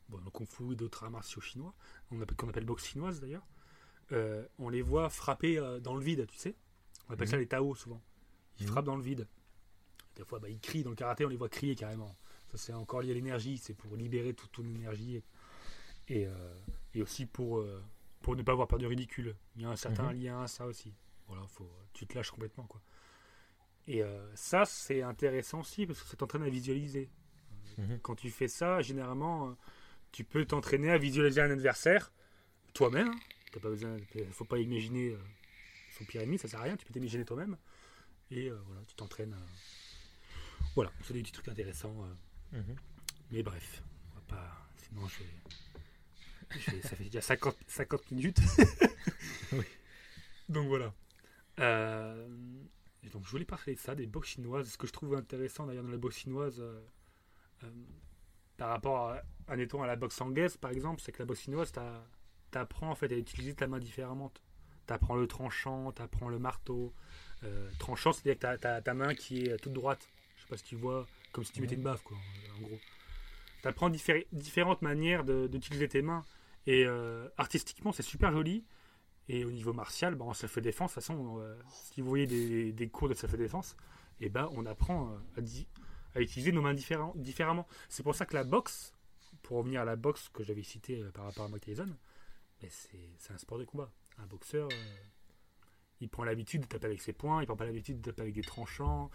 bon, 0.08 0.18
le 0.24 0.30
kung 0.30 0.46
fu 0.46 0.72
et 0.72 0.76
d'autres 0.76 1.04
arts 1.04 1.10
martiaux 1.10 1.40
chinois, 1.40 1.74
on 2.10 2.20
appelle- 2.20 2.36
qu'on 2.36 2.48
appelle 2.48 2.64
boxe 2.64 2.86
chinoise 2.86 3.20
d'ailleurs. 3.20 3.46
Euh, 4.12 4.46
on 4.58 4.68
les 4.68 4.82
voit 4.82 5.08
frapper 5.10 5.58
euh, 5.58 5.80
dans 5.80 5.94
le 5.94 6.02
vide, 6.02 6.26
tu 6.28 6.38
sais. 6.38 6.54
On 7.08 7.12
appelle 7.14 7.28
ça 7.28 7.36
Mhm. 7.36 7.40
les 7.42 7.48
Tao 7.48 7.74
souvent. 7.74 8.02
Ils 8.58 8.66
Mhm. 8.66 8.72
frappent 8.72 8.84
dans 8.86 8.96
le 8.96 9.02
vide. 9.02 9.26
Des 10.16 10.24
fois, 10.24 10.38
bah, 10.38 10.48
ils 10.48 10.58
crient 10.60 10.82
dans 10.82 10.90
le 10.90 10.96
karaté, 10.96 11.24
on 11.24 11.28
les 11.28 11.36
voit 11.36 11.48
crier 11.48 11.74
carrément. 11.76 12.16
Ça, 12.50 12.58
c'est 12.58 12.72
encore 12.72 13.02
lié 13.02 13.10
à 13.12 13.14
l'énergie, 13.14 13.58
c'est 13.58 13.74
pour 13.74 13.94
libérer 13.96 14.34
toute 14.34 14.52
ton 14.52 14.64
énergie. 14.64 15.16
Et, 15.16 15.22
et, 16.08 16.26
euh, 16.26 16.58
et 16.94 17.02
aussi 17.02 17.26
pour, 17.26 17.58
euh, 17.58 17.82
pour 18.22 18.34
ne 18.34 18.42
pas 18.42 18.52
avoir 18.52 18.66
peur 18.66 18.78
du 18.78 18.86
ridicule. 18.86 19.36
Il 19.56 19.62
y 19.62 19.64
a 19.64 19.68
un 19.70 19.76
certain 19.76 20.12
Mhm. 20.12 20.20
lien 20.22 20.42
à 20.42 20.48
ça 20.48 20.66
aussi. 20.66 20.92
Voilà, 21.28 21.46
faut, 21.46 21.70
tu 21.92 22.06
te 22.06 22.14
lâches 22.14 22.30
complètement. 22.30 22.64
Quoi. 22.66 22.80
Et 23.86 24.02
ça, 24.34 24.64
c'est 24.66 25.02
intéressant 25.02 25.60
aussi 25.60 25.86
parce 25.86 26.02
que 26.02 26.08
ça 26.08 26.16
t'entraîne 26.16 26.42
à 26.42 26.48
visualiser. 26.50 27.08
Quand 28.02 28.16
tu 28.16 28.28
fais 28.30 28.48
ça, 28.48 28.82
généralement, 28.82 29.56
tu 30.12 30.24
peux 30.24 30.44
t'entraîner 30.44 30.90
à 30.90 30.98
visualiser 30.98 31.40
un 31.40 31.50
adversaire 31.50 32.12
toi-même. 32.74 33.08
hein. 33.08 33.18
T'as 33.50 33.60
pas 33.60 33.68
besoin, 33.70 33.96
faut 34.32 34.44
pas 34.44 34.58
imaginer 34.58 35.10
euh, 35.10 35.18
son 35.98 36.04
pire 36.04 36.20
ennemi, 36.22 36.38
ça 36.38 36.48
sert 36.48 36.60
à 36.60 36.64
rien. 36.64 36.76
Tu 36.76 36.84
peux 36.84 36.92
t'imaginer 36.92 37.24
toi-même. 37.24 37.56
Et 38.30 38.48
euh, 38.50 38.58
voilà, 38.66 38.82
tu 38.86 38.94
t'entraînes. 38.94 39.32
à- 39.34 40.62
Voilà, 40.74 40.92
c'est 41.04 41.12
des 41.14 41.22
petits 41.22 41.32
trucs 41.32 41.48
intéressants. 41.48 41.96
euh. 42.52 42.58
Mhm. 42.60 42.76
Mais 43.30 43.42
bref, 43.42 43.82
on 44.12 44.14
va 44.16 44.20
pas. 44.36 44.68
Sinon, 44.76 45.06
je 45.08 45.18
vais. 45.18 46.60
je 46.60 46.70
vais- 46.72 46.82
Ça 46.82 46.96
fait 46.96 47.04
déjà 47.04 47.20
50, 47.20 47.56
50 47.66 48.10
minutes. 48.10 48.38
Oui. 49.52 49.64
Donc 50.50 50.68
voilà. 50.68 50.92
Euh, 51.58 52.28
et 53.02 53.08
donc 53.08 53.24
je 53.24 53.30
voulais 53.30 53.44
parler 53.46 53.74
de 53.74 53.80
ça, 53.80 53.94
des 53.94 54.06
boxes 54.06 54.28
chinoises. 54.30 54.70
Ce 54.72 54.76
que 54.78 54.86
je 54.86 54.92
trouve 54.92 55.14
intéressant 55.14 55.66
d'ailleurs 55.66 55.84
dans 55.84 55.90
la 55.90 55.96
boxe 55.96 56.16
chinoise, 56.18 56.60
euh, 56.60 56.80
euh, 57.64 57.70
par 58.58 58.68
rapport 58.68 59.08
à, 59.10 59.22
admettons, 59.46 59.82
à 59.82 59.86
la 59.86 59.96
boxe 59.96 60.20
anglaise 60.20 60.56
par 60.58 60.70
exemple, 60.70 61.00
c'est 61.02 61.12
que 61.12 61.20
la 61.20 61.24
boxe 61.26 61.40
chinoise, 61.40 61.72
t'as- 61.72 62.04
t'apprends 62.50 62.90
en 62.90 62.94
fait 62.94 63.12
à 63.12 63.16
utiliser 63.16 63.54
ta 63.54 63.66
main 63.66 63.78
différemment. 63.78 64.32
T'apprends 64.86 65.16
le 65.16 65.26
tranchant, 65.26 65.92
t'apprends 65.92 66.28
le 66.28 66.38
marteau. 66.38 66.92
Euh, 67.44 67.70
tranchant, 67.78 68.12
c'est-à-dire 68.12 68.38
que 68.38 68.56
t'as 68.60 68.80
ta 68.80 68.94
main 68.94 69.14
qui 69.14 69.44
est 69.44 69.56
toute 69.58 69.72
droite. 69.72 70.08
Je 70.36 70.42
sais 70.42 70.48
pas 70.48 70.56
si 70.56 70.64
tu 70.64 70.76
vois, 70.76 71.06
comme 71.32 71.44
si 71.44 71.52
tu 71.52 71.60
mettais 71.60 71.74
une 71.74 71.82
baffe, 71.82 72.02
quoi, 72.02 72.16
en 72.56 72.62
gros. 72.62 72.78
Tu 73.62 73.68
apprends 73.68 73.90
différentes 73.90 74.82
manières 74.82 75.24
de- 75.24 75.46
d'utiliser 75.46 75.88
tes 75.88 76.02
mains. 76.02 76.24
Et 76.66 76.84
euh, 76.84 77.28
artistiquement, 77.36 77.92
c'est 77.92 78.02
super 78.02 78.32
joli. 78.32 78.64
Et 79.28 79.44
au 79.44 79.50
niveau 79.50 79.72
martial, 79.72 80.14
bah, 80.14 80.24
en 80.24 80.32
self-défense, 80.32 80.90
de 80.90 80.94
toute 80.94 81.04
façon, 81.04 81.38
euh, 81.40 81.54
si 81.70 82.00
vous 82.00 82.08
voyez 82.08 82.26
des, 82.26 82.72
des 82.72 82.88
cours 82.88 83.08
de 83.08 83.14
self-défense, 83.14 83.76
et 84.20 84.28
ben, 84.30 84.48
on 84.52 84.64
apprend 84.66 85.12
euh, 85.36 85.42
à, 86.14 86.20
utiliser 86.20 86.50
nos 86.52 86.62
mains 86.62 86.74
différemment. 86.74 87.66
C'est 87.88 88.02
pour 88.02 88.14
ça 88.14 88.26
que 88.26 88.34
la 88.34 88.44
boxe, 88.44 88.94
pour 89.42 89.58
revenir 89.58 89.82
à 89.82 89.84
la 89.84 89.96
boxe 89.96 90.28
que 90.32 90.42
j'avais 90.42 90.62
citée 90.62 91.02
euh, 91.02 91.10
par 91.10 91.24
rapport 91.24 91.44
à 91.44 91.48
Mike 91.48 91.64
Tyson, 91.64 91.94
mais 92.62 92.68
c'est 92.70 93.32
un 93.32 93.38
sport 93.38 93.58
de 93.58 93.64
combat. 93.64 93.90
Un 94.18 94.26
boxeur, 94.26 94.68
euh, 94.72 94.96
il 96.00 96.08
prend 96.08 96.24
l'habitude 96.24 96.62
de 96.62 96.66
taper 96.66 96.86
avec 96.86 97.00
ses 97.02 97.12
poings, 97.12 97.42
il 97.42 97.46
prend 97.46 97.56
pas 97.56 97.64
l'habitude 97.66 98.00
de 98.00 98.10
taper 98.10 98.22
avec 98.22 98.34
des 98.34 98.42
tranchants, 98.42 99.10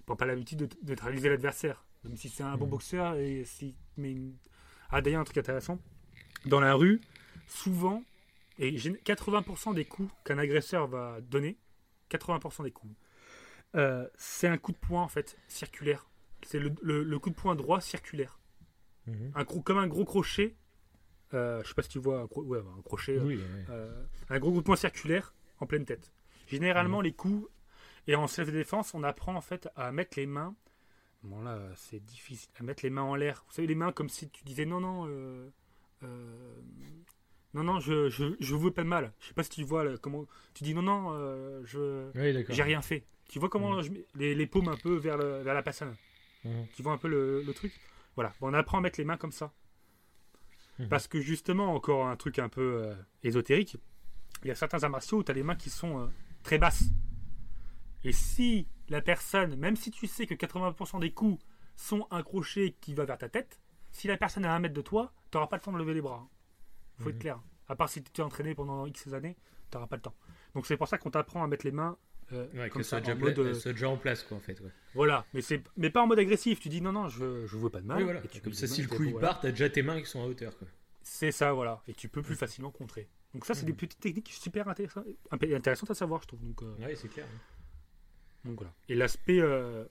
il 0.00 0.04
prend 0.04 0.16
pas 0.16 0.26
l'habitude 0.26 0.58
de 0.60 0.68
neutraliser 0.90 1.28
l'adversaire. 1.28 1.84
Même 2.04 2.16
si 2.16 2.28
c'est 2.28 2.42
un 2.42 2.56
bon 2.56 2.66
Mhm. 2.66 2.70
boxeur 2.70 3.14
et 3.16 3.44
si 3.44 3.74
mais 3.96 4.12
une- 4.12 4.36
ah 4.90 5.00
d'ailleurs 5.00 5.20
un 5.20 5.24
truc 5.24 5.38
intéressant 5.38 5.78
dans 6.44 6.60
la 6.60 6.74
rue 6.74 7.00
souvent 7.48 8.02
et 8.58 8.76
gén- 8.76 8.96
80% 9.02 9.72
des 9.74 9.84
coups 9.84 10.12
qu'un 10.24 10.38
agresseur 10.38 10.86
va 10.86 11.20
donner 11.20 11.58
80% 12.08 12.62
des 12.62 12.70
coups 12.70 12.94
euh, 13.74 14.08
c'est 14.16 14.46
un 14.46 14.58
coup 14.58 14.70
de 14.72 14.76
poing 14.78 15.02
en 15.02 15.08
fait 15.08 15.36
circulaire 15.48 16.08
c'est 16.42 16.60
le, 16.60 16.72
le- 16.82 17.02
le 17.02 17.18
coup 17.18 17.30
de 17.30 17.34
poing 17.34 17.56
droit 17.56 17.80
circulaire 17.80 18.38
un 19.34 19.42
gros, 19.44 19.60
comme 19.62 19.78
un 19.78 19.86
gros 19.88 20.04
crochet. 20.04 20.56
Euh, 21.34 21.62
je 21.62 21.68
sais 21.68 21.74
pas 21.74 21.82
si 21.82 21.88
tu 21.88 21.98
vois 21.98 22.20
un, 22.20 22.24
gros- 22.26 22.42
ouais, 22.44 22.58
un 22.58 22.82
crochet. 22.82 23.16
euh, 23.18 23.24
Oui, 23.24 23.40
euh, 23.70 24.04
un 24.30 24.38
gros 24.38 24.52
groupement 24.52 24.76
circulaire 24.76 25.34
en 25.60 25.66
pleine 25.66 25.84
tête. 25.84 26.12
Généralement, 26.46 27.00
les 27.00 27.12
coups, 27.12 27.48
et 28.06 28.14
en 28.14 28.26
self-défense, 28.28 28.94
on 28.94 29.02
apprend 29.02 29.34
en 29.34 29.40
fait 29.40 29.68
à 29.74 29.90
mettre 29.90 30.18
les 30.18 30.26
mains. 30.26 30.54
Bon, 31.24 31.42
là, 31.42 31.58
c'est 31.74 31.98
difficile. 32.04 32.48
À 32.60 32.62
mettre 32.62 32.84
les 32.84 32.90
mains 32.90 33.02
en 33.02 33.16
l'air. 33.16 33.44
Vous 33.48 33.54
savez, 33.54 33.66
les 33.66 33.74
mains 33.74 33.90
comme 33.90 34.08
si 34.08 34.28
tu 34.30 34.44
disais 34.44 34.64
non, 34.66 34.78
non, 34.80 35.06
euh, 35.08 35.48
non, 37.54 37.64
non, 37.64 37.80
je, 37.80 38.08
je, 38.10 38.36
je 38.38 38.54
veux 38.54 38.70
pas 38.70 38.82
de 38.84 38.88
mal. 38.88 39.12
Je 39.20 39.28
sais 39.28 39.34
pas 39.34 39.42
si 39.42 39.50
tu 39.50 39.64
vois 39.64 39.82
là, 39.82 39.96
comment. 40.00 40.26
Tu 40.54 40.62
dis 40.64 40.74
non, 40.74 40.82
non, 40.82 41.62
je. 41.64 42.10
J'ai 42.54 42.62
rien 42.62 42.82
fait. 42.82 43.04
Tu 43.28 43.38
vois 43.40 43.48
comment 43.48 43.82
je 43.82 43.90
mets 43.90 44.04
les, 44.14 44.34
les 44.36 44.46
paumes 44.46 44.68
un 44.68 44.76
peu 44.76 44.94
vers, 44.94 45.16
le- 45.16 45.42
vers 45.42 45.54
la 45.54 45.62
personne. 45.62 45.96
Tu 46.76 46.82
vois 46.82 46.92
un 46.92 46.98
peu 46.98 47.08
le, 47.08 47.42
le 47.42 47.52
truc? 47.54 47.72
Voilà. 48.14 48.32
Bon, 48.40 48.50
on 48.50 48.54
apprend 48.54 48.78
à 48.78 48.80
mettre 48.80 49.00
les 49.00 49.04
mains 49.04 49.16
comme 49.16 49.32
ça. 49.32 49.52
Mhm. 50.78 50.88
Parce 50.88 51.08
que 51.08 51.20
justement, 51.20 51.74
encore 51.74 52.06
un 52.06 52.16
truc 52.16 52.38
un 52.38 52.48
peu 52.48 52.82
euh, 52.84 52.94
ésotérique, 53.22 53.76
il 54.42 54.48
y 54.48 54.50
a 54.50 54.54
certains 54.54 54.82
arts 54.84 54.90
martiaux 54.90 55.18
où 55.18 55.24
tu 55.24 55.30
as 55.30 55.34
les 55.34 55.42
mains 55.42 55.56
qui 55.56 55.70
sont 55.70 56.00
euh, 56.00 56.06
très 56.42 56.58
basses. 56.58 56.84
Et 58.04 58.12
si 58.12 58.68
la 58.88 59.00
personne, 59.00 59.56
même 59.56 59.76
si 59.76 59.90
tu 59.90 60.06
sais 60.06 60.26
que 60.26 60.34
80% 60.34 61.00
des 61.00 61.10
coups 61.12 61.42
sont 61.76 62.06
un 62.10 62.22
crochet 62.22 62.76
qui 62.80 62.94
va 62.94 63.04
vers 63.04 63.18
ta 63.18 63.28
tête, 63.28 63.60
si 63.90 64.06
la 64.06 64.16
personne 64.16 64.44
est 64.44 64.48
à 64.48 64.54
un 64.54 64.58
mètre 64.60 64.74
de 64.74 64.80
toi, 64.82 65.12
tu 65.30 65.36
n'auras 65.36 65.48
pas 65.48 65.56
le 65.56 65.62
temps 65.62 65.72
de 65.72 65.78
lever 65.78 65.94
les 65.94 66.02
bras. 66.02 66.28
faut 66.98 67.08
être 67.10 67.16
Mhm. 67.16 67.20
clair. 67.20 67.40
À 67.68 67.76
part 67.76 67.88
si 67.90 68.02
tu 68.02 68.10
t'es 68.10 68.22
entraîné 68.22 68.54
pendant 68.54 68.86
X 68.86 69.12
années, 69.12 69.36
tu 69.70 69.76
n'auras 69.76 69.86
pas 69.86 69.96
le 69.96 70.02
temps. 70.02 70.14
Donc 70.54 70.66
c'est 70.66 70.76
pour 70.78 70.88
ça 70.88 70.96
qu'on 70.98 71.10
t'apprend 71.10 71.42
à 71.42 71.46
mettre 71.46 71.66
les 71.66 71.72
mains 71.72 71.98
euh, 72.32 72.46
Ouais, 72.54 72.68
comme 72.70 72.82
que 72.82 72.82
ça 72.82 72.90
soit 72.90 72.98
en 72.98 73.00
déjà, 73.02 73.14
mode, 73.14 73.34
pla- 73.34 73.42
euh, 73.44 73.54
soit 73.54 73.72
déjà 73.72 73.88
en 73.88 73.96
place, 73.96 74.22
quoi, 74.24 74.36
en 74.36 74.40
fait. 74.40 74.60
ouais. 74.60 74.70
voilà, 74.94 75.24
mais 75.34 75.40
c'est 75.42 75.62
mais 75.76 75.90
pas 75.90 76.02
en 76.02 76.06
mode 76.06 76.18
agressif. 76.18 76.60
Tu 76.60 76.68
dis 76.68 76.80
non 76.80 76.92
non, 76.92 77.08
je 77.08 77.46
je 77.46 77.56
veux 77.56 77.70
pas 77.70 77.80
de 77.80 77.86
mal. 77.86 77.98
Oui, 77.98 78.04
voilà. 78.04 78.24
Et 78.24 78.28
tu 78.28 78.40
Comme 78.40 78.52
ça, 78.52 78.66
si 78.66 78.82
le 78.82 78.88
coup 78.88 79.02
il 79.04 79.12
voilà. 79.12 79.28
part, 79.28 79.40
t'as 79.40 79.50
déjà 79.50 79.68
tes 79.70 79.82
mains 79.82 80.00
qui 80.00 80.06
sont 80.06 80.22
à 80.22 80.26
hauteur, 80.26 80.56
quoi. 80.58 80.66
C'est 81.02 81.30
ça, 81.32 81.52
voilà. 81.52 81.82
Et 81.86 81.94
tu 81.94 82.08
peux 82.08 82.22
plus 82.22 82.34
facilement 82.34 82.70
contrer. 82.70 83.08
Donc 83.34 83.44
ça, 83.44 83.54
c'est 83.54 83.66
des 83.66 83.72
petites 83.74 84.00
techniques 84.00 84.30
super 84.32 84.66
intéressantes, 84.68 85.90
à 85.90 85.94
savoir, 85.94 86.22
je 86.22 86.26
trouve. 86.28 86.40
Donc, 86.42 86.62
euh, 86.62 86.74
Ouais, 86.78 86.96
c'est 86.96 87.08
clair. 87.08 87.26
donc 88.44 88.56
voilà. 88.58 88.72
Et 88.88 88.94
l'aspect, 88.94 89.40
euh, 89.40 89.84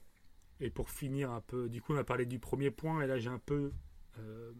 et 0.60 0.70
pour 0.70 0.90
finir 0.90 1.30
un 1.30 1.40
peu, 1.40 1.68
du 1.68 1.80
coup, 1.80 1.94
on 1.94 1.96
a 1.98 2.04
parlé 2.04 2.26
du 2.26 2.38
premier 2.38 2.70
point, 2.70 3.02
et 3.02 3.06
là 3.06 3.18
j'ai 3.18 3.28
un 3.30 3.38
peu 3.38 3.72
euh, 4.18 4.52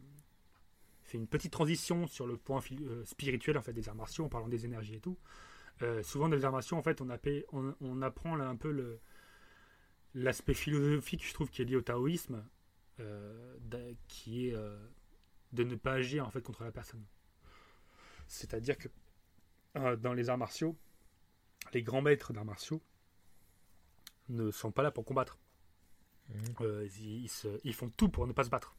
fait 1.05 1.19
une 1.19 1.27
petite 1.27 1.53
transition 1.53 2.07
sur 2.07 2.27
le 2.27 2.37
point 2.37 2.61
spirituel 3.05 3.57
en 3.59 3.63
fait 3.63 3.73
des 3.73 3.89
arts 3.89 3.95
martiaux, 3.95 4.25
en 4.25 4.29
parlant 4.29 4.49
des 4.49 4.65
énergies 4.65 4.95
et 4.97 5.01
tout. 5.01 5.17
Euh, 5.83 6.03
souvent 6.03 6.29
dans 6.29 6.37
les 6.37 6.45
arts 6.45 6.53
martiaux, 6.53 6.77
en 6.77 6.83
fait, 6.83 7.01
on, 7.01 7.11
appelle- 7.11 7.45
on, 7.53 7.75
on 7.81 8.03
apprend 8.03 8.35
là 8.37 8.49
un 8.49 8.57
peu 8.57 8.71
le 8.71 9.01
l'aspect 10.15 10.55
philosophique, 10.55 11.27
je 11.27 11.35
trouve, 11.35 11.51
qui 11.51 11.61
est 11.61 11.67
lié 11.67 11.77
au 11.77 11.83
taoïsme, 11.83 12.43
euh, 13.01 13.59
qui 14.09 14.49
est 14.49 14.55
euh, 14.55 14.79
de 15.53 15.63
ne 15.65 15.75
pas 15.77 15.93
agir 15.93 16.27
en 16.27 16.31
fait 16.31 16.41
contre 16.41 16.65
la 16.65 16.73
personne. 16.73 17.05
C'est-à-dire 18.27 18.77
que 18.79 18.89
dans 19.99 20.15
les 20.15 20.31
arts 20.31 20.39
martiaux, 20.39 20.75
les 21.75 21.83
grands 21.83 22.01
maîtres 22.01 22.33
d'arts 22.33 22.47
martiaux 22.47 22.83
ne 24.31 24.51
sont 24.51 24.73
pas 24.73 24.83
là 24.83 24.91
pour 24.91 25.05
combattre. 25.05 25.39
Euh, 26.63 26.89
ils, 26.99 27.25
ils 27.25 27.29
se- 27.29 27.61
ils 27.63 27.75
font 27.75 27.91
tout 27.91 28.09
pour 28.09 28.27
ne 28.27 28.33
pas 28.33 28.45
se 28.45 28.49
battre. 28.51 28.75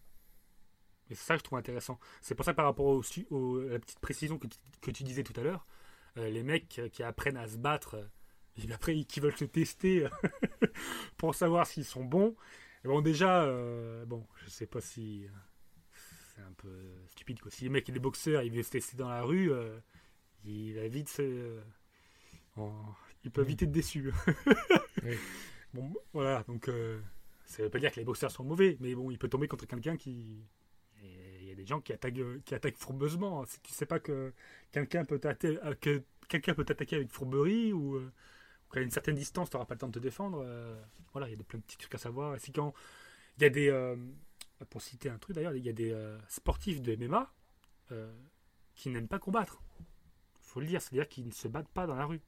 Et 1.09 1.15
c'est 1.15 1.23
ça 1.23 1.35
que 1.35 1.39
je 1.39 1.43
trouve 1.43 1.59
intéressant. 1.59 1.99
C'est 2.21 2.33
pour 2.35 2.43
ça 2.45 2.51
que 2.51 2.57
par 2.57 2.65
rapport 2.65 2.87
au, 2.87 3.03
su- 3.03 3.27
au- 3.29 3.59
à 3.59 3.73
la 3.73 3.79
petite 3.79 3.99
précision 3.99 4.37
que 4.39 4.47
tu, 4.47 4.57
que 4.81 4.91
tu 4.91 5.03
disais 5.03 5.23
tout 5.23 5.39
à 5.39 5.43
l'heure, 5.43 5.65
les 6.25 6.43
mecs 6.43 6.79
euh, 6.79 6.89
qui 6.89 7.03
apprennent 7.03 7.37
à 7.37 7.47
se 7.47 7.57
battre, 7.57 7.95
euh, 7.95 8.05
et 8.67 8.71
après 8.73 9.03
qui 9.05 9.19
veulent 9.19 9.35
se 9.37 9.45
tester 9.45 10.05
euh, 10.05 10.09
pour 11.17 11.35
savoir 11.35 11.67
s'ils 11.67 11.85
sont 11.85 12.03
bons, 12.05 12.35
eh 12.83 12.87
bon 12.87 13.01
déjà, 13.01 13.43
euh, 13.43 14.05
bon, 14.05 14.25
je 14.43 14.49
sais 14.49 14.67
pas 14.67 14.81
si 14.81 15.25
euh, 15.25 15.29
c'est 16.35 16.41
un 16.41 16.53
peu 16.57 16.69
stupide 17.09 17.39
quoi. 17.39 17.51
Si 17.51 17.63
les 17.63 17.69
mecs, 17.69 17.87
les 17.87 17.99
boxeurs, 17.99 18.43
ils 18.43 18.51
veulent 18.51 18.63
se 18.63 18.71
tester 18.71 18.97
dans 18.97 19.09
la 19.09 19.23
rue, 19.23 19.51
euh, 19.51 19.77
il 20.45 20.73
va 20.75 20.87
vite 20.87 21.09
se, 21.09 21.21
euh, 21.23 21.61
en- 22.57 22.95
ils 23.23 23.31
peuvent 23.31 23.47
vite 23.47 23.63
être 23.63 23.71
déçus. 23.71 24.11
Oui. 25.03 25.15
Bon, 25.73 25.93
voilà, 26.13 26.43
donc 26.47 26.69
euh, 26.69 26.99
ça 27.45 27.61
veut 27.63 27.69
pas 27.69 27.79
dire 27.79 27.91
que 27.91 27.97
les 27.99 28.05
boxeurs 28.05 28.31
sont 28.31 28.43
mauvais, 28.43 28.77
mais 28.79 28.95
bon, 28.95 29.11
il 29.11 29.17
peut 29.19 29.29
tomber 29.29 29.47
contre 29.47 29.67
quelqu'un 29.67 29.95
qui. 29.97 30.43
et 31.03 31.39
Il 31.41 31.47
y 31.47 31.51
a 31.51 31.55
des 31.55 31.56
gens 31.67 31.81
qui 31.81 31.93
attaquent, 31.93 32.17
euh, 32.19 32.41
qui 32.45 32.55
attaquent 32.55 32.77
fourbeusement. 32.77 33.45
Si 33.45 33.59
tu 33.61 33.73
sais 33.73 33.85
pas 33.85 33.99
que 33.99 34.33
quelqu'un 34.71 35.05
peut 35.05 35.19
t'attaquer, 35.19 35.59
euh, 35.65 35.75
que 35.75 36.03
quelqu'un 36.29 36.53
peut 36.53 36.65
t'attaquer 36.65 36.97
avec 36.97 37.11
fourberie 37.11 37.73
ou, 37.73 37.95
euh, 37.95 38.11
ou 38.69 38.73
qu'à 38.73 38.81
une 38.81 38.91
certaine 38.91 39.15
distance, 39.15 39.49
tu 39.49 39.55
n'auras 39.57 39.65
pas 39.67 39.75
le 39.75 39.79
temps 39.79 39.87
de 39.89 39.93
te 39.93 39.99
défendre. 39.99 40.43
euh, 40.45 40.75
voilà, 41.13 41.27
il 41.29 41.31
y 41.31 41.35
a 41.35 41.37
de, 41.37 41.43
plein 41.43 41.59
de 41.59 41.63
petits 41.63 41.77
trucs 41.77 41.95
à 41.95 41.97
savoir. 41.99 42.35
Et 42.35 42.39
si 42.39 42.51
quand 42.53 42.73
il 43.37 43.43
y 43.43 43.45
a 43.47 43.49
des, 43.49 43.69
euh, 43.69 43.95
pour 44.69 44.81
citer 44.81 45.09
un 45.09 45.17
truc 45.19 45.35
d'ailleurs, 45.35 45.55
il 45.55 45.65
y 45.65 45.69
a 45.69 45.73
des 45.73 45.91
euh, 45.91 46.17
sportifs 46.29 46.81
de 46.81 46.95
MMA 46.95 47.33
qui 48.75 48.89
n'aiment 48.89 49.07
pas 49.07 49.19
combattre. 49.19 49.61
Faut 50.41 50.59
le 50.61 50.67
dire, 50.67 50.81
c'est-à-dire 50.81 51.07
qu'ils 51.09 51.27
ne 51.27 51.31
se 51.31 51.47
battent 51.47 51.69
pas 51.69 51.87
dans 51.87 51.95
la 51.95 52.05
rue. 52.05 52.21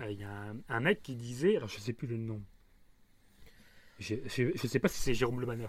Euh, 0.00 0.10
Il 0.10 0.18
y 0.20 0.24
a 0.24 0.30
un, 0.50 0.56
un 0.68 0.80
mec 0.80 1.02
qui 1.02 1.16
disait, 1.16 1.56
alors 1.56 1.68
je 1.68 1.78
sais 1.80 1.92
plus 1.92 2.06
le 2.08 2.16
nom. 2.16 2.42
Je, 3.98 4.16
je 4.26 4.66
sais 4.66 4.78
pas 4.80 4.88
si 4.88 5.00
c'est 5.00 5.14
Jérôme 5.14 5.40
Le 5.40 5.46
Banner, 5.46 5.68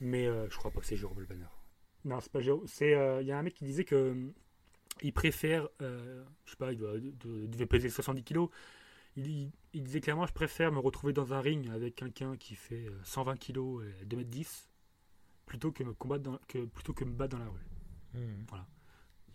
mais 0.00 0.26
je 0.26 0.56
crois 0.56 0.70
pas 0.70 0.80
que 0.80 0.86
c'est 0.86 0.96
Jérôme 0.96 1.20
Le 1.20 1.26
Banner. 1.26 1.46
Non, 2.06 2.20
c'est 2.20 2.32
pas. 2.32 2.40
C'est 2.66 2.94
euh, 2.94 3.20
il 3.22 3.28
y 3.28 3.32
a 3.32 3.38
un 3.38 3.42
mec 3.42 3.54
qui 3.54 3.64
disait 3.64 3.84
que 3.84 3.94
euh, 3.96 4.32
il 5.02 5.12
préfère, 5.12 5.68
euh, 5.82 6.24
je 6.46 6.52
sais 6.52 6.56
pas, 6.56 6.72
il, 6.72 6.78
doit- 6.78 6.98
de- 6.98 7.42
il 7.44 7.50
devait 7.50 7.66
peser 7.66 7.90
70 7.90 8.24
kilos. 8.24 8.50
Il, 9.16 9.26
il- 9.28 9.52
il 9.74 9.84
disait 9.84 10.00
clairement, 10.00 10.26
je 10.26 10.32
préfère 10.34 10.72
me 10.72 10.80
retrouver 10.80 11.12
dans 11.12 11.34
un 11.34 11.40
ring 11.40 11.68
avec 11.70 11.96
quelqu'un 11.96 12.36
qui 12.36 12.54
fait 12.56 12.86
euh, 12.88 13.00
120 13.04 13.36
kilos 13.38 13.84
et 14.02 14.06
2 14.06 14.16
mètres 14.18 14.30
10 14.30 14.70
plutôt 15.46 15.72
que 15.72 15.84
me 15.84 15.94
combattre 15.94 16.24
dans, 16.24 16.38
que 16.48 16.64
plutôt 16.66 16.94
que 16.94 17.04
me 17.04 17.12
battre 17.12 17.38
dans 17.38 17.44
la 17.44 17.50
rue. 17.50 17.66
Mhm. 18.14 18.46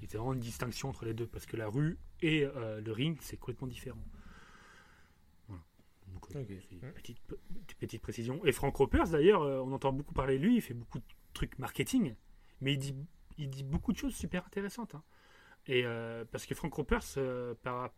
Il 0.02 0.12
y 0.12 0.16
a 0.16 0.20
vraiment 0.20 0.34
une 0.34 0.40
distinction 0.40 0.90
entre 0.90 1.06
les 1.06 1.14
deux 1.14 1.28
parce 1.28 1.46
que 1.46 1.58
la 1.58 1.68
rue 1.70 2.00
et 2.22 2.46
euh, 2.46 2.82
le 2.82 2.92
ring 2.94 3.18
c'est 3.22 3.38
complètement 3.38 3.68
différent. 3.68 4.04
Voilà. 5.48 5.64
Donc, 6.14 6.36
euh, 6.36 6.40
Ouais. 6.84 6.92
petite, 6.94 7.20
petite, 7.80 8.02
précision. 8.02 8.44
Et 8.46 8.52
Frank 8.52 8.76
Ropers 8.76 9.10
d'ailleurs, 9.10 9.44
euh, 9.44 9.60
on 9.62 9.72
entend 9.72 9.94
beaucoup 9.94 10.14
parler 10.14 10.38
de 10.38 10.44
lui, 10.44 10.56
il 10.58 10.62
fait 10.62 10.74
beaucoup 10.74 11.00
de 11.00 11.06
trucs 11.34 11.58
marketing, 11.60 12.16
mais 12.62 12.74
il 12.74 12.78
dit, 12.78 12.96
il 13.38 13.50
dit 13.50 13.64
beaucoup 13.64 13.92
de 13.92 13.98
choses 13.98 14.16
super 14.16 14.46
intéressantes. 14.46 14.96
hein. 14.96 15.04
Et 15.68 15.84
euh, 15.86 16.26
parce 16.32 16.46
que 16.46 16.56
Frank 16.56 16.74
Ropers, 16.74 17.04
par, 17.64 17.92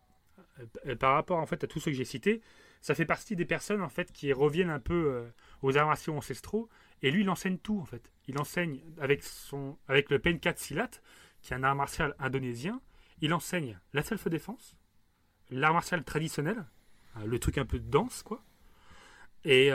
euh, 0.86 0.95
par 0.95 1.14
rapport 1.14 1.39
en 1.39 1.45
fait 1.45 1.64
à 1.64 1.68
tous 1.68 1.80
ceux 1.80 1.91
que 1.91 1.97
j'ai 1.97 2.05
cités, 2.05 2.41
ça 2.82 2.95
fait 2.95 3.05
partie 3.05 3.36
des 3.36 3.45
personnes 3.45 3.82
en 3.82 3.89
fait 3.89 4.11
qui 4.11 4.34
reviennent 4.34 4.70
un 4.70 4.80
peu 4.80 4.93
euh, 4.93 5.30
aux 5.61 5.78
arts 5.78 5.88
martiaux 5.88 6.16
ancestraux. 6.16 6.70
Et 7.01 7.11
lui, 7.11 7.22
il 7.22 7.30
enseigne 7.30 7.57
tout 7.57 7.80
en 7.80 7.86
fait. 7.86 8.11
Il 8.28 8.39
enseigne 8.39 8.82
avec 8.99 9.24
son, 9.24 9.78
avec 9.88 10.09
le 10.09 10.20
Penkat 10.20 10.55
Silat, 10.55 10.89
qui 11.41 11.53
est 11.53 11.55
un 11.55 11.64
art 11.64 11.76
martial 11.76 12.16
indonésien. 12.20 12.82
Il 13.22 13.34
enseigne 13.34 13.80
la 13.93 14.03
self-défense, 14.03 14.76
l'art 15.49 15.74
martial 15.74 16.03
traditionnel, 16.03 16.66
le 17.26 17.39
truc 17.39 17.57
un 17.57 17.66
peu 17.66 17.80
de 17.80 17.89
danse, 17.89 18.24
quoi. 18.24 18.43
Et, 19.45 19.72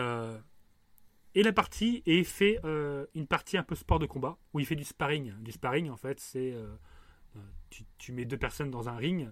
et 1.35 1.43
la 1.43 1.53
partie, 1.53 2.03
et 2.07 2.19
il 2.19 2.25
fait 2.25 2.61
euh, 2.65 3.07
une 3.15 3.27
partie 3.27 3.57
un 3.57 3.63
peu 3.63 3.75
sport 3.75 3.99
de 3.99 4.07
combat, 4.07 4.39
où 4.53 4.61
il 4.61 4.67
fait 4.67 4.77
du 4.77 4.85
sparring. 4.85 5.33
Du 5.43 5.53
sparring, 5.53 5.91
en 5.91 5.97
fait, 5.97 6.21
c'est. 6.21 6.53
euh, 6.53 6.67
euh, 7.37 7.41
tu, 7.71 7.85
tu 7.99 8.13
mets 8.13 8.25
deux 8.25 8.39
personnes 8.39 8.71
dans 8.71 8.89
un 8.89 8.97
ring, 8.97 9.31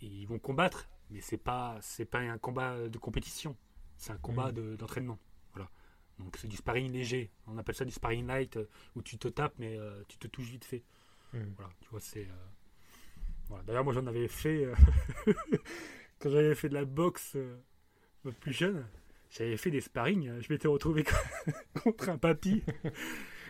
et 0.00 0.06
ils 0.06 0.26
vont 0.26 0.38
combattre, 0.38 0.88
mais 1.10 1.20
c'est 1.20 1.38
pas, 1.38 1.76
c'est 1.80 2.04
pas 2.04 2.20
un 2.20 2.38
combat 2.38 2.88
de 2.88 2.98
compétition, 2.98 3.56
c'est 3.96 4.12
un 4.12 4.18
combat 4.18 4.52
de- 4.52 4.76
d'entraînement. 4.76 5.18
Voilà. 5.54 5.68
Donc 6.18 6.36
c'est 6.36 6.48
du 6.48 6.56
sparring 6.56 6.92
léger. 6.92 7.30
On 7.46 7.58
appelle 7.58 7.74
ça 7.74 7.84
du 7.84 7.92
sparring 7.92 8.26
light, 8.26 8.58
où 8.94 9.02
tu 9.02 9.18
te 9.18 9.28
tapes, 9.28 9.54
mais 9.58 9.76
euh, 9.76 10.02
tu 10.08 10.18
te 10.18 10.28
touches 10.28 10.48
vite 10.50 10.64
fait. 10.64 10.84
Mhm. 11.32 11.52
Voilà, 11.56 11.72
tu 11.80 11.88
vois, 11.90 12.00
c'est. 12.00 12.26
Voilà. 13.48 13.64
D'ailleurs, 13.64 13.84
moi, 13.84 13.92
j'en 13.92 14.06
avais 14.06 14.28
fait. 14.28 14.66
Quand 16.18 16.30
j'avais 16.30 16.54
fait 16.54 16.68
de 16.68 16.74
la 16.74 16.84
boxe 16.84 17.36
plus 18.40 18.52
jeune, 18.52 18.86
j'avais 19.30 19.56
fait 19.56 19.70
des 19.70 19.80
sparring. 19.80 20.28
euh, 20.28 20.40
Je 20.40 20.52
m'étais 20.52 20.68
retrouvé 20.68 21.04
contre 21.82 22.08
un 22.08 22.18
papy. 22.18 22.62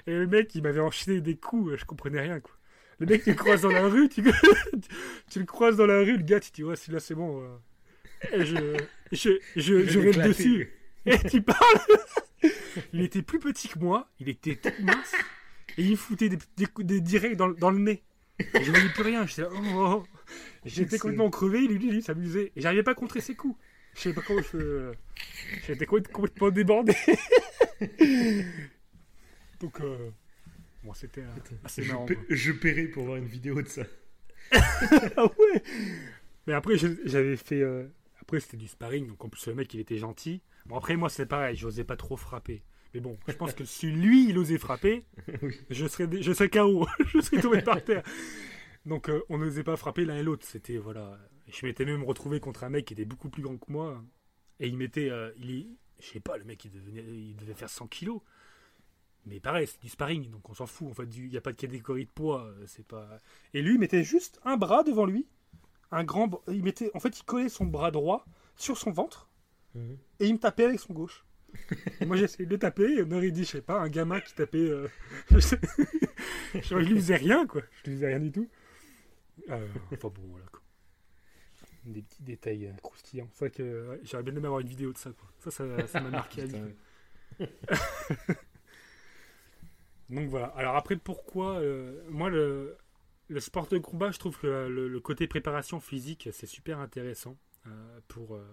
Et 0.07 0.13
le 0.13 0.27
mec, 0.27 0.55
il 0.55 0.63
m'avait 0.63 0.81
enchaîné 0.81 1.21
des 1.21 1.37
coups. 1.37 1.73
euh, 1.73 1.77
Je 1.77 1.85
comprenais 1.85 2.21
rien, 2.21 2.41
quoi. 2.41 2.55
Le 3.01 3.07
mec, 3.07 3.23
tu 3.23 3.31
le 3.31 3.37
croises 3.37 3.63
dans 3.63 3.71
la 3.71 3.87
rue, 3.87 4.09
tu, 4.09 4.23
tu 5.31 5.39
le 5.39 5.45
croises 5.45 5.77
dans 5.77 5.87
la 5.87 6.01
rue, 6.01 6.17
le 6.17 6.23
gars, 6.25 6.41
tu 6.41 6.51
te 6.51 6.57
dis, 6.57 6.65
ouais, 6.65 6.75
celui-là, 6.77 6.99
c'est 7.01 7.15
bon. 7.15 7.43
euh. 7.43 7.57
Et 8.33 8.45
je, 8.45 8.77
je, 9.13 9.31
je, 9.55 9.85
je, 9.87 10.21
dessus. 10.27 10.73
Et 11.07 11.17
tu 11.31 11.41
parles 11.43 11.79
Il 12.93 13.03
était 13.03 13.23
plus 13.23 13.39
petit 13.39 13.69
que 13.69 13.79
moi, 13.79 14.09
il 14.19 14.29
était 14.29 14.57
tout 14.57 14.73
mince, 14.83 15.15
et 15.77 15.83
il 15.85 15.93
me 15.93 15.97
foutait 15.97 16.29
des, 16.29 16.39
des, 16.57 16.67
coups- 16.67 16.87
des 16.87 17.01
directs 17.01 17.37
dans, 17.37 17.47
le- 17.47 17.55
dans 17.55 17.71
le 17.71 17.79
nez. 17.79 18.03
Et 18.41 18.65
je 18.65 18.71
voyais 18.73 18.89
plus 18.89 19.03
rien, 19.03 19.27
j'étais 19.27 19.45
oh, 19.45 19.55
oh, 19.75 20.03
oh. 20.03 20.05
J'étais 20.65 20.99
complètement 20.99 21.31
crevé, 21.31 21.61
lui, 21.69 21.79
lui, 21.79 21.91
lui 21.91 22.03
s'amusait. 22.03 22.51
Et 22.57 22.61
j'arrivais 22.61 22.83
pas 22.83 22.93
à 22.93 22.95
contrer 22.95 23.21
ses 23.21 23.35
coups. 23.37 23.57
Je 23.99 24.03
sais 24.03 24.13
pas 24.13 24.23
comment 24.23 24.41
je. 24.53 24.93
J'étais 25.67 25.87
complètement 25.87 26.13
complètement 26.15 26.51
débordé. 26.51 26.95
Donc, 29.61 29.81
euh, 29.81 30.11
bon, 30.85 30.95
c'était 30.95 31.23
euh, 31.23 31.57
assez 31.65 31.83
Je, 31.83 31.93
marrant. 31.93 32.07
je 32.29 32.53
paierai 32.53 32.87
pour 32.87 33.05
voir 33.05 33.17
une 33.17 33.27
vidéo 33.27 33.61
de 33.61 33.69
ça. 33.69 33.83
ah 34.53 35.25
ouais 35.25 35.63
Mais 36.47 36.53
après, 36.53 36.77
j'avais 37.05 37.37
fait. 37.37 37.61
euh, 37.61 37.87
Après, 38.23 38.41
c'était 38.41 38.57
du 38.57 38.69
sparring, 38.69 39.07
donc 39.09 39.25
en 39.25 39.29
plus, 39.29 39.47
le 39.49 39.55
mec, 39.55 39.73
il 39.75 39.81
était 39.81 39.99
gentil. 39.99 40.43
Bon, 40.67 40.77
après, 40.77 40.97
moi, 40.97 41.09
c'est 41.09 41.27
pareil, 41.27 41.57
j'osais 41.57 41.85
pas 41.85 41.97
trop 41.97 42.17
frapper. 42.17 42.63
Mais 42.95 43.01
bon, 43.01 43.19
je 43.27 43.35
pense 43.35 43.53
que 43.53 43.65
si 43.65 43.91
lui, 43.91 44.29
il 44.31 44.39
osait 44.39 44.59
frapper, 44.59 45.05
je 45.71 45.87
serais, 45.87 46.09
je 46.23 46.33
serais 46.33 46.49
KO. 46.49 46.87
je 47.07 47.21
serais 47.21 47.41
tombé 47.43 47.61
par 47.63 47.83
terre. 47.85 48.03
Donc, 48.87 49.11
euh, 49.11 49.23
on 49.29 49.39
n'osait 49.39 49.65
pas 49.65 49.77
frapper 49.77 50.05
l'un 50.05 50.17
et 50.17 50.23
l'autre. 50.23 50.47
C'était, 50.47 50.79
voilà. 50.79 51.19
Je 51.49 51.67
m'étais 51.67 51.85
même 51.85 52.05
retrouvé 52.05 52.41
contre 52.41 52.65
un 52.65 52.69
mec 52.71 52.87
qui 52.87 52.93
était 52.95 53.05
beaucoup 53.05 53.31
plus 53.31 53.43
grand 53.43 53.57
que 53.59 53.71
moi. 53.73 54.03
Et 54.61 54.69
il 54.69 54.77
m'était. 54.77 55.11
euh, 55.11 55.33
il 55.39 55.69
je 56.01 56.07
sais 56.07 56.21
pas, 56.21 56.37
le 56.37 56.45
mec, 56.45 56.65
il, 56.65 56.71
devenait, 56.71 57.03
il 57.03 57.35
devait 57.37 57.55
faire 57.55 57.71
100 57.71 57.89
kilos. 57.89 58.21
Mais 59.27 59.41
pareil, 59.41 59.67
c'est 59.67 59.81
du 59.83 59.89
sparring, 59.89 60.31
donc 60.31 60.49
on 60.49 60.55
s'en 60.55 60.67
fout. 60.67 60.89
En 60.91 60.95
fait, 60.95 61.05
il 61.17 61.29
n'y 61.29 61.37
a 61.37 61.41
pas 61.41 61.53
de 61.53 61.57
catégorie 61.57 62.05
de 62.07 62.11
poids. 62.11 62.45
euh, 62.45 62.65
C'est 62.67 62.87
pas. 62.87 63.19
Et 63.55 63.63
lui, 63.63 63.75
il 63.75 63.79
mettait 63.81 64.05
juste 64.05 64.41
un 64.45 64.57
bras 64.57 64.85
devant 64.85 65.07
lui. 65.07 65.27
Un 65.91 66.05
grand. 66.05 66.43
Il 66.49 66.63
mettait. 66.65 66.91
En 66.95 67.01
fait, 67.01 67.19
il 67.19 67.25
collait 67.25 67.49
son 67.49 67.67
bras 67.67 67.91
droit 67.91 68.25
sur 68.57 68.79
son 68.79 68.91
ventre. 68.93 69.29
Mhm. 69.75 69.99
Et 70.21 70.27
il 70.29 70.35
me 70.35 70.39
tapait 70.39 70.65
avec 70.65 70.81
son 70.81 70.93
gauche. 70.95 71.25
Moi, 72.07 72.17
j'essayais 72.17 72.47
de 72.47 72.51
le 72.53 72.59
taper. 72.59 73.03
Aurait 73.03 73.31
dit, 73.31 73.45
je 73.45 73.51
sais 73.51 73.63
pas, 73.63 73.81
un 73.81 73.89
gamin 73.89 74.21
qui 74.21 74.35
tapait. 74.35 74.59
euh, 74.59 74.89
je, 75.31 75.39
sais- 75.41 75.61
je 76.55 76.75
lui 76.77 76.95
faisais 76.97 77.17
rien, 77.17 77.47
quoi. 77.47 77.63
Je 77.85 77.91
lui 77.91 77.97
faisais 77.97 78.09
rien 78.09 78.21
du 78.21 78.33
tout. 78.33 78.49
Euh, 79.51 79.67
enfin 79.93 80.09
bon, 80.09 80.23
voilà, 80.31 80.47
quoi. 80.53 80.58
Des 81.89 82.03
petits 82.03 82.23
détails 82.23 82.67
euh, 82.67 82.73
croustillants. 82.83 83.29
C'est 83.33 83.47
vrai 83.47 83.51
que 83.51 83.89
ouais, 83.91 84.01
j'aurais 84.05 84.23
bien 84.23 84.35
aimé 84.37 84.47
avoir 84.47 84.61
une 84.61 84.69
vidéo 84.69 84.93
de 84.93 84.99
ça, 84.99 85.11
quoi. 85.11 85.29
Ça, 85.39 85.51
ça 85.51 85.87
ça 85.87 86.01
m'a 86.01 86.11
marqué 86.21 86.43
à 86.43 86.45
vie. 86.47 86.61
Donc 90.11 90.29
voilà. 90.29 90.47
Alors 90.57 90.77
après, 90.77 90.97
pourquoi 90.97 91.57
euh, 91.61 92.03
Moi, 92.09 92.31
le, 92.31 92.77
le 93.29 93.41
sport 93.41 93.67
de 93.69 93.79
combat, 93.79 94.11
je 94.11 94.19
trouve 94.19 94.39
que 94.39 94.47
le, 94.47 94.89
le 94.89 95.01
côté 95.01 95.27
préparation 95.27 95.81
physique, 95.81 96.29
c'est 96.33 96.47
super 96.47 96.79
intéressant 96.79 97.37
euh, 97.67 98.01
pour 98.09 98.35
euh, 98.37 98.47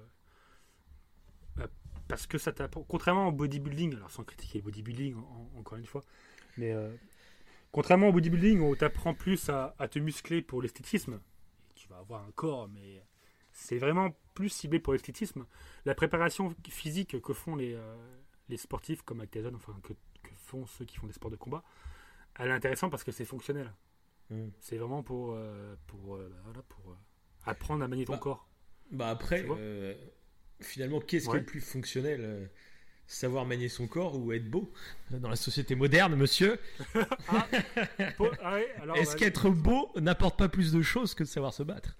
euh, 1.59 1.67
parce 2.07 2.27
que 2.27 2.37
ça 2.37 2.51
t'apprend. 2.51 2.83
Contrairement 2.83 3.27
au 3.29 3.31
bodybuilding, 3.31 3.95
alors 3.95 4.11
sans 4.11 4.23
critiquer 4.23 4.59
le 4.59 4.63
bodybuilding 4.65 5.15
en- 5.15 5.19
en- 5.55 5.59
encore 5.59 5.77
une 5.77 5.85
fois, 5.85 6.03
mais 6.57 6.73
euh, 6.73 6.93
contrairement 7.71 8.09
au 8.09 8.13
bodybuilding 8.13 8.59
où 8.59 8.75
t'apprends 8.75 9.13
plus 9.13 9.49
à, 9.49 9.75
à 9.79 9.87
te 9.87 9.99
muscler 9.99 10.41
pour 10.41 10.61
l'esthétisme, 10.61 11.21
tu 11.75 11.87
vas 11.87 11.99
avoir 11.99 12.23
un 12.25 12.31
corps, 12.31 12.67
mais 12.67 13.01
c'est 13.55 13.77
vraiment 13.77 14.15
plus 14.33 14.49
ciblé 14.49 14.79
pour 14.79 14.93
l'esthétisme. 14.93 15.45
La 15.85 15.95
préparation 15.95 16.53
physique 16.69 17.19
que 17.21 17.33
font 17.33 17.55
les, 17.55 17.73
euh, 17.73 17.95
les 18.49 18.57
sportifs 18.57 19.01
comme 19.01 19.25
Tyson, 19.25 19.53
enfin 19.55 19.73
que, 19.81 19.93
que 19.93 20.29
font 20.35 20.67
ceux 20.67 20.85
qui 20.85 20.97
font 20.97 21.07
des 21.07 21.13
sports 21.13 21.31
de 21.31 21.37
combat, 21.37 21.63
elle 22.37 22.49
est 22.49 22.53
intéressante 22.53 22.91
parce 22.91 23.03
que 23.03 23.11
c'est 23.13 23.25
fonctionnel. 23.25 23.73
Mm. 24.29 24.49
C'est 24.59 24.77
vraiment 24.77 25.03
pour, 25.03 25.31
euh, 25.31 25.75
pour, 25.87 26.15
euh, 26.15 26.29
bah, 26.29 26.41
voilà, 26.43 26.61
pour 26.63 26.97
apprendre 27.45 27.83
à 27.83 27.87
manier 27.87 28.05
ton 28.05 28.13
Bah, 28.13 28.19
corps. 28.19 28.47
Bah 28.91 29.09
après, 29.09 29.45
finalement, 30.61 30.99
qu'est-ce 30.99 31.25
qui 31.25 31.31
Ouais. 31.31 31.37
est 31.37 31.39
le 31.39 31.45
plus 31.45 31.61
fonctionnel 31.61 32.51
Savoir 33.07 33.45
manier 33.45 33.69
son 33.69 33.87
corps 33.87 34.17
ou 34.19 34.31
être 34.33 34.49
beau? 34.49 34.73
Dans 35.11 35.29
la 35.29 35.35
société 35.35 35.75
moderne, 35.75 36.15
monsieur, 36.15 36.59
ah 37.29 37.47
ouais, 38.19 38.75
alors, 38.81 38.97
est-ce 38.97 39.11
bah, 39.13 39.19
qu'être 39.19 39.49
beau 39.51 39.91
n'apporte 39.95 40.39
pas 40.39 40.49
plus 40.49 40.71
de 40.71 40.81
choses 40.81 41.13
que 41.13 41.23
de 41.23 41.27
savoir 41.29 41.53
se 41.53 41.61
battre? 41.61 41.95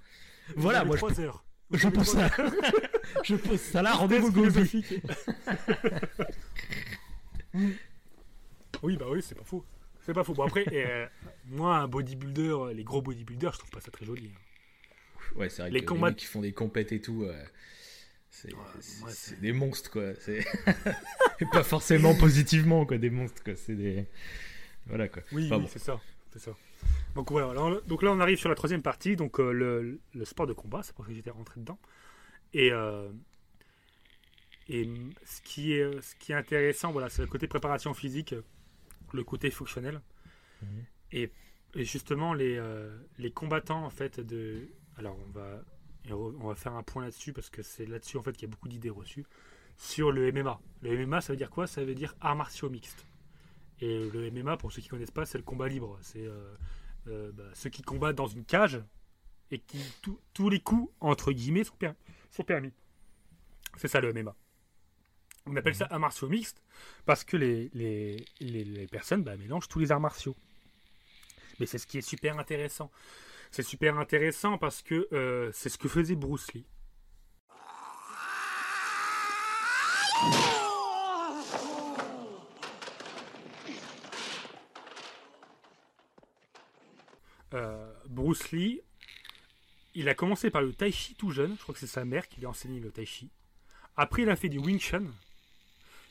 Voilà, 0.56 0.84
moi 0.84 0.98
je, 0.98 1.22
heures. 1.22 1.45
Je 1.72 1.88
pose 1.90 2.08
ça. 2.08 2.30
je 3.24 3.36
pose 3.36 3.60
ça 3.60 3.82
là, 3.82 3.94
rendez-vous 3.94 4.32
philosophique. 4.32 4.94
oui, 8.84 8.98
bah 8.98 9.06
oui, 9.10 9.22
c'est 9.22 9.36
pas 9.36 9.44
faux. 9.44 9.66
C'est 10.06 10.14
pas 10.14 10.24
faux. 10.24 10.34
Bon, 10.34 10.44
après, 10.44 10.66
euh, 10.72 11.08
moi, 11.48 11.78
un 11.78 11.88
bodybuilder, 11.88 12.56
les 12.76 12.84
gros 12.84 13.02
bodybuilders, 13.02 13.54
je 13.54 13.60
trouve 13.60 13.72
pas 13.72 13.82
ça 13.82 13.92
très 13.92 14.06
joli. 14.06 14.30
hein. 14.34 14.40
Ouais, 15.36 15.50
c'est 15.50 15.64
vrai 15.64 15.72
Les 15.72 15.82
que 15.82 15.86
combats- 15.88 16.10
les 16.10 16.12
mecs 16.14 16.20
qui 16.20 16.26
font 16.28 16.42
des 16.42 16.54
compètes 16.54 16.92
et 16.92 17.02
tout, 17.02 17.24
euh, 17.24 17.44
c'est 18.30 18.54
Ouais, 18.54 18.60
des 19.42 19.52
monstres 19.54 19.90
quoi. 19.90 20.14
C'est 20.20 20.46
Et 21.40 21.46
pas 21.52 21.64
forcément 21.64 22.14
positivement 22.16 22.86
quoi, 22.86 22.98
des 23.00 23.10
monstres 23.10 23.44
quoi. 23.44 23.56
C'est 23.56 23.74
des 23.76 24.06
voilà 24.86 25.08
quoi. 25.08 25.24
Oui, 25.32 25.48
Enfin 25.48 25.56
oui, 25.58 25.62
bon. 25.64 25.70
c'est 25.72 25.80
ça. 25.80 26.00
C'est 26.36 26.40
ça. 26.40 26.52
Donc 27.16 27.32
voilà, 27.32 27.54
là, 27.54 27.64
on- 27.64 27.82
donc 27.88 28.04
là 28.04 28.12
on 28.12 28.20
arrive 28.20 28.38
sur 28.38 28.50
la 28.50 28.56
troisième 28.56 28.82
partie, 28.82 29.16
donc 29.16 29.40
euh, 29.40 29.52
le, 29.54 30.00
le 30.14 30.26
sport 30.26 30.48
de 30.48 30.54
combat, 30.54 30.84
c'est 30.84 30.94
pour 30.94 31.06
ça 31.06 31.12
que 31.12 31.16
j'étais 31.16 31.30
rentré 31.30 31.62
dedans. 31.62 31.80
Et, 32.54 32.72
euh, 32.74 33.10
et 34.68 34.90
ce, 35.24 35.42
qui 35.42 35.74
est, 35.74 36.02
ce 36.02 36.16
qui 36.16 36.32
est 36.32 36.36
intéressant, 36.36 36.92
voilà, 36.92 37.10
c'est 37.10 37.22
le 37.22 37.28
côté 37.28 37.48
préparation 37.48 37.94
physique, 37.94 38.34
le 39.14 39.24
côté 39.24 39.52
fonctionnel. 39.52 40.02
Mhm. 40.62 40.86
Et, 41.12 41.32
et 41.76 41.86
justement, 41.86 42.34
les, 42.34 42.58
euh, 42.58 42.98
les 43.20 43.32
combattants, 43.32 43.86
en 43.86 43.90
fait, 43.90 44.20
de... 44.20 44.68
Alors, 44.98 45.18
on 45.28 45.32
va, 45.32 45.62
on 46.12 46.48
va 46.48 46.56
faire 46.56 46.74
un 46.74 46.84
point 46.84 47.04
là-dessus, 47.04 47.34
parce 47.34 47.50
que 47.50 47.62
c'est 47.64 47.86
là-dessus, 47.86 48.18
en 48.18 48.24
fait, 48.24 48.34
qu'il 48.34 48.44
y 48.48 48.52
a 48.52 48.54
beaucoup 48.54 48.70
d'idées 48.70 48.90
reçues, 48.90 49.26
sur 49.78 50.12
le 50.12 50.32
MMA. 50.32 50.60
Le 50.84 50.98
MMA, 51.06 51.22
ça 51.22 51.34
veut 51.34 51.38
dire 51.38 51.50
quoi? 51.52 51.68
Ça 51.68 51.84
veut 51.84 51.96
dire 51.96 52.16
arts 52.22 52.36
martiaux 52.36 52.70
mixtes. 52.70 53.06
Et 53.82 54.10
le 54.10 54.32
MMA, 54.32 54.58
pour 54.58 54.72
ceux 54.72 54.82
qui 54.82 54.88
connaissent 54.88 55.12
pas, 55.12 55.26
c'est 55.26 55.38
le 55.38 55.44
combat 55.44 55.68
libre. 55.68 55.98
C'est 56.02 56.26
euh, 56.26 56.56
euh, 57.08 57.32
bah, 57.34 57.44
ceux 57.54 57.70
qui 57.70 57.82
combattent 57.82 58.16
dans 58.16 58.28
une 58.28 58.46
cage 58.46 58.82
et 59.52 59.60
qui 59.60 59.80
tous- 60.02 60.20
tous 60.34 60.50
les 60.50 60.60
coups 60.60 60.92
entre 61.02 61.32
guillemets 61.32 61.64
sont, 61.64 61.76
per- 61.76 61.92
sont 62.32 62.44
permis. 62.44 62.74
C'est 63.78 63.88
ça 63.90 64.00
le 64.00 64.14
MMA. 64.14 64.36
On 65.48 65.56
appelle 65.58 65.76
ça 65.76 65.88
arts 65.92 66.00
martiaux 66.00 66.28
mixtes 66.30 66.64
parce 67.06 67.24
que 67.24 67.38
les, 67.38 67.70
les, 67.74 68.26
les, 68.40 68.64
les 68.64 68.88
personnes 68.88 69.24
bah, 69.24 69.36
mélangent 69.38 69.68
tous 69.68 69.80
les 69.80 69.92
arts 69.92 70.00
martiaux. 70.00 70.36
Mais 71.60 71.66
c'est 71.66 71.78
ce 71.78 71.86
qui 71.86 71.98
est 72.00 72.02
super 72.02 72.40
intéressant. 72.40 72.90
C'est 73.52 73.64
super 73.64 73.98
intéressant 74.00 74.58
parce 74.58 74.82
que 74.82 75.08
euh, 75.14 75.52
c'est 75.54 75.70
ce 75.70 75.78
que 75.78 75.88
faisait 75.88 76.16
Bruce 76.16 76.52
Lee. 76.54 76.66
Euh, 87.54 87.94
Bruce 88.16 88.52
Lee, 88.54 88.82
il 89.94 90.08
a 90.08 90.16
commencé 90.16 90.50
par 90.50 90.62
le 90.62 90.74
tai 90.74 90.90
chi 90.90 91.16
tout 91.16 91.32
jeune. 91.32 91.56
Je 91.58 91.62
crois 91.62 91.74
que 91.74 91.80
c'est 91.80 91.86
sa 91.86 92.06
mère 92.06 92.30
qui 92.30 92.40
lui 92.40 92.46
a 92.46 92.50
enseigné 92.50 92.80
le 92.80 92.90
tai 92.90 93.06
chi. 93.06 93.30
Après, 93.98 94.22
il 94.22 94.30
a 94.30 94.38
fait 94.38 94.48
du 94.48 94.58
Wing 94.58 94.80
Chun. 94.80 95.04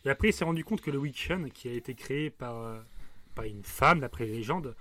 Et 0.05 0.11
après, 0.11 0.29
il 0.29 0.33
s'est 0.35 0.45
rendu 0.45 0.65
compte 0.65 0.83
que 0.83 0.91
le 0.91 0.99
Wing 0.99 1.15
Chun, 1.15 1.49
qui 1.49 1.67
a 1.67 1.73
été 1.73 1.95
créé 1.95 2.29
par, 2.29 2.59
euh, 2.59 2.81
une 3.43 3.65
femme, 3.65 4.01
d'après 4.01 4.27
les 4.27 4.35
légendes, 4.35 4.77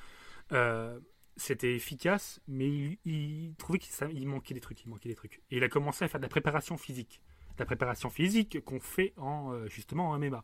euh, 0.51 0.99
c'était 1.37 1.73
efficace, 1.73 2.41
mais 2.49 2.97
il, 3.05 3.55
trouvait 3.57 3.79
qu'il 3.79 4.27
manquait 4.27 4.53
des 4.53 4.59
trucs. 4.59 4.83
Il 4.83 4.89
manquait 4.89 5.09
des 5.09 5.15
trucs. 5.15 5.41
Et 5.49 5.57
il 5.57 5.63
a 5.63 5.69
commencé 5.69 6.03
à 6.03 6.09
faire 6.09 6.19
de 6.19 6.25
la 6.25 6.29
préparation 6.29 6.77
physique. 6.77 7.21
La 7.57 7.65
préparation 7.65 8.09
physique 8.09 8.61
qu'on 8.65 8.81
fait 8.81 9.13
en, 9.15 9.53
euh, 9.53 9.67
justement 9.67 10.09
en 10.09 10.19
MMA. 10.19 10.43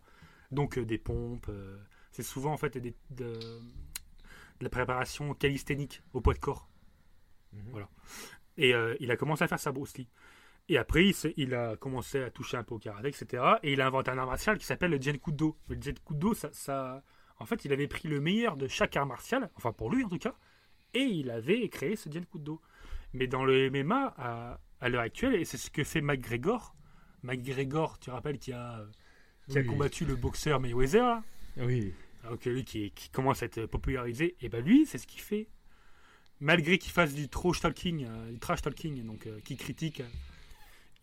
Donc 0.52 0.80
des 0.80 0.98
pompes. 0.98 1.52
c'est 2.12 2.24
souvent 2.24 2.54
en 2.54 2.58
fait 2.58 2.78
des, 2.78 2.96
de, 3.12 3.38
de 4.60 4.64
la 4.66 4.70
préparation 4.70 5.34
calisthénique 5.34 6.02
au 6.14 6.22
poids 6.22 6.34
de 6.34 6.40
corps. 6.40 6.68
Mhm. 7.54 7.62
Voilà. 7.72 7.90
Et 8.58 8.74
euh, 8.74 8.96
il 9.00 9.10
a 9.12 9.18
commencé 9.18 9.44
à 9.44 9.48
faire 9.48 9.60
ça, 9.60 9.72
Bruce 9.72 9.98
Lee. 9.98 10.10
Et 10.68 10.78
après, 10.78 11.08
il, 11.08 11.16
il 11.38 11.54
a 11.56 11.76
commencé 11.78 12.22
à 12.22 12.30
toucher 12.30 12.58
un 12.58 12.64
peu 12.64 12.76
au 12.76 12.80
karaté, 12.80 13.08
etc. 13.08 13.44
Et 13.64 13.74
il 13.74 13.82
a 13.82 13.88
inventé 13.88 14.12
un 14.12 14.18
art 14.18 14.28
martial 14.28 14.58
qui 14.58 14.66
s'appelle 14.66 14.92
le 14.92 15.02
Jenkuddo. 15.02 15.58
Le 15.68 15.82
Jenkuddo, 15.82 16.34
ça, 16.34 16.50
ça, 16.54 17.04
en 17.40 17.46
fait, 17.46 17.66
il 17.66 17.74
avait 17.74 17.88
pris 17.88 18.08
le 18.08 18.20
meilleur 18.22 18.56
de 18.58 18.68
chaque 18.68 18.96
art 18.96 19.08
martial, 19.08 19.50
enfin 19.56 19.72
pour 19.72 19.90
lui 19.92 20.04
en 20.04 20.10
tout 20.10 20.20
cas, 20.20 20.36
et 20.94 21.04
il 21.04 21.32
avait 21.32 21.68
créé 21.70 21.96
ce 21.96 22.10
Jenkuddo. 22.12 22.62
Mais 23.14 23.26
dans 23.26 23.44
le 23.46 23.72
MMA, 23.72 24.14
à, 24.18 24.60
à 24.82 24.90
l'heure 24.90 25.02
actuelle, 25.02 25.34
et 25.36 25.46
c'est 25.46 25.58
ce 25.58 25.72
que 25.72 25.84
fait 25.84 26.02
McGregor, 26.02 26.76
McGregor, 27.24 27.98
tu 27.98 28.12
rappelles, 28.12 28.38
qui 28.38 28.54
a, 28.54 28.86
qui 29.48 29.58
a 29.58 29.62
Oui. 29.62 29.68
combattu 29.68 30.06
le 30.06 30.16
boxeur 30.16 30.60
Mayweather, 30.60 31.04
là? 31.04 31.24
Oui. 31.58 31.94
Donc 32.30 32.46
lui 32.46 32.64
qui, 32.64 32.92
qui 32.92 33.10
commence 33.10 33.42
à 33.44 33.46
être 33.46 33.66
popularisé, 33.66 34.36
et 34.42 34.50
ben 34.50 34.64
lui, 34.64 34.86
c'est 34.86 34.98
ce 34.98 35.08
qu'il 35.08 35.22
fait. 35.22 35.48
Malgré 36.42 36.78
qu'il 36.78 36.92
fasse 36.92 37.14
du 37.14 37.28
trash 37.28 37.60
talking, 37.60 38.06
euh, 38.06 38.32
du 38.32 38.40
trash 38.40 38.62
talking, 38.62 39.06
donc 39.06 39.28
euh, 39.28 39.40
qui 39.42 39.58
critique, 39.58 40.00
euh, 40.00 40.08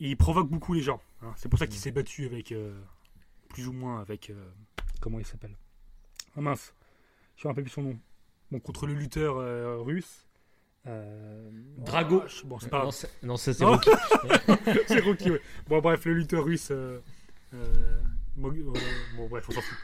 il 0.01 0.17
provoque 0.17 0.49
beaucoup 0.49 0.73
les 0.73 0.81
gens. 0.83 1.01
hein. 1.23 1.33
C'est 1.37 1.49
pour 1.51 1.59
ça 1.59 1.67
qu'il 1.67 1.79
s'est 1.79 1.91
battu 1.91 2.25
avec, 2.27 2.53
euh, 2.53 2.75
plus 3.51 3.67
ou 3.69 3.73
moins 3.73 4.01
avec, 4.01 4.33
comment 5.01 5.19
il 5.19 5.27
s'appelle? 5.27 5.55
Ah 6.37 6.41
mince, 6.41 6.73
je 7.37 7.47
me 7.47 7.51
rappelle 7.51 7.65
plus 7.65 7.71
son 7.73 7.83
nom. 7.83 7.99
Bon, 8.51 8.61
contre 8.61 8.87
le 8.87 8.95
lutteur 8.95 9.37
russe. 9.85 10.27
euh, 10.87 11.51
Drago. 11.79 12.23
oh, 12.25 12.29
je- 12.29 12.45
bon, 12.47 12.59
c'est 12.59 12.69
pas 12.71 12.85
Non, 13.23 13.37
c'est. 13.37 13.63
Rocky. 13.63 13.91
c'est 14.87 15.01
Rocky, 15.01 15.31
ouais. 15.33 15.41
Bon, 15.69 15.81
bref, 15.81 16.05
le 16.05 16.15
lutteur 16.15 16.45
russe. 16.45 16.69
euh, 16.71 17.01
euh, 17.55 17.65
euh, 17.65 18.01
bon, 19.17 19.29
bref, 19.29 19.47
on 19.49 19.53
s'en 19.53 19.61
fout. 19.61 19.79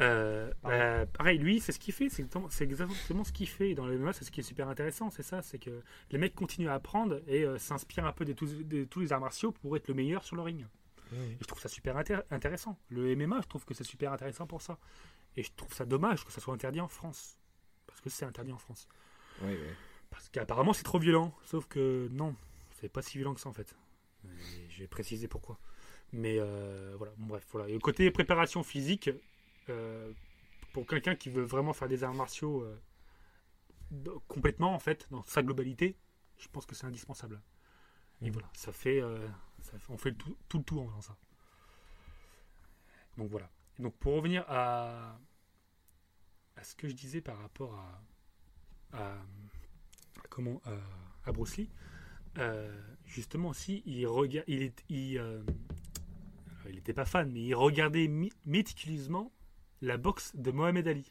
Euh, 0.00 0.52
euh, 0.66 1.06
pareil, 1.06 1.38
lui, 1.38 1.60
c'est 1.60 1.72
ce 1.72 1.78
qu'il 1.78 1.92
fait. 1.92 2.08
C'est 2.08 2.22
exactement, 2.64 3.24
ce 3.24 3.32
qu'il 3.32 3.48
fait. 3.48 3.74
Dans 3.74 3.86
le 3.86 3.98
MMA, 3.98 4.12
c'est 4.12 4.24
ce 4.24 4.30
qui 4.30 4.40
est 4.40 4.44
super 4.44 4.68
intéressant. 4.68 5.10
C'est 5.10 5.22
ça 5.22 5.42
c'est 5.42 5.58
que 5.58 5.82
les 6.10 6.18
mecs 6.18 6.34
continuent 6.34 6.68
à 6.68 6.74
apprendre 6.74 7.20
et 7.26 7.42
euh, 7.44 7.58
s'inspirent 7.58 8.06
un 8.06 8.12
peu 8.12 8.24
de 8.24 8.32
tous, 8.32 8.54
de 8.54 8.84
tous 8.84 9.00
les 9.00 9.12
arts 9.12 9.20
martiaux 9.20 9.52
pour 9.52 9.76
être 9.76 9.88
le 9.88 9.94
meilleur 9.94 10.24
sur 10.24 10.36
le 10.36 10.42
ring. 10.42 10.66
Et 11.10 11.38
je 11.40 11.46
trouve 11.46 11.58
ça 11.58 11.68
super 11.68 11.96
intér- 11.96 12.22
intéressant. 12.30 12.78
Le 12.90 13.16
MMA, 13.16 13.40
je 13.42 13.48
trouve 13.48 13.64
que 13.64 13.72
c'est 13.72 13.82
super 13.84 14.12
intéressant 14.12 14.46
pour 14.46 14.60
ça. 14.60 14.78
Et 15.36 15.42
je 15.42 15.50
trouve 15.56 15.72
ça 15.72 15.86
dommage 15.86 16.24
que 16.24 16.30
ça 16.30 16.40
soit 16.40 16.52
interdit 16.52 16.80
en 16.82 16.88
France. 16.88 17.38
Parce 17.86 18.00
que 18.02 18.10
c'est 18.10 18.26
interdit 18.26 18.52
en 18.52 18.58
France. 18.58 18.86
Ouais. 19.42 19.58
Parce 20.10 20.28
qu'apparemment 20.28 20.74
c'est 20.74 20.82
trop 20.82 20.98
violent. 20.98 21.34
Sauf 21.44 21.66
que 21.66 22.08
non, 22.12 22.36
c'est 22.78 22.90
pas 22.92 23.00
si 23.00 23.16
violent 23.16 23.32
que 23.32 23.40
ça 23.40 23.48
en 23.48 23.54
fait. 23.54 23.74
Vais 24.78 24.86
préciser 24.86 25.28
pourquoi. 25.28 25.58
Mais 26.12 26.38
voilà, 26.98 27.12
bon, 27.16 27.26
bref, 27.26 27.46
voilà. 27.52 27.68
Et 27.68 27.72
le 27.72 27.78
côté 27.78 28.10
préparation 28.10 28.62
physique, 28.62 29.10
pour 30.72 30.86
quelqu'un 30.86 31.14
qui 31.16 31.30
veut 31.30 31.42
vraiment 31.44 31.72
faire 31.72 31.88
des 31.88 32.04
arts 32.04 32.14
martiaux 32.14 32.62
euh, 32.62 32.78
complètement, 34.28 34.74
en 34.74 34.78
fait, 34.78 35.06
dans 35.10 35.22
sa 35.24 35.42
globalité, 35.42 35.96
je 36.38 36.48
pense 36.48 36.66
que 36.66 36.74
c'est 36.74 36.86
indispensable. 36.86 37.40
Et 38.20 38.26
Mhm. 38.26 38.32
voilà, 38.32 38.48
ça 38.54 38.72
fait, 38.72 39.00
euh, 39.00 39.26
ça 39.62 39.78
fait- 39.78 39.90
on 39.92 39.96
fait 39.98 40.12
tout, 40.12 40.36
tout 40.48 40.58
le 40.58 40.64
tour 40.64 40.82
en 40.82 40.88
faisant 40.88 41.00
ça. 41.00 41.16
Donc 43.16 43.30
voilà. 43.30 43.50
Et 43.78 43.82
donc 43.82 43.94
pour 43.96 44.14
revenir 44.14 44.44
à, 44.48 45.18
à 46.56 46.62
ce 46.64 46.74
que 46.74 46.88
je 46.88 46.94
disais 46.94 47.20
par 47.20 47.38
rapport 47.38 47.74
à, 47.74 48.02
à- 48.92 49.22
comment 50.30 50.60
à, 50.64 50.76
à 51.28 51.32
Bruce 51.32 51.56
Lee, 51.56 51.70
euh, 52.38 52.80
justement 53.06 53.48
aussi, 53.48 53.82
il 53.86 54.06
regarde, 54.06 54.44
il 54.48 54.62
est, 54.62 54.84
il, 54.88 55.18
euh, 55.18 55.42
il 56.68 56.74
n'était 56.76 56.92
pas 56.92 57.04
fan, 57.06 57.30
mais 57.32 57.40
il 57.42 57.54
regardait 57.54 58.08
méticuleusement 58.44 59.32
la 59.82 59.96
boxe 59.96 60.34
de 60.34 60.50
Mohamed 60.50 60.88
Ali. 60.88 61.10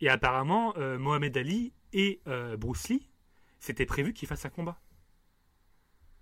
Et 0.00 0.08
apparemment, 0.08 0.74
euh, 0.76 0.98
Mohamed 0.98 1.36
Ali 1.36 1.72
et 1.92 2.20
euh, 2.26 2.56
Bruce 2.56 2.88
Lee, 2.88 3.08
c'était 3.60 3.86
prévu 3.86 4.12
qu'ils 4.12 4.28
fassent 4.28 4.44
un 4.44 4.50
combat. 4.50 4.80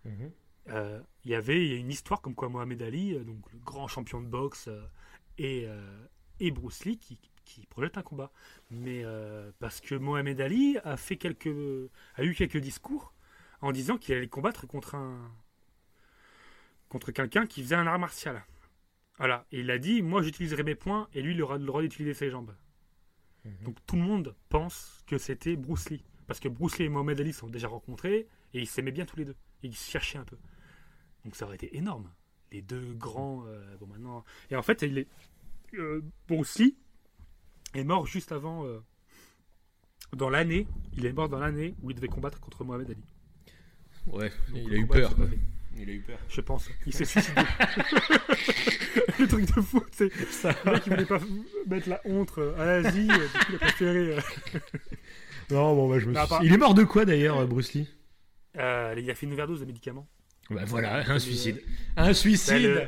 Mhm. 0.05 0.33
Euh, 0.69 1.01
il 1.25 1.31
y 1.31 1.35
avait 1.35 1.67
il 1.67 1.75
une 1.75 1.91
histoire 1.91 2.21
comme 2.21 2.35
quoi 2.35 2.49
Mohamed 2.49 2.83
Ali, 2.83 3.19
donc 3.25 3.53
le 3.53 3.59
grand 3.59 3.89
champion 3.89 4.21
de 4.21 4.27
boxe, 4.27 4.69
et, 5.39 5.67
et 6.39 6.51
Bruce 6.51 6.85
Lee 6.85 6.99
qui, 6.99 7.19
qui 7.45 7.67
projettent 7.67 7.99
un 7.99 8.03
combat. 8.03 8.31
Mais 8.71 9.05
parce 9.59 9.81
que 9.81 9.95
Mohamed 9.95 10.41
Ali 10.41 10.79
a 10.85 10.97
fait 10.97 11.17
quelques, 11.17 11.91
a 12.15 12.23
eu 12.23 12.35
quelques 12.35 12.59
discours 12.59 13.13
en 13.61 13.73
disant 13.73 13.97
qu'il 13.97 14.15
allait 14.15 14.29
combattre 14.29 14.67
contre 14.67 14.95
un, 14.95 15.33
contre 16.89 17.11
quelqu'un 17.11 17.47
qui 17.47 17.63
faisait 17.63 17.75
un 17.75 17.87
art 17.87 17.99
martial. 17.99 18.45
Voilà. 19.23 19.47
Et 19.53 19.61
il 19.61 19.71
a 19.71 19.79
dit, 19.79 20.03
moi 20.03 20.21
j'utiliserai 20.21 20.65
mes 20.65 20.75
poings 20.75 21.09
et 21.15 21.23
lui 21.23 21.33
il 21.33 21.41
aura 21.43 21.57
le 21.57 21.65
droit 21.65 21.81
d'utiliser 21.81 22.13
ses 22.13 22.29
jambes. 22.29 22.53
Mhm. 23.45 23.53
Donc 23.67 23.77
tout 23.87 23.95
le 23.95 24.03
monde 24.03 24.35
pense 24.49 25.05
que 25.07 25.17
c'était 25.17 25.55
Bruce 25.55 25.91
Lee. 25.91 26.03
Parce 26.27 26.41
que 26.41 26.49
Bruce 26.49 26.79
Lee 26.79 26.87
et 26.87 26.89
Mohamed 26.89 27.21
Ali 27.21 27.33
se 27.33 27.39
sont 27.39 27.49
déjà 27.49 27.69
rencontrés 27.69 28.27
et 28.53 28.59
ils 28.61 28.67
s'aimaient 28.67 28.91
bien 28.91 29.05
tous 29.07 29.17
les 29.17 29.25
deux. 29.25 29.37
Et 29.63 29.69
ils 29.69 29.77
se 29.77 29.89
cherchaient 29.89 30.19
un 30.19 30.25
peu. 30.25 30.37
Donc 31.25 31.37
ça 31.37 31.45
aurait 31.45 31.55
été 31.55 31.77
énorme. 31.77 32.11
Les 32.51 32.63
deux 32.63 32.95
grands. 32.95 33.45
euh, 33.47 33.77
bon 33.79 33.87
maintenant. 33.87 34.25
Et 34.51 34.57
en 34.57 34.63
fait, 34.63 34.83
il 34.83 34.99
est, 34.99 35.07
euh, 35.75 36.03
Bruce 36.27 36.59
Lee 36.59 36.77
est 37.75 37.85
mort 37.85 38.07
juste 38.07 38.33
avant. 38.33 38.67
euh, 38.67 38.81
dans 40.17 40.31
l'année. 40.31 40.67
Il 40.95 41.07
est 41.07 41.13
mort 41.13 41.29
dans 41.29 41.39
l'année 41.39 41.75
où 41.81 41.91
il 41.91 41.95
devait 41.95 42.09
combattre 42.09 42.41
contre 42.41 42.65
Mohamed 42.65 42.91
Ali. 42.91 43.05
Ouais, 44.09 44.31
Donc, 44.49 44.63
il 44.67 44.75
a 44.75 44.77
eu 44.77 44.87
peur. 44.87 45.15
Il 45.79 45.89
a 45.89 45.93
eu 45.93 46.01
peur. 46.01 46.19
Je 46.29 46.41
pense. 46.41 46.69
Il 46.87 46.93
s'est 46.93 47.05
suicidé. 47.07 47.41
le 49.19 49.27
truc 49.27 49.47
de 49.55 49.61
fou, 49.63 49.83
c'est. 49.93 50.11
Le 50.65 50.73
mec, 50.73 50.83
il 50.87 50.93
voulait 50.93 51.05
pas 51.07 51.19
mettre 51.67 51.89
la 51.89 52.01
honte 52.05 52.33
euh, 52.39 52.59
à 52.59 52.65
l'Asie. 52.83 53.09
euh, 53.11 53.15
du 53.27 53.39
coup, 53.39 53.47
il 53.51 53.55
a 53.55 53.59
préféré. 53.59 53.99
euh, 54.17 54.21
Non, 55.51 55.75
bon, 55.75 55.89
bah, 55.91 55.99
je 55.99 56.07
me 56.07 56.15
suis... 56.15 56.25
Il 56.47 56.53
est 56.53 56.57
mort 56.59 56.75
de 56.75 56.85
quoi 56.85 57.05
d'ailleurs, 57.05 57.47
Bruce 57.47 57.75
Lee? 57.75 57.89
Euh, 58.59 58.95
il 58.99 59.11
a 59.11 59.15
fait 59.15 59.27
une 59.27 59.33
overdose 59.33 59.61
de 59.61 59.65
médicaments. 59.65 60.07
Bah 60.51 60.63
voilà, 60.67 60.97
un 61.11 61.17
euh, 61.17 61.19
suicide. 61.19 61.63
Un 61.97 62.13
suicide 62.13 62.63
le- 62.63 62.83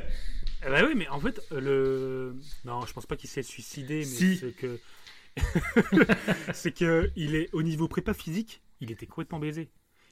Eh 0.65 0.69
ben 0.69 0.85
oui, 0.85 0.93
mais 0.95 1.07
en 1.09 1.19
fait, 1.19 1.41
le. 1.51 2.35
Non, 2.65 2.85
je 2.85 2.93
pense 2.93 3.05
pas 3.05 3.15
qu'il 3.15 3.29
s'est 3.29 3.41
suicidé, 3.43 3.99
mais 3.99 4.03
Si. 4.03 4.37
c'est 4.37 4.51
que. 4.55 4.79
c'est 6.53 6.71
que 6.71 7.11
il 7.15 7.35
est 7.35 7.49
au 7.53 7.63
niveau 7.63 7.87
prépa 7.87 8.13
physique, 8.13 8.61
il 8.79 8.91
était 8.91 9.05
complètement 9.07 9.39
baisé. 9.39 9.69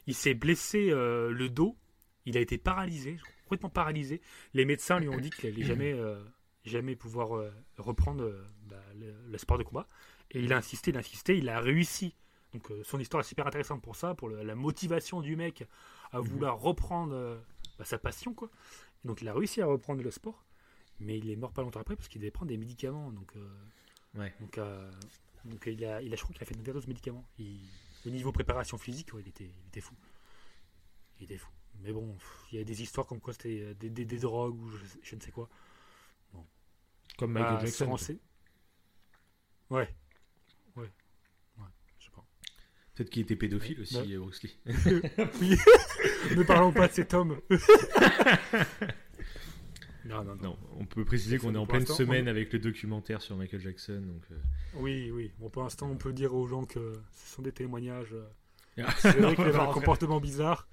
Il 0.07 0.15
s'est 0.15 0.33
blessé 0.33 0.89
euh, 0.89 1.31
le 1.31 1.49
dos, 1.49 1.77
il 2.25 2.37
a 2.37 2.39
été 2.39 2.57
paralysé, 2.57 3.17
complètement 3.43 3.69
paralysé. 3.69 4.21
Les 4.53 4.65
médecins 4.65 4.99
lui 4.99 5.09
ont 5.09 5.17
dit 5.19 5.29
qu'il 5.29 5.49
allait 5.49 5.63
jamais, 5.63 5.93
euh, 5.93 6.23
jamais 6.65 6.95
pouvoir 6.95 7.35
euh, 7.37 7.51
reprendre 7.77 8.23
euh, 8.23 8.45
bah, 8.67 8.81
le, 8.99 9.13
le 9.29 9.37
sport 9.37 9.57
de 9.57 9.63
combat. 9.63 9.87
Et 10.31 10.39
il 10.41 10.51
a 10.53 10.57
insisté, 10.57 10.91
il 10.91 10.97
a 10.97 10.99
insisté, 10.99 11.37
il 11.37 11.49
a 11.49 11.59
réussi. 11.59 12.15
Donc 12.53 12.71
son 12.83 12.99
histoire 12.99 13.21
est 13.21 13.27
super 13.27 13.47
intéressante 13.47 13.81
pour 13.81 13.95
ça, 13.95 14.13
pour 14.15 14.29
le- 14.29 14.43
la 14.43 14.55
motivation 14.55 15.21
du 15.21 15.35
mec 15.35 15.63
à 16.11 16.19
vouloir 16.19 16.59
reprendre 16.59 17.39
bah, 17.79 17.85
sa 17.85 17.97
passion, 17.97 18.33
quoi. 18.33 18.49
Donc 19.03 19.21
il 19.21 19.27
a 19.27 19.33
réussi 19.33 19.61
à 19.61 19.65
reprendre 19.65 20.01
le 20.03 20.11
sport, 20.11 20.45
mais 20.99 21.17
il 21.17 21.29
est 21.29 21.35
mort 21.35 21.51
pas 21.51 21.61
longtemps 21.63 21.79
après 21.81 21.95
parce 21.95 22.07
qu'il 22.07 22.21
devait 22.21 22.31
prendre 22.31 22.49
des 22.49 22.57
médicaments. 22.57 23.11
Donc, 23.11 23.33
Ouais. 24.15 24.31
donc, 24.39 24.59
donc 25.45 25.63
il, 25.65 25.83
a, 25.85 26.01
il 26.03 26.13
a, 26.13 26.15
je 26.15 26.21
crois 26.21 26.33
qu'il 26.35 26.43
a 26.43 26.45
fait 26.45 26.53
une 26.53 26.61
overdose 26.61 26.83
de 26.85 26.89
médicaments. 26.89 27.25
Il- 27.39 27.59
au 28.05 28.09
niveau 28.09 28.31
préparation 28.31 28.77
physique, 28.77 29.13
ouais, 29.13 29.21
il, 29.25 29.29
était, 29.29 29.45
il 29.45 29.67
était 29.69 29.81
fou. 29.81 29.95
Il 31.19 31.23
était 31.23 31.37
fou. 31.37 31.49
Mais 31.83 31.91
bon, 31.91 32.15
il 32.51 32.57
y 32.57 32.61
a 32.61 32.63
des 32.63 32.81
histoires 32.81 33.05
comme 33.05 33.19
quoi 33.19 33.33
c'était 33.33 33.59
euh, 33.61 33.73
des, 33.73 33.89
des- 33.89 34.05
des 34.05 34.17
drogues 34.19 34.59
ou 34.59 34.69
je, 34.69 34.77
je 35.03 35.15
ne 35.15 35.21
sais 35.21 35.31
quoi. 35.31 35.49
Comme 37.17 37.33
Michael 37.33 37.55
Ah, 37.57 37.59
se 37.59 37.65
Jackson. 37.65 37.85
rense- 37.89 38.11
Ouais. 39.69 39.93
Ouais. 40.75 40.89
Ouais, 41.57 41.67
je 41.99 42.05
sais 42.05 42.11
pas. 42.11 42.25
Peut-être 42.95 43.09
qu'il 43.11 43.21
était 43.21 43.35
pédophile 43.35 43.81
aussi, 43.81 43.97
Ouais. 43.97 44.13
euh, 44.15 44.19
Bruce 44.19 44.41
Lee. 44.43 44.57
Oui. 45.41 45.55
ne 46.35 46.43
parlons 46.43 46.71
pas 46.73 46.87
de 46.87 46.93
cet 46.93 47.13
homme. 47.13 47.39
non, 50.05 50.23
non, 50.23 50.35
non. 50.35 50.41
Non, 50.43 50.57
on 50.79 50.85
peut 50.85 51.05
préciser 51.05 51.37
qu'on 51.37 51.53
est 51.55 51.57
en 51.57 51.65
pleine 51.65 51.85
semaine 51.85 52.25
on- 52.27 52.31
avec 52.31 52.51
le 52.51 52.59
documentaire 52.59 53.21
sur 53.21 53.35
Michael 53.37 53.61
Jackson. 53.61 54.01
Donc, 54.01 54.23
euh, 54.31 54.35
Oui, 54.75 55.11
oui. 55.11 55.31
Bon, 55.39 55.49
pour 55.49 55.63
l'instant, 55.63 55.89
on 55.89 55.97
peut 55.97 56.11
dire 56.13 56.33
aux 56.33 56.45
gens 56.47 56.65
que 56.65 56.93
ce 57.13 57.35
sont 57.35 57.41
des 57.41 57.51
témoignages. 57.53 58.13
euh, 58.13 58.27
Ah, 58.83 58.93
C'est 58.97 59.17
vrai 59.19 59.35
qu'il 59.35 59.43
avait 59.45 59.53
va 59.53 59.69
un 59.69 59.73
comportement 59.73 60.19
bizarre. 60.19 60.67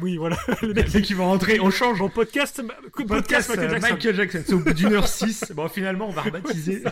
Oui, 0.00 0.16
voilà. 0.16 0.36
Mecs, 0.62 0.90
Dès 0.90 1.02
qu'ils 1.02 1.16
vont 1.16 1.26
rentrer, 1.26 1.60
on 1.60 1.70
change. 1.70 1.98
Bon, 1.98 2.08
podcast, 2.08 2.62
podcast, 2.96 3.08
Podcast 3.08 3.48
Michael 3.50 3.64
euh, 3.64 3.68
Jackson. 3.70 3.94
Michael 3.94 4.14
Jackson. 4.16 4.42
C'est 4.46 4.52
au 4.54 4.58
bout 4.60 4.72
d'une 4.72 4.92
heure 4.92 5.08
six. 5.08 5.52
Bon, 5.52 5.68
finalement, 5.68 6.08
on 6.08 6.12
va 6.12 6.22
rebaptiser. 6.30 6.84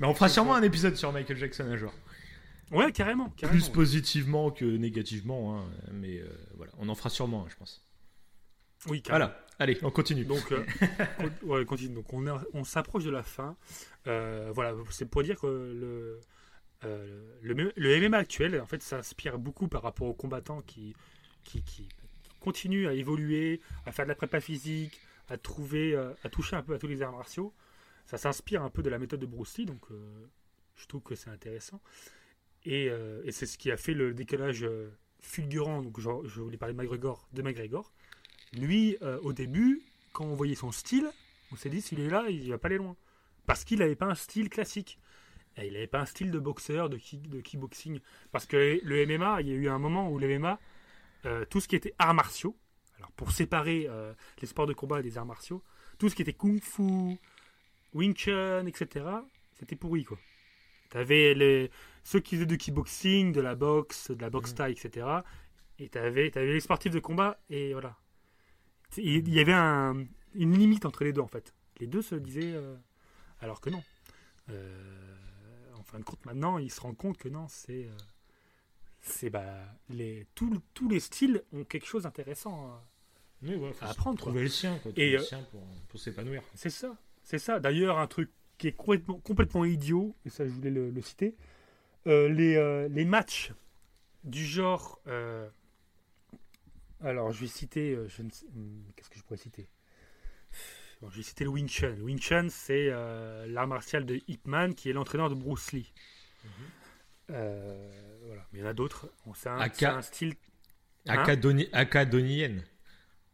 Mais 0.00 0.06
on 0.06 0.14
fera 0.14 0.28
sûrement 0.28 0.54
un 0.54 0.62
épisode 0.62 0.96
sur 0.96 1.12
Michael 1.12 1.36
Jackson 1.36 1.64
un 1.64 1.76
jour. 1.76 1.92
Ouais, 2.70 2.92
carrément. 2.92 3.30
carrément 3.36 3.58
Plus 3.60 3.68
positivement 3.68 4.50
que 4.50 4.64
négativement. 4.64 5.58
hein, 5.58 5.64
Mais 5.92 6.18
euh, 6.20 6.28
voilà, 6.56 6.72
on 6.78 6.88
en 6.88 6.94
fera 6.94 7.10
sûrement 7.10 7.44
un, 7.44 7.48
je 7.50 7.56
pense. 7.56 7.82
Oui, 8.88 9.02
carrément. 9.02 9.26
Voilà, 9.26 9.46
allez, 9.58 9.78
on 9.82 9.90
continue. 9.90 10.24
Donc, 10.24 10.52
euh, 10.52 10.64
ouais, 11.42 11.64
continue. 11.66 11.94
Donc, 11.94 12.12
on, 12.14 12.24
on 12.54 12.64
s'approche 12.64 13.04
de 13.04 13.10
la 13.10 13.22
fin. 13.22 13.56
Euh, 14.06 14.50
voilà, 14.54 14.74
c'est 14.90 15.04
pour 15.04 15.22
dire 15.22 15.38
que 15.38 15.46
le, 15.46 16.20
euh, 16.84 17.22
le, 17.42 17.72
le 17.76 18.08
MMA 18.08 18.16
actuel, 18.16 18.58
en 18.60 18.66
fait, 18.66 18.82
s'inspire 18.82 19.38
beaucoup 19.38 19.68
par 19.68 19.82
rapport 19.82 20.06
aux 20.06 20.14
combattants 20.14 20.62
qui, 20.62 20.94
qui, 21.44 21.88
continuent 22.40 22.88
à 22.88 22.94
évoluer, 22.94 23.60
à 23.84 23.92
faire 23.92 24.06
de 24.06 24.08
la 24.08 24.14
prépa 24.14 24.40
physique, 24.40 24.98
à 25.28 25.36
trouver, 25.36 25.94
euh, 25.94 26.14
à 26.24 26.30
toucher 26.30 26.56
un 26.56 26.62
peu 26.62 26.74
à 26.74 26.78
tous 26.78 26.86
les 26.86 27.02
arts 27.02 27.12
martiaux. 27.12 27.52
Ça 28.06 28.16
s'inspire 28.16 28.62
un 28.62 28.70
peu 28.70 28.82
de 28.82 28.88
la 28.88 28.98
méthode 28.98 29.20
de 29.20 29.26
Bruce 29.26 29.58
Lee, 29.58 29.66
donc 29.66 29.82
euh, 29.90 30.26
je 30.76 30.86
trouve 30.86 31.02
que 31.02 31.14
c'est 31.14 31.28
intéressant. 31.28 31.80
Et, 32.64 32.88
euh, 32.88 33.22
et 33.24 33.32
c'est 33.32 33.46
ce 33.46 33.58
qui 33.58 33.70
a 33.70 33.76
fait 33.76 33.92
le 33.92 34.14
décalage 34.14 34.66
fulgurant. 35.20 35.82
Donc, 35.82 36.00
je, 36.00 36.40
voulais 36.40 36.56
parler 36.56 36.74
de 36.74 36.78
McGregor, 36.78 37.28
de 37.32 37.42
McGregor. 37.42 37.92
Lui, 38.54 38.96
au 39.22 39.32
début, 39.32 39.82
quand 40.12 40.24
on 40.24 40.34
voyait 40.34 40.56
son 40.56 40.72
style, 40.72 41.08
on 41.52 41.56
s'est 41.56 41.70
dit 41.70 41.80
s'il 41.80 42.00
est 42.00 42.08
là, 42.08 42.26
il 42.28 42.50
va 42.50 42.58
pas 42.58 42.68
aller 42.68 42.78
loin. 42.78 42.96
Parce 43.46 43.64
qu'il 43.64 43.78
n'avait 43.78 43.96
pas 43.96 44.06
un 44.06 44.14
style 44.14 44.48
classique. 44.48 44.98
Il 45.58 45.72
n'avait 45.72 45.86
pas 45.86 46.00
un 46.00 46.06
style 46.06 46.30
de 46.30 46.38
boxeur, 46.38 46.88
de, 46.88 46.96
kick, 46.96 47.28
de 47.28 47.40
kickboxing. 47.40 48.00
Parce 48.32 48.46
que 48.46 48.80
le 48.82 49.06
MMA, 49.06 49.40
il 49.42 49.48
y 49.48 49.52
a 49.52 49.54
eu 49.54 49.68
un 49.68 49.78
moment 49.78 50.10
où 50.10 50.18
le 50.18 50.38
MMA, 50.38 50.58
euh, 51.26 51.44
tout 51.44 51.60
ce 51.60 51.68
qui 51.68 51.76
était 51.76 51.94
arts 51.98 52.14
martiaux, 52.14 52.56
alors 52.98 53.10
pour 53.12 53.32
séparer 53.32 53.86
euh, 53.88 54.12
les 54.40 54.46
sports 54.46 54.66
de 54.66 54.72
combat 54.72 55.02
des 55.02 55.18
arts 55.18 55.26
martiaux, 55.26 55.62
tout 55.98 56.08
ce 56.08 56.14
qui 56.14 56.22
était 56.22 56.32
kung 56.32 56.60
fu, 56.62 57.16
wing 57.94 58.14
chun, 58.14 58.66
etc., 58.66 59.04
c'était 59.58 59.76
pourri 59.76 60.04
quoi. 60.04 60.18
T'avais 60.90 61.34
les, 61.34 61.70
ceux 62.02 62.20
qui 62.20 62.34
faisaient 62.34 62.46
du 62.46 62.58
kickboxing, 62.58 63.32
de 63.32 63.40
la 63.40 63.54
boxe, 63.54 64.10
de 64.10 64.20
la 64.20 64.30
boxe 64.30 64.54
taille, 64.54 64.72
etc. 64.72 65.06
Et 65.78 65.88
t'avais, 65.88 66.36
avais 66.36 66.52
les 66.52 66.60
sportifs 66.60 66.92
de 66.92 66.98
combat, 67.00 67.38
et 67.48 67.72
voilà. 67.72 67.96
Il 68.96 69.28
y 69.28 69.38
avait 69.40 69.52
un- 69.52 70.04
une 70.34 70.58
limite 70.58 70.84
entre 70.84 71.04
les 71.04 71.12
deux 71.12 71.20
en 71.20 71.28
fait. 71.28 71.54
Les 71.78 71.86
deux 71.86 72.02
se 72.02 72.14
disaient, 72.16 72.54
euh, 72.54 72.76
alors 73.40 73.60
que 73.60 73.70
non. 73.70 73.82
Euh, 74.50 75.24
en 75.78 75.82
fin 75.82 75.98
de 75.98 76.04
compte, 76.04 76.24
maintenant, 76.26 76.58
il 76.58 76.70
se 76.70 76.80
rend 76.80 76.94
compte 76.94 77.16
que 77.18 77.28
non, 77.28 77.46
c'est, 77.48 77.84
euh, 77.86 77.96
c'est 79.00 79.30
bah, 79.30 79.54
les, 79.88 80.26
tous 80.34 80.60
tous 80.74 80.88
les 80.88 81.00
styles 81.00 81.42
ont 81.52 81.64
quelque 81.64 81.86
chose 81.86 82.02
d'intéressant. 82.04 82.82
Oui, 83.42 83.54
ouais, 83.54 83.72
faut 83.72 83.84
à 83.86 83.90
apprendre, 83.90 84.18
quoi. 84.18 84.32
Trouver 84.32 84.42
le 84.42 84.48
sien, 84.50 84.78
quoi. 84.78 84.92
Et, 84.96 85.12
le 85.12 85.18
euh, 85.18 85.22
sien 85.22 85.42
pour, 85.50 85.62
pour 85.88 85.98
s'épanouir. 85.98 86.42
C'est 86.54 86.70
ça, 86.70 86.96
c'est 87.22 87.38
ça. 87.38 87.58
D'ailleurs, 87.60 87.98
un 87.98 88.06
truc 88.06 88.30
qui 88.58 88.68
est 88.68 88.72
complètement, 88.72 89.18
complètement 89.20 89.64
idiot, 89.64 90.14
et 90.26 90.28
ça 90.28 90.44
je 90.44 90.50
voulais 90.50 90.70
le, 90.70 90.90
le 90.90 91.00
citer, 91.00 91.34
euh, 92.06 92.28
les, 92.28 92.56
euh, 92.56 92.88
les 92.88 93.04
matchs 93.06 93.52
du 94.24 94.44
genre... 94.44 95.00
euh, 95.06 95.48
alors, 97.02 97.32
je 97.32 97.40
vais 97.40 97.46
citer... 97.46 97.92
euh, 97.94 98.06
je 98.08 98.22
ne 98.22 98.30
sais- 98.30 98.44
hum, 98.54 98.84
Qu'est-ce 98.94 99.08
que 99.08 99.18
je 99.18 99.22
pourrais 99.22 99.38
citer? 99.38 99.68
Bon, 101.00 101.08
Je 101.08 101.16
vais 101.16 101.22
citer 101.22 101.44
le 101.44 101.50
Wing 101.50 101.66
Chun. 101.66 101.94
Le 101.96 102.02
Wing 102.02 102.18
Chun, 102.18 102.48
c'est 102.50 102.88
euh, 102.90 103.46
l'art 103.46 103.66
martial 103.66 104.04
de 104.04 104.20
Ip 104.28 104.46
Man, 104.46 104.74
qui 104.74 104.90
est 104.90 104.92
l'entraîneur 104.92 105.30
de 105.30 105.34
Bruce 105.34 105.72
Lee. 105.72 105.90
Euh, 106.44 106.48
voilà. 107.30 108.46
Mais 108.52 108.58
il 108.58 108.62
y 108.62 108.64
en 108.64 108.68
a 108.68 108.72
d'autres. 108.74 109.08
Bon, 109.26 109.32
C'est 109.34 109.48
un, 109.48 109.58
Aka- 109.58 109.74
c'est 109.76 109.86
un 109.86 110.02
style... 110.02 110.34
Hein. 111.08 111.24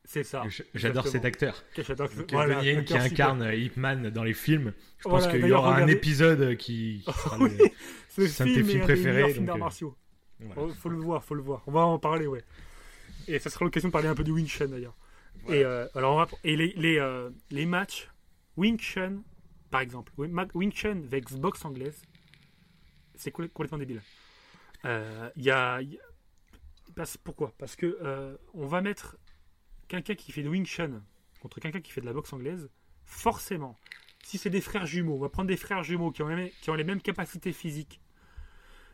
C'est 0.04 0.22
ça. 0.22 0.44
J'adore 0.74 1.08
cet 1.08 1.24
acteur. 1.24 1.64
J'adore- 1.76 2.08
voilà, 2.30 2.54
Donnie 2.56 2.66
Yen 2.68 2.84
qui 2.84 2.94
acteur 2.94 3.12
incarne 3.12 3.42
euh, 3.42 3.54
Ip 3.56 3.76
Man 3.76 4.08
dans 4.10 4.22
les 4.22 4.34
films. 4.34 4.72
Je 4.98 5.08
Voilà, 5.08 5.24
pense 5.26 5.34
qu'il 5.34 5.44
y 5.46 5.50
aura 5.52 5.76
un 5.76 5.86
épisode 5.88 6.56
qui, 6.56 7.02
qui 7.04 7.12
sera 7.12 7.38
le- 7.38 7.50
c'est 8.08 8.42
un 8.42 8.46
de 8.46 8.50
film 8.52 8.64
tes 8.66 8.70
films 8.72 8.82
préférés, 8.82 9.32
films 9.32 9.46
donc, 9.46 9.56
euh, 9.56 9.58
martiaux. 9.58 9.96
voilà. 10.40 10.62
Oh, 10.62 10.68
faut 10.80 10.88
le 10.90 10.96
voir, 10.98 11.24
faut 11.24 11.34
le 11.34 11.42
voir. 11.42 11.62
On 11.66 11.72
va 11.72 11.80
en 11.80 11.98
parler, 11.98 12.26
ouais. 12.28 12.42
Et 13.26 13.40
ça 13.40 13.50
sera 13.50 13.64
l'occasion 13.64 13.88
de 13.88 13.92
parler 13.92 14.06
un 14.08 14.14
peu 14.14 14.22
du 14.22 14.30
Wing 14.30 14.46
Chun 14.46 14.68
d'ailleurs. 14.68 14.96
Et 15.48 15.64
euh, 15.64 15.86
alors 15.96 16.14
on 16.14 16.18
va- 16.18 16.28
et 16.44 16.56
les 16.56 16.72
les, 16.76 16.98
euh, 16.98 17.30
les 17.50 17.66
matchs 17.66 18.08
Wing 18.56 18.78
Chun 18.78 19.22
par 19.70 19.80
exemple, 19.80 20.12
Wing 20.16 20.72
Chun 20.72 21.02
avec 21.04 21.30
boxe 21.32 21.64
anglaise, 21.64 22.00
c'est 23.16 23.30
complè- 23.34 23.48
complètement 23.48 23.78
débile. 23.78 24.02
Euh, 24.84 25.30
Il 25.36 25.44
y 25.44 25.50
a, 25.50 25.80
il 25.82 25.94
y 25.94 25.98
a- 25.98 26.02
parce- 26.94 27.16
pourquoi? 27.16 27.52
Parce 27.58 27.76
que 27.76 27.98
euh, 28.02 28.36
on 28.54 28.66
va 28.66 28.80
mettre 28.80 29.16
quelqu'un 29.88 30.14
qui 30.14 30.32
fait 30.32 30.42
de 30.42 30.48
Wing 30.48 30.64
Chun 30.66 31.02
contre 31.40 31.60
quelqu'un 31.60 31.80
qui 31.80 31.92
fait 31.92 32.00
de 32.00 32.06
la 32.06 32.12
boxe 32.12 32.32
anglaise, 32.32 32.68
forcément. 33.04 33.76
Si 34.24 34.38
c'est 34.38 34.50
des 34.50 34.60
frères 34.60 34.86
jumeaux, 34.86 35.14
on 35.14 35.20
va 35.20 35.28
prendre 35.28 35.48
des 35.48 35.56
frères 35.56 35.82
jumeaux 35.84 36.10
qui 36.10 36.22
ont, 36.22 36.28
les 36.28 36.34
mêmes- 36.36 36.50
qui 36.60 36.70
ont 36.70 36.74
les 36.74 36.84
mêmes 36.84 37.00
capacités 37.02 37.52
physiques. 37.52 38.00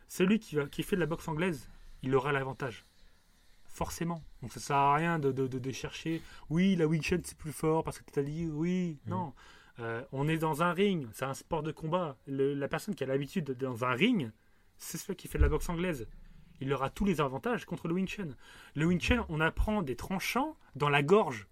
Celui 0.07 0.39
qui, 0.39 0.55
va- 0.55 0.67
qui 0.67 0.83
fait 0.83 0.95
de 0.95 1.01
la 1.01 1.07
boxe 1.07 1.27
anglaise, 1.27 1.67
il 2.03 2.13
aura 2.15 2.31
l'avantage. 2.31 2.85
Forcément. 3.65 4.23
Donc 4.43 4.51
ça 4.53 4.59
sert 4.59 4.75
à 4.75 4.93
rien 4.95 5.17
de, 5.17 5.31
de, 5.31 5.47
de- 5.47 5.57
de 5.57 5.71
chercher. 5.71 6.21
Oui, 6.49 6.75
la 6.75 6.85
Wing 6.85 7.01
Chun 7.01 7.19
c'est 7.23 7.37
plus 7.37 7.51
fort 7.53 7.83
parce 7.83 7.97
que 7.99 8.03
tu 8.11 8.19
as 8.19 8.23
dit 8.23 8.45
oui. 8.45 8.99
Non. 9.07 9.33
Euh, 9.79 10.03
on 10.11 10.27
est 10.27 10.37
dans 10.37 10.61
un 10.61 10.71
ring, 10.71 11.07
c'est 11.13 11.25
un 11.25 11.33
sport 11.33 11.63
de 11.63 11.71
combat. 11.71 12.17
La 12.27 12.67
personne 12.67 12.95
qui 12.95 13.03
a 13.03 13.07
l'habitude 13.07 13.45
d'être 13.45 13.57
dans 13.57 13.83
un 13.85 13.93
ring, 13.93 14.31
c'est 14.77 14.97
celui 14.97 15.15
qui 15.15 15.27
fait 15.27 15.37
de 15.37 15.43
la 15.43 15.49
boxe 15.49 15.69
anglaise. 15.69 16.07
Il 16.61 16.71
aura 16.71 16.89
tous 16.89 17.05
les 17.05 17.19
avantages 17.21 17.65
contre 17.65 17.87
le 17.87 17.95
Wing 17.95 18.07
Chun. 18.07 18.29
Le 18.75 18.85
Wing 18.85 18.99
Chun, 18.99 19.25
on 19.29 19.41
apprend 19.41 19.81
des 19.81 19.95
tranchants 19.95 20.55
dans 20.75 20.89
la 20.89 21.01
gorge. 21.01 21.47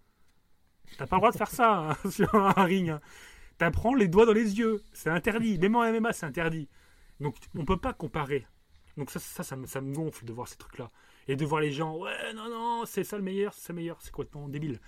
T'as 0.97 1.07
pas 1.07 1.15
le 1.15 1.19
droit 1.21 1.31
de 1.31 1.37
faire 1.37 1.49
ça 1.49 1.91
hein, 1.91 2.09
sur 2.09 2.33
un 2.35 2.63
ring. 2.63 2.89
hein. 2.89 3.01
T'apprends 3.57 3.93
les 3.93 4.07
doigts 4.07 4.25
dans 4.25 4.33
les 4.33 4.57
yeux. 4.59 4.83
C'est 4.93 5.09
interdit. 5.09 5.57
Même 5.57 5.75
en 5.75 5.91
MMA, 5.91 6.13
c'est 6.13 6.25
interdit. 6.25 6.69
Donc 7.19 7.35
on 7.55 7.65
peut 7.65 7.77
pas 7.77 7.93
comparer. 7.93 8.45
Donc 8.97 9.09
ça, 9.09 9.19
ça, 9.19 9.43
ça 9.43 9.55
me, 9.55 9.65
ça 9.65 9.81
me 9.81 9.93
gonfle 9.93 10.25
de 10.25 10.33
voir 10.33 10.47
ces 10.47 10.57
trucs-là. 10.57 10.91
Et 11.27 11.35
de 11.35 11.45
voir 11.45 11.61
les 11.61 11.71
gens, 11.71 11.97
ouais, 11.97 12.33
non, 12.33 12.49
non, 12.49 12.83
c'est 12.85 13.03
ça 13.03 13.17
le 13.17 13.23
meilleur, 13.23 13.53
c'est 13.53 13.73
le 13.73 13.77
meilleur. 13.77 13.97
C'est 14.01 14.11
complètement 14.11 14.47
débile? 14.49 14.79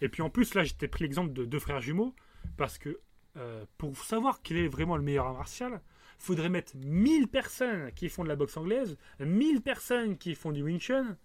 Et 0.00 0.08
puis 0.08 0.22
en 0.22 0.30
plus, 0.30 0.54
là, 0.54 0.64
j'étais 0.64 0.88
pris 0.88 1.04
l'exemple 1.04 1.32
de 1.32 1.44
deux 1.44 1.58
frères 1.58 1.80
jumeaux. 1.80 2.14
Parce 2.56 2.78
que 2.78 3.00
euh, 3.36 3.64
pour 3.78 3.96
savoir 3.96 4.42
quel 4.42 4.56
est 4.58 4.68
vraiment 4.68 4.96
le 4.96 5.02
meilleur 5.02 5.26
art 5.26 5.34
martial, 5.34 5.80
faudrait 6.18 6.48
mettre 6.50 6.72
1000 6.76 7.28
personnes 7.28 7.92
qui 7.92 8.08
font 8.08 8.24
de 8.24 8.28
la 8.28 8.36
boxe 8.36 8.56
anglaise, 8.56 8.96
1000 9.20 9.62
personnes 9.62 10.18
qui 10.18 10.34
font 10.34 10.52
du 10.52 10.62
Wing 10.62 10.78
Chun. 10.80 11.16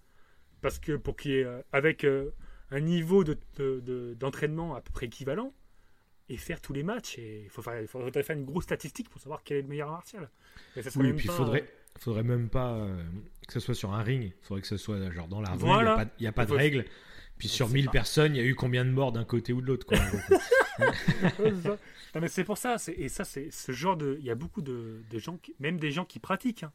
Parce 0.62 0.80
que 0.80 0.94
pour 0.96 1.16
qu'il 1.18 1.32
y 1.32 1.36
ait, 1.40 1.44
euh, 1.44 1.62
avec 1.72 2.04
euh, 2.06 2.32
un 2.72 2.80
niveau 2.80 3.24
de- 3.24 3.38
de- 3.58 3.80
de- 3.82 4.14
d'entraînement 4.20 4.76
à 4.76 4.82
peu 4.82 4.92
près 4.92 5.08
équivalent, 5.08 5.54
et 6.28 6.38
faire 6.38 6.60
tous 6.60 6.74
les 6.74 6.82
matchs. 6.82 7.20
Et 7.20 7.44
il 7.44 7.50
faut 7.50 7.62
faire, 7.62 7.80
il 7.82 7.88
faudrait 7.88 8.24
faire 8.24 8.36
une 8.36 8.46
grosse 8.46 8.64
statistique 8.64 9.10
pour 9.10 9.22
savoir 9.22 9.44
quel 9.44 9.58
est 9.58 9.62
le 9.62 9.68
meilleur 9.68 9.90
art 9.90 9.96
martial. 9.96 10.30
Et 10.76 10.82
ça 10.82 10.90
serait 10.90 11.04
Oui, 11.04 11.10
et 11.12 11.14
puis 11.14 11.26
il 11.26 11.32
faudrait, 11.32 11.70
faudrait 12.00 12.24
même 12.24 12.50
pas 12.50 12.88
que 13.48 13.54
ce 13.54 13.60
soit 13.60 13.76
sur 13.76 13.94
un 13.94 14.02
ring. 14.02 14.24
Il 14.42 14.46
faudrait 14.46 14.62
que 14.62 14.68
ce 14.68 14.78
soit 14.78 15.12
genre 15.12 15.28
dans 15.28 15.42
la 15.42 15.50
rue. 15.52 15.58
Il 15.58 15.66
Voilà. 15.66 15.96
n'y 15.96 16.02
a 16.02 16.06
pas, 16.06 16.12
y 16.20 16.28
a 16.28 16.32
pas 16.32 16.46
de 16.46 16.50
Faut- 16.52 16.56
règle. 16.58 16.86
Puis 17.38 17.48
sur 17.50 17.68
sait 17.68 17.74
1000 17.74 17.86
pas. 17.86 17.92
personnes, 17.92 18.36
il 18.36 18.38
y 18.38 18.42
a 18.42 18.46
eu 18.46 18.56
combien 18.56 18.86
de 18.86 18.90
morts 18.92 19.12
d'un 19.12 19.26
côté 19.26 19.52
ou 19.54 19.62
de 19.62 19.66
l'autre 19.68 19.86
quoi. 19.86 19.98
Non, 21.40 22.22
mais 22.22 22.28
c'est 22.30 22.44
pour 22.46 22.58
ça. 22.58 22.78
c'est- 22.78 22.94
Et 22.98 23.10
ça, 23.10 23.24
c'est 23.26 23.52
ce 23.52 23.72
genre 23.74 23.98
de. 23.98 24.18
Il 24.20 24.26
y 24.26 24.30
a 24.30 24.36
beaucoup 24.36 24.62
de, 24.62 25.04
de 25.10 25.20
gens, 25.20 25.38
qui, 25.38 25.54
même 25.60 25.78
des 25.80 25.92
gens 25.92 26.06
qui 26.06 26.20
pratiquent. 26.20 26.64
hein, 26.64 26.72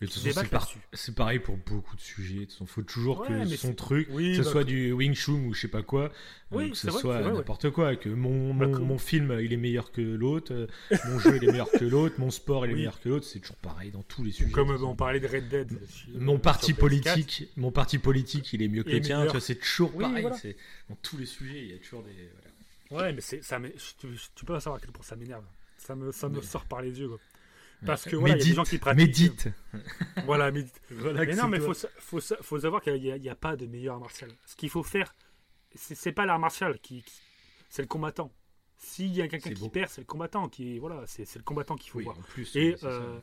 Mais 0.00 0.06
de 0.06 0.12
toute 0.12 0.22
qui 0.22 0.28
façon, 0.30 0.78
c'est 0.92 1.12
par- 1.14 1.24
pareil 1.26 1.38
pour 1.40 1.56
beaucoup 1.56 1.96
de 1.96 2.00
sujets. 2.00 2.44
Façon, 2.46 2.66
faut 2.66 2.82
toujours 2.82 3.20
Ouais, 3.20 3.28
que 3.28 3.46
son 3.56 3.68
c'est- 3.68 3.74
truc, 3.74 4.06
Oui, 4.12 4.30
que 4.30 4.42
ce 4.42 4.42
bah, 4.46 4.50
soit 4.52 4.64
du 4.64 4.92
Wing 4.92 5.12
Chun 5.14 5.32
ou 5.32 5.54
je 5.54 5.60
sais 5.62 5.66
pas 5.68 5.82
quoi, 5.82 6.12
Oui, 6.52 6.66
euh, 6.66 6.70
que 6.70 6.76
ce 6.76 6.90
soit 6.92 7.20
ouais. 7.20 7.32
n'importe 7.32 7.70
quoi, 7.70 7.96
que 7.96 8.08
mon, 8.08 8.54
Bah, 8.54 8.68
mon, 8.68 8.96
film 8.98 9.36
il 9.42 9.52
est 9.52 9.56
meilleur 9.56 9.90
que 9.90 10.00
l'autre, 10.00 10.52
euh, 10.54 10.66
mon 11.08 11.18
jeu 11.18 11.36
il 11.36 11.42
est 11.48 11.50
meilleur 11.50 11.68
que 11.72 11.84
l'autre, 11.84 12.14
mon 12.18 12.30
sport 12.30 12.64
il 12.64 12.70
est 12.70 12.72
Oui. 12.74 12.78
meilleur 12.80 13.00
que 13.00 13.08
l'autre, 13.08 13.26
c'est 13.26 13.40
toujours 13.40 13.56
pareil 13.56 13.90
dans 13.90 14.02
tous 14.02 14.22
les 14.22 14.30
sujets. 14.30 14.52
Comme 14.52 14.70
on 14.70 14.94
parlait 14.94 15.18
de 15.18 15.26
Red 15.26 15.48
Dead. 15.48 15.76
Mon 16.14 16.38
parti 16.38 16.66
sur 16.66 16.76
PS4. 16.76 16.80
politique, 16.80 17.48
mon 17.56 17.72
parti 17.72 17.98
politique, 17.98 18.52
il 18.52 18.62
est 18.62 18.68
mieux 18.68 18.84
que 18.84 18.90
Il 18.90 18.94
le 18.96 19.00
tien. 19.00 19.26
c'est 19.40 19.56
toujours 19.58 19.90
pareil. 19.98 20.22
voilà. 20.22 20.36
c'est- 20.36 20.56
Dans 20.88 20.96
tous 21.02 21.16
les 21.16 21.26
sujets, 21.26 21.58
il 21.64 21.70
y 21.72 21.74
a 21.74 21.78
toujours 21.78 22.04
des. 22.04 22.12
voilà. 22.90 23.08
Ouais, 23.08 23.12
mais 23.14 23.20
c'est 23.20 23.42
ça. 23.42 23.58
Tu, 24.00 24.06
tu 24.34 24.44
peux 24.44 24.52
pas 24.54 24.60
savoir 24.60 24.78
à 24.78 24.80
quel 24.80 24.92
point 24.92 25.04
ça 25.04 25.16
m'énerve. 25.16 25.42
Ça 25.76 25.94
me, 25.96 26.12
ça 26.12 26.28
me 26.28 26.40
sort 26.40 26.64
par 26.66 26.82
les 26.82 26.98
yeux. 27.00 27.08
Quoi. 27.08 27.18
Parce 27.86 28.04
que 28.04 28.16
voilà, 28.16 28.34
il 28.34 28.38
y 28.38 28.40
a 28.40 28.44
des 28.44 28.44
médite, 28.50 28.56
gens 28.56 28.64
qui 28.64 28.78
pratiquent. 28.78 29.06
médite. 29.06 29.48
Voilà, 30.24 30.50
médite. 30.50 30.80
Mais 30.90 31.34
non, 31.36 31.48
mais 31.48 31.60
faut, 31.60 31.74
faut, 31.98 32.20
sa- 32.20 32.36
faut 32.42 32.58
savoir 32.60 32.82
qu'il 32.82 33.00
n'y 33.00 33.12
a, 33.12 33.16
il 33.16 33.22
y 33.22 33.28
a 33.30 33.36
pas 33.36 33.54
de 33.56 33.66
meilleur 33.66 33.94
art 33.94 34.00
martial. 34.00 34.30
Ce 34.46 34.56
qu'il 34.56 34.68
faut 34.70 34.82
faire, 34.82 35.14
c'est 35.74 36.12
pas 36.12 36.26
l'art 36.26 36.38
martial 36.40 36.78
qui, 36.80 37.02
qui- 37.02 37.20
c'est 37.68 37.82
le 37.82 37.88
combattant. 37.88 38.32
S'il 38.76 39.14
y 39.14 39.22
a 39.22 39.28
quelqu'un 39.28 39.50
qui 39.52 39.60
beau. 39.60 39.68
perd, 39.68 39.90
c'est 39.90 40.00
le 40.00 40.06
combattant 40.06 40.48
qui, 40.48 40.78
voilà, 40.78 41.02
c'est 41.06 41.32
le 41.36 41.42
combattant 41.42 41.76
qu'il 41.76 41.90
faut 41.90 41.98
Oui, 41.98 42.04
voir. 42.04 42.18
en 42.18 42.22
plus. 42.22 42.54
Et 42.56 42.70
oui, 42.70 42.74
c'est 42.76 42.80
ça. 42.80 42.86
euh, 42.88 43.18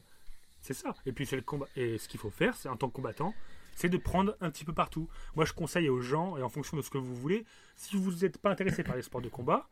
c'est 0.61 0.73
ça. 0.73 0.93
Et 1.05 1.11
puis 1.13 1.25
c'est 1.25 1.35
le 1.37 1.41
combat. 1.41 1.67
Et 1.75 1.97
ce 1.97 2.07
qu'il 2.07 2.19
faut 2.19 2.29
faire, 2.29 2.55
c'est 2.55 2.69
en 2.69 2.75
tant 2.77 2.87
que 2.89 2.93
combattant, 2.95 3.33
c'est 3.75 3.89
de 3.89 3.97
prendre 3.97 4.35
un 4.41 4.49
petit 4.51 4.63
peu 4.65 4.73
partout. 4.73 5.09
Moi, 5.35 5.43
je 5.45 5.53
conseille 5.53 5.89
aux 5.89 5.99
gens, 6.01 6.37
et 6.37 6.41
en 6.43 6.49
fonction 6.49 6.77
de 6.77 6.81
ce 6.81 6.89
que 6.89 6.97
vous 6.97 7.15
voulez, 7.15 7.45
si 7.75 7.97
vous 7.97 8.11
n'êtes 8.13 8.37
pas 8.37 8.49
intéressé 8.51 8.83
par 8.83 8.95
les 8.95 9.01
sports 9.01 9.21
de 9.21 9.27
combat, 9.29 9.67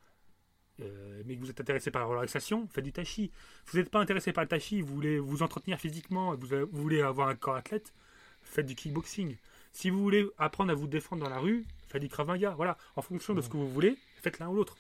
euh, 0.82 1.22
mais 1.26 1.36
que 1.36 1.42
vous 1.42 1.50
êtes 1.50 1.62
intéressé 1.62 1.92
par 1.92 2.02
la 2.02 2.08
relaxation, 2.08 2.68
faites 2.68 2.84
du. 2.84 2.92
Si 3.06 3.32
vous 3.68 3.78
n'êtes 3.78 3.90
pas 3.90 4.00
intéressé 4.00 4.34
par 4.34 4.44
le 4.44 4.48
tachi, 4.48 4.82
vous 4.82 4.94
voulez 4.96 5.20
vous 5.20 5.44
entretenir 5.44 5.80
physiquement, 5.80 6.36
vous, 6.36 6.54
avez- 6.54 6.64
vous 6.64 6.82
voulez 6.82 7.02
avoir 7.02 7.28
un 7.30 7.36
corps 7.36 7.56
athlète, 7.56 7.94
faites 8.42 8.66
du 8.66 8.76
kickboxing. 8.76 9.38
Si 9.72 9.90
vous 9.90 10.02
voulez 10.02 10.28
apprendre 10.38 10.72
à 10.72 10.76
vous 10.76 10.88
défendre 10.88 11.24
dans 11.24 11.30
la 11.30 11.40
rue, 11.40 11.66
faites 11.90 12.02
du 12.02 12.10
krav 12.10 12.28
maga. 12.28 12.52
Voilà, 12.56 12.78
en 12.96 13.02
fonction 13.02 13.34
de 13.34 13.42
ce 13.42 13.50
que 13.50 13.58
vous 13.58 13.70
voulez, 13.70 13.98
faites 14.22 14.40
l'un 14.40 14.50
ou 14.50 14.56
l'autre. 14.56 14.78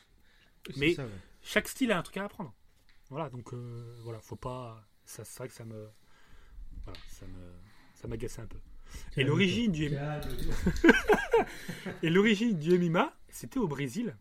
Mais- 0.77 0.93
ça, 0.93 1.03
ouais. 1.03 1.09
Chaque 1.41 1.67
style 1.67 1.91
a 1.91 1.99
un 1.99 2.03
truc 2.03 2.17
à 2.17 2.25
apprendre. 2.25 2.53
Voilà, 3.09 3.29
donc 3.29 3.53
euh, 3.53 3.95
voilà, 4.03 4.19
faut 4.21 4.35
pas. 4.35 4.83
C'est 5.05 5.27
vrai 5.37 5.47
que 5.49 5.53
ça 5.53 5.65
me. 5.65 5.87
Voilà, 6.85 6.99
ça 7.09 7.25
me. 7.27 7.51
Ça 7.95 8.07
m'agaçait 8.07 8.41
un 8.41 8.47
peu. 8.47 8.57
Et 9.17 9.23
l'origine 9.23 9.71
du 9.71 9.91
et 12.03 12.09
l'origine 12.09 12.57
du 12.57 12.77
MMA, 12.77 13.13
c'était 13.29 13.59
au 13.59 13.67
Brésil. 13.67 14.15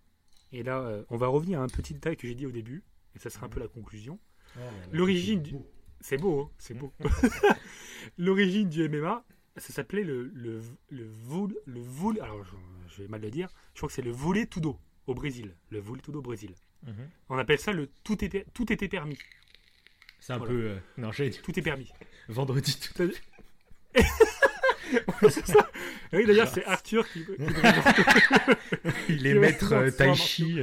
Et 0.52 0.62
là, 0.62 0.80
euh, 0.80 1.04
on 1.10 1.16
va 1.16 1.26
revenir 1.28 1.60
à 1.60 1.64
un 1.64 1.68
petit 1.68 1.94
détail 1.94 2.16
que 2.16 2.26
j'ai 2.28 2.34
dit 2.34 2.46
au 2.46 2.50
début, 2.50 2.82
et 3.14 3.18
ça 3.18 3.30
sera 3.30 3.46
un 3.46 3.48
peu 3.48 3.60
la 3.60 3.68
conclusion. 3.68 4.18
L'origine 4.92 5.40
du- 5.42 5.56
C'est 6.00 6.18
beau, 6.18 6.40
hein, 6.42 6.50
c'est 6.58 6.74
beau. 6.74 6.92
L'origine 8.18 8.68
du 8.68 8.88
MMA, 8.88 9.24
ça 9.56 9.72
s'appelait 9.72 10.02
le 10.04 10.30
le 10.34 10.60
le 10.90 11.06
voul, 11.08 11.56
le 11.66 11.80
voul. 11.80 12.20
Alors, 12.20 12.42
je, 12.44 12.52
je 12.94 13.02
vais 13.02 13.08
mal 13.08 13.20
le 13.22 13.30
dire. 13.30 13.48
Je 13.74 13.78
crois 13.80 13.88
que 13.88 13.94
c'est 13.94 14.02
le 14.02 14.10
volet 14.10 14.46
tudo 14.46 14.78
au 15.06 15.14
Brésil, 15.14 15.54
le 15.70 15.78
volet 15.80 16.02
tudo 16.02 16.18
au 16.18 16.22
Brésil. 16.22 16.54
Mhm. 16.86 17.08
On 17.30 17.38
appelle 17.38 17.58
ça 17.60 17.72
le 17.72 17.88
tout 18.04 18.22
était 18.24 18.44
tout 18.52 18.70
était 18.72 18.88
permis. 18.88 19.18
C'est 20.20 20.32
un 20.34 20.38
Voilà. 20.38 20.52
peu. 20.52 20.60
euh, 20.70 20.76
Non, 20.98 21.10
dire 21.10 21.42
Tout 21.42 21.58
est 21.58 21.62
permis. 21.62 21.90
vendredi 22.28 22.78
tout. 22.78 23.10
C'est 25.30 25.46
ça. 25.46 25.70
Oui, 26.12 26.26
d'ailleurs, 26.26 26.48
c'est 26.48 26.64
Arthur 26.66 27.08
qui. 27.08 27.24
qui- 27.24 27.32
Il 29.08 29.26
est 29.26 29.34
maître 29.34 29.72
euh, 29.72 29.90
c'est 29.90 29.96
tai 29.96 30.14
chi. 30.14 30.58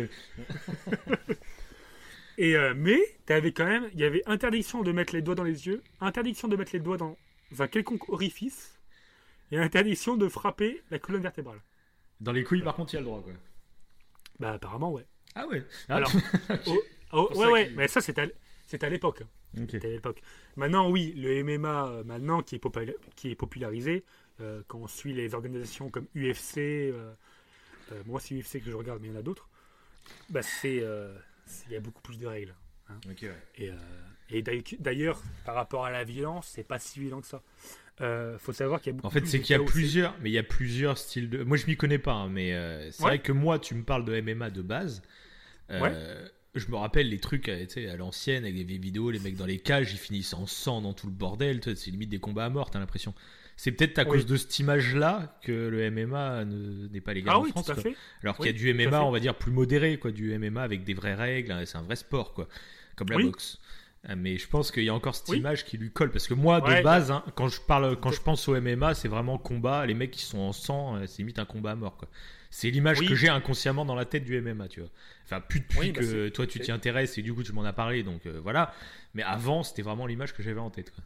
Et 2.37 2.55
euh, 2.55 2.73
mais 2.75 2.99
t'avais 3.25 3.51
quand 3.51 3.65
même, 3.65 3.89
il 3.93 3.99
y 3.99 4.03
avait 4.05 4.23
interdiction 4.25 4.81
de 4.81 4.91
mettre 4.91 5.13
les 5.13 5.21
doigts 5.21 5.35
dans 5.35 5.43
les 5.43 5.67
yeux, 5.67 5.83
interdiction 5.99 6.47
de 6.47 6.55
mettre 6.55 6.71
les 6.73 6.79
doigts 6.79 6.97
dans 6.97 7.17
un 7.59 7.67
quelconque 7.67 8.07
orifice, 8.09 8.79
et 9.51 9.57
interdiction 9.57 10.15
de 10.15 10.27
frapper 10.29 10.81
la 10.91 10.99
colonne 10.99 11.21
vertébrale. 11.21 11.59
Dans 12.21 12.31
les 12.31 12.43
couilles, 12.43 12.61
par 12.61 12.75
contre, 12.75 12.93
il 12.93 12.97
y 12.97 12.97
a 12.97 13.01
le 13.01 13.05
droit, 13.07 13.21
quoi. 13.21 13.33
Bah 14.39 14.53
apparemment 14.53 14.91
ouais. 14.93 15.05
Ah 15.35 15.47
ouais. 15.47 15.65
Ah, 15.89 15.97
Alors, 15.97 16.11
oh, 16.67 16.81
oh, 17.11 17.29
ouais 17.35 17.47
ouais, 17.47 17.71
mais 17.75 17.87
ça 17.89 17.99
c'était 17.99 18.21
à, 18.21 18.25
l'époque. 18.89 19.23
C'était 19.69 19.87
à 19.87 19.91
l'époque. 19.91 20.21
Maintenant 20.55 20.89
oui, 20.89 21.13
le 21.17 21.43
MMA 21.43 21.87
euh, 21.87 22.03
maintenant 22.05 22.41
qui 22.41 22.55
est, 22.55 22.63
popula- 22.63 22.95
qui 23.17 23.31
est 23.31 23.35
popularisé, 23.35 24.05
euh, 24.41 24.61
quand 24.67 24.79
on 24.79 24.87
suit 24.87 25.13
les 25.13 25.33
organisations 25.33 25.89
comme 25.89 26.05
UFC, 26.15 26.57
euh, 26.57 27.11
euh, 27.91 28.01
moi 28.05 28.19
c'est 28.19 28.35
UFC 28.35 28.59
que 28.63 28.69
je 28.71 28.75
regarde, 28.75 28.99
mais 29.01 29.07
il 29.09 29.13
y 29.13 29.15
en 29.15 29.19
a 29.19 29.23
d'autres. 29.23 29.49
Bah 30.29 30.41
c'est, 30.41 30.79
euh, 30.81 31.15
il 31.67 31.73
y 31.73 31.75
a 31.75 31.79
beaucoup 31.79 32.01
plus 32.01 32.17
de 32.17 32.27
règles. 32.27 32.55
Ouais. 33.07 33.15
Et, 33.55 33.69
euh, 33.69 33.75
et 34.31 34.41
d'ailleurs- 34.79 35.21
par 35.45 35.55
rapport 35.55 35.85
à 35.85 35.91
la 35.91 36.03
violence, 36.03 36.49
c'est 36.55 36.63
pas 36.63 36.79
si 36.79 36.99
violent 36.99 37.21
que 37.21 37.27
ça. 37.27 37.43
Euh, 38.01 38.39
faut 38.39 38.53
savoir 38.53 38.79
qu'il 38.81 38.91
y 38.91 38.93
a 38.93 38.95
beaucoup 38.95 39.07
En 39.07 39.11
fait, 39.11 39.25
c'est 39.27 39.41
qu'il 39.41 39.55
y 39.55 39.59
a 39.59 39.63
plusieurs, 39.63 40.15
mais 40.21 40.29
il 40.29 40.33
y 40.33 40.37
a 40.39 40.43
plusieurs 40.43 40.97
styles 40.97 41.29
de. 41.29 41.43
Moi, 41.43 41.57
je 41.57 41.65
m'y 41.67 41.75
connais 41.75 41.99
pas, 41.99 42.13
hein, 42.13 42.29
mais 42.29 42.53
euh, 42.53 42.89
c'est 42.91 43.03
Ouais. 43.03 43.09
vrai 43.09 43.19
que 43.21 43.31
moi, 43.33 43.59
tu 43.59 43.75
me 43.75 43.83
parles 43.83 44.05
de 44.05 44.13
MMA 44.21 44.49
de 44.49 44.61
base. 44.61 45.01
Euh, 45.69 46.27
Je 46.55 46.67
me 46.69 46.77
rappelle 46.77 47.09
les 47.09 47.19
trucs, 47.19 47.43
tu 47.43 47.69
sais, 47.69 47.87
à 47.89 47.95
l'ancienne 47.95 48.43
avec 48.43 48.55
les 48.55 48.63
vieilles 48.63 48.79
vidéos, 48.79 49.11
les 49.11 49.19
mecs 49.19 49.35
dans 49.35 49.45
les 49.45 49.59
cages, 49.59 49.91
ils 49.93 49.99
finissent 49.99 50.33
en 50.33 50.47
sang 50.47 50.81
dans 50.81 50.93
tout 50.93 51.05
le 51.05 51.13
bordel. 51.13 51.61
C'est 51.75 51.91
limite 51.91 52.09
des 52.09 52.19
combats 52.19 52.45
à 52.45 52.49
mort, 52.49 52.71
t'as 52.71 52.79
l'impression. 52.79 53.13
C'est 53.61 53.73
peut-être 53.73 53.99
à 53.99 54.03
Oui. 54.03 54.11
cause 54.11 54.25
de 54.25 54.37
cette 54.37 54.57
image-là 54.59 55.37
que 55.43 55.51
le 55.51 55.81
MMA 55.91 56.45
ne- 56.45 56.87
n'est 56.87 57.01
pas 57.01 57.13
légal 57.13 57.33
Ah 57.35 57.39
en 57.39 57.43
oui, 57.43 57.49
France. 57.49 57.65
tout 57.65 57.71
à 57.71 57.73
quoi. 57.73 57.83
fait. 57.83 57.95
Alors 58.23 58.37
qu'il 58.37 58.45
y 58.45 58.49
a 58.49 58.53
du 58.53 58.69
MMA, 58.73 59.03
on 59.03 59.11
va 59.11 59.19
dire, 59.19 59.35
plus 59.35 59.51
modéré, 59.51 59.99
quoi, 59.99 60.11
du 60.11 60.31
MMA 60.33 60.61
avec 60.61 60.85
des 60.85 60.93
vraies 60.93 61.13
règles, 61.13 61.51
hein, 61.51 61.63
c'est 61.65 61.77
un 61.77 61.81
vrai 61.81 61.97
sport, 61.97 62.33
quoi, 62.33 62.47
comme 62.95 63.09
la 63.09 63.17
boxe. 63.17 63.59
Euh, 64.07 64.15
Mais 64.17 64.37
je 64.37 64.47
pense 64.47 64.71
qu'il 64.71 64.85
y 64.85 64.89
a 64.89 64.93
encore 64.93 65.13
cette 65.13 65.27
image 65.35 65.65
qui 65.65 65.77
lui 65.77 65.91
colle, 65.91 66.09
parce 66.09 66.25
que 66.25 66.33
moi, 66.33 66.61
de 66.61 66.81
base, 66.81 67.11
hein, 67.11 67.21
quand 67.35 67.49
je 67.49 67.59
parle, 67.59 67.99
quand 67.99 68.11
je 68.11 68.21
pense 68.21 68.47
au 68.47 68.55
MMA, 68.55 68.93
c'est 68.93 69.09
vraiment 69.09 69.37
combat, 69.37 69.85
les 69.85 69.93
mecs 69.93 70.11
qui 70.11 70.23
sont 70.23 70.39
en 70.39 70.53
sang, 70.53 70.95
euh, 70.95 71.05
c'est 71.05 71.17
limite 71.17 71.37
un 71.39 71.43
combat 71.45 71.71
à 71.71 71.75
mort, 71.75 71.97
quoi. 71.97 72.07
C'est 72.49 72.69
l'image 72.69 72.99
Oui. 73.01 73.07
que 73.07 73.13
j'ai 73.15 73.27
inconsciemment 73.27 73.83
dans 73.83 73.93
la 73.95 74.05
tête 74.05 74.23
du 74.23 74.37
MMA, 74.41 74.69
tu 74.69 74.79
vois. 74.79 74.89
Enfin, 75.25 75.41
plus 75.41 75.59
depuis 75.59 75.79
Oui, 75.79 75.91
bah, 75.91 75.99
que 75.99 76.29
toi 76.29 76.47
tu 76.47 76.61
t'y 76.61 76.71
intéresses 76.71 77.17
et 77.17 77.21
du 77.23 77.33
coup 77.33 77.43
tu 77.43 77.51
m'en 77.51 77.65
as 77.65 77.73
parlé, 77.73 78.03
donc 78.03 78.25
euh, 78.25 78.39
voilà. 78.41 78.73
Mais 79.15 79.21
avant, 79.21 79.63
c'était 79.63 79.81
vraiment 79.81 80.05
l'image 80.07 80.33
que 80.33 80.41
j'avais 80.41 80.61
en 80.61 80.69
tête. 80.69 80.91
Quoi. 80.95 81.03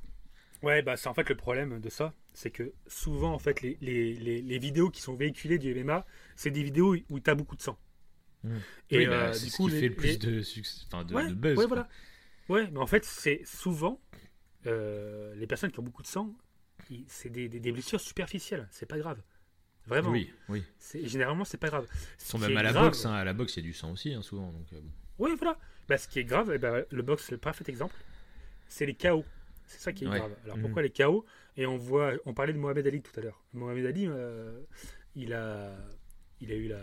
Ouais, 0.64 0.82
bah 0.82 0.98
c'est 0.98 1.10
en 1.10 1.14
fait 1.14 1.30
le 1.30 1.36
problème 1.36 1.80
de 1.80 1.90
ça, 1.90 2.14
c'est 2.34 2.50
que 2.50 2.74
souvent 2.88 3.34
en 3.34 3.40
fait 3.40 3.62
les, 3.62 3.78
les, 3.82 4.14
les, 4.16 4.42
les 4.42 4.58
vidéos 4.58 4.90
qui 4.90 5.02
sont 5.02 5.14
véhiculées 5.14 5.60
du 5.60 5.76
MMA, 5.76 6.06
c'est 6.36 6.52
des 6.52 6.64
vidéos 6.64 6.96
où 7.10 7.20
tu 7.20 7.30
as 7.30 7.36
beaucoup 7.36 7.56
de 7.56 7.62
sang. 7.62 7.78
Mm. 8.44 8.58
Et 8.90 8.98
Oui, 9.00 9.06
bah, 9.08 9.14
euh, 9.14 9.34
c'est 9.34 9.46
du 9.46 9.52
ce 9.52 9.58
coup, 9.58 9.70
qui 9.70 9.80
fait 9.80 9.88
le 9.90 9.96
plus 9.96 10.18
de 10.20 10.42
succès, 10.42 10.86
de, 11.06 11.14
ouais, 11.14 11.28
de 11.30 11.34
buzz. 11.34 11.58
ouais, 11.58 11.68
voilà. 11.68 11.88
Ouais, 12.50 12.70
mais 12.72 12.80
en 12.80 12.88
fait 12.88 13.04
c'est 13.06 13.42
souvent 13.46 14.02
euh, 14.66 15.36
les 15.36 15.48
personnes 15.48 15.72
qui 15.72 15.80
ont 15.80 15.84
beaucoup 15.84 16.02
de 16.02 16.08
sang, 16.08 16.34
c'est 17.08 17.30
des, 17.30 17.48
des, 17.50 17.60
des 17.60 17.72
blessures 17.72 18.00
superficielles, 18.02 18.68
c'est 18.72 18.86
pas 18.86 18.98
grave. 18.98 19.22
Vraiment. 19.86 20.12
Oui, 20.12 20.32
oui. 20.48 20.64
Généralement 21.04 21.44
c'est 21.44 21.58
pas 21.58 21.68
grave. 21.68 21.88
Ils 22.22 22.26
sont 22.26 22.40
même 22.40 22.56
à 22.56 22.64
la 22.64 22.72
grave- 22.72 22.86
boxe. 22.86 23.06
hein. 23.06 23.14
À 23.14 23.26
la 23.26 23.34
boxe, 23.34 23.58
il 23.58 23.60
y 23.60 23.64
a 23.64 23.68
du 23.68 23.74
sang 23.74 23.92
aussi, 23.92 24.14
hein, 24.14 24.22
souvent. 24.22 24.50
Donc, 24.52 24.66
euh, 24.72 24.80
bon. 24.80 24.90
Oui, 25.20 25.32
voilà. 25.38 25.58
Bah, 25.90 25.98
ce 25.98 26.08
qui 26.08 26.20
est 26.20 26.24
grave, 26.24 26.52
eh 26.56 26.58
ben, 26.58 26.86
le 26.90 27.02
box, 27.02 27.26
c'est 27.26 27.32
le 27.34 27.38
parfait 27.38 27.66
exemple, 27.68 27.96
c'est 28.70 28.86
les 28.86 28.94
KO. 28.96 29.26
C'est 29.68 29.80
ça 29.80 29.92
qui 29.94 30.06
est 30.06 30.08
Ouais. 30.08 30.18
grave. 30.20 30.36
Alors 30.44 30.58
Mhm. 30.58 30.64
pourquoi 30.64 30.82
les 30.82 30.90
KO 30.92 31.26
Et 31.58 31.66
on 31.66 31.78
voit, 31.78 32.14
on 32.26 32.34
parlait 32.34 32.54
de 32.54 32.58
Mohamed 32.58 32.86
Ali 32.88 33.02
tout 33.02 33.18
à 33.20 33.24
l'heure. 33.24 33.42
Mohamed 33.54 33.86
Ali, 33.86 34.08
euh, 34.08 34.62
il 35.16 35.34
a, 35.34 35.76
il 36.42 36.52
a 36.52 36.56
eu 36.56 36.68
la, 36.68 36.82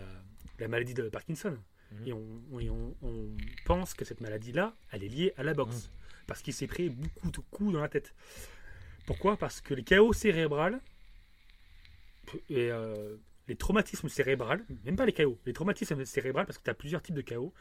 la 0.59 0.67
maladie 0.67 0.93
de 0.93 1.09
Parkinson. 1.09 1.57
Mhm. 1.91 2.07
Et, 2.07 2.13
on, 2.13 2.59
et 2.59 2.69
on- 2.69 2.95
on 3.01 3.27
pense 3.65 3.93
que 3.93 4.05
cette 4.05 4.21
maladie-là, 4.21 4.75
elle 4.91 5.03
est 5.03 5.09
liée 5.09 5.33
à 5.37 5.43
la 5.43 5.53
boxe. 5.53 5.91
Parce 6.27 6.41
qu'il 6.41 6.53
s'est 6.53 6.67
pris 6.67 6.89
beaucoup 6.89 7.31
de 7.31 7.37
coups 7.51 7.73
dans 7.73 7.81
la 7.81 7.89
tête. 7.89 8.13
Pourquoi? 9.05 9.35
Parce 9.37 9.59
que 9.59 9.73
les 9.73 9.83
KO 9.83 10.13
cérébrales 10.13 10.79
et 12.49 12.71
euh, 12.71 13.17
les 13.47 13.55
traumatismes 13.55 14.07
cérébrales, 14.07 14.63
même 14.85 14.95
pas 14.95 15.05
les 15.05 15.13
KO, 15.13 15.39
les 15.45 15.53
traumatismes 15.53 16.05
cérébrales, 16.05 16.45
parce 16.45 16.57
que 16.57 16.63
tu 16.63 16.69
as 16.69 16.73
plusieurs 16.73 17.01
types 17.01 17.15
de 17.15 17.21
KO. 17.21 17.53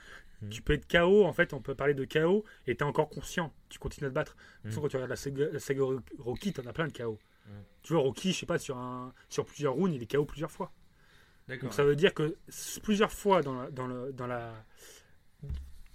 Mhm. 0.42 0.50
Tu 0.50 0.62
peux 0.62 0.74
être 0.74 0.86
KO, 0.86 1.24
en 1.24 1.32
fait, 1.32 1.52
on 1.52 1.60
peut 1.60 1.74
parler 1.74 1.94
de 1.94 2.04
KO 2.04 2.44
et 2.66 2.76
tu 2.76 2.84
es 2.84 2.86
encore 2.86 3.08
conscient. 3.08 3.52
Tu 3.68 3.78
continues 3.78 4.06
à 4.06 4.10
te 4.10 4.14
battre. 4.14 4.36
De 4.36 4.68
toute 4.68 4.70
façon, 4.70 4.82
quand 4.82 4.88
tu 4.88 4.96
regardes 4.96 5.10
la 5.10 5.16
saga, 5.16 5.46
la 5.50 5.58
saga 5.58 5.82
Rocky, 6.18 6.52
tu 6.52 6.60
en 6.60 6.66
as 6.66 6.72
plein 6.72 6.86
de 6.86 6.96
KO. 6.96 7.18
Mhm. 7.46 7.52
Tu 7.82 7.92
vois, 7.92 8.02
Rocky, 8.02 8.32
je 8.32 8.38
sais 8.40 8.46
pas, 8.46 8.58
sur, 8.58 8.76
un, 8.76 9.12
sur 9.28 9.44
plusieurs 9.44 9.74
rounds, 9.74 9.94
il 9.94 10.02
est 10.02 10.10
KO 10.10 10.24
plusieurs 10.24 10.50
fois. 10.50 10.72
Donc 11.58 11.72
ça 11.72 11.82
veut 11.84 11.96
dire 11.96 12.14
que 12.14 12.36
plusieurs 12.82 13.10
fois 13.10 13.42
dans 13.42 13.62
la, 13.62 13.70
dans 13.70 13.86
le, 13.86 14.12
dans 14.12 14.26
la, 14.28 14.64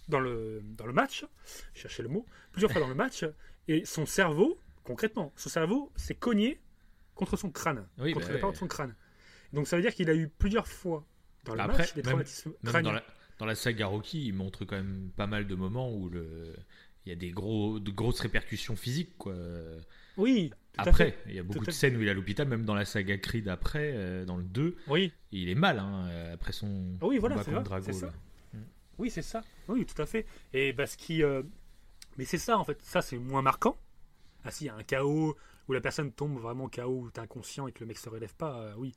dans 0.10 0.20
le, 0.20 0.62
dans 0.64 0.86
le 0.86 0.94
match, 0.94 1.26
je 1.74 1.82
cherchais 1.82 2.03
le 2.03 2.10
mot, 2.10 2.26
plusieurs 2.52 2.72
fois 2.72 2.82
dans 2.82 2.90
le 2.90 2.95
match, 2.95 3.26
et 3.68 3.86
son 3.86 4.06
cerveau, 4.06 4.60
concrètement, 4.84 5.32
son 5.36 5.49
cerveau 5.49 5.91
s'est 5.95 6.16
cogné 6.16 6.60
contre 7.14 7.38
son 7.38 7.52
crâne, 7.52 7.88
Oui, 7.99 8.12
contre 8.12 8.28
bah 8.28 8.34
la 8.34 8.40
paroi 8.40 8.53
de 8.53 8.57
son 8.57 8.68
crâne. 8.68 8.95
Donc 9.53 9.67
ça 9.67 9.76
veut 9.76 9.81
dire 9.81 9.93
qu'il 9.93 10.09
a 10.09 10.15
eu 10.15 10.27
plusieurs 10.27 10.67
fois 10.67 11.05
dans 11.45 11.53
le 11.55 11.61
Après, 11.61 11.80
match 11.80 11.93
des 11.93 12.01
même- 12.01 12.11
traumatismes 12.11 12.49
Même 12.63 12.72
crâniens. 12.72 12.89
dans 12.89 12.95
la, 12.95 13.03
dans 13.39 13.45
la 13.45 13.55
saga 13.55 13.88
Rocky, 13.88 14.26
il 14.27 14.34
montre 14.34 14.65
quand 14.65 14.76
même 14.76 15.11
pas 15.15 15.27
mal 15.27 15.47
de 15.47 15.55
moments 15.55 15.91
où 15.93 16.09
le, 16.09 16.55
il 17.05 17.09
y 17.09 17.11
a 17.11 17.15
des 17.15 17.31
gros, 17.31 17.80
de 17.80 17.91
grosses 17.91 18.19
répercussions 18.22 18.76
physiques, 18.76 19.17
quoi. 19.17 19.35
Oui, 20.17 20.51
Après, 20.77 21.17
il 21.27 21.35
y 21.35 21.39
a 21.39 21.43
beaucoup 21.43 21.59
Tout 21.59 21.65
de 21.65 21.72
scènes 21.72 21.97
où 21.97 22.01
il 22.01 22.07
est 22.07 22.11
à 22.11 22.13
l'hôpital, 22.13 22.47
même 22.47 22.63
dans 22.65 22.73
la 22.76 22.85
saga 22.85 23.17
Creed 23.17 23.47
après, 23.49 23.91
euh, 23.95 24.26
dans 24.26 24.38
le 24.38 24.43
2, 24.43 24.76
Oui, 24.88 25.11
il 25.31 25.49
est 25.49 25.55
mal, 25.55 25.80
hein, 25.80 26.07
euh, 26.09 26.34
après 26.34 26.51
son 26.53 26.97
Ah 27.01 27.05
oui, 27.07 27.17
voilà, 27.17 27.35
combat 27.35 27.45
c'est 27.45 27.51
contre 27.55 27.69
vrai, 27.69 27.80
Drago. 27.81 27.93
c'est 27.93 27.99
ça. 27.99 28.05
là. 28.07 28.59
oui, 28.97 29.09
c'est 29.09 29.22
ça. 29.22 29.43
Oui, 29.67 29.85
tout 29.85 30.01
à 30.01 30.05
fait. 30.05 30.26
Et 30.53 30.72
parce 30.73 30.95
qu'il, 30.95 31.22
euh, 31.23 31.43
mais 32.17 32.23
c'est 32.26 32.38
ça 32.38 32.57
en 32.57 32.63
fait. 32.63 32.81
Ça, 32.81 33.01
c'est 33.01 33.17
moins 33.17 33.41
marquant. 33.41 33.77
Ah 34.45 34.51
si, 34.51 34.65
il 34.65 34.67
y 34.67 34.69
a 34.69 34.76
un 34.76 34.84
chaos 34.84 35.35
où 35.67 35.73
la 35.73 35.81
personne 35.81 36.11
tombe 36.13 36.38
vraiment 36.39 36.69
KO, 36.69 36.84
où 37.01 37.11
t'es 37.11 37.19
inconscient 37.19 37.67
et 37.67 37.72
que 37.73 37.80
le 37.81 37.88
mec 37.88 37.97
se 37.97 38.07
relève 38.09 38.34
pas. 38.35 38.59
euh, 38.61 38.73
oui, 38.77 38.93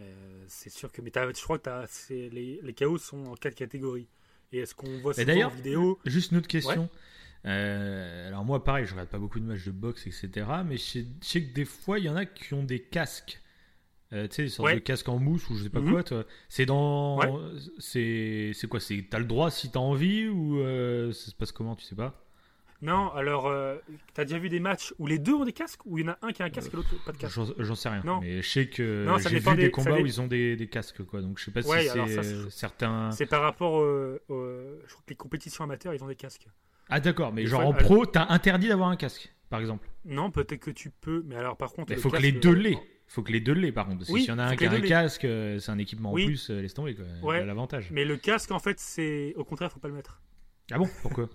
Euh, 0.00 0.44
c'est 0.48 0.70
sûr 0.70 0.90
que. 0.90 1.00
Mais 1.02 1.12
je 1.14 1.42
crois 1.42 1.58
que 1.58 1.70
les, 2.10 2.60
les 2.62 2.74
KO 2.74 2.98
sont 2.98 3.26
en 3.26 3.34
quatre 3.34 3.54
catégories. 3.54 4.08
Et 4.52 4.58
est-ce 4.58 4.74
qu'on 4.74 4.98
voit 4.98 5.14
d'ailleurs, 5.14 5.52
en 5.52 5.54
vidéo 5.54 5.98
Juste 6.04 6.30
une 6.32 6.38
autre 6.38 6.48
question. 6.48 6.88
Euh, 7.46 8.28
alors 8.28 8.44
moi, 8.44 8.64
pareil, 8.64 8.86
je 8.86 8.92
regarde 8.92 9.08
pas 9.08 9.18
beaucoup 9.18 9.38
de 9.38 9.44
matchs 9.44 9.64
de 9.66 9.70
boxe, 9.72 10.06
etc. 10.06 10.46
Mais 10.64 10.76
je 10.78 11.04
sais, 11.20 11.42
que 11.42 11.52
des 11.52 11.64
fois, 11.64 11.98
il 11.98 12.06
y 12.06 12.08
en 12.08 12.16
a 12.16 12.24
qui 12.24 12.54
ont 12.54 12.62
des 12.64 12.80
casques. 12.80 13.40
Euh, 14.12 14.28
tu 14.28 14.34
sais, 14.36 14.42
des 14.44 14.48
sortes 14.48 14.68
Ouais. 14.68 14.74
de 14.76 14.80
casques 14.80 15.08
en 15.08 15.18
mousse 15.18 15.48
ou 15.50 15.56
je 15.56 15.64
sais 15.64 15.70
pas 15.70 15.80
Mhm. 15.80 16.02
quoi. 16.04 16.24
C'est 16.48 16.66
dans, 16.66 17.18
Ouais. 17.18 17.58
c'est, 17.78 18.52
c'est 18.54 18.66
quoi 18.68 18.78
C'est 18.80 19.06
t'as 19.10 19.18
le 19.18 19.24
droit 19.24 19.50
si 19.50 19.70
t'as 19.70 19.80
envie 19.80 20.28
ou 20.28 20.58
euh, 20.60 21.12
ça 21.12 21.30
se 21.30 21.34
passe 21.34 21.52
comment 21.52 21.74
Tu 21.76 21.84
sais 21.84 21.96
pas? 21.96 22.23
Non, 22.82 23.10
alors, 23.12 23.46
euh, 23.46 23.76
t'as 24.12 24.24
déjà 24.24 24.38
vu 24.38 24.48
des 24.50 24.60
matchs 24.60 24.92
où 24.98 25.06
les 25.06 25.18
deux 25.18 25.32
ont 25.32 25.44
des 25.44 25.52
casques 25.52 25.80
Ou 25.86 25.98
il 25.98 26.04
y 26.04 26.08
en 26.08 26.12
a 26.12 26.18
un 26.22 26.32
qui 26.32 26.42
a 26.42 26.46
un 26.46 26.50
casque 26.50 26.72
et 26.72 26.76
l'autre 26.76 26.90
pas 27.04 27.12
de 27.12 27.16
casque 27.16 27.34
J'en 27.34 27.46
j'en 27.58 27.74
sais 27.74 27.88
rien. 27.88 28.02
Non. 28.04 28.20
Mais 28.20 28.42
je 28.42 28.48
sais 28.48 28.66
que 28.68 29.06
j'ai 29.28 29.38
vu 29.38 29.56
des, 29.56 29.70
combats 29.70 29.96
dé- 29.96 30.02
où 30.02 30.06
ils 30.06 30.20
ont 30.20 30.26
des, 30.26 30.54
des 30.56 30.66
casques 30.68 31.02
quoi. 31.04 31.22
Donc 31.22 31.38
je 31.38 31.44
sais 31.44 31.50
pas 31.50 31.60
Ouais, 31.62 31.82
si 31.82 31.88
c'est 31.88 32.18
euh, 32.18 32.50
certains. 32.50 33.10
C'est 33.12 33.26
par 33.26 33.40
rapport 33.42 33.72
au, 33.74 34.18
au- 34.28 34.80
Je 34.86 34.90
crois 34.92 35.02
que 35.06 35.10
les 35.10 35.16
compétitions 35.16 35.64
amateurs, 35.64 35.94
ils 35.94 36.04
ont 36.04 36.08
des 36.08 36.16
casques. 36.16 36.46
Ah 36.90 37.00
d'accord, 37.00 37.32
mais 37.32 37.46
genre 37.46 37.62
fois, 37.62 37.70
en 37.70 37.72
alors- 37.74 37.82
pro, 37.88 38.06
t'as 38.06 38.26
interdit 38.28 38.68
d'avoir 38.68 38.90
un 38.90 38.96
casque, 38.96 39.32
par 39.48 39.60
exemple. 39.60 39.88
Non, 40.04 40.30
peut-être 40.30 40.60
que 40.60 40.70
tu 40.70 40.90
peux, 40.90 41.22
mais 41.26 41.36
alors 41.36 41.56
par 41.56 41.72
contre. 41.72 41.92
Il 41.92 41.98
faut 41.98 42.10
que 42.10 42.18
les 42.18 42.32
deux 42.32 42.50
euh, 42.50 42.60
l'aient. 42.60 42.78
faut 43.06 43.22
que 43.22 43.32
les 43.32 43.40
deux 43.40 43.54
l'aient 43.54 43.72
par 43.72 43.86
contre. 43.86 43.98
Parce 44.00 44.08
que 44.08 44.14
Oui, 44.14 44.20
s'il 44.20 44.30
y 44.30 44.32
en 44.34 44.38
a 44.38 44.44
un 44.44 44.50
que 44.56 44.56
qui 44.58 44.66
a 44.66 44.72
un 44.72 44.80
casque, 44.82 45.24
euh, 45.24 45.58
c'est 45.58 45.70
un 45.70 45.78
équipement 45.78 46.12
Oui. 46.12 46.24
en 46.24 46.26
plus, 46.26 46.50
euh, 46.50 46.60
laisse 46.60 46.74
tomber 46.74 46.94
quoi. 46.94 47.06
Ouais. 47.22 47.42
L'avantage. 47.46 47.88
Mais 47.92 48.04
le 48.04 48.18
casque, 48.18 48.50
en 48.50 48.58
fait, 48.58 48.78
c'est. 48.78 49.32
Au 49.36 49.44
contraire, 49.44 49.72
faut 49.72 49.80
pas 49.80 49.88
le 49.88 49.94
mettre. 49.94 50.20
Ah 50.70 50.76
bon 50.76 50.88
Pourquoi? 51.00 51.30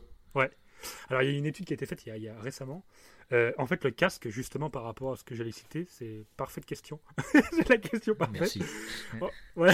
Alors, 1.09 1.21
il 1.23 1.31
y 1.31 1.35
a 1.35 1.37
une 1.37 1.45
étude 1.45 1.65
qui 1.65 1.73
a 1.73 1.75
été 1.75 1.85
faite 1.85 2.05
il 2.05 2.09
y 2.09 2.11
a, 2.11 2.17
il 2.17 2.23
y 2.23 2.29
a 2.29 2.39
récemment. 2.39 2.83
Euh, 3.31 3.51
en 3.59 3.67
fait, 3.67 3.83
le 3.83 3.91
casque, 3.91 4.27
justement, 4.29 4.69
par 4.71 4.83
rapport 4.83 5.11
à 5.13 5.15
ce 5.15 5.23
que 5.23 5.35
j'allais 5.35 5.51
citer, 5.51 5.85
c'est 5.89 6.25
parfaite 6.37 6.65
question. 6.65 6.99
c'est 7.51 7.69
la 7.69 7.77
question 7.77 8.15
parfaite. 8.15 8.39
Merci. 8.41 8.63
Ouais. 9.55 9.71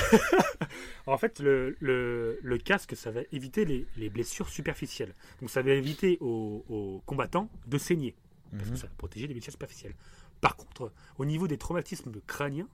en 1.08 1.18
fait, 1.18 1.40
le, 1.40 1.76
le, 1.80 2.40
le 2.42 2.58
casque, 2.58 2.96
ça 2.96 3.12
va 3.12 3.22
éviter 3.32 3.66
les, 3.66 3.88
les 3.98 4.10
blessures 4.10 4.50
superficielles. 4.50 5.14
Donc, 5.40 5.50
ça 5.50 5.62
va 5.62 5.72
éviter 5.72 6.18
aux, 6.22 6.66
aux 6.70 7.02
combattants 7.06 7.50
de 7.68 7.78
saigner. 7.78 8.16
Parce 8.52 8.64
que 8.66 8.70
Mhm. 8.72 8.78
ça 8.78 8.88
va 8.88 8.94
protéger 8.98 9.28
les 9.28 9.34
blessures 9.34 9.54
superficielles. 9.54 9.96
Par 10.42 10.56
contre, 10.56 10.92
au 11.18 11.26
niveau 11.26 11.48
des 11.48 11.58
traumatismes 11.58 12.12
crâniens, 12.28 12.68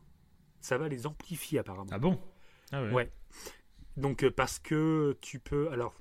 ça 0.62 0.78
va 0.78 0.88
les 0.88 1.06
amplifier 1.08 1.60
apparemment. 1.60 1.90
Ah 1.92 2.00
bon? 2.00 2.20
Ah 2.72 2.84
ouais. 2.84 2.92
Ouais. 2.92 3.12
Donc, 3.98 4.24
euh, 4.24 4.32
parce 4.32 4.60
que 4.60 5.16
tu 5.22 5.40
peux. 5.40 5.70
Alors, 5.72 5.94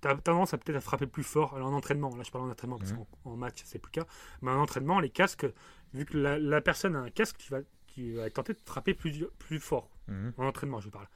tu 0.00 0.08
as 0.08 0.14
tendance 0.16 0.54
à 0.54 0.58
peut-être 0.58 0.76
à 0.76 0.80
frapper 0.80 1.06
plus 1.06 1.22
fort. 1.22 1.54
Alors, 1.54 1.68
en 1.68 1.72
entraînement, 1.74 2.14
là 2.16 2.22
je 2.22 2.30
parle 2.30 2.44
en 2.44 2.50
entraînement 2.50 2.78
parce 2.78 2.92
Mhm. 2.92 3.04
qu'en 3.24 3.30
en 3.32 3.36
match, 3.36 3.60
c'est 3.64 3.78
plus 3.78 3.90
le 3.94 4.02
cas. 4.02 4.08
Mais 4.42 4.50
en 4.50 4.60
entraînement, 4.60 5.00
les 5.00 5.10
casques, 5.10 5.46
vu 5.94 6.04
que 6.04 6.16
la, 6.16 6.38
la 6.38 6.60
personne 6.60 6.94
a 6.96 7.00
un 7.00 7.10
casque, 7.10 7.36
tu 7.38 7.50
vas, 7.50 7.60
tu 7.86 8.14
vas 8.14 8.26
être 8.26 8.34
tenté 8.34 8.52
de 8.54 8.60
frapper 8.64 8.94
plus, 8.94 9.24
plus 9.38 9.60
fort. 9.60 9.90
Mhm. 10.08 10.32
En 10.36 10.46
entraînement, 10.46 10.80
je 10.80 10.88
parle. 10.90 11.08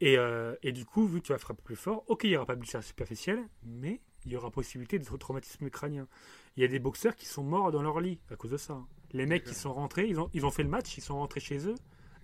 Et, 0.00 0.18
euh, 0.18 0.54
et 0.62 0.72
du 0.72 0.84
coup, 0.84 1.06
vu 1.06 1.20
que 1.20 1.26
tu 1.26 1.32
vas 1.32 1.38
frapper 1.38 1.62
plus 1.62 1.76
fort, 1.76 2.04
ok, 2.08 2.24
il 2.24 2.30
n'y 2.30 2.36
aura 2.36 2.46
pas 2.46 2.54
de 2.56 2.60
blessure 2.60 2.82
superficielle, 2.82 3.40
mais 3.62 4.00
il 4.26 4.32
y 4.32 4.36
aura 4.36 4.50
possibilité 4.50 4.98
de 4.98 5.04
traumatisme 5.04 5.70
crânien. 5.70 6.08
Il 6.56 6.62
y 6.62 6.64
a 6.64 6.68
des 6.68 6.78
boxeurs 6.80 7.14
qui 7.16 7.26
sont 7.26 7.42
morts 7.44 7.70
dans 7.72 7.82
leur 7.82 8.00
lit 8.00 8.20
à 8.30 8.36
cause 8.36 8.50
de 8.50 8.56
ça. 8.56 8.74
hein. 8.74 8.86
Les 9.12 9.26
mecs 9.26 9.44
qui 9.44 9.54
sont 9.54 9.72
rentrés, 9.72 10.06
ils 10.08 10.18
ont, 10.18 10.28
ils 10.32 10.46
ont 10.46 10.50
fait 10.50 10.62
le 10.62 10.68
match, 10.70 10.96
ils 10.96 11.02
sont 11.02 11.16
rentrés 11.18 11.40
chez 11.40 11.66
eux, 11.68 11.74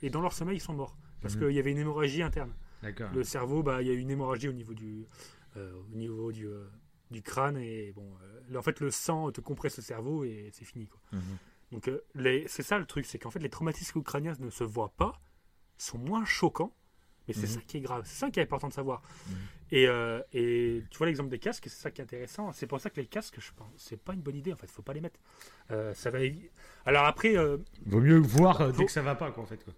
et 0.02 0.10
dans 0.10 0.20
leur 0.22 0.32
sommeil, 0.32 0.56
ils 0.56 0.60
sont 0.60 0.72
morts. 0.72 0.96
Parce 1.20 1.34
Mhm. 1.36 1.42
qu'il 1.46 1.56
y 1.56 1.58
avait 1.58 1.70
une 1.72 1.78
hémorragie 1.78 2.22
interne. 2.22 2.54
Le 3.12 3.24
cerveau, 3.24 3.62
bah, 3.62 3.82
il 3.82 3.88
y 3.88 3.90
a 3.90 3.94
eu 3.94 3.98
une 3.98 4.10
hémorragie 4.10 4.48
au 4.48 4.52
niveau 4.52 4.72
du, 4.74 5.06
au 5.92 5.96
niveau 5.96 6.32
du, 6.32 6.46
euh, 6.46 6.66
du 7.10 7.22
crâne, 7.22 7.56
et 7.56 7.92
bon, 7.92 8.08
euh, 8.22 8.56
en 8.58 8.62
fait, 8.62 8.80
le 8.80 8.90
sang 8.90 9.30
te 9.32 9.40
compresse 9.40 9.76
le 9.76 9.82
cerveau, 9.82 10.24
et 10.24 10.50
c'est 10.52 10.64
fini. 10.64 10.86
Quoi. 10.88 11.00
Mhm. 11.12 11.22
Donc, 11.72 11.88
euh, 11.88 12.02
les- 12.14 12.46
c'est 12.48 12.62
ça 12.62 12.78
le 12.78 12.86
truc, 12.86 13.06
c'est 13.06 13.18
qu'en 13.18 13.30
fait, 13.30 13.40
les 13.40 13.50
traumatismes 13.50 14.02
crâniens 14.02 14.34
ne 14.38 14.50
se 14.50 14.64
voient 14.64 14.92
pas, 14.96 15.20
sont 15.76 15.98
moins 15.98 16.24
choquants, 16.24 16.74
mais 17.26 17.34
c'est 17.34 17.42
Mhm. 17.42 17.54
ça 17.54 17.60
qui 17.66 17.76
est 17.76 17.80
grave, 17.80 18.02
c'est 18.06 18.18
ça 18.18 18.30
qui 18.30 18.40
est 18.40 18.42
important 18.42 18.68
de 18.68 18.72
savoir. 18.72 19.02
Mhm. 19.28 19.36
Et, 19.70 19.86
euh, 19.86 20.22
et 20.32 20.82
tu 20.90 20.96
vois 20.96 21.06
l'exemple 21.08 21.28
des 21.28 21.38
casques, 21.38 21.64
c'est 21.64 21.82
ça 21.82 21.90
qui 21.90 22.00
est 22.00 22.04
intéressant. 22.04 22.52
C'est 22.52 22.66
pour 22.66 22.80
ça 22.80 22.88
que 22.88 22.98
les 23.00 23.06
casques, 23.06 23.38
je 23.38 23.52
pense, 23.54 23.68
c'est 23.76 23.98
pas 24.02 24.14
une 24.14 24.22
bonne 24.22 24.36
idée 24.36 24.50
en 24.52 24.56
fait, 24.56 24.66
faut 24.70 24.80
pas 24.82 24.94
les 24.94 25.02
mettre. 25.02 25.20
Euh, 25.70 25.92
ça 25.92 26.10
va. 26.10 26.20
Alors 26.86 27.04
après, 27.04 27.36
euh, 27.36 27.58
Vaut 27.84 28.00
mieux 28.00 28.16
voir 28.16 28.62
euh, 28.62 28.72
Faut- 28.72 28.78
dès 28.78 28.86
que 28.86 28.92
ça 28.92 29.02
va 29.02 29.14
pas 29.14 29.30
quoi 29.30 29.42
en 29.42 29.46
fait 29.46 29.62
quoi. 29.62 29.74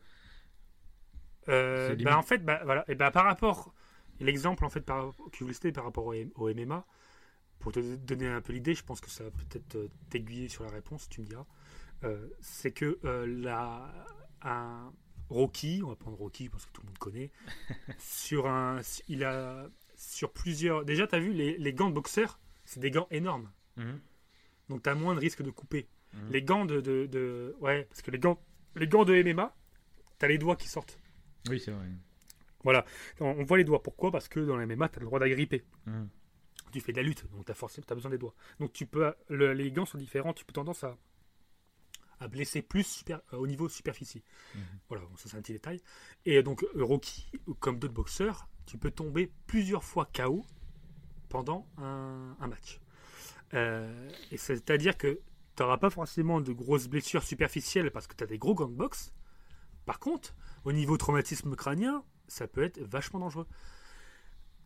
euh, 1.48 1.96
bah, 1.96 2.16
en 2.18 2.22
fait, 2.22 2.38
bah, 2.44 2.60
voilà, 2.64 2.84
et 2.88 2.94
bah, 2.94 3.10
par 3.10 3.24
rapport, 3.24 3.74
l'exemple 4.20 4.64
en 4.64 4.70
fait 4.70 4.80
par, 4.80 5.14
que 5.16 5.38
je 5.38 5.44
voulais 5.44 5.54
citer 5.54 5.72
par 5.72 5.84
rapport 5.84 6.06
au, 6.06 6.54
MMA, 6.54 6.86
pour 7.58 7.72
te 7.72 7.96
donner 7.96 8.28
un 8.28 8.40
peu 8.40 8.52
l'idée, 8.52 8.74
je 8.74 8.84
pense 8.84 9.00
que 9.00 9.10
ça 9.10 9.24
va 9.24 9.30
peut-être 9.30 9.76
euh, 9.76 9.88
t'aiguiller 10.08 10.48
sur 10.48 10.64
la 10.64 10.70
réponse, 10.70 11.08
tu 11.08 11.20
me 11.20 11.26
diras. 11.26 11.46
Euh, 12.04 12.28
c'est 12.40 12.72
que 12.72 12.98
euh, 13.04 13.26
la, 13.26 13.92
un 14.42 14.92
Rocky, 15.28 15.82
on 15.84 15.88
va 15.88 15.96
prendre 15.96 16.16
Rocky 16.16 16.48
parce 16.48 16.64
que 16.66 16.72
tout 16.72 16.80
le 16.82 16.86
monde 16.88 16.98
connaît, 16.98 17.30
sur 17.98 18.46
un, 18.46 18.80
il 19.08 19.24
a 19.24 19.68
sur 19.96 20.32
plusieurs. 20.32 20.84
Déjà, 20.84 21.06
tu 21.06 21.14
as 21.14 21.18
vu 21.18 21.32
les, 21.32 21.58
les 21.58 21.72
gants 21.74 21.90
de 21.90 21.94
boxeur, 21.94 22.40
c'est 22.64 22.80
des 22.80 22.90
gants 22.90 23.06
énormes. 23.10 23.50
Mhm. 23.76 24.00
Donc 24.70 24.82
tu 24.82 24.88
as 24.88 24.94
moins 24.94 25.14
de 25.14 25.20
risque 25.20 25.42
de 25.42 25.50
couper. 25.50 25.88
Mhm. 26.14 26.30
Les 26.30 26.42
gants 26.42 26.64
de, 26.64 26.80
de, 26.80 27.06
de- 27.06 27.54
Ouais, 27.60 27.84
parce 27.84 28.00
que 28.02 28.10
les 28.10 28.18
gants, 28.18 28.42
les 28.76 28.88
gants 28.88 29.04
de 29.04 29.22
MMA, 29.22 29.54
tu 30.18 30.24
as 30.24 30.28
les 30.28 30.38
doigts 30.38 30.56
qui 30.56 30.68
sortent. 30.68 30.98
Oui 31.48 31.60
c'est 31.60 31.70
vrai. 31.70 31.86
Voilà, 32.64 32.84
on, 33.20 33.42
voit 33.44 33.58
les 33.58 33.64
doigts. 33.64 33.82
Pourquoi? 33.82 34.10
Parce 34.10 34.28
que 34.28 34.40
dans 34.40 34.56
les 34.56 34.66
MMA, 34.66 34.88
tu 34.88 34.96
as 34.96 35.00
le 35.00 35.06
droit 35.06 35.18
d'agripper. 35.18 35.64
Mhm. 35.86 36.08
Tu 36.72 36.80
fais 36.80 36.92
de 36.92 36.98
la 36.98 37.02
lutte, 37.02 37.24
donc 37.32 37.44
tu 37.46 37.50
as, 37.52 37.54
forcément, 37.54 37.86
as 37.90 37.94
besoin 37.94 38.10
des 38.10 38.18
doigts. 38.18 38.34
Donc 38.60 38.72
tu 38.72 38.86
peux, 38.86 39.12
le- 39.28 39.52
les 39.54 39.72
gants 39.72 39.86
sont 39.86 39.98
différents, 39.98 40.32
tu 40.32 40.44
peux 40.44 40.52
tendance 40.52 40.84
à, 40.84 40.96
à 42.20 42.28
blesser 42.28 42.62
plus 42.62 42.84
super- 42.84 43.22
euh, 43.32 43.38
au 43.38 43.46
niveau 43.46 43.68
superficie. 43.68 44.22
Mhm. 44.54 44.62
Voilà, 44.88 45.04
ça 45.16 45.28
c'est 45.28 45.36
un 45.36 45.42
petit 45.42 45.52
détail. 45.52 45.80
Et 46.26 46.42
donc, 46.42 46.62
euh, 46.76 46.84
Rocky, 46.84 47.26
comme 47.60 47.78
d'autres 47.78 47.94
boxeurs, 47.94 48.48
tu 48.66 48.78
peux 48.78 48.90
tomber 48.90 49.32
plusieurs 49.46 49.82
fois 49.84 50.08
KO 50.14 50.44
pendant 51.28 51.66
un, 51.78 52.36
un 52.40 52.46
match. 52.46 52.80
Euh, 53.54 54.10
et 54.30 54.36
c'est-à-dire 54.36 54.96
que 54.96 55.20
tu 55.56 55.62
n'auras 55.62 55.78
pas 55.78 55.90
forcément 55.90 56.40
de 56.40 56.52
grosses 56.52 56.88
blessures 56.88 57.22
superficielles 57.24 57.90
parce 57.90 58.06
que 58.06 58.14
tu 58.14 58.22
as 58.22 58.26
des 58.26 58.38
gros 58.38 58.54
gants 58.54 58.68
de 58.68 58.74
boxe. 58.74 59.12
Par 59.86 59.98
contre, 59.98 60.34
au 60.64 60.72
niveau 60.72 60.96
traumatisme 60.96 61.56
crânien, 61.56 62.04
ça 62.30 62.46
peut 62.46 62.62
être 62.62 62.80
vachement 62.80 63.18
dangereux. 63.20 63.46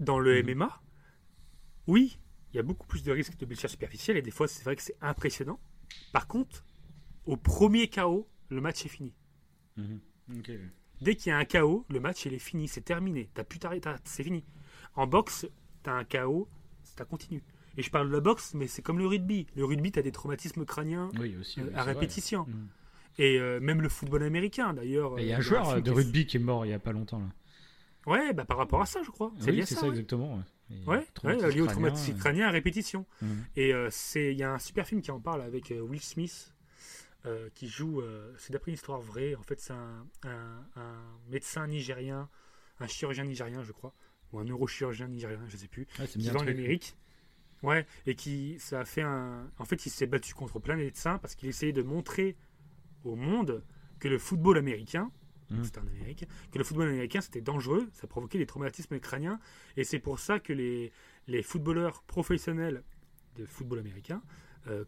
Dans 0.01 0.19
le. 0.19 0.43
MMA, 0.43 0.83
oui, 1.87 2.19
il 2.53 2.57
y 2.57 2.59
a 2.59 2.63
beaucoup 2.63 2.87
plus 2.87 3.03
de 3.03 3.13
risques 3.13 3.37
de 3.39 3.47
blessures 3.47 3.71
superficielles 3.71 4.17
et 4.17 4.23
des 4.23 4.31
fois, 4.31 4.49
c'est 4.49 4.65
vrai 4.65 4.77
que 4.77 4.83
c'est 4.83 4.97
impressionnant. 5.01 5.59
Par 6.13 6.27
contre, 6.27 6.65
au 7.27 7.37
premier 7.37 7.89
KO, 7.89 8.29
le 8.49 8.61
match 8.61 8.85
est 8.85 8.89
fini. 8.89 9.13
Mhm. 9.77 10.01
Dès 11.01 11.17
qu'il 11.17 11.31
y 11.31 11.33
a 11.33 11.39
un 11.39 11.45
KO, 11.45 11.85
le 11.91 12.01
match 12.01 12.25
il 12.27 12.35
est 12.35 12.39
fini, 12.39 12.69
c'est 12.69 12.81
terminé. 12.81 13.29
T'as 13.35 13.45
plus 13.45 13.59
t'arrêter, 13.59 13.91
c'est 14.05 14.23
fini. 14.25 14.45
En 14.95 15.07
boxe, 15.07 15.47
t'as 15.83 15.93
un 15.93 16.05
KO, 16.05 16.49
ça 16.83 17.05
continue. 17.05 17.43
Et 17.77 17.83
je 17.83 17.91
parle 17.91 18.09
de 18.09 18.13
la 18.13 18.21
boxe, 18.21 18.55
mais 18.55 18.69
c'est 18.69 18.83
comme 18.83 18.99
le 18.99 19.07
rugby. 19.07 19.47
Le 19.57 19.65
rugby, 19.65 19.91
t'as 19.91 20.03
des 20.03 20.13
traumatismes 20.13 20.65
crâniens 20.65 21.11
Oui, 21.19 21.37
aussi. 21.37 21.61
euh, 21.61 21.65
oui, 21.69 21.75
à 21.75 21.83
répétition. 21.83 22.47
Mhm. 22.47 22.69
Et 23.19 23.39
euh, 23.39 23.61
même 23.61 23.81
le 23.81 23.89
football 23.89 24.23
américain, 24.23 24.73
d'ailleurs. 24.75 25.19
Il 25.19 25.27
y 25.27 25.33
a 25.33 25.37
euh, 25.37 25.39
un 25.39 25.43
joueur 25.43 25.83
de 25.83 25.91
rugby 25.91 26.27
qui 26.27 26.37
est 26.37 26.41
mort 26.41 26.65
il 26.67 26.71
y 26.71 26.73
a 26.73 26.79
pas 26.79 26.93
longtemps 26.93 27.19
là. 27.21 27.27
Ouais, 28.07 28.33
bah 28.33 28.45
par 28.45 28.59
rapport 28.59 28.81
à 28.83 28.87
ça, 28.87 29.03
je 29.03 29.11
crois. 29.11 29.33
C'est 29.39 29.51
oui, 29.51 29.57
bien 29.57 29.67
ça. 29.67 29.77
ça, 29.77 29.83
ouais. 29.83 29.89
exactement. 29.91 30.43
Ouais, 30.87 31.07
Ouais, 31.25 31.51
lié 31.53 31.61
au 31.61 31.67
traumatisme 31.67 32.17
crânien 32.19 32.49
à 32.49 32.51
répétition. 32.51 33.07
mhm. 33.23 33.45
Et 33.57 33.73
euh, 33.75 33.89
c'est, 33.91 34.33
il 34.33 34.39
y 34.39 34.43
a 34.43 34.53
un 34.53 34.59
super 34.59 34.87
film 34.87 35.01
qui 35.03 35.11
en 35.11 35.21
parle 35.21 35.43
avec 35.43 35.71
euh, 35.73 35.81
Will 35.81 36.01
Smith, 36.01 36.55
euh, 37.27 37.49
qui 37.55 37.69
joue. 37.69 38.03
c'est 38.39 38.53
d'après 38.53 38.71
une 38.71 38.75
histoire 38.75 39.01
vraie. 39.01 39.35
En 39.35 39.43
fait, 39.43 39.61
c'est 39.61 39.73
un, 39.73 40.07
un- 40.25 40.67
un 40.77 41.03
médecin 41.31 41.67
nigérien, 41.67 42.29
un 42.81 42.87
chirurgien 42.87 43.25
nigérien, 43.25 43.63
je 43.63 43.73
crois, 43.73 43.95
ou 44.33 44.39
un 44.39 44.45
neurochirurgien 44.45 45.09
nigérien, 45.09 45.41
je 45.49 45.57
sais 45.57 45.69
plus, 45.69 45.87
c'est 45.97 46.09
qui 46.13 46.19
vit 46.19 46.31
en. 46.31 46.41
Amérique. 46.41 46.97
Ouais, 47.63 47.87
et 48.05 48.15
qui 48.15 48.57
ça 48.59 48.81
a 48.81 48.85
fait 48.85 49.01
un. 49.03 49.51
En 49.59 49.65
fait, 49.65 49.87
il 49.87 49.91
s'est 49.91 50.07
battu 50.07 50.35
contre 50.35 50.59
plein 50.59 50.77
de 50.77 50.83
médecins 50.83 51.17
parce 51.19 51.35
qu'il 51.35 51.49
essayait 51.49 51.73
de 51.73 51.83
montrer 51.83 52.37
au 53.05 53.17
monde 53.17 53.65
que 54.01 54.09
le 54.09 54.19
football 54.19 54.59
américain, 54.59 55.11
Mhm. 55.51 55.65
c'était 55.65 55.79
en 55.79 55.87
Amérique, 55.87 56.27
que 56.53 56.59
le 56.59 56.65
football 56.65 56.89
américain 56.89 57.21
c'était 57.21 57.41
dangereux, 57.41 57.89
ça 57.93 58.07
provoquait 58.07 58.39
des 58.39 58.47
traumatismes 58.47 58.99
crâniens, 58.99 59.39
et 59.77 59.85
c'est 59.85 59.99
pour 59.99 60.19
ça 60.19 60.41
que 60.41 60.53
les, 60.53 60.93
les 61.27 61.43
footballeurs 61.43 62.03
professionnels 62.03 62.83
de 63.37 63.45
football 63.47 63.81
américain, 63.81 64.23
euh, 64.69 64.85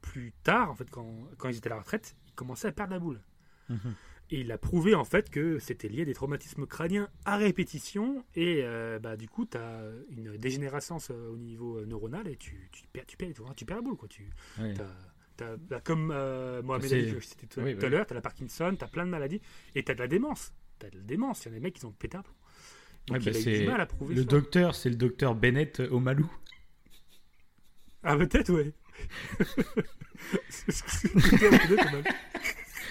plus 0.00 0.32
tard, 0.42 0.70
en 0.70 0.74
fait, 0.74 0.88
quand, 0.90 1.06
quand 1.36 1.48
ils 1.50 1.58
étaient 1.58 1.68
à 1.70 1.74
la 1.74 1.80
retraite, 1.80 2.16
ils 2.26 2.32
commençaient 2.34 2.68
à 2.68 2.72
perdre 2.72 2.92
la 2.94 2.98
boule. 2.98 3.20
Mhm. 3.68 3.94
Et 4.32 4.40
il 4.40 4.52
a 4.52 4.58
prouvé 4.58 4.94
en 4.94 5.04
fait 5.04 5.28
que 5.28 5.58
c'était 5.58 5.88
lié 5.88 6.02
à 6.02 6.04
des 6.04 6.14
traumatismes 6.14 6.64
crâniens 6.64 7.08
à 7.24 7.36
répétition 7.36 8.24
et 8.36 8.60
euh, 8.62 9.00
bah, 9.00 9.16
du 9.16 9.28
coup 9.28 9.44
tu 9.44 9.58
as 9.58 9.82
une 10.10 10.36
dégénérescence 10.36 11.10
euh, 11.10 11.30
au 11.32 11.36
niveau 11.36 11.84
neuronal 11.84 12.28
et 12.28 12.36
tu, 12.36 12.68
tu 12.70 12.84
perds, 12.92 13.06
tu, 13.06 13.16
perds, 13.16 13.30
tu 13.56 13.64
perds 13.64 13.76
la 13.78 13.82
boule. 13.82 13.96
Quoi. 13.96 14.08
Tu, 14.08 14.30
Ouais. 14.60 14.74
T'as- 15.40 15.46
t'as- 15.56 15.76
bah, 15.76 15.80
comme 15.84 16.10
euh, 16.14 16.62
Mohamed 16.62 16.92
Ali 16.92 17.12
que 17.14 17.20
je 17.20 17.26
citais 17.26 17.46
tout, 17.46 17.60
Oui, 17.60 17.74
tout 17.76 17.80
à 17.84 17.88
oui. 17.88 17.90
l'heure, 17.94 18.06
tu 18.06 18.12
as 18.12 18.16
la 18.16 18.20
Parkinson, 18.20 18.74
tu 18.78 18.84
as 18.84 18.88
plein 18.88 19.04
de 19.04 19.10
maladies 19.10 19.40
et 19.74 19.82
tu 19.82 19.90
as 19.90 19.94
de 19.94 20.00
la 20.00 20.08
démence. 20.08 20.52
Tu 20.78 20.86
as 20.86 20.90
de 20.90 20.96
la 20.98 21.02
démence, 21.02 21.44
il 21.44 21.48
y 21.48 21.50
a 21.52 21.54
des 21.54 21.60
mecs 21.60 21.74
qui 21.74 21.84
ont 21.86 21.92
pété 21.92 22.16
un 22.16 22.22
plomb. 22.22 22.34
Donc 23.08 23.18
Ouais, 23.18 23.32
bah, 23.32 23.38
c'est 23.42 23.58
du 23.60 23.66
mal 23.66 23.80
à 23.80 23.86
prouver 23.86 24.14
Le 24.14 24.22
ça. 24.22 24.28
docteur, 24.28 24.74
c'est 24.74 24.90
le 24.90 24.96
docteur 24.96 25.34
Bennett 25.34 25.80
Omalou. 25.90 26.30
Ah 28.02 28.16
peut-être 28.16 28.52
ouais. 28.52 28.72
C'est 30.48 30.72
ce 30.72 30.82
que 30.82 30.90
c'est 30.90 31.08
peut-être, 31.12 31.92
même. 31.92 32.04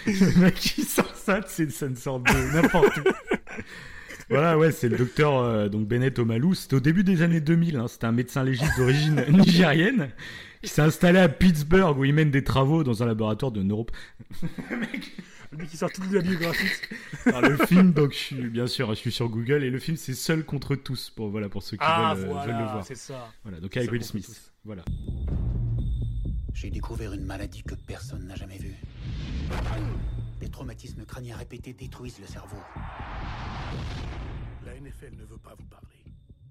le 0.08 0.40
mec 0.42 0.56
qui 0.56 0.84
sort 0.84 1.16
ça, 1.16 1.42
c'est 1.48 1.70
ça 1.72 1.88
ne 1.90 1.96
sort 1.96 2.20
de 2.20 2.54
n'importe 2.54 2.98
où. 2.98 3.04
Voilà, 4.30 4.58
ouais, 4.58 4.72
c'est 4.72 4.90
le 4.90 4.98
docteur 4.98 5.38
euh, 5.38 5.70
donc 5.70 5.88
Bennett 5.88 6.18
Omalou. 6.20 6.54
C'était 6.54 6.76
au 6.76 6.80
début 6.80 7.04
des 7.04 7.22
années 7.24 7.42
2000. 7.42 7.78
hein. 7.78 7.88
C'était 7.88 8.06
un 8.06 8.12
médecin 8.12 8.44
légiste 8.44 8.78
d'origine 8.78 9.26
nigérienne 9.30 10.10
qui 10.62 10.70
s'est 10.70 10.82
installé 10.82 11.20
à 11.20 11.30
Pittsburgh 11.30 11.98
où 11.98 12.06
il 12.06 12.14
mène 12.14 12.32
des 12.32 12.44
travaux 12.44 12.84
dans 12.84 13.02
un 13.04 13.06
laboratoire 13.06 13.52
de 13.52 13.62
neuro. 13.64 13.88
Le 14.70 14.78
mec 14.78 15.12
qui 15.70 15.78
sort 15.78 15.92
toute 15.92 16.12
la 16.12 16.22
biographie. 16.22 16.68
Alors, 17.26 17.42
le 17.42 17.58
film, 17.66 17.92
donc 17.92 18.12
je 18.12 18.18
suis 18.18 18.50
bien 18.50 18.68
sûr, 18.68 18.90
je 18.90 18.96
suis 19.00 19.12
sur 19.12 19.30
Google 19.30 19.64
et 19.64 19.70
le 19.72 19.80
film 19.80 19.98
c'est 19.98 20.14
Seul 20.14 20.46
contre 20.46 20.76
tous 20.76 21.10
pour 21.10 21.30
voilà 21.30 21.50
pour 21.50 21.64
ceux 21.64 21.76
qui 21.78 21.84
Ah 21.86 22.14
veulent, 22.16 22.30
euh, 22.30 22.34
veulent 22.46 22.58
le 22.58 22.64
voir. 22.64 22.86
c'est 22.86 22.96
ça. 22.96 23.30
Voilà, 23.44 23.60
donc 23.60 23.76
avec 23.76 23.92
Will 23.92 24.04
Smith. 24.04 24.26
tous. 24.26 24.52
Voilà. 24.64 24.84
J'ai 26.54 26.70
découvert 26.70 27.14
une 27.14 27.24
maladie 27.26 27.64
que 27.64 27.76
personne 27.76 28.28
n'a 28.28 28.36
jamais 28.36 28.58
vue. 28.58 28.76
Les 30.42 30.50
traumatismes 30.50 31.04
crâniens 31.06 31.36
répétés 31.38 31.74
détruisent 31.74 32.20
le 32.20 32.28
cerveau. 32.28 32.58
La 34.66 34.74
NFL 34.80 35.16
ne 35.18 35.26
veut 35.26 35.38
pas 35.38 35.56
vous 35.58 35.66
parler. 35.66 35.88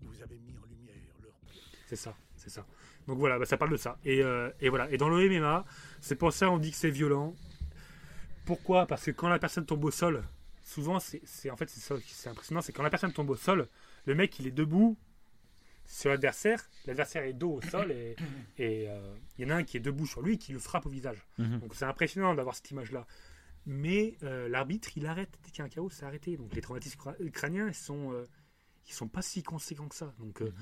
Vous 0.03 0.23
avez 0.23 0.39
mis 0.39 0.57
en 0.59 0.67
lumière 0.67 0.95
leur 1.23 1.33
C'est 1.87 1.97
ça, 1.97 2.15
c'est 2.37 2.51
ça. 2.51 2.67
Donc 3.09 3.19
voilà, 3.19 3.39
bah, 3.39 3.47
ça 3.47 3.57
parle 3.57 3.73
de 3.73 3.77
ça. 3.77 3.99
Et, 4.05 4.23
euh, 4.23 4.51
et 4.61 4.69
voilà. 4.69 4.89
Et 4.93 4.97
dans 4.99 5.09
le 5.09 5.19
MMA, 5.29 5.65
c'est 6.01 6.15
pour 6.15 6.33
ça 6.33 6.49
on 6.51 6.59
dit 6.59 6.71
que 6.71 6.77
c'est 6.77 6.91
violent. 6.91 7.35
Pourquoi? 8.45 8.87
Parce 8.87 9.05
que 9.05 9.11
quand 9.11 9.29
la 9.29 9.39
personne 9.39 9.67
tombe 9.67 9.85
au 9.85 9.91
sol, 9.91 10.23
souvent 10.63 10.99
c'est 11.01 11.51
en 11.51 11.57
fait 11.57 11.69
c'est 11.69 11.81
ça 11.81 11.97
qui- 11.97 12.15
c'est 12.15 12.29
impressionnant, 12.31 12.61
c'est 12.63 12.73
quand 12.73 12.83
la 12.83 12.91
personne 12.91 13.13
tombe 13.13 13.31
au 13.31 13.37
sol, 13.37 13.69
le 14.07 14.15
mec 14.15 14.39
il 14.39 14.47
est 14.47 14.51
debout 14.53 14.97
sur 15.87 16.11
l'adversaire, 16.11 16.69
l'adversaire 16.87 17.23
est 17.25 17.33
dos 17.33 17.55
au 17.55 17.63
sol 17.63 17.91
et 17.93 18.15
et, 18.59 18.89
euh, 18.89 19.17
il 19.39 19.45
y 19.45 19.47
en 19.47 19.55
a 19.55 19.57
un 19.59 19.65
qui 19.65 19.77
est 19.77 19.81
debout 19.81 20.07
sur 20.07 20.23
lui 20.23 20.39
qui 20.39 20.53
le 20.53 20.59
frappe 20.59 20.87
au 20.87 20.91
visage. 20.91 21.27
Mhm. 21.39 21.61
Donc 21.61 21.75
c'est 21.75 21.85
impressionnant 21.87 22.35
d'avoir 22.35 22.55
cette 22.55 22.71
image-là. 22.71 23.07
Mais 23.67 24.17
euh, 24.23 24.49
l'arbitre, 24.49 24.91
il 24.97 25.05
arrête. 25.07 25.39
Dès 25.45 25.51
qu'il 25.51 25.59
y 25.59 25.63
a 25.63 25.65
un 25.65 25.69
chaos, 25.69 25.91
c'est 25.91 26.05
arrêté. 26.07 26.37
Donc 26.39 26.55
les 26.55 26.63
traumatismes 26.63 26.99
crâniens, 27.33 27.69
ils 27.69 27.75
sont, 27.75 28.15
ils 28.87 28.93
sont 28.95 29.09
pas 29.09 29.21
si 29.21 29.43
conséquents 29.43 29.89
que 29.89 29.95
ça. 29.95 30.15
Donc 30.19 30.41
euh, 30.41 30.53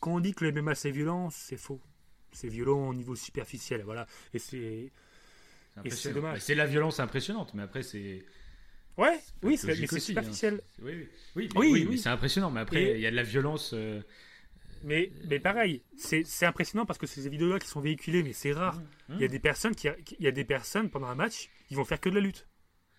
quand 0.00 0.14
on 0.14 0.20
dit 0.20 0.34
que 0.34 0.44
le 0.44 0.52
MMA 0.52 0.74
c'est 0.74 0.90
violent, 0.90 1.30
c'est 1.30 1.56
faux. 1.56 1.80
C'est 2.32 2.48
violent 2.48 2.88
au 2.88 2.94
niveau 2.94 3.14
superficiel, 3.16 3.82
voilà. 3.82 4.06
Et 4.34 4.38
c'est 4.38 4.90
C'est 5.90 6.12
dommage. 6.12 6.40
C'est 6.40 6.54
la 6.54 6.66
violence 6.66 7.00
impressionnante, 7.00 7.54
mais 7.54 7.62
après 7.62 7.82
c'est. 7.82 8.24
ouais, 8.96 9.18
oui, 9.42 9.56
c'est- 9.56 9.72
aussi, 9.84 10.00
superficiel. 10.00 10.60
hein. 10.80 10.82
Oui, 10.82 11.08
oui, 11.56 11.86
oui, 11.88 11.98
c'est 11.98 12.08
impressionnant. 12.08 12.50
Mais 12.50 12.60
après, 12.60 12.96
il 12.96 13.00
y 13.00 13.06
a 13.06 13.10
de 13.10 13.16
la 13.16 13.22
violence. 13.22 13.72
euh, 13.74 14.02
Mais, 14.84 15.10
mais 15.28 15.40
pareil, 15.40 15.82
c'est 15.96 16.24
impressionnant 16.46 16.86
parce 16.86 16.98
que 16.98 17.06
c'est 17.06 17.22
des 17.22 17.28
vidéos-là 17.30 17.58
qui 17.58 17.68
sont 17.68 17.80
véhiculées, 17.80 18.22
mais 18.22 18.32
c'est 18.32 18.52
rare. 18.52 18.80
Il 19.10 19.20
y 19.20 19.24
a 19.24 19.28
des 19.28 19.38
personnes 19.40 19.74
qui, 19.74 19.88
il 20.18 20.24
y 20.24 20.28
a 20.28 20.32
des 20.32 20.44
personnes 20.44 20.90
pendant 20.90 21.06
un 21.08 21.14
match, 21.16 21.48
ils 21.70 21.76
vont 21.76 21.84
faire 21.84 22.00
que 22.00 22.08
de 22.08 22.14
la 22.16 22.20
lutte. 22.20 22.46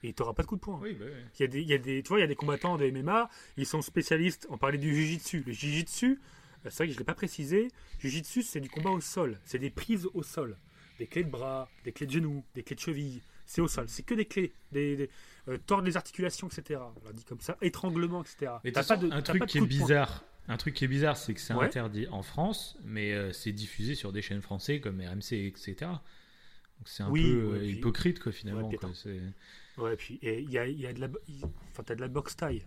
Et 0.01 0.13
tu 0.13 0.21
n'auras 0.21 0.33
pas 0.33 0.43
de 0.43 0.47
coup 0.47 0.55
de 0.55 0.61
poing. 0.61 0.79
Oui, 0.81 0.93
bah. 0.93 1.05
Il 1.37 1.41
y 1.41 1.43
a 1.43 1.47
des, 1.47 1.61
il 1.61 1.67
y 1.67 1.73
a 1.73 1.77
des, 1.77 2.01
tu 2.03 2.07
vois, 2.09 2.19
il 2.19 2.21
y 2.21 2.23
a 2.23 2.27
des 2.27 2.35
combattants 2.35 2.77
de 2.77 2.89
MMA, 2.89 3.29
ils 3.57 3.65
sont 3.65 3.81
spécialistes. 3.81 4.47
On 4.49 4.57
parlait 4.57 4.77
du 4.77 4.95
jiu-jitsu. 4.95 5.43
Le 5.45 5.51
jiu-jitsu, 5.51 6.11
euh, 6.11 6.15
c'est 6.63 6.75
vrai 6.77 6.87
que 6.87 6.93
je 6.93 6.95
ne 6.97 6.99
l'ai 6.99 7.05
pas 7.05 7.13
précisé. 7.15 7.69
Jiu-jitsu, 7.99 8.43
c'est 8.43 8.59
du 8.59 8.69
combat 8.69 8.89
au 8.91 9.01
sol. 9.01 9.37
C'est 9.45 9.59
des 9.59 9.69
prises 9.69 10.07
au 10.13 10.23
sol. 10.23 10.57
Des 10.97 11.07
clés 11.07 11.23
de 11.23 11.29
bras, 11.29 11.69
des 11.85 11.91
clés 11.93 12.05
de 12.07 12.11
genoux, 12.11 12.43
des 12.55 12.63
clés 12.63 12.75
de 12.75 12.81
cheville. 12.81 13.21
C'est 13.45 13.61
au 13.61 13.67
sol. 13.67 13.85
C'est 13.87 14.03
que 14.03 14.13
des 14.13 14.25
clés. 14.25 14.51
Des, 14.71 14.95
des- 14.97 15.09
euh, 15.47 15.57
tordre 15.65 15.85
les 15.85 15.95
articulations, 15.97 16.47
etc. 16.47 16.81
On 17.01 17.05
l'a 17.07 17.13
dit 17.13 17.23
comme 17.23 17.39
ça. 17.39 17.57
Étranglement, 17.61 18.21
etc. 18.21 18.51
Mais 18.63 18.71
T'as 18.71 18.83
pas 18.83 18.97
de- 18.97 19.09
un 19.11 19.21
truc 19.21 19.39
pas 19.39 19.45
de 19.45 19.51
qui 19.51 19.57
est 19.59 19.61
bizarre, 19.65 20.23
un 20.47 20.57
truc 20.57 20.73
qui 20.75 20.83
est 20.85 20.89
bizarre, 20.89 21.15
c'est 21.17 21.33
que 21.33 21.39
c'est 21.39 21.53
Ouais. 21.53 21.65
interdit 21.65 22.07
en 22.07 22.21
France, 22.21 22.77
mais 22.83 23.13
euh, 23.13 23.31
c'est 23.31 23.51
diffusé 23.53 23.95
sur 23.95 24.11
des 24.11 24.21
chaînes 24.21 24.41
françaises 24.41 24.81
comme 24.81 24.99
RMC, 25.01 25.33
etc. 25.47 25.75
Donc 25.81 26.87
c'est 26.87 27.03
un 27.03 27.09
Oui, 27.09 27.23
peu 27.23 27.45
ouais, 27.53 27.57
euh, 27.59 27.65
hypocrite, 27.65 28.19
quoi, 28.19 28.31
finalement. 28.31 28.67
Ouais, 28.69 28.75
quoi. 28.77 28.89
Ouais, 29.77 29.95
puis 29.95 30.19
et 30.21 30.39
il 30.41 30.51
y 30.51 30.57
a, 30.57 30.67
y 30.67 30.85
a 30.85 30.93
de 30.93 30.99
la, 30.99 31.07
il- 31.27 31.43
enfin, 31.71 31.83
t'as 31.83 31.95
de 31.95 32.01
la 32.01 32.07
boxe 32.09 32.35
taille. 32.35 32.65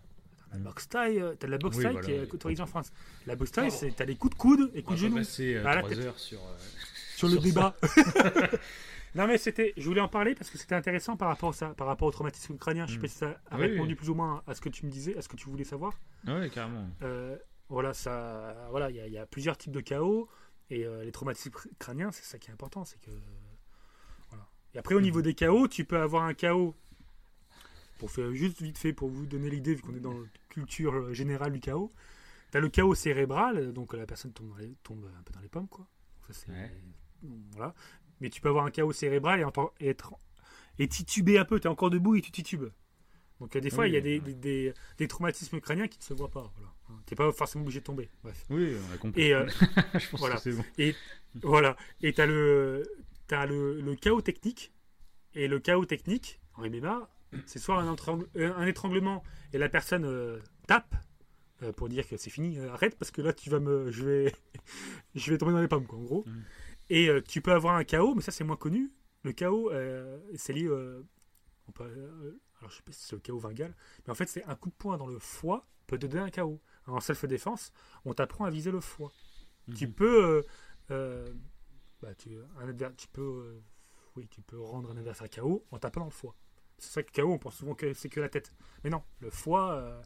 La 0.53 0.59
Mm. 0.59 0.63
boxe 0.65 0.89
taille, 0.89 1.21
euh, 1.21 1.35
t'as 1.39 1.47
de 1.47 1.53
la 1.53 1.59
boxe 1.59 1.77
Oui, 1.79 1.83
taille 1.85 1.93
voilà, 1.93 2.07
qui 2.07 2.13
est 2.15 2.21
oui. 2.21 2.29
autorisée 2.33 2.63
en 2.63 2.67
France. 2.67 2.93
La 3.27 3.37
boxe 3.37 3.53
taille, 3.53 3.69
Pardon. 3.71 3.79
c'est 3.81 3.97
t'as 3.97 4.05
des 4.05 4.17
coups 4.17 4.35
de 4.35 4.39
coude 4.39 4.71
et 4.75 4.83
coups 4.83 4.99
de 5.01 5.03
va 5.05 5.09
genoux. 5.09 5.19
passer 5.19 5.55
euh, 5.55 5.63
Ah, 5.67 5.75
la 5.75 5.81
trois 5.83 5.89
tête. 5.95 5.99
heures 6.01 6.19
sur. 6.19 6.41
euh, 6.41 6.57
sur 7.17 7.29
le 7.29 7.35
sur 7.35 7.43
débat. 7.43 7.75
non 9.15 9.27
mais 9.27 9.39
c'était, 9.39 9.73
je 9.77 9.87
voulais 9.87 10.01
en 10.01 10.09
parler 10.09 10.35
parce 10.35 10.51
que 10.51 10.59
c'était 10.59 10.75
intéressant 10.75 11.17
par 11.17 11.29
rapport 11.29 11.51
à 11.51 11.53
ça, 11.53 11.69
par 11.75 11.87
rapport 11.87 12.09
au 12.09 12.11
traumatisme 12.11 12.57
crânien. 12.59 12.87
Je 12.87 12.93
sais 12.93 12.99
Mm. 12.99 13.03
pas 13.03 13.09
si 13.09 13.15
ça 13.17 13.41
a 13.51 13.57
Oui, 13.57 13.63
répondu 13.67 13.91
oui. 13.91 13.95
plus 13.95 14.11
ou 14.11 14.15
moins 14.15 14.43
à 14.47 14.55
ce 14.55 14.61
que 14.61 14.69
tu 14.69 14.85
me 14.87 14.91
disais, 14.91 15.17
à 15.17 15.23
ce 15.23 15.29
que 15.29 15.37
tu 15.37 15.49
voulais 15.49 15.65
savoir. 15.65 15.99
Ouais, 16.27 16.51
carrément. 16.51 16.89
Euh, 17.03 17.37
voilà, 17.69 17.95
ça, 17.95 18.67
voilà, 18.71 18.91
il 18.91 18.97
y, 18.97 19.01
a- 19.01 19.07
il 19.07 19.13
y 19.13 19.19
a 19.19 19.25
plusieurs 19.27 19.57
types 19.57 19.73
de 19.73 19.81
chaos 19.81 20.29
et 20.71 20.85
euh, 20.85 21.05
les 21.05 21.13
traumatismes 21.13 21.51
cr- 21.51 21.69
crâniens, 21.79 22.11
c'est 22.13 22.25
ça 22.25 22.39
qui 22.39 22.51
est 22.51 22.53
important, 22.53 22.85
c'est 22.85 23.01
que 23.01 23.11
voilà. 24.29 24.47
Et 24.75 24.79
après 24.79 24.95
au 24.95 25.01
niveau 25.01 25.23
des 25.23 25.33
chaos, 25.35 25.67
tu 25.69 25.85
peux 25.87 25.99
avoir 25.99 26.25
un 26.25 26.35
chaos. 26.35 26.75
Pour 27.99 28.11
faire 28.11 28.35
juste 28.35 28.61
vite 28.61 28.79
fait 28.79 28.93
pour 28.93 29.09
vous 29.11 29.27
donner 29.27 29.49
l'idée, 29.49 29.75
vu 29.77 29.81
qu'on 29.83 29.95
est 29.95 30.01
dans 30.01 30.13
la 30.13 30.27
culture 30.53 30.95
euh, 30.95 31.13
générale 31.13 31.53
du 31.53 31.61
chaos, 31.61 31.93
tu 32.51 32.59
as 32.59 32.61
le 32.61 32.69
chaos 32.69 32.95
cérébral, 32.95 33.73
donc 33.73 33.95
la 33.95 34.07
personne 34.07 34.33
tombe, 34.33 34.49
dans 34.51 34.57
les- 34.57 34.77
tombe 34.83 35.05
un 35.19 35.23
peu 35.23 35.33
dans 35.33 35.41
les 35.41 35.49
pommes, 35.49 35.69
quoi. 35.69 35.87
Ça, 36.27 36.33
c'est- 36.33 36.51
Ouais. 36.51 36.71
voilà. 37.53 37.75
Mais 38.21 38.31
tu 38.31 38.41
peux 38.41 38.49
avoir 38.49 38.65
un 38.67 38.71
chaos 38.71 38.93
cérébral 38.93 39.41
et, 39.41 39.45
entendre- 39.45 39.73
et 39.81 39.89
être 39.89 40.13
et 40.79 40.89
tituber 40.89 41.39
un 41.39 41.45
peu, 41.45 41.61
tu 41.61 41.67
es 41.67 41.71
encore 41.71 41.91
debout 41.91 42.15
et 42.17 42.21
tu 42.23 42.31
titubes. 42.31 42.67
Donc 43.41 43.57
des 43.57 43.71
fois, 43.71 43.85
Oui, 43.85 43.91
il 43.91 43.95
y 43.95 43.97
a 43.97 44.01
des, 44.01 44.19
ouais. 44.21 44.25
des, 44.25 44.35
des- 44.35 44.75
des 44.99 45.09
traumatismes 45.09 45.61
crâniens 45.61 45.89
qui 45.89 45.99
ne 45.99 46.05
se 46.05 46.15
voient 46.15 46.31
pas. 46.31 46.53
Voilà. 46.57 46.73
Tu 47.07 47.13
n'es 47.13 47.17
pas 47.17 47.33
forcément 47.33 47.65
obligé 47.65 47.81
de 47.81 47.85
tomber. 47.85 48.09
Bref. 48.23 48.45
Oui, 48.51 48.77
on 48.89 48.95
a 48.95 48.99
compris. 48.99 49.21
Et, 49.23 49.35
euh, 49.35 49.47
je 49.99 50.09
pense 50.11 50.21
voilà. 50.21 50.37
que 50.37 50.41
c'est 50.43 50.53
bon. 50.53 50.65
voilà. 51.43 51.77
Et 52.03 52.13
tu 52.13 52.21
as, 52.21 52.27
le, 52.27 52.85
t'as 53.27 53.47
le, 53.47 53.81
le 53.81 53.97
chaos 53.97 54.21
technique. 54.23 54.73
Et 55.35 55.49
le 55.49 55.59
KO 55.61 55.87
technique 55.87 56.41
en 56.55 56.63
MMA, 56.69 57.09
c'est 57.47 57.59
soit 57.59 57.81
un, 57.81 57.95
euh, 58.37 58.55
un 58.57 58.67
étranglement 58.67 59.23
et 59.53 59.59
la 59.59 59.69
personne 59.69 60.05
euh, 60.05 60.39
tape 60.67 60.95
euh, 61.63 61.73
pour 61.73 61.89
dire 61.89 62.07
que 62.09 62.17
c'est 62.17 62.31
fini, 62.31 62.59
euh, 62.59 62.73
arrête 62.73 62.97
parce 62.99 63.11
que 63.11 63.23
là 63.23 63.33
tu 63.33 63.51
vas 63.51 63.61
me, 63.61 63.91
je 63.91 64.05
vais, 64.05 64.35
je 65.15 65.31
vais 65.31 65.39
tomber 65.39 65.53
dans 65.53 65.61
les 65.61 65.69
pommes 65.69 65.87
quoi, 65.87 65.99
en 65.99 66.03
gros. 66.03 66.25
Mhm. 66.27 66.43
Et 66.91 67.09
tu 67.27 67.41
peux 67.41 67.53
avoir 67.53 67.77
un 67.77 67.85
KO, 67.85 68.15
mais 68.15 68.23
ça 68.23 68.33
c'est 68.33 68.45
moins 68.45 68.57
connu. 68.57 68.91
Le 69.23 69.33
KO, 69.33 69.71
euh, 69.71 70.19
c'est 70.37 70.53
lié, 70.53 70.69
on 71.69 71.73
peut- 71.73 72.39
alors 72.59 72.71
je 72.71 72.77
sais 72.77 72.83
pas 72.83 72.93
si 72.93 73.03
c'est 73.07 73.17
le 73.17 73.23
KO 73.23 73.39
Vingal, 73.39 73.75
mais 74.07 74.11
en 74.11 74.15
fait 74.15 74.29
c'est 74.29 74.45
un 74.45 74.55
coup 74.57 74.69
de 74.69 74.75
poing 74.75 74.97
dans 74.99 75.07
le 75.07 75.19
foie 75.19 75.67
peut 75.87 75.99
te 75.99 76.07
donner 76.07 76.23
un 76.25 76.31
KO. 76.31 76.61
En 76.87 77.01
self-défense, 77.01 77.73
on 78.05 78.15
t'apprend 78.15 78.45
à 78.45 78.51
viser 78.51 78.71
le 78.71 78.81
foie. 78.81 79.13
Tu 79.77 79.87
Mhm. 79.87 79.93
peux, 79.95 80.45
bah, 80.89 82.15
tu, 82.19 82.31
un 82.59 82.73
tu 82.97 83.09
peux, 83.09 83.61
oui, 84.17 84.27
tu 84.29 84.41
peux 84.43 84.61
rendre 84.61 84.91
un 84.91 84.97
adversaire 84.97 85.29
KO 85.31 85.65
en 85.71 85.79
tapant 85.79 86.01
dans 86.01 86.07
le 86.07 86.13
foie. 86.13 86.35
C'est 86.83 86.91
ça 86.95 87.03
que 87.05 87.13
KO, 87.13 87.33
on 87.33 87.39
pense 87.39 87.55
souvent 87.57 87.75
que 87.75 87.93
c'est 87.95 88.09
que 88.09 88.19
la 88.21 88.29
tête. 88.29 88.53
Mais 88.83 88.91
non, 88.91 89.03
le 89.21 89.31
foie, 89.31 89.73
euh, 89.75 90.03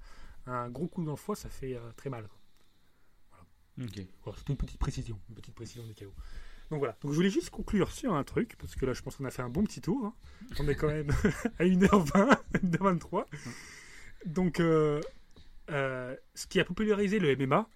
un 0.47 0.69
gros 0.69 0.89
coup 0.89 1.03
dans 1.05 1.13
le 1.13 1.17
foie, 1.17 1.35
ça 1.35 1.49
fait 1.49 1.75
euh, 1.75 1.81
très 1.97 2.11
mal. 2.11 2.29
Voilà, 4.23 4.39
c'est 4.39 4.49
une 4.51 4.57
petite 4.57 4.79
précision, 4.79 5.19
une 5.31 5.35
petite 5.35 5.55
précision 5.55 5.85
du 5.87 5.95
KO. 5.95 6.13
Donc 6.71 6.81
voilà. 6.81 6.97
Donc 7.01 7.13
je 7.13 7.17
voulais 7.17 7.31
juste 7.31 7.49
conclure 7.51 7.91
sur 7.93 8.15
un 8.15 8.25
truc, 8.25 8.57
parce 8.59 8.75
que 8.75 8.85
là 8.85 8.93
je 8.93 9.01
pense 9.03 9.17
qu'on 9.17 9.25
a 9.25 9.31
fait 9.31 9.43
un 9.43 9.49
bon 9.49 9.65
petit 9.65 9.81
tour. 9.81 10.05
hein. 10.05 10.15
On 10.59 10.69
est 10.69 10.75
quand 10.75 10.89
même 10.89 11.11
à 11.59 11.65
1h20, 11.65 12.39
1h23. 12.65 13.25
Donc 14.27 14.61
euh, 14.61 15.01
ce 15.69 16.47
qui 16.47 16.61
a 16.61 16.65
popularisé 16.65 17.19
le 17.19 17.35
MMA, 17.37 17.69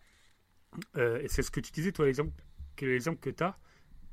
et 0.97 1.29
c'est 1.29 1.43
ce 1.43 1.51
que 1.51 1.61
tu 1.61 1.73
disais 1.73 1.93
toi, 1.93 2.05
l'exemple 2.07 2.33
que 2.77 2.87
l'exemple 2.87 3.21
que 3.21 3.31
tu 3.31 3.43
as, 3.43 3.59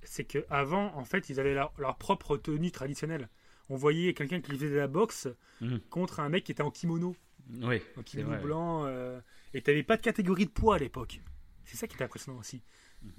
c'est 0.03 0.23
qu'avant, 0.25 0.93
en 0.95 1.05
fait, 1.05 1.29
ils 1.29 1.39
avaient 1.39 1.53
leur, 1.53 1.73
leur 1.77 1.97
propre 1.97 2.37
tenue 2.37 2.71
traditionnelle. 2.71 3.29
On 3.69 3.75
voyait 3.75 4.13
quelqu'un 4.13 4.39
qui 4.41 4.51
faisait 4.51 4.69
de 4.69 4.75
la 4.75 4.87
boxe 4.87 5.27
Mhm. 5.61 5.79
contre 5.89 6.19
un 6.19 6.29
mec 6.29 6.43
qui 6.43 6.51
était 6.51 6.63
en 6.63 6.71
kimono, 6.71 7.15
Oui, 7.61 7.81
en 7.97 8.03
kimono 8.03 8.29
vrai. 8.29 8.39
blanc, 8.41 8.85
euh, 8.85 9.19
et 9.53 9.61
tu 9.61 9.69
n'avais 9.71 9.83
pas 9.83 9.97
de 9.97 10.01
catégorie 10.01 10.45
de 10.45 10.51
poids 10.51 10.75
à 10.75 10.79
l'époque. 10.79 11.19
C'est 11.65 11.77
ça 11.77 11.87
qui 11.87 11.95
était 11.95 12.03
impressionnant 12.05 12.39
aussi. 12.39 12.61
Mhm. 13.03 13.11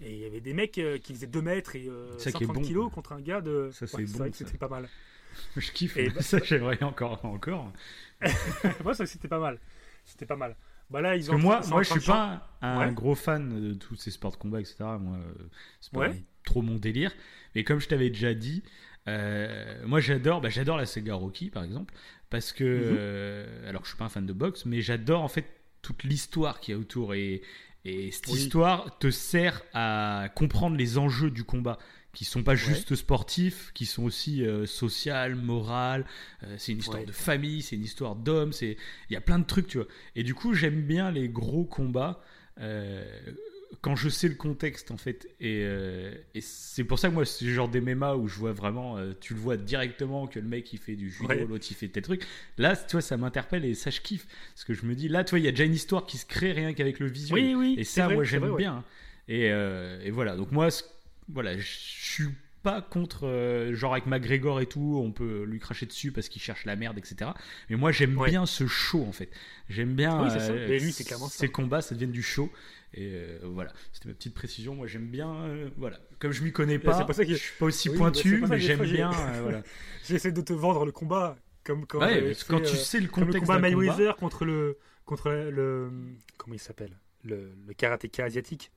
Et 0.00 0.12
il 0.14 0.18
y 0.20 0.24
avait 0.26 0.40
des 0.40 0.52
mecs 0.54 0.76
euh, 0.78 0.98
qui 0.98 1.14
faisaient 1.14 1.26
2 1.28 1.40
mètres 1.40 1.76
et 1.76 1.86
euh, 1.88 2.18
Ça 2.18 2.32
qui 2.32 2.44
est 2.44 2.46
130 2.46 2.56
bon, 2.56 2.62
kilos 2.62 2.92
contre 2.92 3.12
un 3.12 3.20
gars 3.20 3.40
de. 3.40 3.70
Ça, 3.72 3.86
c'est 3.86 3.96
Ouais, 3.96 4.04
bon, 4.04 4.18
vrai 4.18 4.30
que 4.30 4.36
ça. 4.36 4.44
c'était 4.44 4.58
pas 4.58 4.68
mal. 4.68 4.88
Je 5.56 5.70
kiffe. 5.72 5.96
Et 5.96 6.10
bah- 6.10 6.20
ça, 6.20 6.38
j'aimerais 6.42 6.82
encore, 6.82 7.24
encore. 7.24 7.72
Moi, 8.84 8.94
ça 8.94 9.06
c'était 9.06 9.28
pas 9.28 9.38
mal. 9.38 9.58
C'était 10.04 10.26
pas 10.26 10.36
mal. 10.36 10.56
Bah 10.90 11.00
là, 11.00 11.16
ils 11.16 11.26
Parce 11.26 11.28
que 11.28 11.42
moi, 11.42 11.60
ils 11.64 11.70
moi, 11.70 11.82
je 11.82 11.90
suis 11.90 12.00
pas 12.00 12.48
un, 12.62 12.88
Ouais. 12.88 12.92
gros 12.92 13.14
fan 13.14 13.60
de 13.70 13.74
tous 13.74 13.96
ces 13.96 14.10
sports 14.10 14.32
de 14.32 14.36
combat, 14.36 14.60
etc. 14.60 14.76
Moi, 15.00 15.16
euh, 15.16 15.32
c'est 15.80 15.92
pas 15.92 16.00
Ouais. 16.00 16.22
trop 16.44 16.62
mon 16.62 16.76
délire. 16.76 17.12
Mais 17.54 17.64
comme 17.64 17.80
je 17.80 17.88
t'avais 17.88 18.10
déjà 18.10 18.34
dit, 18.34 18.62
euh, 19.08 19.82
moi, 19.86 20.00
j'adore, 20.00 20.40
bah, 20.40 20.48
j'adore 20.50 20.76
la 20.76 20.86
saga 20.86 21.14
Rocky, 21.14 21.50
par 21.50 21.64
exemple, 21.64 21.94
parce 22.30 22.52
que, 22.52 22.64
Mhm. 22.64 22.96
euh, 22.98 23.68
alors, 23.68 23.84
je 23.84 23.88
suis 23.88 23.98
pas 23.98 24.04
un 24.04 24.08
fan 24.08 24.26
de 24.26 24.32
boxe, 24.32 24.66
mais 24.66 24.80
j'adore 24.80 25.22
en 25.22 25.28
fait 25.28 25.46
toute 25.82 26.04
l'histoire 26.04 26.60
qu'il 26.60 26.74
y 26.74 26.76
a 26.76 26.80
autour 26.80 27.14
et 27.14 27.42
et 27.86 28.10
cette 28.12 28.28
Oui. 28.28 28.38
histoire 28.40 28.98
te 28.98 29.10
sert 29.10 29.60
à 29.74 30.28
comprendre 30.34 30.74
les 30.74 30.96
enjeux 30.96 31.30
du 31.30 31.44
combat 31.44 31.76
qui 32.14 32.24
sont 32.24 32.42
pas 32.42 32.54
juste 32.54 32.94
sportifs, 32.94 33.70
qui 33.74 33.86
sont 33.86 34.04
aussi 34.04 34.44
euh, 34.46 34.66
social, 34.66 35.34
moral. 35.34 36.06
euh, 36.44 36.54
c'est 36.58 36.72
une 36.72 36.78
histoire 36.78 37.00
Ouais. 37.00 37.06
de 37.06 37.12
famille, 37.12 37.60
c'est 37.62 37.76
une 37.76 37.84
histoire 37.84 38.14
d'hommes. 38.16 38.52
C'est 38.52 38.76
il 39.10 39.12
y 39.12 39.16
a 39.16 39.20
plein 39.20 39.38
de 39.38 39.44
trucs, 39.44 39.66
tu 39.66 39.78
vois. 39.78 39.86
Et 40.16 40.22
du 40.22 40.34
coup, 40.34 40.54
j'aime 40.54 40.80
bien 40.82 41.10
les 41.10 41.28
gros 41.28 41.64
combats 41.64 42.22
euh, 42.60 43.04
quand 43.80 43.96
je 43.96 44.08
sais 44.08 44.28
le 44.28 44.36
contexte, 44.36 44.92
en 44.92 44.96
fait. 44.96 45.26
Et, 45.40 45.62
euh, 45.64 46.14
et 46.34 46.40
c'est 46.40 46.84
pour 46.84 46.98
ça 47.00 47.08
que 47.08 47.14
moi, 47.14 47.24
c'est 47.26 47.46
genre 47.46 47.68
des 47.68 47.80
MMA 47.80 48.14
où 48.14 48.28
je 48.28 48.38
vois 48.38 48.52
vraiment, 48.52 48.96
tu 49.20 49.34
le 49.34 49.40
vois 49.40 49.56
directement 49.56 50.28
que 50.28 50.38
le 50.38 50.46
mec 50.46 50.72
il 50.72 50.78
fait 50.78 50.94
du 50.94 51.10
judo, 51.10 51.28
Ouais. 51.28 51.44
l'autre 51.44 51.66
il 51.68 51.74
fait 51.74 51.88
tel 51.88 52.04
truc. 52.04 52.24
Là, 52.56 52.76
tu 52.76 52.92
vois, 52.92 53.00
ça 53.02 53.16
m'interpelle 53.16 53.64
et 53.64 53.74
ça 53.74 53.90
je 53.90 54.00
kiffe. 54.00 54.26
Parce 54.54 54.64
que 54.64 54.72
je 54.74 54.86
me 54.86 54.94
dis, 54.94 55.08
là, 55.08 55.24
tu 55.24 55.30
vois, 55.30 55.40
il 55.40 55.44
y 55.44 55.48
a 55.48 55.50
déjà 55.50 55.64
une 55.64 55.74
histoire 55.74 56.06
qui 56.06 56.16
se 56.18 56.26
crée 56.26 56.52
rien 56.52 56.72
qu'avec 56.74 57.00
le 57.00 57.06
visuel. 57.08 57.42
Oui, 57.42 57.54
oui. 57.56 57.74
Et 57.76 57.82
ça, 57.84 58.04
vrai, 58.06 58.14
moi, 58.14 58.22
j'aime 58.24 58.54
bien. 58.56 58.76
hein. 58.76 58.84
Et, 59.26 59.46
et 59.46 60.10
voilà. 60.10 60.36
Donc, 60.36 60.52
moi, 60.52 60.70
ce- 60.70 60.84
voilà, 61.28 61.56
je 61.58 61.64
suis 61.66 62.28
pas 62.62 62.80
contre, 62.80 63.26
euh, 63.26 63.74
genre 63.74 63.92
avec 63.92 64.06
McGregor 64.06 64.60
et 64.60 64.66
tout, 64.66 64.98
on 65.04 65.12
peut 65.12 65.44
lui 65.44 65.58
cracher 65.58 65.84
dessus 65.84 66.12
parce 66.12 66.30
qu'il 66.30 66.40
cherche 66.40 66.64
la 66.64 66.76
merde, 66.76 66.96
etc. 66.96 67.30
Mais 67.68 67.76
moi, 67.76 67.92
j'aime 67.92 68.16
Ouais. 68.16 68.30
bien 68.30 68.46
ce 68.46 68.66
show, 68.66 69.04
en 69.06 69.12
fait. 69.12 69.28
J'aime 69.68 69.94
bien. 69.94 70.22
Oui, 70.24 70.30
ça. 70.30 70.50
euh, 70.52 70.78
lui, 70.78 70.90
c'est 70.92 71.04
clairement 71.04 71.28
ça. 71.28 71.38
Ces 71.38 71.48
combats, 71.48 71.82
ça 71.82 71.94
devienne 71.94 72.10
du 72.12 72.22
show. 72.22 72.50
Et 72.94 73.10
euh, 73.12 73.38
voilà, 73.42 73.72
c'était 73.92 74.08
ma 74.08 74.14
petite 74.14 74.34
précision. 74.34 74.74
Moi, 74.76 74.86
j'aime 74.86 75.08
bien. 75.08 75.46
voilà, 75.76 75.98
comme 76.20 76.32
je 76.32 76.42
m'y 76.42 76.52
connais 76.52 76.78
pas, 76.78 76.94
ça 77.12 77.24
que- 77.26 77.32
je 77.32 77.36
suis 77.36 77.52
pas 77.58 77.66
aussi 77.66 77.88
Oui, 77.90 77.96
bah, 77.96 78.04
pointu, 78.04 78.40
ça 78.40 78.46
mais 78.46 78.58
j'aime 78.60 78.82
bien. 78.82 79.10
voilà. 79.42 79.62
J'essaie 80.06 80.32
de 80.32 80.40
te 80.40 80.52
vendre 80.54 80.86
le 80.86 80.92
combat 80.92 81.36
comme 81.64 81.86
quand. 81.86 81.98
Ouais, 82.00 82.22
parce 82.22 82.44
fait, 82.44 82.48
quand 82.50 82.60
tu 82.60 82.76
sais 82.76 83.00
le 83.00 83.08
comme 83.08 83.24
le 83.24 83.26
contexte 83.32 83.46
combat 83.46 83.58
Mayweather 83.58 84.16
contre 84.16 84.44
le 84.46 84.78
contre 85.04 85.28
le, 85.30 85.50
le- 85.50 85.90
comment 86.38 86.54
il 86.54 86.58
s'appelle? 86.60 86.96
Le, 87.24 87.52
le 87.66 87.74
karatéka 87.74 88.24
asiatique 88.24 88.70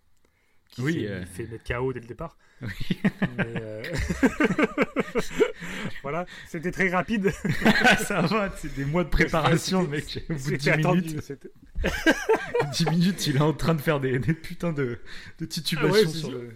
qui 0.70 0.82
Oui, 0.82 0.94
fait, 1.02 1.08
euh. 1.08 1.20
il 1.22 1.28
fait 1.28 1.46
mettre 1.52 1.64
KO 1.64 1.94
dès 1.94 2.00
le 2.00 2.08
départ. 2.08 2.38
Oui. 2.62 2.98
Mais, 3.38 3.54
euh, 3.62 3.84
voilà, 6.02 6.26
c'était 6.48 6.72
très 6.72 6.90
rapide. 6.90 7.32
ça 8.00 8.22
va, 8.22 8.54
c'est 8.58 8.74
des 8.76 8.86
mois 8.86 9.04
de 9.04 9.10
préparation, 9.10 9.88
mec. 9.88 10.24
Au 10.30 10.34
bout 10.34 10.40
de 10.40 10.44
C'était 10.44 10.58
10 10.58 10.70
attendu. 10.70 11.02
minutes, 11.02 11.22
c'était- 11.22 11.52
10 12.74 12.86
minutes, 12.90 13.28
il 13.28 13.36
est 13.38 13.42
en 13.42 13.54
train 13.54 13.76
de 13.76 13.82
faire 13.82 14.00
des, 14.00 14.18
des 14.20 14.34
putains 14.34 14.74
de, 14.74 15.00
de 15.40 15.46
titulations 15.46 15.90
Ah 16.04 16.08
ouais, 16.08 16.14
sur 16.20 16.32
le. 16.32 16.50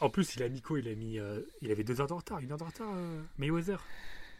En 0.00 0.08
plus, 0.10 0.34
il 0.36 0.42
a 0.42 0.48
mis 0.48 0.62
quoi 0.62 0.80
Il 0.80 0.88
a 0.88 0.94
mis, 0.94 1.18
euh, 1.18 1.40
il 1.60 1.70
avait 1.70 1.84
deux 1.84 2.00
heures 2.00 2.06
de 2.08 2.14
retard, 2.14 2.38
une 2.40 2.50
heure 2.50 2.58
de 2.58 2.64
retard, 2.64 2.90
euh, 2.94 3.20
Mayweather. 3.38 3.82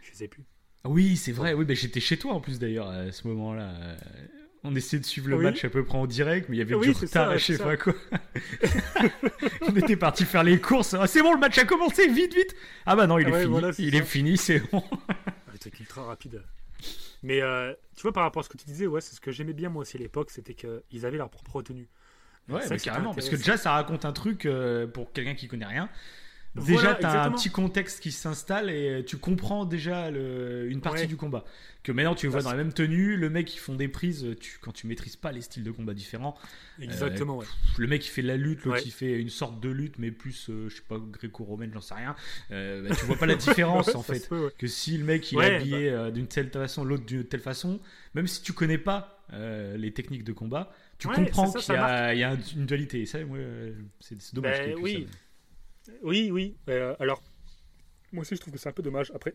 Je 0.03 0.15
sais 0.17 0.29
plus. 0.29 0.43
Oui, 0.85 1.17
c'est 1.17 1.33
vrai. 1.33 1.53
Oui, 1.53 1.65
ben 1.67 1.77
j'étais 1.77 2.01
chez 2.01 2.17
toi 2.17 2.33
en 2.33 2.41
plus 2.41 2.59
d'ailleurs 2.59 2.89
à 2.89 3.13
ce 3.13 3.29
moment-là. 3.29 3.97
On 4.63 4.75
essayait 4.75 5.01
de 5.01 5.07
suivre 5.07 5.29
le 5.29 5.37
Oui. 5.37 5.45
match 5.45 5.65
à 5.65 5.71
peu 5.71 5.85
près 5.85 5.97
en 5.97 6.07
direct, 6.07 6.49
mais 6.49 6.57
il 6.57 6.59
y 6.59 6.63
avait 6.63 6.75
Oui, 6.75 6.89
du 6.89 6.93
retard, 6.93 7.31
ça, 7.31 7.37
je 7.39 7.45
sais 7.53 7.59
pas 7.59 7.77
quoi. 7.79 7.95
On 9.63 9.75
était 9.77 9.97
parti 9.97 10.25
faire 10.25 10.43
les 10.45 10.61
courses. 10.61 10.95
Ah, 10.95 11.07
c'est 11.07 11.23
bon, 11.23 11.33
le 11.33 11.41
match 11.41 11.57
a 11.59 11.65
commencé, 11.65 12.07
vite, 12.09 12.35
vite. 12.35 12.55
Ah 12.87 12.97
bah 12.97 13.07
non, 13.07 13.19
il 13.19 13.27
Ah 13.27 13.29
est 13.29 13.33
ouais, 13.33 13.41
fini. 13.43 13.51
voilà, 13.53 13.71
il 13.79 13.91
ça. 13.93 13.97
est 13.99 14.03
fini, 14.05 14.37
c'est 14.37 14.61
bon. 14.71 14.83
Un 15.53 15.57
truc 15.59 15.81
ultra 15.81 16.05
rapide. 16.05 16.43
Mais 17.23 17.41
euh, 17.43 17.73
tu 17.97 18.03
vois, 18.03 18.13
par 18.13 18.23
rapport 18.23 18.41
à 18.41 18.45
ce 18.45 18.49
que 18.49 18.57
tu 18.59 18.65
disais, 18.67 18.87
ouais, 18.87 19.01
c'est 19.01 19.15
ce 19.15 19.21
que 19.21 19.31
j'aimais 19.33 19.53
bien 19.53 19.69
moi 19.69 19.83
aussi 19.83 19.97
à 19.97 20.01
l'époque, 20.01 20.31
c'était 20.31 20.55
qu'ils 20.55 21.07
avaient 21.07 21.19
leur 21.19 21.31
propre 21.31 21.63
tenue. 21.63 21.89
Ouais, 22.49 22.61
bah, 22.69 22.77
carrément. 22.79 23.15
Parce 23.15 23.29
que 23.29 23.37
déjà, 23.37 23.57
ça 23.57 23.73
raconte 23.73 24.05
un 24.05 24.13
truc 24.13 24.45
euh, 24.47 24.87
pour 24.87 25.13
quelqu'un 25.13 25.35
qui 25.35 25.47
connaît 25.49 25.67
rien. 25.67 25.89
Déjà, 26.57 26.73
Voilà, 26.73 26.95
tu 26.97 27.07
as 27.07 27.23
un 27.23 27.31
petit 27.31 27.49
contexte 27.51 28.01
qui 28.01 28.11
s'installe 28.11 28.71
et 28.71 29.05
tu 29.07 29.19
comprends 29.19 29.65
déjà 29.65 30.11
le- 30.11 30.69
une 30.69 30.81
partie 30.81 31.03
Ouais. 31.03 31.07
du 31.07 31.17
combat. 31.17 31.45
Que 31.85 31.93
maintenant, 31.93 32.17
tu 32.17 32.27
le 32.27 32.31
vois 32.33 32.39
Parce- 32.39 32.47
dans 32.53 32.59
la 32.59 32.63
même 32.65 32.73
tenue, 32.73 33.17
le 33.17 33.31
mec, 33.31 33.55
ils 33.55 33.59
font 33.59 33.77
des 33.77 33.87
prises. 33.87 34.27
Tu, 34.41 34.59
quand 34.61 34.73
tu 34.73 34.89
maîtrises 34.89 35.15
pas 35.15 35.31
les 35.31 35.43
styles 35.43 35.63
de 35.63 35.71
combat 35.71 35.95
différents, 35.95 36.37
Exactement, 36.81 37.39
ouais. 37.39 37.47
le 37.79 37.87
mec, 37.87 38.05
il 38.05 38.11
fait 38.11 38.23
de 38.23 38.27
la 38.27 38.37
lutte, 38.37 38.65
l'autre, 38.65 38.79
Ouais. 38.79 38.83
il 38.85 38.91
fait 38.91 39.19
une 39.21 39.29
sorte 39.31 39.61
de 39.61 39.69
lutte, 39.69 39.99
mais 39.99 40.11
plus, 40.11 40.49
euh, 40.51 40.69
je 40.69 40.75
sais 40.77 40.83
pas, 40.89 40.99
gréco-romaine, 40.99 41.71
j'en 41.73 41.81
sais 41.81 41.95
rien. 41.95 42.17
Euh, 42.51 42.87
bah, 42.89 42.97
tu 42.99 43.05
vois 43.07 43.17
pas 43.17 43.27
la 43.27 43.37
différence 43.37 43.95
en 43.95 44.03
fait. 44.03 44.29
peut. 44.29 44.51
Que 44.59 44.67
si 44.67 44.99
le 44.99 45.05
mec 45.05 45.31
il 45.31 45.37
bah. 45.39 45.47
est 45.47 45.55
habillé 45.57 45.89
euh, 45.91 46.11
d'une 46.11 46.27
telle 46.27 46.51
façon, 46.51 46.83
l'autre 46.85 47.07
d'une 47.07 47.25
telle 47.25 47.41
façon, 47.41 47.79
même 48.15 48.27
si 48.27 48.43
tu 48.43 48.53
connais 48.53 48.79
pas 48.79 49.25
euh, 49.33 49.77
les 49.77 49.93
techniques 49.93 50.25
de 50.25 50.33
combat, 50.33 50.73
tu 50.99 51.07
comprends 51.07 51.51
qu'il 51.53 51.75
y, 51.75 51.79
a 51.79 52.13
y 52.15 52.53
une 52.57 52.67
dualité. 52.67 53.03
Et 53.03 53.07
ça, 53.07 53.19
euh, 53.19 53.73
c'est 54.01 54.35
dommage. 54.35 54.59
Que 54.75 54.81
oui. 54.81 55.07
ça. 55.09 55.17
Oui, 56.03 56.31
oui. 56.31 56.57
euh, 56.69 56.95
alors, 57.01 57.23
moi 58.13 58.23
aussi, 58.23 58.35
je 58.37 58.41
trouve 58.41 58.53
que 58.53 58.59
c'est 58.59 58.69
un 58.69 58.73
peu 58.73 58.83
dommage. 58.83 59.11
Après, 59.15 59.35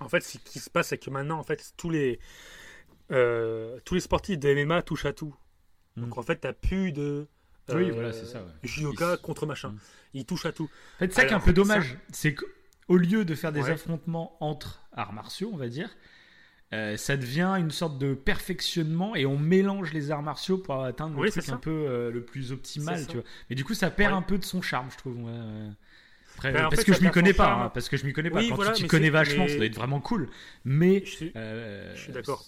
en 0.00 0.08
fait, 0.08 0.20
ce 0.20 0.38
qui 0.38 0.58
se 0.58 0.70
passe, 0.70 0.88
c'est 0.88 0.98
que 0.98 1.10
maintenant, 1.10 1.38
en 1.38 1.44
fait, 1.44 1.72
tous 1.76 1.90
les, 1.90 2.18
euh, 3.10 3.78
tous 3.84 3.94
les 3.94 4.00
sportifs 4.00 4.38
de 4.38 4.48
MMA 4.54 4.82
touchent 4.82 5.06
à 5.06 5.12
tout. 5.12 5.34
Mm. 5.96 6.02
Donc, 6.02 6.18
en 6.18 6.22
fait, 6.22 6.36
t'as 6.36 6.52
plus 6.52 6.92
de. 6.92 7.26
Oui, 7.68 7.88
euh, 7.90 7.92
voilà, 7.92 8.12
c'est 8.12 8.24
ça. 8.26 8.42
ouais. 8.42 8.50
Judoka 8.62 9.14
Ils- 9.14 9.22
contre 9.22 9.46
machin. 9.46 9.70
Mm. 9.70 9.78
Ils 10.14 10.26
touchent 10.26 10.46
à 10.46 10.52
tout. 10.52 10.64
En 10.96 10.98
fait, 11.00 11.08
c'est 11.12 11.20
ça 11.20 11.24
qui 11.26 11.32
est 11.32 11.36
un 11.36 11.40
peu 11.40 11.52
dommage. 11.52 11.96
C'est 12.12 12.34
qu'au 12.34 12.96
lieu 12.96 13.24
de 13.24 13.34
faire 13.34 13.52
des 13.52 13.62
Ouais. 13.62 13.70
affrontements 13.70 14.36
entre 14.42 14.82
arts 14.92 15.12
martiaux, 15.12 15.50
on 15.52 15.56
va 15.56 15.68
dire, 15.68 15.88
euh, 16.72 16.96
ça 16.96 17.16
devient 17.16 17.54
une 17.58 17.70
sorte 17.72 17.98
de 17.98 18.14
perfectionnement 18.14 19.16
et 19.16 19.26
on 19.26 19.36
mélange 19.38 19.92
les 19.92 20.10
arts 20.10 20.22
martiaux 20.22 20.58
pour 20.58 20.84
atteindre 20.84 21.16
le 21.16 21.22
Oui, 21.22 21.30
truc 21.30 21.48
un 21.48 21.56
peu 21.56 21.70
euh, 21.70 22.10
le 22.10 22.22
plus 22.24 22.52
optimal, 22.52 23.06
tu 23.06 23.14
vois. 23.14 23.24
Mais 23.48 23.56
du 23.56 23.64
coup, 23.64 23.74
ça 23.74 23.90
perd 23.90 24.12
Ouais. 24.12 24.18
un 24.18 24.22
peu 24.22 24.38
de 24.38 24.44
son 24.44 24.62
charme, 24.62 24.88
je 24.90 24.96
trouve. 24.96 25.16
ouais, 25.16 25.30
ouais. 25.30 25.70
Après, 26.36 26.52
Ben, 26.52 26.66
en 26.66 26.68
parce 26.70 26.82
fait, 26.82 26.92
que 26.92 26.98
je 26.98 27.02
m'y 27.04 27.10
connais 27.10 27.34
pas, 27.34 27.52
hein, 27.52 27.68
parce 27.70 27.88
que 27.88 27.96
je 27.96 28.06
m'y 28.06 28.12
connais 28.12 28.30
pas. 28.30 28.42
Quand 28.42 28.54
voilà, 28.54 28.72
tu 28.72 28.84
t'y 28.84 28.88
connais 28.88 29.10
vachement, 29.10 29.44
mais- 29.44 29.48
ça 29.50 29.56
doit 29.56 29.66
être 29.66 29.74
vraiment 29.74 30.00
cool. 30.00 30.28
Mais 30.64 31.02
Je 31.04 31.10
suis, 31.10 31.32
euh, 31.36 31.94
je 31.94 32.00
suis 32.00 32.12
d'accord. 32.12 32.44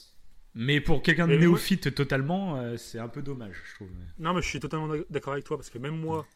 Mais 0.54 0.80
pour 0.80 1.02
quelqu'un 1.02 1.26
de 1.26 1.32
moi- 1.32 1.40
néophyte 1.40 1.94
totalement, 1.94 2.76
c'est 2.78 2.98
un 2.98 3.08
peu 3.08 3.22
dommage, 3.22 3.56
je 3.70 3.74
trouve. 3.74 3.88
Non, 4.18 4.32
mais 4.34 4.40
je 4.42 4.48
suis 4.48 4.60
totalement 4.60 4.88
d'accord 5.10 5.32
avec 5.34 5.44
toi 5.44 5.56
parce 5.56 5.68
que 5.70 5.78
même 5.78 5.98
moi, 5.98 6.26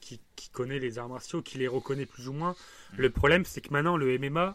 qui, 0.00 0.20
qui 0.36 0.48
connais 0.50 0.78
les 0.78 0.98
arts 0.98 1.08
martiaux, 1.08 1.42
qui 1.42 1.58
les 1.58 1.68
reconnais 1.68 2.06
plus 2.06 2.28
ou 2.28 2.32
moins, 2.32 2.54
le 2.96 3.10
problème 3.10 3.44
c'est 3.44 3.60
que 3.60 3.72
maintenant 3.72 3.96
le 3.96 4.16
MMA, 4.18 4.54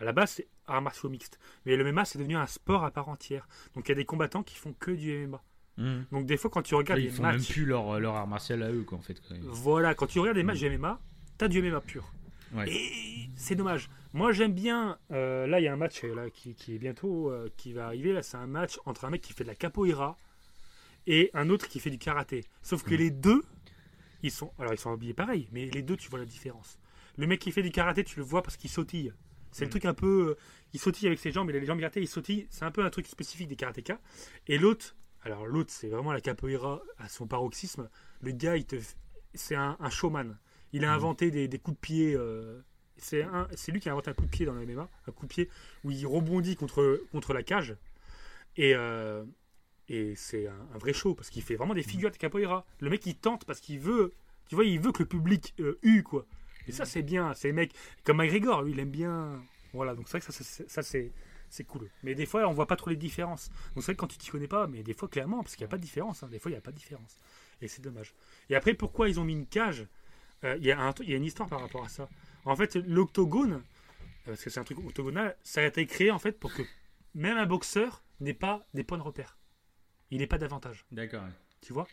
à 0.00 0.04
la 0.04 0.12
base 0.12 0.30
c'est 0.30 0.48
arts 0.66 0.82
martiaux 0.82 1.08
mixtes, 1.08 1.38
mais 1.66 1.76
le 1.76 1.90
MMA 1.92 2.04
c'est 2.04 2.18
devenu 2.18 2.36
un 2.36 2.46
sport 2.46 2.84
à 2.84 2.90
part 2.90 3.08
entière. 3.08 3.48
Donc 3.74 3.88
il 3.88 3.90
y 3.90 3.92
a 3.92 3.96
des 3.96 4.04
combattants 4.04 4.42
qui 4.42 4.56
font 4.56 4.72
que 4.78 4.90
du 4.90 5.26
MMA. 5.26 5.42
Donc 6.10 6.26
des 6.26 6.36
fois 6.36 6.50
quand 6.50 6.62
tu 6.62 6.74
regardes 6.74 7.00
Ils 7.00 7.04
les 7.06 7.10
font 7.10 7.22
même 7.22 7.36
matchs, 7.36 7.52
plus 7.52 7.64
leur, 7.64 8.00
leur 8.00 8.16
art 8.16 8.26
martial 8.26 8.62
à 8.64 8.70
eux, 8.72 8.82
quoi, 8.82 8.98
en 8.98 9.02
fait. 9.02 9.20
voilà, 9.46 9.94
quand 9.94 10.06
tu 10.08 10.18
regardes 10.18 10.36
les 10.36 10.42
matchs 10.42 10.58
du 10.60 10.70
MMA, 10.76 11.00
t'as 11.38 11.46
du 11.48 11.62
MMA 11.62 11.80
pur. 11.80 12.12
Ouais. 12.52 12.68
Et 12.68 13.28
c'est 13.36 13.54
dommage. 13.54 13.88
Moi, 14.14 14.32
j'aime 14.32 14.54
bien. 14.54 14.98
euh, 15.12 15.46
là, 15.46 15.60
il 15.60 15.64
y 15.64 15.68
a 15.68 15.72
un 15.72 15.76
match 15.76 16.02
euh, 16.02 16.14
là, 16.14 16.30
qui, 16.30 16.54
qui 16.54 16.74
est 16.74 16.78
bientôt 16.78 17.30
euh, 17.30 17.48
qui 17.58 17.74
va 17.74 17.84
arriver. 17.86 18.12
Là, 18.14 18.22
c'est 18.22 18.38
un 18.38 18.46
match 18.46 18.78
entre 18.86 19.04
un 19.04 19.10
mec 19.10 19.20
qui 19.20 19.34
fait 19.34 19.44
de 19.44 19.48
la 19.48 19.54
capoeira 19.54 20.16
et 21.06 21.30
un 21.34 21.50
autre 21.50 21.68
qui 21.68 21.78
fait 21.78 21.90
du 21.90 21.98
karaté. 21.98 22.44
Sauf 22.62 22.82
que 22.82 22.92
Mhm. 22.94 22.96
les 23.00 23.10
deux, 23.10 23.44
ils 24.22 24.30
sont. 24.30 24.50
Alors, 24.58 24.72
ils 24.72 24.78
sont 24.78 24.90
habillés 24.92 25.12
pareil, 25.14 25.48
mais 25.52 25.66
les 25.66 25.82
deux, 25.82 25.96
tu 25.96 26.08
vois 26.08 26.18
la 26.18 26.24
différence. 26.24 26.78
Le 27.18 27.26
mec 27.26 27.38
qui 27.40 27.52
fait 27.52 27.62
du 27.62 27.70
karaté, 27.70 28.02
tu 28.02 28.18
le 28.18 28.24
vois 28.24 28.42
parce 28.42 28.56
qu'il 28.56 28.70
sautille. 28.70 29.12
C'est 29.52 29.62
le 29.64 29.66
Mhm. 29.66 29.70
truc 29.70 29.84
un 29.86 29.94
peu. 29.94 30.30
euh, 30.30 30.34
Il 30.74 30.80
sautille 30.80 31.06
avec 31.06 31.18
ses 31.18 31.32
jambes, 31.32 31.48
il 31.50 31.56
a 31.56 31.60
les 31.60 31.66
jambes 31.66 31.78
écartées, 31.78 32.00
il 32.02 32.08
sautille. 32.08 32.46
C'est 32.50 32.64
un 32.64 32.70
peu 32.70 32.84
un 32.84 32.90
truc 32.90 33.06
spécifique 33.06 33.48
des 33.48 33.56
karatékas. 33.56 33.98
Et 34.46 34.58
l'autre, 34.58 34.94
alors 35.22 35.46
l'autre, 35.46 35.70
c'est 35.72 35.88
vraiment 35.88 36.12
la 36.12 36.20
capoeira 36.20 36.82
à 36.98 37.08
son 37.08 37.26
paroxysme. 37.26 37.88
Le 38.20 38.32
gars, 38.32 38.56
il 38.56 38.64
te, 38.66 38.76
f- 38.76 38.94
c'est 39.34 39.54
un, 39.54 39.76
un 39.80 39.90
showman. 39.90 40.36
Il 40.72 40.84
a 40.84 40.88
Mhm. 40.88 40.94
inventé 40.96 41.30
des, 41.30 41.48
des 41.48 41.58
coups 41.58 41.76
de 41.76 41.80
pied. 41.80 42.14
euh, 42.14 42.60
c'est 42.98 43.22
un, 43.22 43.48
c'est 43.54 43.72
lui 43.72 43.80
qui 43.80 43.88
a 43.88 43.92
inventé 43.92 44.10
un 44.10 44.14
coup 44.14 44.26
de 44.26 44.30
pied 44.30 44.44
dans 44.44 44.52
le 44.54 44.60
MMA, 44.66 44.88
un 45.06 45.12
coup 45.12 45.24
de 45.24 45.30
pied 45.32 45.48
où 45.84 45.90
il 45.90 46.06
rebondit 46.06 46.56
contre 46.56 47.00
contre 47.12 47.32
la 47.32 47.42
cage. 47.42 47.76
Et 48.56 48.74
euh, 48.74 49.24
et 49.88 50.14
c'est 50.16 50.46
un, 50.48 50.68
un 50.74 50.78
vrai 50.78 50.92
show 50.92 51.14
parce 51.14 51.30
qu'il 51.30 51.42
fait 51.42 51.54
vraiment 51.56 51.74
des 51.74 51.82
figures 51.82 52.10
de 52.10 52.16
capoeira. 52.16 52.66
Le 52.80 52.90
mec, 52.90 53.06
il 53.06 53.14
tente 53.16 53.44
parce 53.46 53.60
qu'il 53.60 53.78
veut, 53.80 54.12
tu 54.48 54.54
vois, 54.54 54.64
il 54.64 54.78
veut 54.80 54.92
que 54.92 55.02
le 55.02 55.08
public 55.08 55.54
euh, 55.60 55.78
hue 55.82 56.02
quoi. 56.02 56.26
Et 56.68 56.72
ça, 56.72 56.84
c'est 56.84 57.02
bien. 57.02 57.34
C'est 57.34 57.52
mecs 57.52 57.72
comme 58.04 58.18
McGregor, 58.18 58.62
lui, 58.62 58.72
il 58.72 58.80
aime 58.80 58.90
bien. 58.90 59.42
Voilà, 59.72 59.94
donc 59.94 60.06
c'est 60.08 60.18
vrai 60.18 60.26
que 60.26 60.32
ça, 60.32 60.44
c'est- 60.44 60.68
ça 60.68 60.82
c'est 60.82 61.12
c'est 61.50 61.64
cool. 61.64 61.88
Mais 62.02 62.14
des 62.14 62.26
fois, 62.26 62.46
on 62.46 62.52
voit 62.52 62.66
pas 62.66 62.76
trop 62.76 62.90
les 62.90 62.96
différences. 62.96 63.48
Donc 63.74 63.76
c'est 63.76 63.86
vrai 63.86 63.94
que 63.94 64.00
quand 64.00 64.06
tu 64.06 64.18
t'y 64.18 64.28
connais 64.30 64.48
pas, 64.48 64.66
mais 64.66 64.82
des 64.82 64.92
fois, 64.92 65.08
clairement, 65.08 65.42
parce 65.42 65.56
qu'il 65.56 65.64
n'y 65.64 65.68
a 65.68 65.70
pas 65.70 65.78
de 65.78 65.82
différence. 65.82 66.22
hein. 66.22 66.28
Des 66.30 66.38
fois, 66.38 66.50
il 66.50 66.54
n'y 66.54 66.58
a 66.58 66.60
pas 66.62 66.72
de 66.72 66.76
différence. 66.76 67.16
Et 67.62 67.68
c'est 67.68 67.80
dommage. 67.80 68.12
Et 68.50 68.54
après, 68.54 68.74
pourquoi 68.74 69.08
ils 69.08 69.18
ont 69.18 69.24
mis 69.24 69.32
une 69.32 69.46
cage 69.46 69.86
Euh, 70.44 70.56
Il 70.60 70.66
y, 70.66 70.70
a 70.72 70.78
un 70.80 70.94
y 71.00 71.14
a 71.14 71.16
une 71.16 71.24
histoire 71.24 71.48
par 71.48 71.60
rapport 71.60 71.84
à 71.84 71.88
ça. 71.88 72.08
En 72.44 72.54
fait, 72.54 72.76
l'octogone, 72.76 73.54
euh, 73.54 73.60
parce 74.26 74.44
que 74.44 74.50
c'est 74.50 74.60
un 74.60 74.64
truc 74.64 74.78
octogonal, 74.78 75.36
ça 75.42 75.62
a 75.62 75.64
été 75.64 75.84
créé 75.86 76.10
en 76.12 76.18
fait 76.20 76.32
pour 76.38 76.52
que 76.54 76.62
même 77.14 77.36
un 77.38 77.46
boxeur 77.46 78.04
n'ait 78.20 78.34
pas 78.34 78.64
des 78.74 78.84
points 78.84 78.98
de 78.98 79.02
repère. 79.02 79.36
Il 80.10 80.18
n'ait 80.18 80.26
pas 80.28 80.38
d'avantage 80.38 80.84
D'accord. 80.92 81.24
tu 81.60 81.72
vois? 81.72 81.88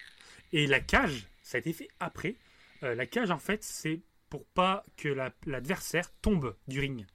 Et 0.53 0.67
la 0.67 0.79
cage, 0.79 1.27
ça 1.41 1.57
a 1.57 1.59
été 1.59 1.73
fait 1.73 1.87
après. 1.99 2.35
Euh, 2.83 2.93
la 2.93 3.05
cage, 3.07 3.31
en 3.31 3.39
fait, 3.39 3.63
c'est 3.63 4.01
pour 4.29 4.45
pas 4.47 4.83
que 4.97 5.07
la- 5.09 5.33
l'adversaire 5.45 6.11
tombe 6.21 6.55
du 6.67 6.79
ring 6.79 7.05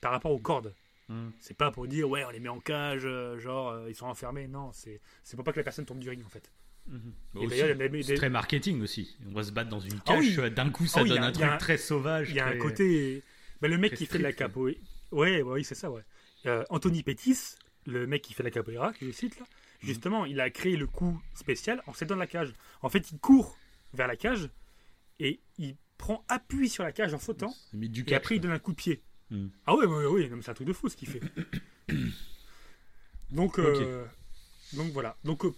par 0.00 0.12
rapport 0.12 0.32
aux 0.32 0.38
cordes. 0.38 0.74
Hmm. 1.08 1.30
C'est 1.40 1.56
pas 1.56 1.70
pour 1.70 1.86
dire, 1.86 2.08
ouais, 2.08 2.24
on 2.24 2.30
les 2.30 2.40
met 2.40 2.48
en 2.48 2.60
cage, 2.60 3.02
euh, 3.04 3.38
genre, 3.38 3.70
euh, 3.70 3.88
ils 3.88 3.94
sont 3.94 4.06
enfermés. 4.06 4.46
Non, 4.46 4.72
c'est 4.72 5.00
pour 5.34 5.44
pas 5.44 5.52
que 5.52 5.58
la 5.60 5.64
personne 5.64 5.86
tombe 5.86 5.98
du 6.00 6.10
ring, 6.10 6.22
en 6.24 6.28
fait. 6.28 6.50
Mhm. 6.86 7.12
Bah 7.34 7.40
c'est 7.50 7.76
des- 7.76 8.14
très 8.14 8.30
marketing 8.30 8.80
aussi. 8.82 9.16
On 9.26 9.32
va 9.32 9.42
se 9.42 9.52
battre 9.52 9.68
dans 9.68 9.80
une 9.80 9.98
Ah 10.06 10.14
cage. 10.14 10.38
oui. 10.38 10.50
D'un 10.50 10.70
coup, 10.70 10.86
ça 10.86 11.00
Ah 11.00 11.02
oui, 11.02 11.08
donne 11.10 11.22
un 11.22 11.32
truc 11.32 11.44
un- 11.44 11.56
très 11.58 11.76
sauvage. 11.76 12.30
Il 12.30 12.36
y 12.36 12.40
a 12.40 12.46
un 12.46 12.56
côté. 12.56 13.22
Ben, 13.60 13.70
le 13.70 13.76
mec 13.78 13.94
qui 13.94 14.06
fait 14.06 14.18
de 14.18 14.22
la 14.22 14.32
capoeira. 14.32 14.78
Ouais, 15.12 15.42
ouais, 15.42 15.52
oui, 15.52 15.64
c'est 15.64 15.74
ça, 15.74 15.90
ouais. 15.90 16.02
Euh, 16.46 16.64
Anthony 16.70 17.02
Pettis, 17.02 17.56
le 17.86 18.06
mec 18.06 18.22
qui 18.22 18.32
fait 18.32 18.42
de 18.42 18.48
la 18.48 18.52
capoeira, 18.52 18.92
que 18.94 19.04
je 19.04 19.10
cite 19.10 19.38
là, 19.38 19.44
Mhm. 19.82 19.88
justement, 19.88 20.24
il 20.24 20.40
a 20.40 20.48
créé 20.50 20.76
le 20.76 20.86
coup 20.86 21.20
spécial 21.34 21.82
en 21.86 21.92
s'aidant 21.92 22.14
de 22.14 22.20
la 22.20 22.26
cage. 22.26 22.52
En 22.82 22.88
fait, 22.88 23.10
il 23.10 23.18
court 23.18 23.58
vers 23.92 24.06
la 24.06 24.16
cage 24.16 24.48
et 25.18 25.40
il 25.58 25.76
prend 25.98 26.24
appui 26.28 26.68
sur 26.68 26.84
la 26.84 26.92
cage 26.92 27.12
en 27.12 27.18
sautant. 27.18 27.52
Mais 27.74 27.88
du 27.88 28.04
Et 28.06 28.14
après, 28.14 28.36
il 28.36 28.40
donne 28.40 28.52
un 28.52 28.58
coup 28.58 28.70
de 28.72 28.76
pied. 28.76 29.02
Hmm. 29.30 29.48
Ah 29.66 29.72
non, 29.72 30.14
mais 30.14 30.30
c'est 30.42 30.50
un 30.50 30.54
truc 30.54 30.66
de 30.66 30.72
fou 30.72 30.88
ce 30.88 30.96
qu'il 30.96 31.08
fait. 31.08 31.20
donc, 33.30 33.58
euh, 33.58 34.06
donc 34.72 34.92
voilà. 34.92 35.16
Donc, 35.24 35.44
euh, 35.44 35.52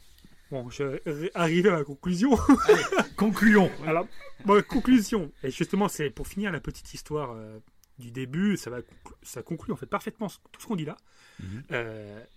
bon, 0.50 0.68
je 0.70 0.82
vais 0.82 1.30
arriver 1.34 1.68
à 1.68 1.72
ma 1.78 1.84
conclusion. 1.84 2.36
Concluons. 3.16 3.70
Alors, 3.86 4.08
bon, 4.44 4.62
conclusion. 4.66 5.30
Et 5.44 5.50
justement, 5.50 5.88
c'est 5.88 6.10
pour 6.10 6.26
finir 6.26 6.50
la 6.50 6.60
petite 6.60 6.92
histoire 6.92 7.32
euh, 7.32 7.58
du 7.98 8.10
début, 8.10 8.56
ça, 8.56 8.70
va, 8.70 8.80
conclu- 8.80 9.14
ça 9.22 9.42
conclut 9.42 9.72
en 9.72 9.76
fait 9.76 9.86
parfaitement 9.86 10.28
tout 10.50 10.60
ce 10.60 10.66
qu'on 10.66 10.76
dit 10.76 10.86
là. 10.86 10.96
Mhm. 11.40 11.62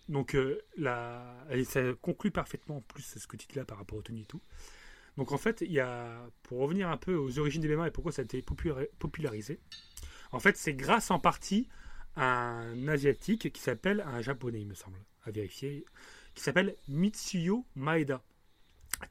Donc, 0.10 0.38
la, 0.78 1.36
et 1.50 1.64
ça 1.64 1.82
conclut 2.02 2.32
parfaitement 2.32 2.78
en 2.78 2.82
plus 2.82 3.02
ce 3.18 3.26
que 3.28 3.38
tu 3.38 3.48
dis 3.48 3.56
là 3.56 3.66
par 3.66 3.78
rapport 3.80 3.98
au 3.98 4.02
Tony 4.02 4.22
et 4.22 4.26
tout. 4.26 4.42
Donc, 5.18 5.32
en 5.32 5.38
fait, 5.38 5.62
il 5.62 5.72
y 5.72 5.80
a, 5.80 6.28
pour 6.44 6.60
revenir 6.60 6.90
un 6.90 6.98
peu 6.98 7.16
aux 7.16 7.38
origines 7.40 7.62
des 7.62 7.76
MMA 7.76 7.88
et 7.88 7.92
pourquoi 7.92 8.12
ça 8.12 8.22
a 8.22 8.26
été 8.26 8.42
populari- 8.42 8.88
popularisé, 9.00 9.60
en 10.32 10.40
fait, 10.40 10.58
c'est 10.58 10.74
grâce 10.74 11.12
en 11.12 11.20
partie 11.20 11.68
à 12.16 12.50
un 12.50 12.88
asiatique 12.88 13.52
qui 13.52 13.62
s'appelle, 13.62 14.02
un 14.02 14.22
japonais, 14.22 14.62
il 14.62 14.68
me 14.68 14.74
semble, 14.74 14.98
à 15.24 15.32
vérifier, 15.32 15.86
qui 16.34 16.44
s'appelle 16.44 16.76
Mitsuyo 16.88 17.66
Maeda, 17.76 18.24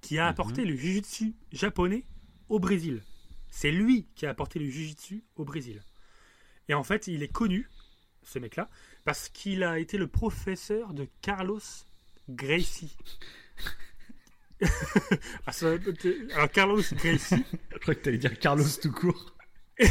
qui 0.00 0.18
a 0.18 0.26
apporté 0.26 0.64
le 0.64 0.74
jujutsu 0.76 1.34
japonais 1.52 2.04
au 2.48 2.58
Brésil. 2.58 3.02
C'est 3.50 3.70
lui 3.70 4.08
qui 4.14 4.26
a 4.26 4.30
apporté 4.30 4.58
le 4.58 4.66
jujutsu 4.66 5.24
au 5.36 5.44
Brésil. 5.44 5.82
Et 6.68 6.74
en 6.74 6.82
fait, 6.84 7.06
il 7.06 7.22
est 7.22 7.32
connu, 7.32 7.68
ce 8.22 8.38
mec-là, 8.38 8.68
parce 9.04 9.28
qu'il 9.28 9.62
a 9.62 9.78
été 9.78 9.98
le 9.98 10.06
professeur 10.08 10.94
de 10.94 11.06
Carlos 11.20 11.60
Gracie. 12.28 12.96
Ah, 15.46 15.52
Alors, 16.34 16.50
Carlos 16.50 16.82
Gracie, 16.92 17.44
Je 17.72 17.78
crois 17.78 17.94
que 17.94 18.00
t'allais 18.00 18.18
dire 18.18 18.38
Carlos 18.38 18.64
tout 18.80 18.92
court. 18.92 19.34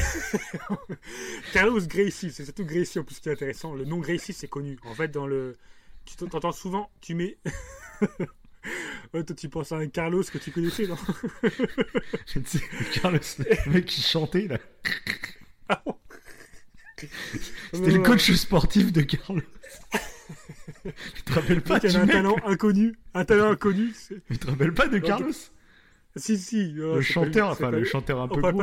Carlos 1.54 1.82
Gracie, 1.82 2.32
c'est 2.32 2.46
surtout 2.46 2.66
Gracie 2.66 3.00
en 3.00 3.04
plus 3.04 3.20
qui 3.20 3.30
est 3.30 3.34
intéressant. 3.34 3.74
Le 3.74 3.86
nom 3.86 4.00
Gracie, 4.00 4.34
c'est 4.34 4.48
connu. 4.48 4.78
En 4.86 4.94
fait, 4.94 5.10
dans 5.10 5.28
le. 5.28 5.58
Tu 6.06 6.16
t'entends 6.16 6.52
souvent, 6.52 6.90
tu 7.02 7.16
mets. 7.16 7.38
ouais, 9.14 9.24
toi, 9.24 9.36
tu 9.36 9.50
penses 9.50 9.72
à 9.72 9.78
un 9.78 9.88
Carlos 9.88 10.24
que 10.24 10.38
tu 10.38 10.52
connaissais, 10.52 10.88
non? 10.88 10.98
Tu 12.26 12.42
sais, 12.46 12.62
Carlos, 12.94 13.20
le 13.40 13.72
mec 13.72 13.86
qui 13.86 14.02
chantait 14.02 14.48
là. 14.48 14.58
Ah 15.70 15.84
C'était 17.74 17.92
le 17.92 18.00
coach 18.00 18.32
sportif 18.32 18.92
de 18.92 19.02
Carlos. 19.02 19.42
Tu 21.16 21.24
te 21.24 21.34
rappelles 21.34 21.62
pas 21.62 21.80
Il 21.84 21.90
y 21.90 21.92
du 21.92 21.98
a 21.98 22.02
un 22.02 22.06
mec 22.06 22.16
talent 22.16 22.36
inconnu? 22.46 22.96
Un 23.14 23.26
talent 23.26 23.52
inconnu. 23.52 23.94
Tu 24.30 24.38
te 24.38 24.48
rappelles 24.48 24.74
pas 24.74 24.88
de. 24.88 25.00
Carlos? 25.00 25.32
Si, 26.16 26.38
si. 26.38 26.76
euh, 26.78 26.96
Le 26.96 27.02
chanteur, 27.02 27.48
lui, 27.48 27.52
enfin 27.54 27.72
le 27.72 27.84
chanteur 27.86 28.20
un 28.22 28.26
On 28.26 28.28
peu 28.30 28.42
par- 28.42 28.54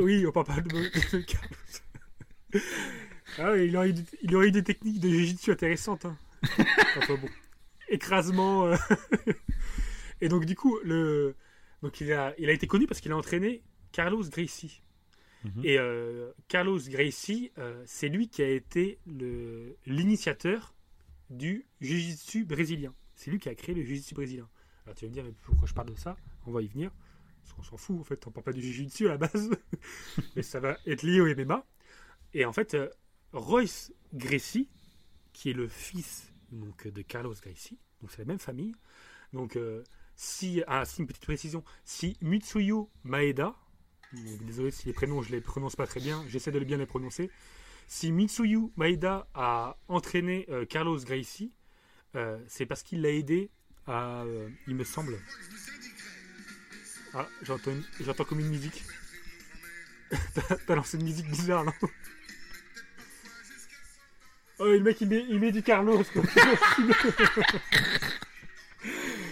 Oui, 0.00 0.24
on 0.26 0.30
parle 0.32 0.46
pas 0.46 0.60
de, 0.60 0.68
de 0.68 1.22
Carlos. 1.22 1.56
Ah, 3.38 3.56
il, 3.56 3.76
aurait 3.76 3.90
eu, 3.90 3.92
des- 3.92 4.04
il 4.22 4.36
aurait 4.36 4.48
eu 4.48 4.52
des 4.52 4.62
techniques 4.64 5.00
de 5.00 5.08
jiu-jitsu 5.08 5.52
intéressantes. 5.52 6.04
hein. 6.04 6.16
Enfin 6.96 7.14
bon. 7.14 7.28
Écrasement. 7.88 8.66
euh. 8.66 8.76
Et 10.20 10.28
donc, 10.28 10.44
du 10.44 10.54
coup, 10.54 10.78
le... 10.84 11.34
donc, 11.82 12.00
il, 12.00 12.12
a, 12.12 12.34
il 12.38 12.48
a 12.50 12.52
été 12.52 12.66
connu 12.66 12.86
parce 12.86 13.00
qu'il 13.00 13.10
a 13.12 13.16
entraîné 13.16 13.62
Carlos 13.92 14.22
Gracie. 14.30 14.82
Mhm. 15.44 15.62
Et 15.64 15.78
euh, 15.78 16.30
Carlos 16.48 16.78
Gracie, 16.88 17.50
euh, 17.58 17.82
c'est 17.86 18.08
lui 18.08 18.28
qui 18.28 18.42
a 18.42 18.48
été 18.48 18.98
l'initiateur 19.86 20.74
du 21.30 21.66
jiu-jitsu 21.80 22.44
brésilien. 22.44 22.94
C'est 23.14 23.30
lui 23.30 23.38
qui 23.38 23.48
a 23.48 23.54
créé 23.54 23.74
le 23.74 23.82
jiu-jitsu 23.82 24.14
brésilien. 24.14 24.48
Alors 24.84 24.96
tu 24.96 25.04
vas 25.04 25.08
me 25.08 25.14
dire, 25.14 25.24
mais 25.24 25.32
pourquoi 25.42 25.66
je 25.66 25.74
parle 25.74 25.90
de 25.90 25.94
ça? 25.94 26.16
On 26.46 26.52
va 26.52 26.62
y 26.62 26.66
venir. 26.66 26.90
Parce 27.42 27.54
qu'on 27.54 27.62
s'en 27.62 27.76
fout, 27.76 27.98
en 28.00 28.04
fait, 28.04 28.26
on 28.26 28.30
parle 28.30 28.44
pas 28.44 28.52
du 28.52 28.62
jiu-jitsu 28.62 29.06
à 29.06 29.10
la 29.12 29.18
base. 29.18 29.50
mais 30.36 30.42
ça 30.42 30.60
va 30.60 30.76
être 30.86 31.02
lié 31.02 31.20
au. 31.20 31.26
Et 32.34 32.44
en 32.44 32.52
fait, 32.52 32.74
euh, 32.74 32.88
Royce 33.32 33.92
Gracie, 34.12 34.68
qui 35.32 35.50
est 35.50 35.54
le 35.54 35.68
fils 35.68 36.32
donc, 36.52 36.86
de 36.86 37.02
Carlos 37.02 37.34
Gracie, 37.40 37.78
donc 38.00 38.10
c'est 38.10 38.18
la 38.18 38.26
même 38.26 38.38
famille. 38.38 38.74
Donc, 39.32 39.56
euh, 39.56 39.82
si, 40.16 40.62
ah, 40.66 40.84
une 40.98 41.06
petite 41.06 41.24
précision, 41.24 41.64
si 41.84 42.16
Mitsuyo 42.20 42.90
Maeda, 43.04 43.54
désolé 44.12 44.70
si 44.70 44.86
les 44.86 44.92
prénoms 44.92 45.22
je 45.22 45.30
les 45.30 45.40
prononce 45.40 45.76
pas 45.76 45.86
très 45.86 46.00
bien, 46.00 46.24
j'essaie 46.28 46.50
de 46.50 46.58
bien 46.60 46.76
les 46.76 46.86
prononcer. 46.86 47.30
Si 47.92 48.12
Mitsuyu 48.12 48.70
Maeda 48.76 49.26
a 49.34 49.76
entraîné 49.88 50.46
euh, 50.48 50.64
Carlos 50.64 50.96
Gracie, 51.00 51.50
euh, 52.14 52.38
c'est 52.46 52.64
parce 52.64 52.84
qu'il 52.84 53.02
l'a 53.02 53.10
aidé 53.10 53.50
à, 53.88 54.22
euh, 54.22 54.48
il 54.68 54.76
me 54.76 54.84
semble. 54.84 55.18
Ah, 57.14 57.26
j'entends, 57.42 57.72
comme 58.24 58.38
une 58.38 58.48
musique. 58.48 58.84
T'as- 60.34 60.56
T'as 60.68 60.74
lancé 60.76 60.98
une 60.98 61.02
musique 61.04 61.28
bizarre, 61.28 61.64
non? 61.64 61.72
Oh, 64.60 64.66
le 64.66 64.78
mec, 64.78 65.00
il 65.00 65.08
met, 65.08 65.26
il 65.28 65.40
met 65.40 65.50
du 65.50 65.62
Carlos, 65.64 66.04
quoi. 66.12 66.22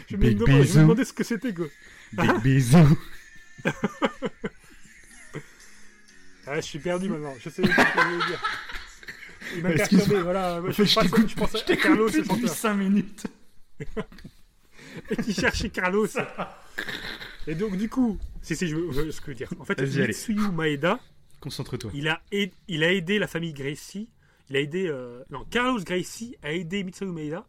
je, 0.09 0.17
me 0.17 0.21
Big 0.21 0.37
demandais, 0.37 0.53
je 0.53 0.57
me 0.59 0.63
bisou. 0.63 0.79
demandais 0.81 1.05
ce 1.05 1.13
que 1.13 1.23
c'était, 1.23 1.55
quoi. 1.55 1.67
Big 2.13 2.43
bisous. 2.43 2.99
Ah, 6.51 6.57
je 6.57 6.61
suis 6.66 6.79
perdu 6.79 7.09
maintenant. 7.09 7.35
Je 7.39 7.51
sais 7.51 7.62
ce 7.62 7.69
que 7.69 7.73
je 7.73 8.09
veux 8.09 8.27
dire. 8.27 8.43
Il 9.57 9.62
m'a 9.62 9.70
perturbé, 9.70 10.20
voilà. 10.23 10.61
Je, 10.69 10.85
je 10.85 10.95
pense- 10.95 11.29
je 11.29 11.35
pense 11.35 11.55
à 11.55 11.77
Carlos, 11.77 12.11
depuis 12.11 12.27
chanteur. 12.29 12.49
5 12.51 12.75
minutes. 12.75 13.27
Et 15.11 15.16
qui 15.23 15.33
cherchait 15.33 15.70
Carlos. 15.70 16.07
Et 17.47 17.55
donc, 17.55 17.77
du 17.77 17.89
coup, 17.89 18.19
si, 18.43 18.57
si, 18.57 18.69
je 18.69 18.77
veux, 18.77 18.93
je 18.93 19.01
veux 19.03 19.11
ce 19.12 19.20
que 19.20 19.27
je 19.27 19.31
veux 19.31 19.35
dire. 19.37 19.49
En 19.59 19.65
fait. 19.65 19.81
Mitsuyu 19.81 20.51
Maeda, 20.53 21.01
Concentre-toi. 21.41 21.91
il 21.95 22.09
a, 22.09 22.20
aidé, 22.33 22.53
il 22.69 22.85
a 22.85 22.93
aidé 22.93 23.19
la 23.19 23.27
famille 23.29 23.53
Gracie. 23.53 24.11
Il 24.51 24.57
a 24.57 24.61
aidé. 24.61 24.87
euh, 24.89 25.23
non, 25.31 25.45
Carlos 25.51 25.81
Gracie 25.83 26.37
a 26.43 26.53
aidé 26.53 26.85
Mitsuyu 26.85 27.11
Maeda 27.12 27.47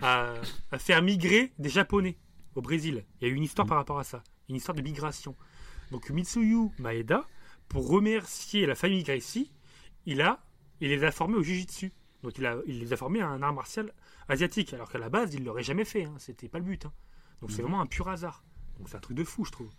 à, 0.00 0.34
à 0.70 0.78
faire 0.78 1.02
migrer 1.02 1.52
des 1.58 1.68
Japonais 1.68 2.16
au 2.54 2.62
Brésil. 2.62 3.04
Il 3.20 3.26
y 3.28 3.30
a 3.30 3.32
eu 3.32 3.36
une 3.36 3.42
histoire 3.42 3.66
par 3.66 3.76
rapport 3.78 3.98
à 3.98 4.04
ça. 4.04 4.22
Une 4.48 4.56
histoire 4.56 4.74
de 4.76 4.82
migration. 4.82 5.34
Donc, 5.90 6.08
Mitsuyu 6.10 6.70
Maeda, 6.78 7.26
pour 7.68 7.88
remercier 7.88 8.66
la 8.66 8.74
famille 8.74 9.02
Gracie, 9.02 9.50
il 10.06 10.20
a, 10.20 10.44
il 10.80 10.90
les 10.90 11.04
a 11.04 11.10
formés 11.10 11.36
au 11.36 11.42
Jiu-Jitsu. 11.42 11.92
Donc 12.22 12.38
il, 12.38 12.46
a, 12.46 12.56
il 12.66 12.80
les 12.80 12.92
a 12.92 12.96
formés 12.96 13.20
à 13.20 13.28
un 13.28 13.42
art 13.42 13.52
martial 13.52 13.92
asiatique, 14.28 14.72
alors 14.72 14.90
qu'à 14.90 14.98
la 14.98 15.08
base, 15.10 15.34
il 15.34 15.44
l'aurait 15.44 15.62
jamais 15.62 15.84
fait. 15.84 16.04
Hein. 16.04 16.14
C'était 16.18 16.48
pas 16.48 16.58
le 16.58 16.64
but. 16.64 16.86
hein. 16.86 16.92
Donc 17.40 17.50
c'est 17.50 17.62
vraiment 17.62 17.80
un 17.80 17.86
pur 17.86 18.08
hasard. 18.08 18.42
Donc 18.78 18.88
c'est 18.88 18.96
un 18.96 19.00
truc 19.00 19.16
de 19.16 19.24
fou, 19.24 19.44
je 19.44 19.50
trouve. 19.52 19.70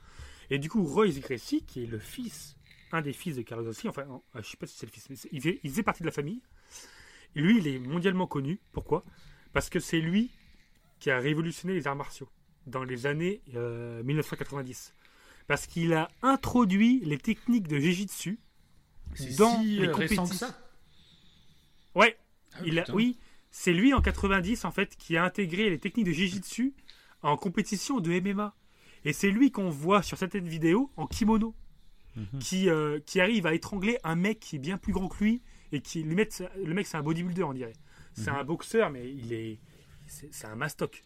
Et 0.50 0.60
du 0.60 0.70
coup, 0.70 0.84
Royce 0.84 1.20
Gracie, 1.20 1.64
qui 1.66 1.84
est 1.84 1.88
le 1.88 1.98
fils, 2.00 2.56
un 2.92 3.02
des 3.02 3.14
fils 3.14 3.36
de 3.36 3.42
Carlos 3.42 3.68
aussi, 3.68 3.88
enfin, 3.90 4.06
non, 4.06 4.22
euh, 4.36 4.42
je 4.44 4.50
sais 4.50 4.58
pas 4.58 4.68
si 4.68 4.78
c'est 4.78 4.86
le 4.86 4.92
fils, 4.92 5.10
mais 5.10 5.16
il 5.32 5.42
faisait, 5.42 5.60
il 5.64 5.70
faisait 5.72 5.84
partie 5.84 6.04
de 6.04 6.08
la 6.08 6.12
famille. 6.12 6.42
Et 7.36 7.42
lui, 7.42 7.58
il 7.58 7.68
est 7.68 7.80
mondialement 7.80 8.28
connu. 8.28 8.60
Pourquoi? 8.72 9.04
Parce 9.54 9.70
que 9.70 9.80
c'est 9.80 10.00
lui 10.00 10.32
qui 11.00 11.10
a 11.10 11.20
révolutionné 11.20 11.74
les 11.74 11.88
arts 11.88 11.96
martiaux 11.96 12.30
dans 12.68 12.84
les 12.84 13.06
années 13.08 13.42
euh, 13.56 14.04
1990. 14.04 14.94
Parce 15.48 15.68
qu'il 15.68 15.94
a 15.94 16.10
introduit 16.22 17.02
les 17.06 17.18
techniques 17.18 17.68
de 17.68 17.78
Jiu-Jitsu 17.78 18.40
dans 19.38 19.62
si 19.62 19.78
les 19.78 19.84
euh, 19.84 19.88
que 19.88 19.92
compétitions. 19.94 20.26
ça 20.26 20.58
Ouais, 21.94 22.18
Ah, 22.54 22.60
il 22.66 22.80
a, 22.80 22.86
oui, 22.94 23.18
c'est 23.52 23.74
lui 23.74 23.94
en 23.94 24.02
90 24.02 24.66
en 24.66 24.72
fait 24.72 24.96
qui 24.98 25.18
a 25.18 25.24
intégré 25.24 25.70
les 25.70 25.80
techniques 25.80 26.06
de 26.08 26.12
Jiu-Jitsu 26.12 26.74
en 27.22 27.38
compétition 27.38 28.00
de 28.00 28.12
MMA. 28.20 28.56
Et 29.06 29.14
c'est 29.14 29.30
lui 29.30 29.52
qu'on 29.52 29.70
voit 29.70 30.02
sur 30.02 30.18
certaines 30.18 30.48
vidéos 30.48 30.92
en 30.98 31.06
kimono, 31.08 31.56
Mhm. 32.16 32.40
qui, 32.40 32.70
euh, 32.70 33.00
qui 33.06 33.20
arrive 33.20 33.46
à 33.46 33.54
étrangler 33.54 33.98
un 34.06 34.16
mec 34.16 34.40
qui 34.40 34.56
est 34.56 34.60
bien 34.60 34.78
plus 34.78 34.94
grand 34.94 35.10
que 35.10 35.22
lui 35.22 35.42
et 35.74 35.82
qui 35.82 36.02
le 36.02 36.16
mec, 36.16 36.32
le 36.64 36.74
mec 36.74 36.88
c'est 36.88 36.96
un 36.96 37.02
bodybuilder 37.04 37.44
on 37.44 37.54
dirait. 37.54 37.74
C'est 38.14 38.32
Mhm. 38.32 38.38
un 38.38 38.44
boxeur 38.46 38.90
mais 38.90 39.12
il 39.12 39.34
est 39.34 39.60
c'est 40.08 40.34
c'est 40.34 40.48
un 40.48 40.56
mastoc. 40.56 41.04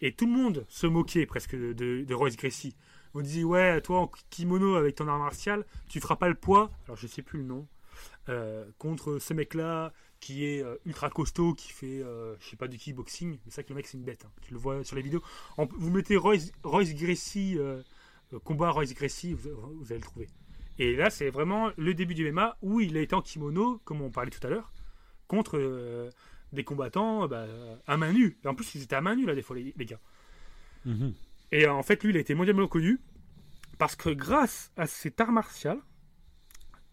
Et 0.00 0.12
tout 0.12 0.26
le 0.26 0.32
monde 0.32 0.64
se 0.68 0.86
moquait 0.86 1.26
presque 1.26 1.56
de, 1.56 1.72
de, 1.72 2.04
de 2.04 2.14
Royce 2.14 2.36
Gracie. 2.36 2.76
On 3.16 3.22
disait 3.22 3.44
ouais 3.44 3.80
toi 3.80 4.00
en 4.00 4.10
kimono 4.30 4.74
avec 4.76 4.94
ton 4.96 5.08
art 5.08 5.18
martial 5.18 5.64
tu 5.88 6.00
feras 6.00 6.16
pas 6.16 6.28
le 6.28 6.34
poids. 6.34 6.70
Alors 6.86 6.96
je 6.96 7.06
sais 7.06 7.22
plus 7.22 7.38
le 7.38 7.44
nom. 7.44 7.66
euh, 8.28 8.64
contre 8.78 9.18
ce 9.18 9.32
mec 9.34 9.54
là 9.54 9.92
qui 10.20 10.44
est 10.46 10.62
euh, 10.62 10.76
ultra 10.86 11.08
costaud, 11.10 11.54
qui 11.54 11.70
fait, 11.72 12.02
euh, 12.02 12.34
je 12.40 12.48
sais 12.48 12.56
pas, 12.56 12.68
du 12.68 12.78
kickboxing. 12.78 13.32
Mais 13.32 13.38
c'est 13.46 13.56
vrai 13.56 13.64
que 13.64 13.68
le 13.70 13.74
mec, 13.76 13.86
c'est 13.86 13.96
une 13.98 14.02
bête. 14.04 14.24
hein. 14.26 14.30
Tu 14.42 14.52
le 14.54 14.58
vois 14.58 14.82
sur 14.82 14.96
les 14.96 15.02
vidéos. 15.02 15.22
En- 15.58 15.66
vous 15.66 15.90
mettez 15.90 16.16
Royce, 16.16 16.52
Royce 16.64 16.94
Gracie, 16.94 17.58
combat 18.44 18.70
Royce 18.70 18.94
Gracie, 18.94 19.34
vous, 19.34 19.86
allez 19.90 19.96
le 19.98 20.00
trouver. 20.04 20.28
Et 20.78 20.96
là, 20.96 21.10
c'est 21.10 21.28
vraiment 21.30 21.70
le 21.76 21.94
début 21.94 22.14
du 22.14 22.24
MMA 22.32 22.56
où 22.62 22.80
il 22.80 22.96
a 22.96 23.00
été 23.02 23.14
en 23.14 23.22
kimono, 23.22 23.78
comme 23.84 24.00
on 24.00 24.10
parlait 24.10 24.30
tout 24.30 24.44
à 24.46 24.50
l'heure, 24.50 24.72
contre 25.28 26.10
des 26.52 26.64
combattants 26.64 27.28
bah, 27.28 27.46
à 27.86 27.96
main 27.96 28.12
nue. 28.12 28.38
En 28.46 28.54
plus, 28.54 28.74
ils 28.74 28.82
étaient 28.82 28.96
à 28.96 29.00
main 29.02 29.16
nue, 29.16 29.26
là, 29.26 29.34
des 29.34 29.42
fois, 29.42 29.54
les, 29.56 29.74
les 29.76 29.84
gars. 29.86 30.00
Mhm. 30.86 31.12
Et 31.52 31.66
en 31.66 31.82
fait, 31.82 32.02
lui, 32.02 32.10
il 32.10 32.16
a 32.16 32.20
été 32.20 32.34
mondialement 32.34 32.66
connu 32.66 33.00
parce 33.78 33.96
que 33.96 34.10
grâce 34.10 34.72
à 34.76 34.86
cet 34.86 35.20
art 35.20 35.32
martial, 35.32 35.78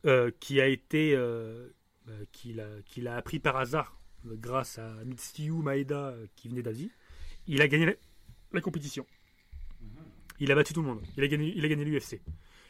euh, 0.05 0.31
qui 0.41 0.59
a 0.59 0.67
été, 0.67 1.15
euh, 1.15 1.69
euh, 2.09 2.25
qu'il 2.33 2.59
a, 2.59 3.13
a 3.13 3.15
appris 3.15 3.39
par 3.39 3.55
hasard, 3.55 3.97
grâce 4.25 4.77
à 4.77 4.89
Mitsuyu 5.05 5.61
Maeda, 5.61 6.13
qui 6.35 6.49
venait 6.49 6.61
d'Asie, 6.61 6.91
il 7.47 7.61
a 7.61 7.67
gagné 7.67 7.97
la, 8.51 8.61
compétition. 8.61 9.05
Il 10.39 10.51
a 10.51 10.55
battu 10.55 10.73
tout 10.73 10.81
le 10.81 10.87
monde. 10.87 11.01
Il 11.17 11.23
a 11.23 11.27
gagné, 11.27 11.53
il 11.55 11.63
a 11.63 11.67
gagné 11.67 11.85
l'UFC. 11.85 12.21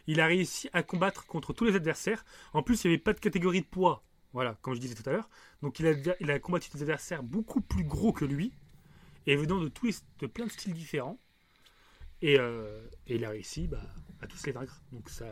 Il 0.05 0.19
a 0.19 0.27
réussi 0.27 0.69
à 0.73 0.83
combattre 0.83 1.25
contre 1.25 1.53
tous 1.53 1.65
les 1.65 1.75
adversaires. 1.75 2.23
En 2.53 2.61
plus, 2.61 2.83
il 2.83 2.87
n'y 2.87 2.93
avait 2.95 3.03
pas 3.03 3.13
de 3.13 3.19
catégorie 3.19 3.61
de 3.61 3.65
poids. 3.65 4.03
Voilà, 4.33 4.57
comme 4.61 4.73
je 4.75 4.79
disais 4.79 4.95
tout 4.95 5.07
à 5.07 5.13
l'heure. 5.13 5.29
Donc, 5.61 5.79
il 5.79 5.87
a, 5.87 5.93
il 6.19 6.29
a 6.29 6.39
combattu 6.39 6.69
des 6.71 6.81
adversaires 6.81 7.23
beaucoup 7.23 7.61
plus 7.61 7.83
gros 7.83 8.11
que 8.13 8.25
lui 8.25 8.53
et 9.25 9.35
venant 9.35 9.59
de, 9.59 9.69
tous 9.69 10.03
de 10.19 10.27
plein 10.27 10.45
de 10.45 10.51
styles 10.51 10.73
différents. 10.73 11.19
Et, 12.23 12.39
euh, 12.39 12.81
et 13.07 13.15
il 13.15 13.25
a 13.25 13.29
réussi 13.29 13.67
bah, 13.67 13.81
à 14.21 14.27
tous 14.27 14.45
les 14.45 14.51
vaincre. 14.53 14.81
Donc 14.91 15.09
ça, 15.09 15.25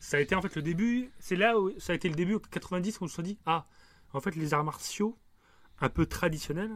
ça 0.00 0.16
a 0.16 0.20
été 0.20 0.34
en 0.34 0.42
fait 0.42 0.54
le 0.56 0.62
début. 0.62 1.10
C'est 1.18 1.36
là 1.36 1.58
où 1.58 1.70
ça 1.78 1.92
a 1.92 1.96
été 1.96 2.08
le 2.08 2.14
début, 2.16 2.34
en 2.34 2.38
90, 2.40 3.00
où 3.00 3.04
on 3.04 3.08
se 3.08 3.22
dit 3.22 3.38
ah, 3.46 3.66
en 4.12 4.20
fait, 4.20 4.34
les 4.36 4.52
arts 4.52 4.64
martiaux 4.64 5.16
un 5.80 5.88
peu 5.88 6.06
traditionnels 6.06 6.72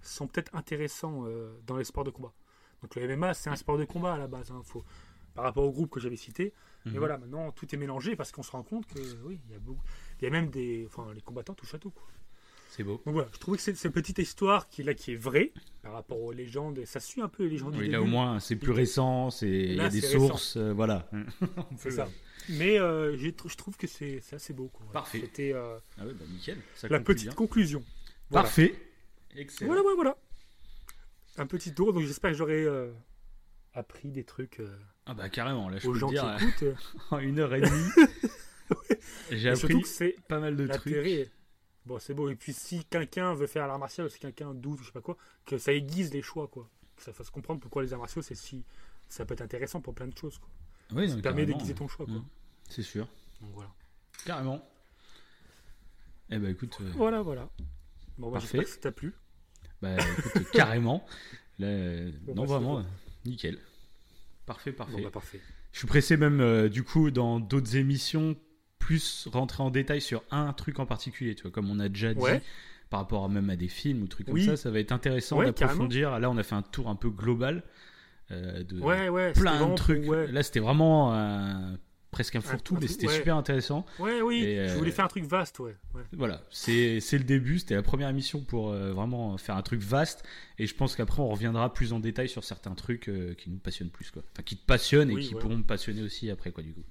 sont 0.00 0.26
peut-être 0.28 0.54
intéressants 0.54 1.26
euh, 1.26 1.60
dans 1.66 1.76
les 1.76 1.84
sports 1.84 2.04
de 2.04 2.10
combat. 2.10 2.32
Donc 2.82 2.94
le 2.94 3.06
MMA, 3.16 3.34
c'est 3.34 3.50
un 3.50 3.56
sport 3.56 3.76
de 3.78 3.84
combat 3.84 4.14
à 4.14 4.18
la 4.18 4.28
base. 4.28 4.50
hein, 4.50 4.62
faut, 4.64 4.84
par 5.34 5.44
rapport 5.44 5.64
au 5.64 5.70
groupe 5.72 5.90
que 5.90 6.00
j'avais 6.00 6.16
cité. 6.16 6.54
Mais 6.86 6.92
Mhm. 6.92 6.98
voilà, 6.98 7.18
maintenant 7.18 7.52
tout 7.52 7.72
est 7.74 7.78
mélangé 7.78 8.16
parce 8.16 8.32
qu'on 8.32 8.42
se 8.42 8.50
rend 8.52 8.62
compte 8.62 8.86
que 8.86 8.98
oui, 9.24 9.40
il 9.46 9.52
y 9.52 9.56
a 9.56 9.58
beaucoup, 9.58 9.82
il 10.20 10.24
y 10.24 10.26
a 10.28 10.30
même 10.30 10.50
des, 10.50 10.86
enfin, 10.86 11.12
les 11.12 11.20
combattants 11.20 11.54
touchent 11.54 11.74
à 11.74 11.78
tout. 11.78 11.90
Quoi. 11.90 12.06
C'est 12.70 12.84
beau. 12.84 13.02
Donc 13.04 13.14
voilà, 13.14 13.28
je 13.32 13.38
trouvais 13.38 13.56
que 13.56 13.62
c'est 13.62 13.74
cette 13.74 13.92
petite 13.92 14.18
histoire 14.18 14.68
qui 14.68 14.82
là 14.84 14.94
qui 14.94 15.12
est 15.12 15.16
vraie 15.16 15.52
par 15.82 15.92
rapport 15.92 16.20
aux 16.20 16.32
légendes. 16.32 16.78
Et 16.78 16.86
ça 16.86 17.00
suit 17.00 17.20
un 17.20 17.28
peu 17.28 17.42
les 17.44 17.50
légendes 17.50 17.72
du 17.72 17.78
Oui, 17.78 17.84
début. 17.86 17.92
là 17.94 18.02
au 18.02 18.06
moins 18.06 18.38
c'est 18.40 18.54
plus 18.56 18.70
récent, 18.72 19.30
c'est 19.30 19.48
il 19.50 19.74
y 19.74 19.80
a 19.80 19.88
des 19.88 20.00
sources, 20.00 20.56
euh, 20.56 20.72
voilà. 20.72 21.10
C'est 21.78 21.90
ça. 21.90 22.08
Mais 22.48 22.78
euh, 22.78 23.16
je 23.18 23.28
trouve 23.56 23.76
que 23.76 23.86
c'est 23.86 24.20
c'est 24.22 24.36
assez 24.36 24.52
beau. 24.52 24.68
Quoi. 24.68 24.86
Parfait. 24.92 25.20
C'était 25.20 25.52
euh, 25.52 25.78
Ah 25.98 26.06
ouais, 26.06 26.14
bah 26.14 26.24
nickel. 26.30 26.58
Ça 26.74 26.88
la 26.88 27.00
petite 27.00 27.24
bien. 27.26 27.32
conclusion. 27.34 27.82
Voilà. 28.30 28.44
Parfait. 28.44 28.74
Excellent. 29.36 29.66
Voilà, 29.68 29.82
voilà, 29.82 29.96
voilà. 29.96 30.16
Un 31.38 31.46
petit 31.46 31.74
tour. 31.74 31.92
Donc 31.92 32.04
j'espère 32.04 32.30
que 32.30 32.36
j'aurai 32.36 32.64
euh, 32.64 32.90
appris 33.74 34.10
des 34.10 34.24
trucs 34.24 34.60
euh, 34.60 34.76
Ah 35.06 35.14
bah 35.14 35.28
carrément, 35.28 35.68
là 35.68 35.78
je 35.78 35.88
aux 35.88 35.92
peux 35.92 35.98
gens 35.98 36.08
dire, 36.10 36.36
qui 36.38 36.64
écoutent. 36.64 36.76
en 37.10 37.18
une 37.18 37.38
heure 37.40 37.54
et 37.54 37.60
demie, 37.60 37.90
j'ai 39.30 39.50
appris 39.50 39.82
que 39.82 39.88
c'est 39.88 40.16
pas 40.28 40.38
mal 40.40 40.56
de 40.56 40.66
trucs. 40.66 40.94
Bon, 41.86 41.98
c'est 41.98 42.14
beau. 42.14 42.28
Et 42.28 42.36
puis 42.36 42.52
si 42.52 42.84
quelqu'un 42.84 43.34
veut 43.34 43.46
faire 43.46 43.66
l'art 43.66 43.78
martial, 43.78 44.06
ou 44.06 44.10
si 44.10 44.18
quelqu'un 44.18 44.52
doute, 44.54 44.80
ou 44.80 44.82
je 44.82 44.86
sais 44.88 44.92
pas 44.92 45.00
quoi, 45.00 45.16
que 45.46 45.58
ça 45.58 45.72
aiguise 45.72 46.12
les 46.12 46.22
choix, 46.22 46.46
quoi. 46.48 46.68
Que 46.96 47.02
ça 47.02 47.12
fasse 47.12 47.30
comprendre 47.30 47.60
pourquoi 47.60 47.82
les 47.82 47.92
arts 47.92 47.98
martiaux, 48.00 48.22
c'est 48.22 48.34
si 48.34 48.64
ça 49.08 49.24
peut 49.24 49.34
être 49.34 49.40
intéressant 49.42 49.80
pour 49.80 49.94
plein 49.94 50.06
de 50.06 50.16
choses. 50.16 50.38
Quoi. 50.38 50.48
Oui, 50.92 51.08
Ça 51.08 51.16
non, 51.16 51.22
permet 51.22 51.46
d'aiguiser 51.46 51.74
ton 51.74 51.88
choix. 51.88 52.04
Quoi. 52.06 52.14
Mm. 52.16 52.24
C'est 52.68 52.82
sûr. 52.82 53.08
Donc 53.40 53.50
voilà. 53.54 53.70
Carrément. 54.26 54.62
Eh 56.30 56.38
bah 56.38 56.50
écoute, 56.50 56.76
euh, 56.80 56.92
Voilà, 56.94 57.22
voilà. 57.22 57.48
Bon, 58.18 58.28
bah, 58.30 58.34
Parfait. 58.38 58.58
j'espère 58.58 58.64
que 58.64 58.70
ça 58.70 58.80
t'a 58.80 58.92
plu. 58.92 59.14
bah, 59.82 59.96
écoute 59.96 60.50
carrément. 60.52 61.04
Là, 61.58 61.66
euh, 61.66 62.12
Bon, 62.22 62.34
non 62.34 62.42
bah, 62.42 62.48
vraiment, 62.58 62.78
euh, 62.78 62.82
nickel. 63.24 63.58
Parfait, 64.46 64.72
parfait. 64.72 64.92
Bon, 64.92 65.02
bah, 65.02 65.10
parfait. 65.10 65.40
Je 65.72 65.78
suis 65.78 65.86
pressé 65.88 66.16
même 66.16 66.40
euh, 66.40 66.68
du 66.68 66.82
coup 66.84 67.10
dans 67.10 67.40
d'autres 67.40 67.76
émissions 67.76 68.36
plus 68.90 69.28
rentrer 69.32 69.62
en 69.62 69.70
détail 69.70 70.00
sur 70.00 70.24
un 70.32 70.52
truc 70.52 70.80
en 70.80 70.86
particulier, 70.86 71.36
tu 71.36 71.42
vois, 71.42 71.52
comme 71.52 71.70
on 71.70 71.78
a 71.78 71.88
déjà 71.88 72.12
dit 72.12 72.20
Ouais. 72.20 72.42
par 72.90 72.98
rapport 72.98 73.24
à 73.24 73.28
même 73.28 73.48
à 73.48 73.54
des 73.54 73.68
films 73.68 74.02
ou 74.02 74.08
trucs 74.08 74.26
comme 74.26 74.40
ça, 74.40 74.56
ça 74.56 74.68
va 74.72 74.80
être 74.80 74.90
intéressant 74.90 75.38
Ouais, 75.38 75.46
d'approfondir. 75.46 76.18
Là, 76.18 76.28
on 76.28 76.36
a 76.36 76.42
fait 76.42 76.56
un 76.56 76.62
tour 76.62 76.88
un 76.88 76.96
peu 76.96 77.08
global 77.08 77.62
euh, 78.32 78.64
de 78.64 78.80
Ouais, 78.80 79.32
plein 79.32 79.68
de 79.68 79.74
trucs. 79.76 80.04
Là, 80.06 80.42
c'était 80.42 80.58
vraiment 80.58 81.12
presque 82.10 82.34
un 82.34 82.40
fourre-tout, 82.40 82.76
mais 82.80 82.88
c'était 82.88 83.06
ouais. 83.06 83.14
super 83.14 83.36
intéressant. 83.36 83.86
Ouais, 84.00 84.20
oui, 84.22 84.42
Et, 84.42 84.66
je 84.66 84.72
euh, 84.72 84.76
voulais 84.76 84.90
faire 84.90 85.04
un 85.04 85.08
truc 85.08 85.24
vaste, 85.24 85.60
ouais. 85.60 85.76
ouais. 85.94 86.02
Voilà, 86.12 86.42
c'est 86.50 86.98
c'est 86.98 87.18
le 87.18 87.22
début, 87.24 87.60
c'était 87.60 87.76
la 87.76 87.82
première 87.82 88.08
émission 88.08 88.40
pour 88.40 88.70
euh, 88.70 88.92
vraiment 88.92 89.38
faire 89.38 89.56
un 89.56 89.62
truc 89.62 89.80
vaste, 89.80 90.24
et 90.58 90.66
je 90.66 90.74
pense 90.74 90.96
qu'après 90.96 91.20
on 91.22 91.28
reviendra 91.28 91.72
plus 91.72 91.92
en 91.92 92.00
détail 92.00 92.28
sur 92.28 92.42
certains 92.42 92.74
trucs 92.74 93.08
euh, 93.08 93.34
qui 93.34 93.50
nous 93.50 93.58
passionnent 93.58 93.90
plus, 93.90 94.10
quoi. 94.10 94.22
Enfin, 94.32 94.42
qui 94.42 94.56
te 94.56 94.66
passionnent 94.66 95.12
Oui, 95.12 95.24
et 95.24 95.28
qui 95.28 95.34
pourront 95.34 95.58
me 95.58 95.62
passionner 95.62 96.02
aussi 96.02 96.28
après, 96.30 96.50
quoi, 96.50 96.64
du 96.64 96.72
coup. 96.72 96.82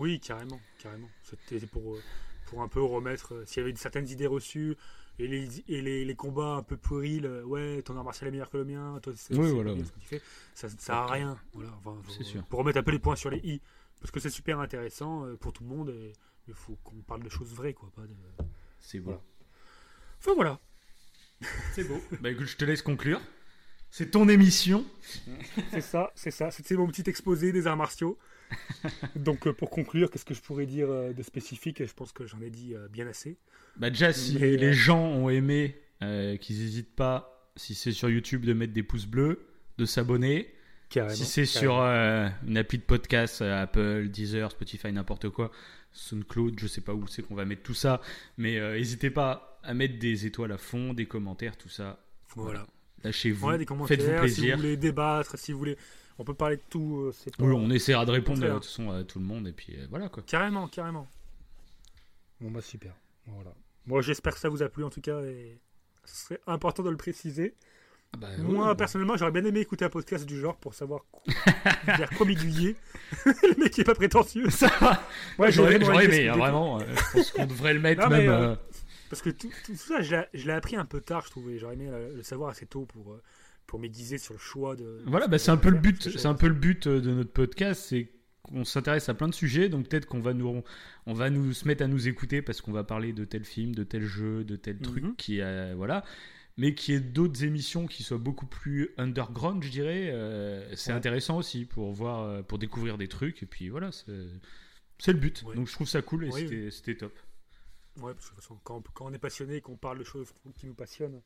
Oui, 0.00 0.18
carrément, 0.20 0.58
carrément. 0.78 1.08
C'était 1.22 1.66
pour, 1.66 1.94
euh, 1.94 2.02
pour 2.46 2.62
un 2.62 2.68
peu 2.68 2.82
remettre, 2.82 3.34
euh, 3.34 3.44
s'il 3.44 3.62
y 3.62 3.66
avait 3.66 3.76
certaines 3.76 4.08
idées 4.08 4.26
reçues, 4.26 4.76
et 5.18 5.26
les, 5.28 5.60
et 5.68 5.82
les, 5.82 6.04
les 6.06 6.14
combats 6.14 6.54
un 6.56 6.62
peu 6.62 6.76
puérils, 6.78 7.26
euh, 7.26 7.44
ouais, 7.44 7.82
ton 7.82 7.96
art 7.96 8.04
martial 8.04 8.28
est 8.28 8.30
meilleur 8.30 8.48
que 8.48 8.56
le 8.56 8.64
mien, 8.64 8.98
toi, 9.02 9.12
c'est 9.16 9.36
Oui, 9.36 9.50
voilà, 9.52 9.74
ouais. 9.74 9.84
ce 9.84 9.92
que 9.92 9.98
tu 10.00 10.06
fais, 10.06 10.22
ça 10.54 10.68
ne 10.68 10.76
sert 10.78 10.94
à 10.94 11.06
rien. 11.12 11.38
Voilà, 11.52 11.70
enfin, 11.78 11.96
faut- 12.02 12.12
C'est 12.12 12.24
sûr. 12.24 12.42
Pour 12.46 12.60
remettre 12.60 12.78
un 12.78 12.82
peu 12.82 12.92
les 12.92 12.98
points 12.98 13.16
sur 13.16 13.28
les 13.30 13.38
i, 13.44 13.60
parce 14.00 14.10
que 14.10 14.20
c'est 14.20 14.30
super 14.30 14.58
intéressant 14.60 15.26
pour 15.38 15.52
tout 15.52 15.62
le 15.64 15.68
monde, 15.68 15.90
et 15.90 16.12
il 16.48 16.54
faut 16.54 16.76
qu'on 16.82 16.96
parle 17.02 17.22
de 17.22 17.28
choses 17.28 17.52
vraies, 17.52 17.74
quoi. 17.74 17.90
Pas 17.94 18.06
de... 18.06 18.14
C'est 18.78 18.98
beau. 19.00 19.10
Voilà. 19.10 19.20
Enfin 20.18 20.34
voilà, 20.34 20.60
C'est 21.72 21.84
beau. 21.84 22.00
bah 22.20 22.30
écoute, 22.30 22.46
je 22.46 22.56
te 22.56 22.64
laisse 22.64 22.80
conclure. 22.82 23.20
C'est 23.90 24.10
ton 24.12 24.28
émission. 24.28 24.84
c'est 25.70 25.80
ça, 25.80 26.10
c'est 26.14 26.30
ça, 26.30 26.50
c'était 26.50 26.76
mon 26.76 26.86
petit 26.86 27.08
exposé 27.08 27.52
des 27.52 27.66
arts 27.66 27.76
martiaux. 27.76 28.18
Donc 29.16 29.46
euh, 29.46 29.52
pour 29.52 29.70
conclure, 29.70 30.10
qu'est-ce 30.10 30.24
que 30.24 30.34
je 30.34 30.40
pourrais 30.40 30.66
dire 30.66 30.90
euh, 30.90 31.12
de 31.12 31.22
spécifique? 31.22 31.84
Je 31.84 31.92
pense 31.92 32.12
que 32.12 32.26
j'en 32.26 32.40
ai 32.40 32.50
dit 32.50 32.74
euh, 32.74 32.88
bien 32.88 33.06
assez. 33.06 33.36
Bah 33.76 33.90
déjà, 33.90 34.12
si 34.12 34.38
Mais, 34.40 34.52
euh, 34.54 34.56
les 34.56 34.72
gens 34.72 35.02
ont 35.04 35.28
aimé, 35.28 35.76
euh, 36.02 36.36
qu'ils 36.36 36.58
n'hésitent 36.58 36.94
pas, 36.94 37.52
si 37.56 37.74
c'est 37.74 37.92
sur 37.92 38.08
YouTube, 38.10 38.44
de 38.44 38.52
mettre 38.52 38.72
des 38.72 38.82
pouces 38.82 39.06
bleus, 39.06 39.46
de 39.78 39.84
s'abonner. 39.84 40.52
Carrément. 40.88 41.14
Si 41.14 41.24
c'est 41.24 41.46
sur 41.46 41.78
euh, 41.80 42.28
une 42.46 42.56
appli 42.56 42.78
de 42.78 42.82
podcast, 42.82 43.42
euh, 43.42 43.62
Apple, 43.62 44.08
Deezer, 44.08 44.50
Spotify, 44.50 44.92
n'importe 44.92 45.28
quoi, 45.28 45.52
SoundCloud, 45.92 46.58
je 46.58 46.66
sais 46.66 46.80
pas 46.80 46.94
où 46.94 47.06
c'est 47.06 47.22
qu'on 47.22 47.36
va 47.36 47.44
mettre 47.44 47.62
tout 47.62 47.74
ça, 47.74 48.00
mais 48.36 48.58
euh, 48.58 48.76
n'hésitez 48.76 49.10
pas 49.10 49.60
à 49.62 49.72
mettre 49.74 49.98
des 50.00 50.26
étoiles 50.26 50.50
à 50.50 50.58
fond, 50.58 50.92
des 50.92 51.06
commentaires, 51.06 51.56
tout 51.56 51.68
ça. 51.68 52.04
Voilà. 52.34 52.66
Lâchez-vous, 53.04 53.46
Ouais, 53.48 53.58
des 53.58 53.64
commentaires. 53.66 53.96
faites-vous 53.96 54.06
Si 54.10 54.14
vous 54.14 54.20
plaisir. 54.20 54.56
voulez 54.56 54.76
débattre, 54.76 55.38
si 55.38 55.52
vous 55.52 55.58
voulez, 55.58 55.76
on 56.18 56.24
peut 56.24 56.34
parler 56.34 56.56
de 56.56 56.62
tout. 56.68 57.04
euh, 57.06 57.12
c'est 57.16 57.34
pas- 57.36 57.44
Oui, 57.44 57.52
on 57.56 57.70
essaiera 57.70 58.04
de 58.04 58.10
répondre 58.10 58.40
de 58.40 58.48
toute 58.48 58.64
façon 58.64 58.90
à 58.90 59.02
tout 59.04 59.18
le 59.18 59.24
monde 59.24 59.48
et 59.48 59.52
puis 59.52 59.74
euh, 59.78 59.86
voilà 59.90 60.08
quoi. 60.08 60.22
Carrément, 60.26 60.68
carrément. 60.68 61.08
Bon 62.40 62.50
bah 62.50 62.60
super. 62.60 62.92
Voilà. 63.26 63.52
Moi 63.86 64.02
j'espère 64.02 64.34
que 64.34 64.40
ça 64.40 64.48
vous 64.48 64.62
a 64.62 64.68
plu 64.68 64.84
en 64.84 64.90
tout 64.90 65.00
cas 65.00 65.20
et 65.22 65.58
ce 66.04 66.24
serait 66.26 66.40
important 66.46 66.82
de 66.82 66.90
le 66.90 66.96
préciser 66.96 67.54
Ah 68.14 68.18
bah, 68.18 68.28
Moi, 68.38 68.68
ouais, 68.68 68.74
personnellement, 68.74 69.16
j'aurais 69.16 69.30
bien 69.30 69.44
aimé 69.44 69.60
écouter 69.60 69.84
un 69.84 69.90
podcast 69.90 70.26
du 70.26 70.38
genre 70.40 70.56
pour 70.56 70.74
savoir 70.74 71.04
vers 71.86 72.10
quoi 72.10 72.26
m'aiguiller. 72.26 72.76
le 73.24 73.62
mec 73.62 73.72
qui 73.72 73.82
est 73.82 73.84
pas 73.84 73.94
prétentieux. 73.94 74.48
Ça 74.50 74.68
va. 74.80 75.02
Ouais, 75.38 75.52
j'aurais 75.52 75.78
j'aurais 75.80 76.06
aimé 76.06 76.28
hein, 76.28 76.36
vraiment. 76.36 76.80
euh, 76.80 76.84
je 76.96 77.12
pense 77.12 77.30
qu'on 77.32 77.46
devrait 77.46 77.74
le 77.74 77.80
mettre 77.86 78.02
Non, 78.02 78.08
mais, 78.10 78.18
même. 78.22 78.30
euh, 78.30 78.48
euh, 78.52 78.56
Parce 79.10 79.20
que 79.22 79.28
tout, 79.30 79.50
tout 79.66 79.74
ça, 79.74 80.00
je 80.00 80.16
l'ai- 80.46 80.52
appris 80.52 80.76
un 80.76 80.86
peu 80.86 81.00
tard, 81.00 81.24
je 81.26 81.30
trouvais. 81.30 81.58
J'aurais 81.58 81.74
aimé 81.74 81.90
le, 82.16 82.22
savoir 82.22 82.50
assez 82.50 82.64
tôt 82.66 82.86
pour, 82.86 83.12
euh, 83.12 83.22
pour 83.66 83.78
m'aiguiser 83.78 84.16
sur 84.18 84.32
le 84.34 84.38
choix 84.40 84.76
de. 84.76 85.02
Voilà, 85.06 85.26
bah, 85.28 85.36
ce 85.38 85.44
c'est 85.46 85.50
un 85.50 85.56
peu 85.58 85.70
le 85.70 85.78
but. 85.78 86.08
C'est 86.16 86.26
un 86.26 86.34
peu 86.34 86.48
le 86.48 86.54
but 86.54 86.88
de 86.88 87.10
notre 87.12 87.32
podcast, 87.32 87.82
c'est 87.88 88.10
qu'on 88.42 88.64
s'intéresse 88.64 89.08
à 89.08 89.14
plein 89.14 89.28
de 89.28 89.34
sujets. 89.34 89.68
Donc 89.68 89.88
peut-être 89.88 90.06
qu'on 90.06 90.20
va 90.20 90.32
nous, 90.32 90.62
on 91.06 91.12
va 91.12 91.28
nous 91.28 91.52
se 91.52 91.66
mettre 91.68 91.82
à 91.84 91.88
nous 91.88 92.08
écouter 92.08 92.40
parce 92.40 92.60
qu'on 92.62 92.72
va 92.72 92.84
parler 92.84 93.12
de 93.12 93.24
tel 93.24 93.44
film, 93.44 93.74
de 93.74 93.84
tel 93.84 94.02
jeu, 94.04 94.44
de 94.44 94.56
tel 94.56 94.78
truc 94.78 95.04
Mhm. 95.04 95.16
qui, 95.16 95.40
euh, 95.42 95.74
voilà. 95.76 96.04
Mais 96.56 96.74
qui 96.74 96.92
est 96.92 97.00
d'autres 97.00 97.42
émissions 97.44 97.86
qui 97.86 98.02
soient 98.02 98.18
beaucoup 98.18 98.46
plus 98.46 98.90
underground, 98.98 99.62
je 99.64 99.70
dirais. 99.70 100.10
euh, 100.12 100.68
c'est 100.74 100.92
Ouais. 100.92 100.96
intéressant 100.98 101.38
aussi 101.38 101.64
pour 101.64 101.90
voir, 101.92 102.22
euh, 102.22 102.42
pour 102.42 102.58
découvrir 102.58 102.98
des 102.98 103.08
trucs. 103.08 103.42
Et 103.42 103.46
puis 103.46 103.68
voilà, 103.70 103.90
c'est 103.92 105.12
le 105.12 105.18
but. 105.18 105.42
Ouais. 105.46 105.54
Donc 105.56 105.68
je 105.68 105.72
trouve 105.72 105.88
ça 105.88 106.02
cool 106.02 106.26
et 106.26 106.70
c'était 106.70 106.96
top. 106.96 107.12
Ouais, 108.00 108.14
parce 108.14 108.26
que 108.26 108.30
de 108.30 108.36
toute 108.36 108.44
façon, 108.44 108.58
quand, 108.64 108.82
quand 108.92 109.06
on 109.06 109.12
est 109.12 109.18
passionné 109.18 109.56
et 109.56 109.60
qu'on 109.60 109.76
parle 109.76 109.98
de 109.98 110.04
choses 110.04 110.32
qui 110.56 110.66
nous 110.66 110.74
passionnent, 110.74 111.22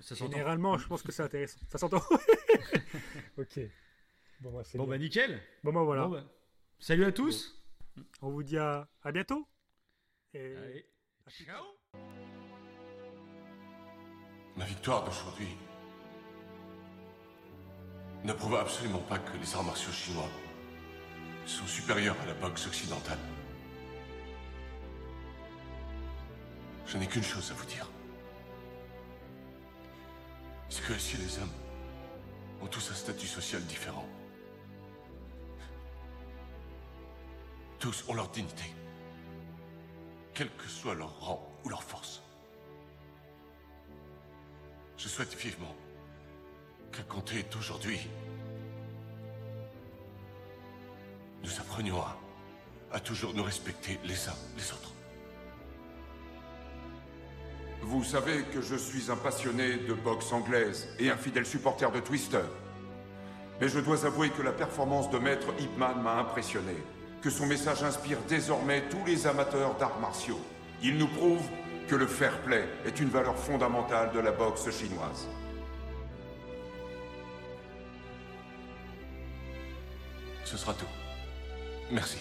Ça 0.00 0.14
généralement, 0.14 0.78
je 0.78 0.86
pense 0.86 1.02
que 1.02 1.12
c'est 1.12 1.22
intéressant. 1.22 1.58
Ça 1.68 1.78
s'entend 1.78 2.02
Ok. 3.38 3.60
Bon, 4.40 4.52
bah, 4.52 4.62
c'est 4.64 4.78
Bon 4.78 4.86
bah 4.86 4.98
nickel. 4.98 5.40
Bon, 5.62 5.72
bah, 5.72 5.82
voilà. 5.82 6.04
Bon, 6.06 6.12
bah, 6.12 6.24
Salut 6.78 7.04
à 7.04 7.12
tous. 7.12 7.60
On 8.22 8.30
vous 8.30 8.42
dit 8.42 8.56
à, 8.56 8.88
à 9.02 9.12
bientôt. 9.12 9.46
Et 10.32 10.56
Allez. 10.56 10.86
à 11.26 11.30
Ciao. 11.30 11.64
Ma 14.56 14.64
victoire 14.64 15.04
d'aujourd'hui 15.04 15.48
ne 18.24 18.32
prouve 18.32 18.56
absolument 18.56 19.00
pas 19.00 19.18
que 19.18 19.36
les 19.36 19.54
arts 19.54 19.64
martiaux 19.64 19.92
chinois 19.92 20.28
sont 21.46 21.66
supérieurs 21.66 22.16
à 22.20 22.26
la 22.26 22.34
boxe 22.34 22.66
occidentale. 22.66 23.18
Je 26.86 26.98
n'ai 26.98 27.06
qu'une 27.06 27.22
chose 27.22 27.50
à 27.50 27.54
vous 27.54 27.66
dire. 27.66 27.88
C'est 30.68 30.84
que 30.84 30.98
si 30.98 31.16
les 31.16 31.38
hommes 31.38 31.52
ont 32.62 32.66
tous 32.66 32.90
un 32.90 32.94
statut 32.94 33.26
social 33.26 33.62
différent, 33.64 34.06
tous 37.78 38.04
ont 38.08 38.14
leur 38.14 38.28
dignité, 38.28 38.64
quel 40.34 40.48
que 40.50 40.68
soit 40.68 40.94
leur 40.94 41.18
rang 41.20 41.50
ou 41.64 41.68
leur 41.68 41.82
force. 41.82 42.22
Je 44.96 45.08
souhaite 45.08 45.34
vivement 45.34 45.74
qu'à 46.92 47.02
compter 47.02 47.42
d'aujourd'hui, 47.44 48.00
nous 51.42 51.58
apprenions 51.58 52.00
à, 52.02 52.18
à 52.92 53.00
toujours 53.00 53.32
nous 53.32 53.42
respecter 53.42 53.98
les 54.04 54.28
uns 54.28 54.36
les 54.56 54.72
autres. 54.72 54.92
Vous 57.82 58.04
savez 58.04 58.42
que 58.52 58.60
je 58.60 58.76
suis 58.76 59.10
un 59.10 59.16
passionné 59.16 59.76
de 59.76 59.94
boxe 59.94 60.32
anglaise 60.32 60.88
et 60.98 61.10
un 61.10 61.16
fidèle 61.16 61.46
supporter 61.46 61.90
de 61.90 62.00
Twister. 62.00 62.42
Mais 63.60 63.68
je 63.68 63.80
dois 63.80 64.06
avouer 64.06 64.30
que 64.30 64.42
la 64.42 64.52
performance 64.52 65.10
de 65.10 65.18
Maître 65.18 65.48
Hipman 65.58 66.00
m'a 66.02 66.18
impressionné, 66.18 66.76
que 67.22 67.30
son 67.30 67.46
message 67.46 67.82
inspire 67.82 68.18
désormais 68.28 68.82
tous 68.90 69.04
les 69.06 69.26
amateurs 69.26 69.76
d'arts 69.76 69.98
martiaux. 69.98 70.40
Il 70.82 70.98
nous 70.98 71.08
prouve 71.08 71.42
que 71.88 71.96
le 71.96 72.06
fair 72.06 72.38
play 72.42 72.64
est 72.86 73.00
une 73.00 73.08
valeur 73.08 73.36
fondamentale 73.36 74.12
de 74.12 74.20
la 74.20 74.32
boxe 74.32 74.70
chinoise. 74.70 75.26
Ce 80.44 80.56
sera 80.56 80.74
tout. 80.74 80.86
Merci. 81.90 82.18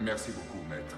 Merci 0.00 0.30
beaucoup, 0.32 0.62
Maître. 0.68 0.96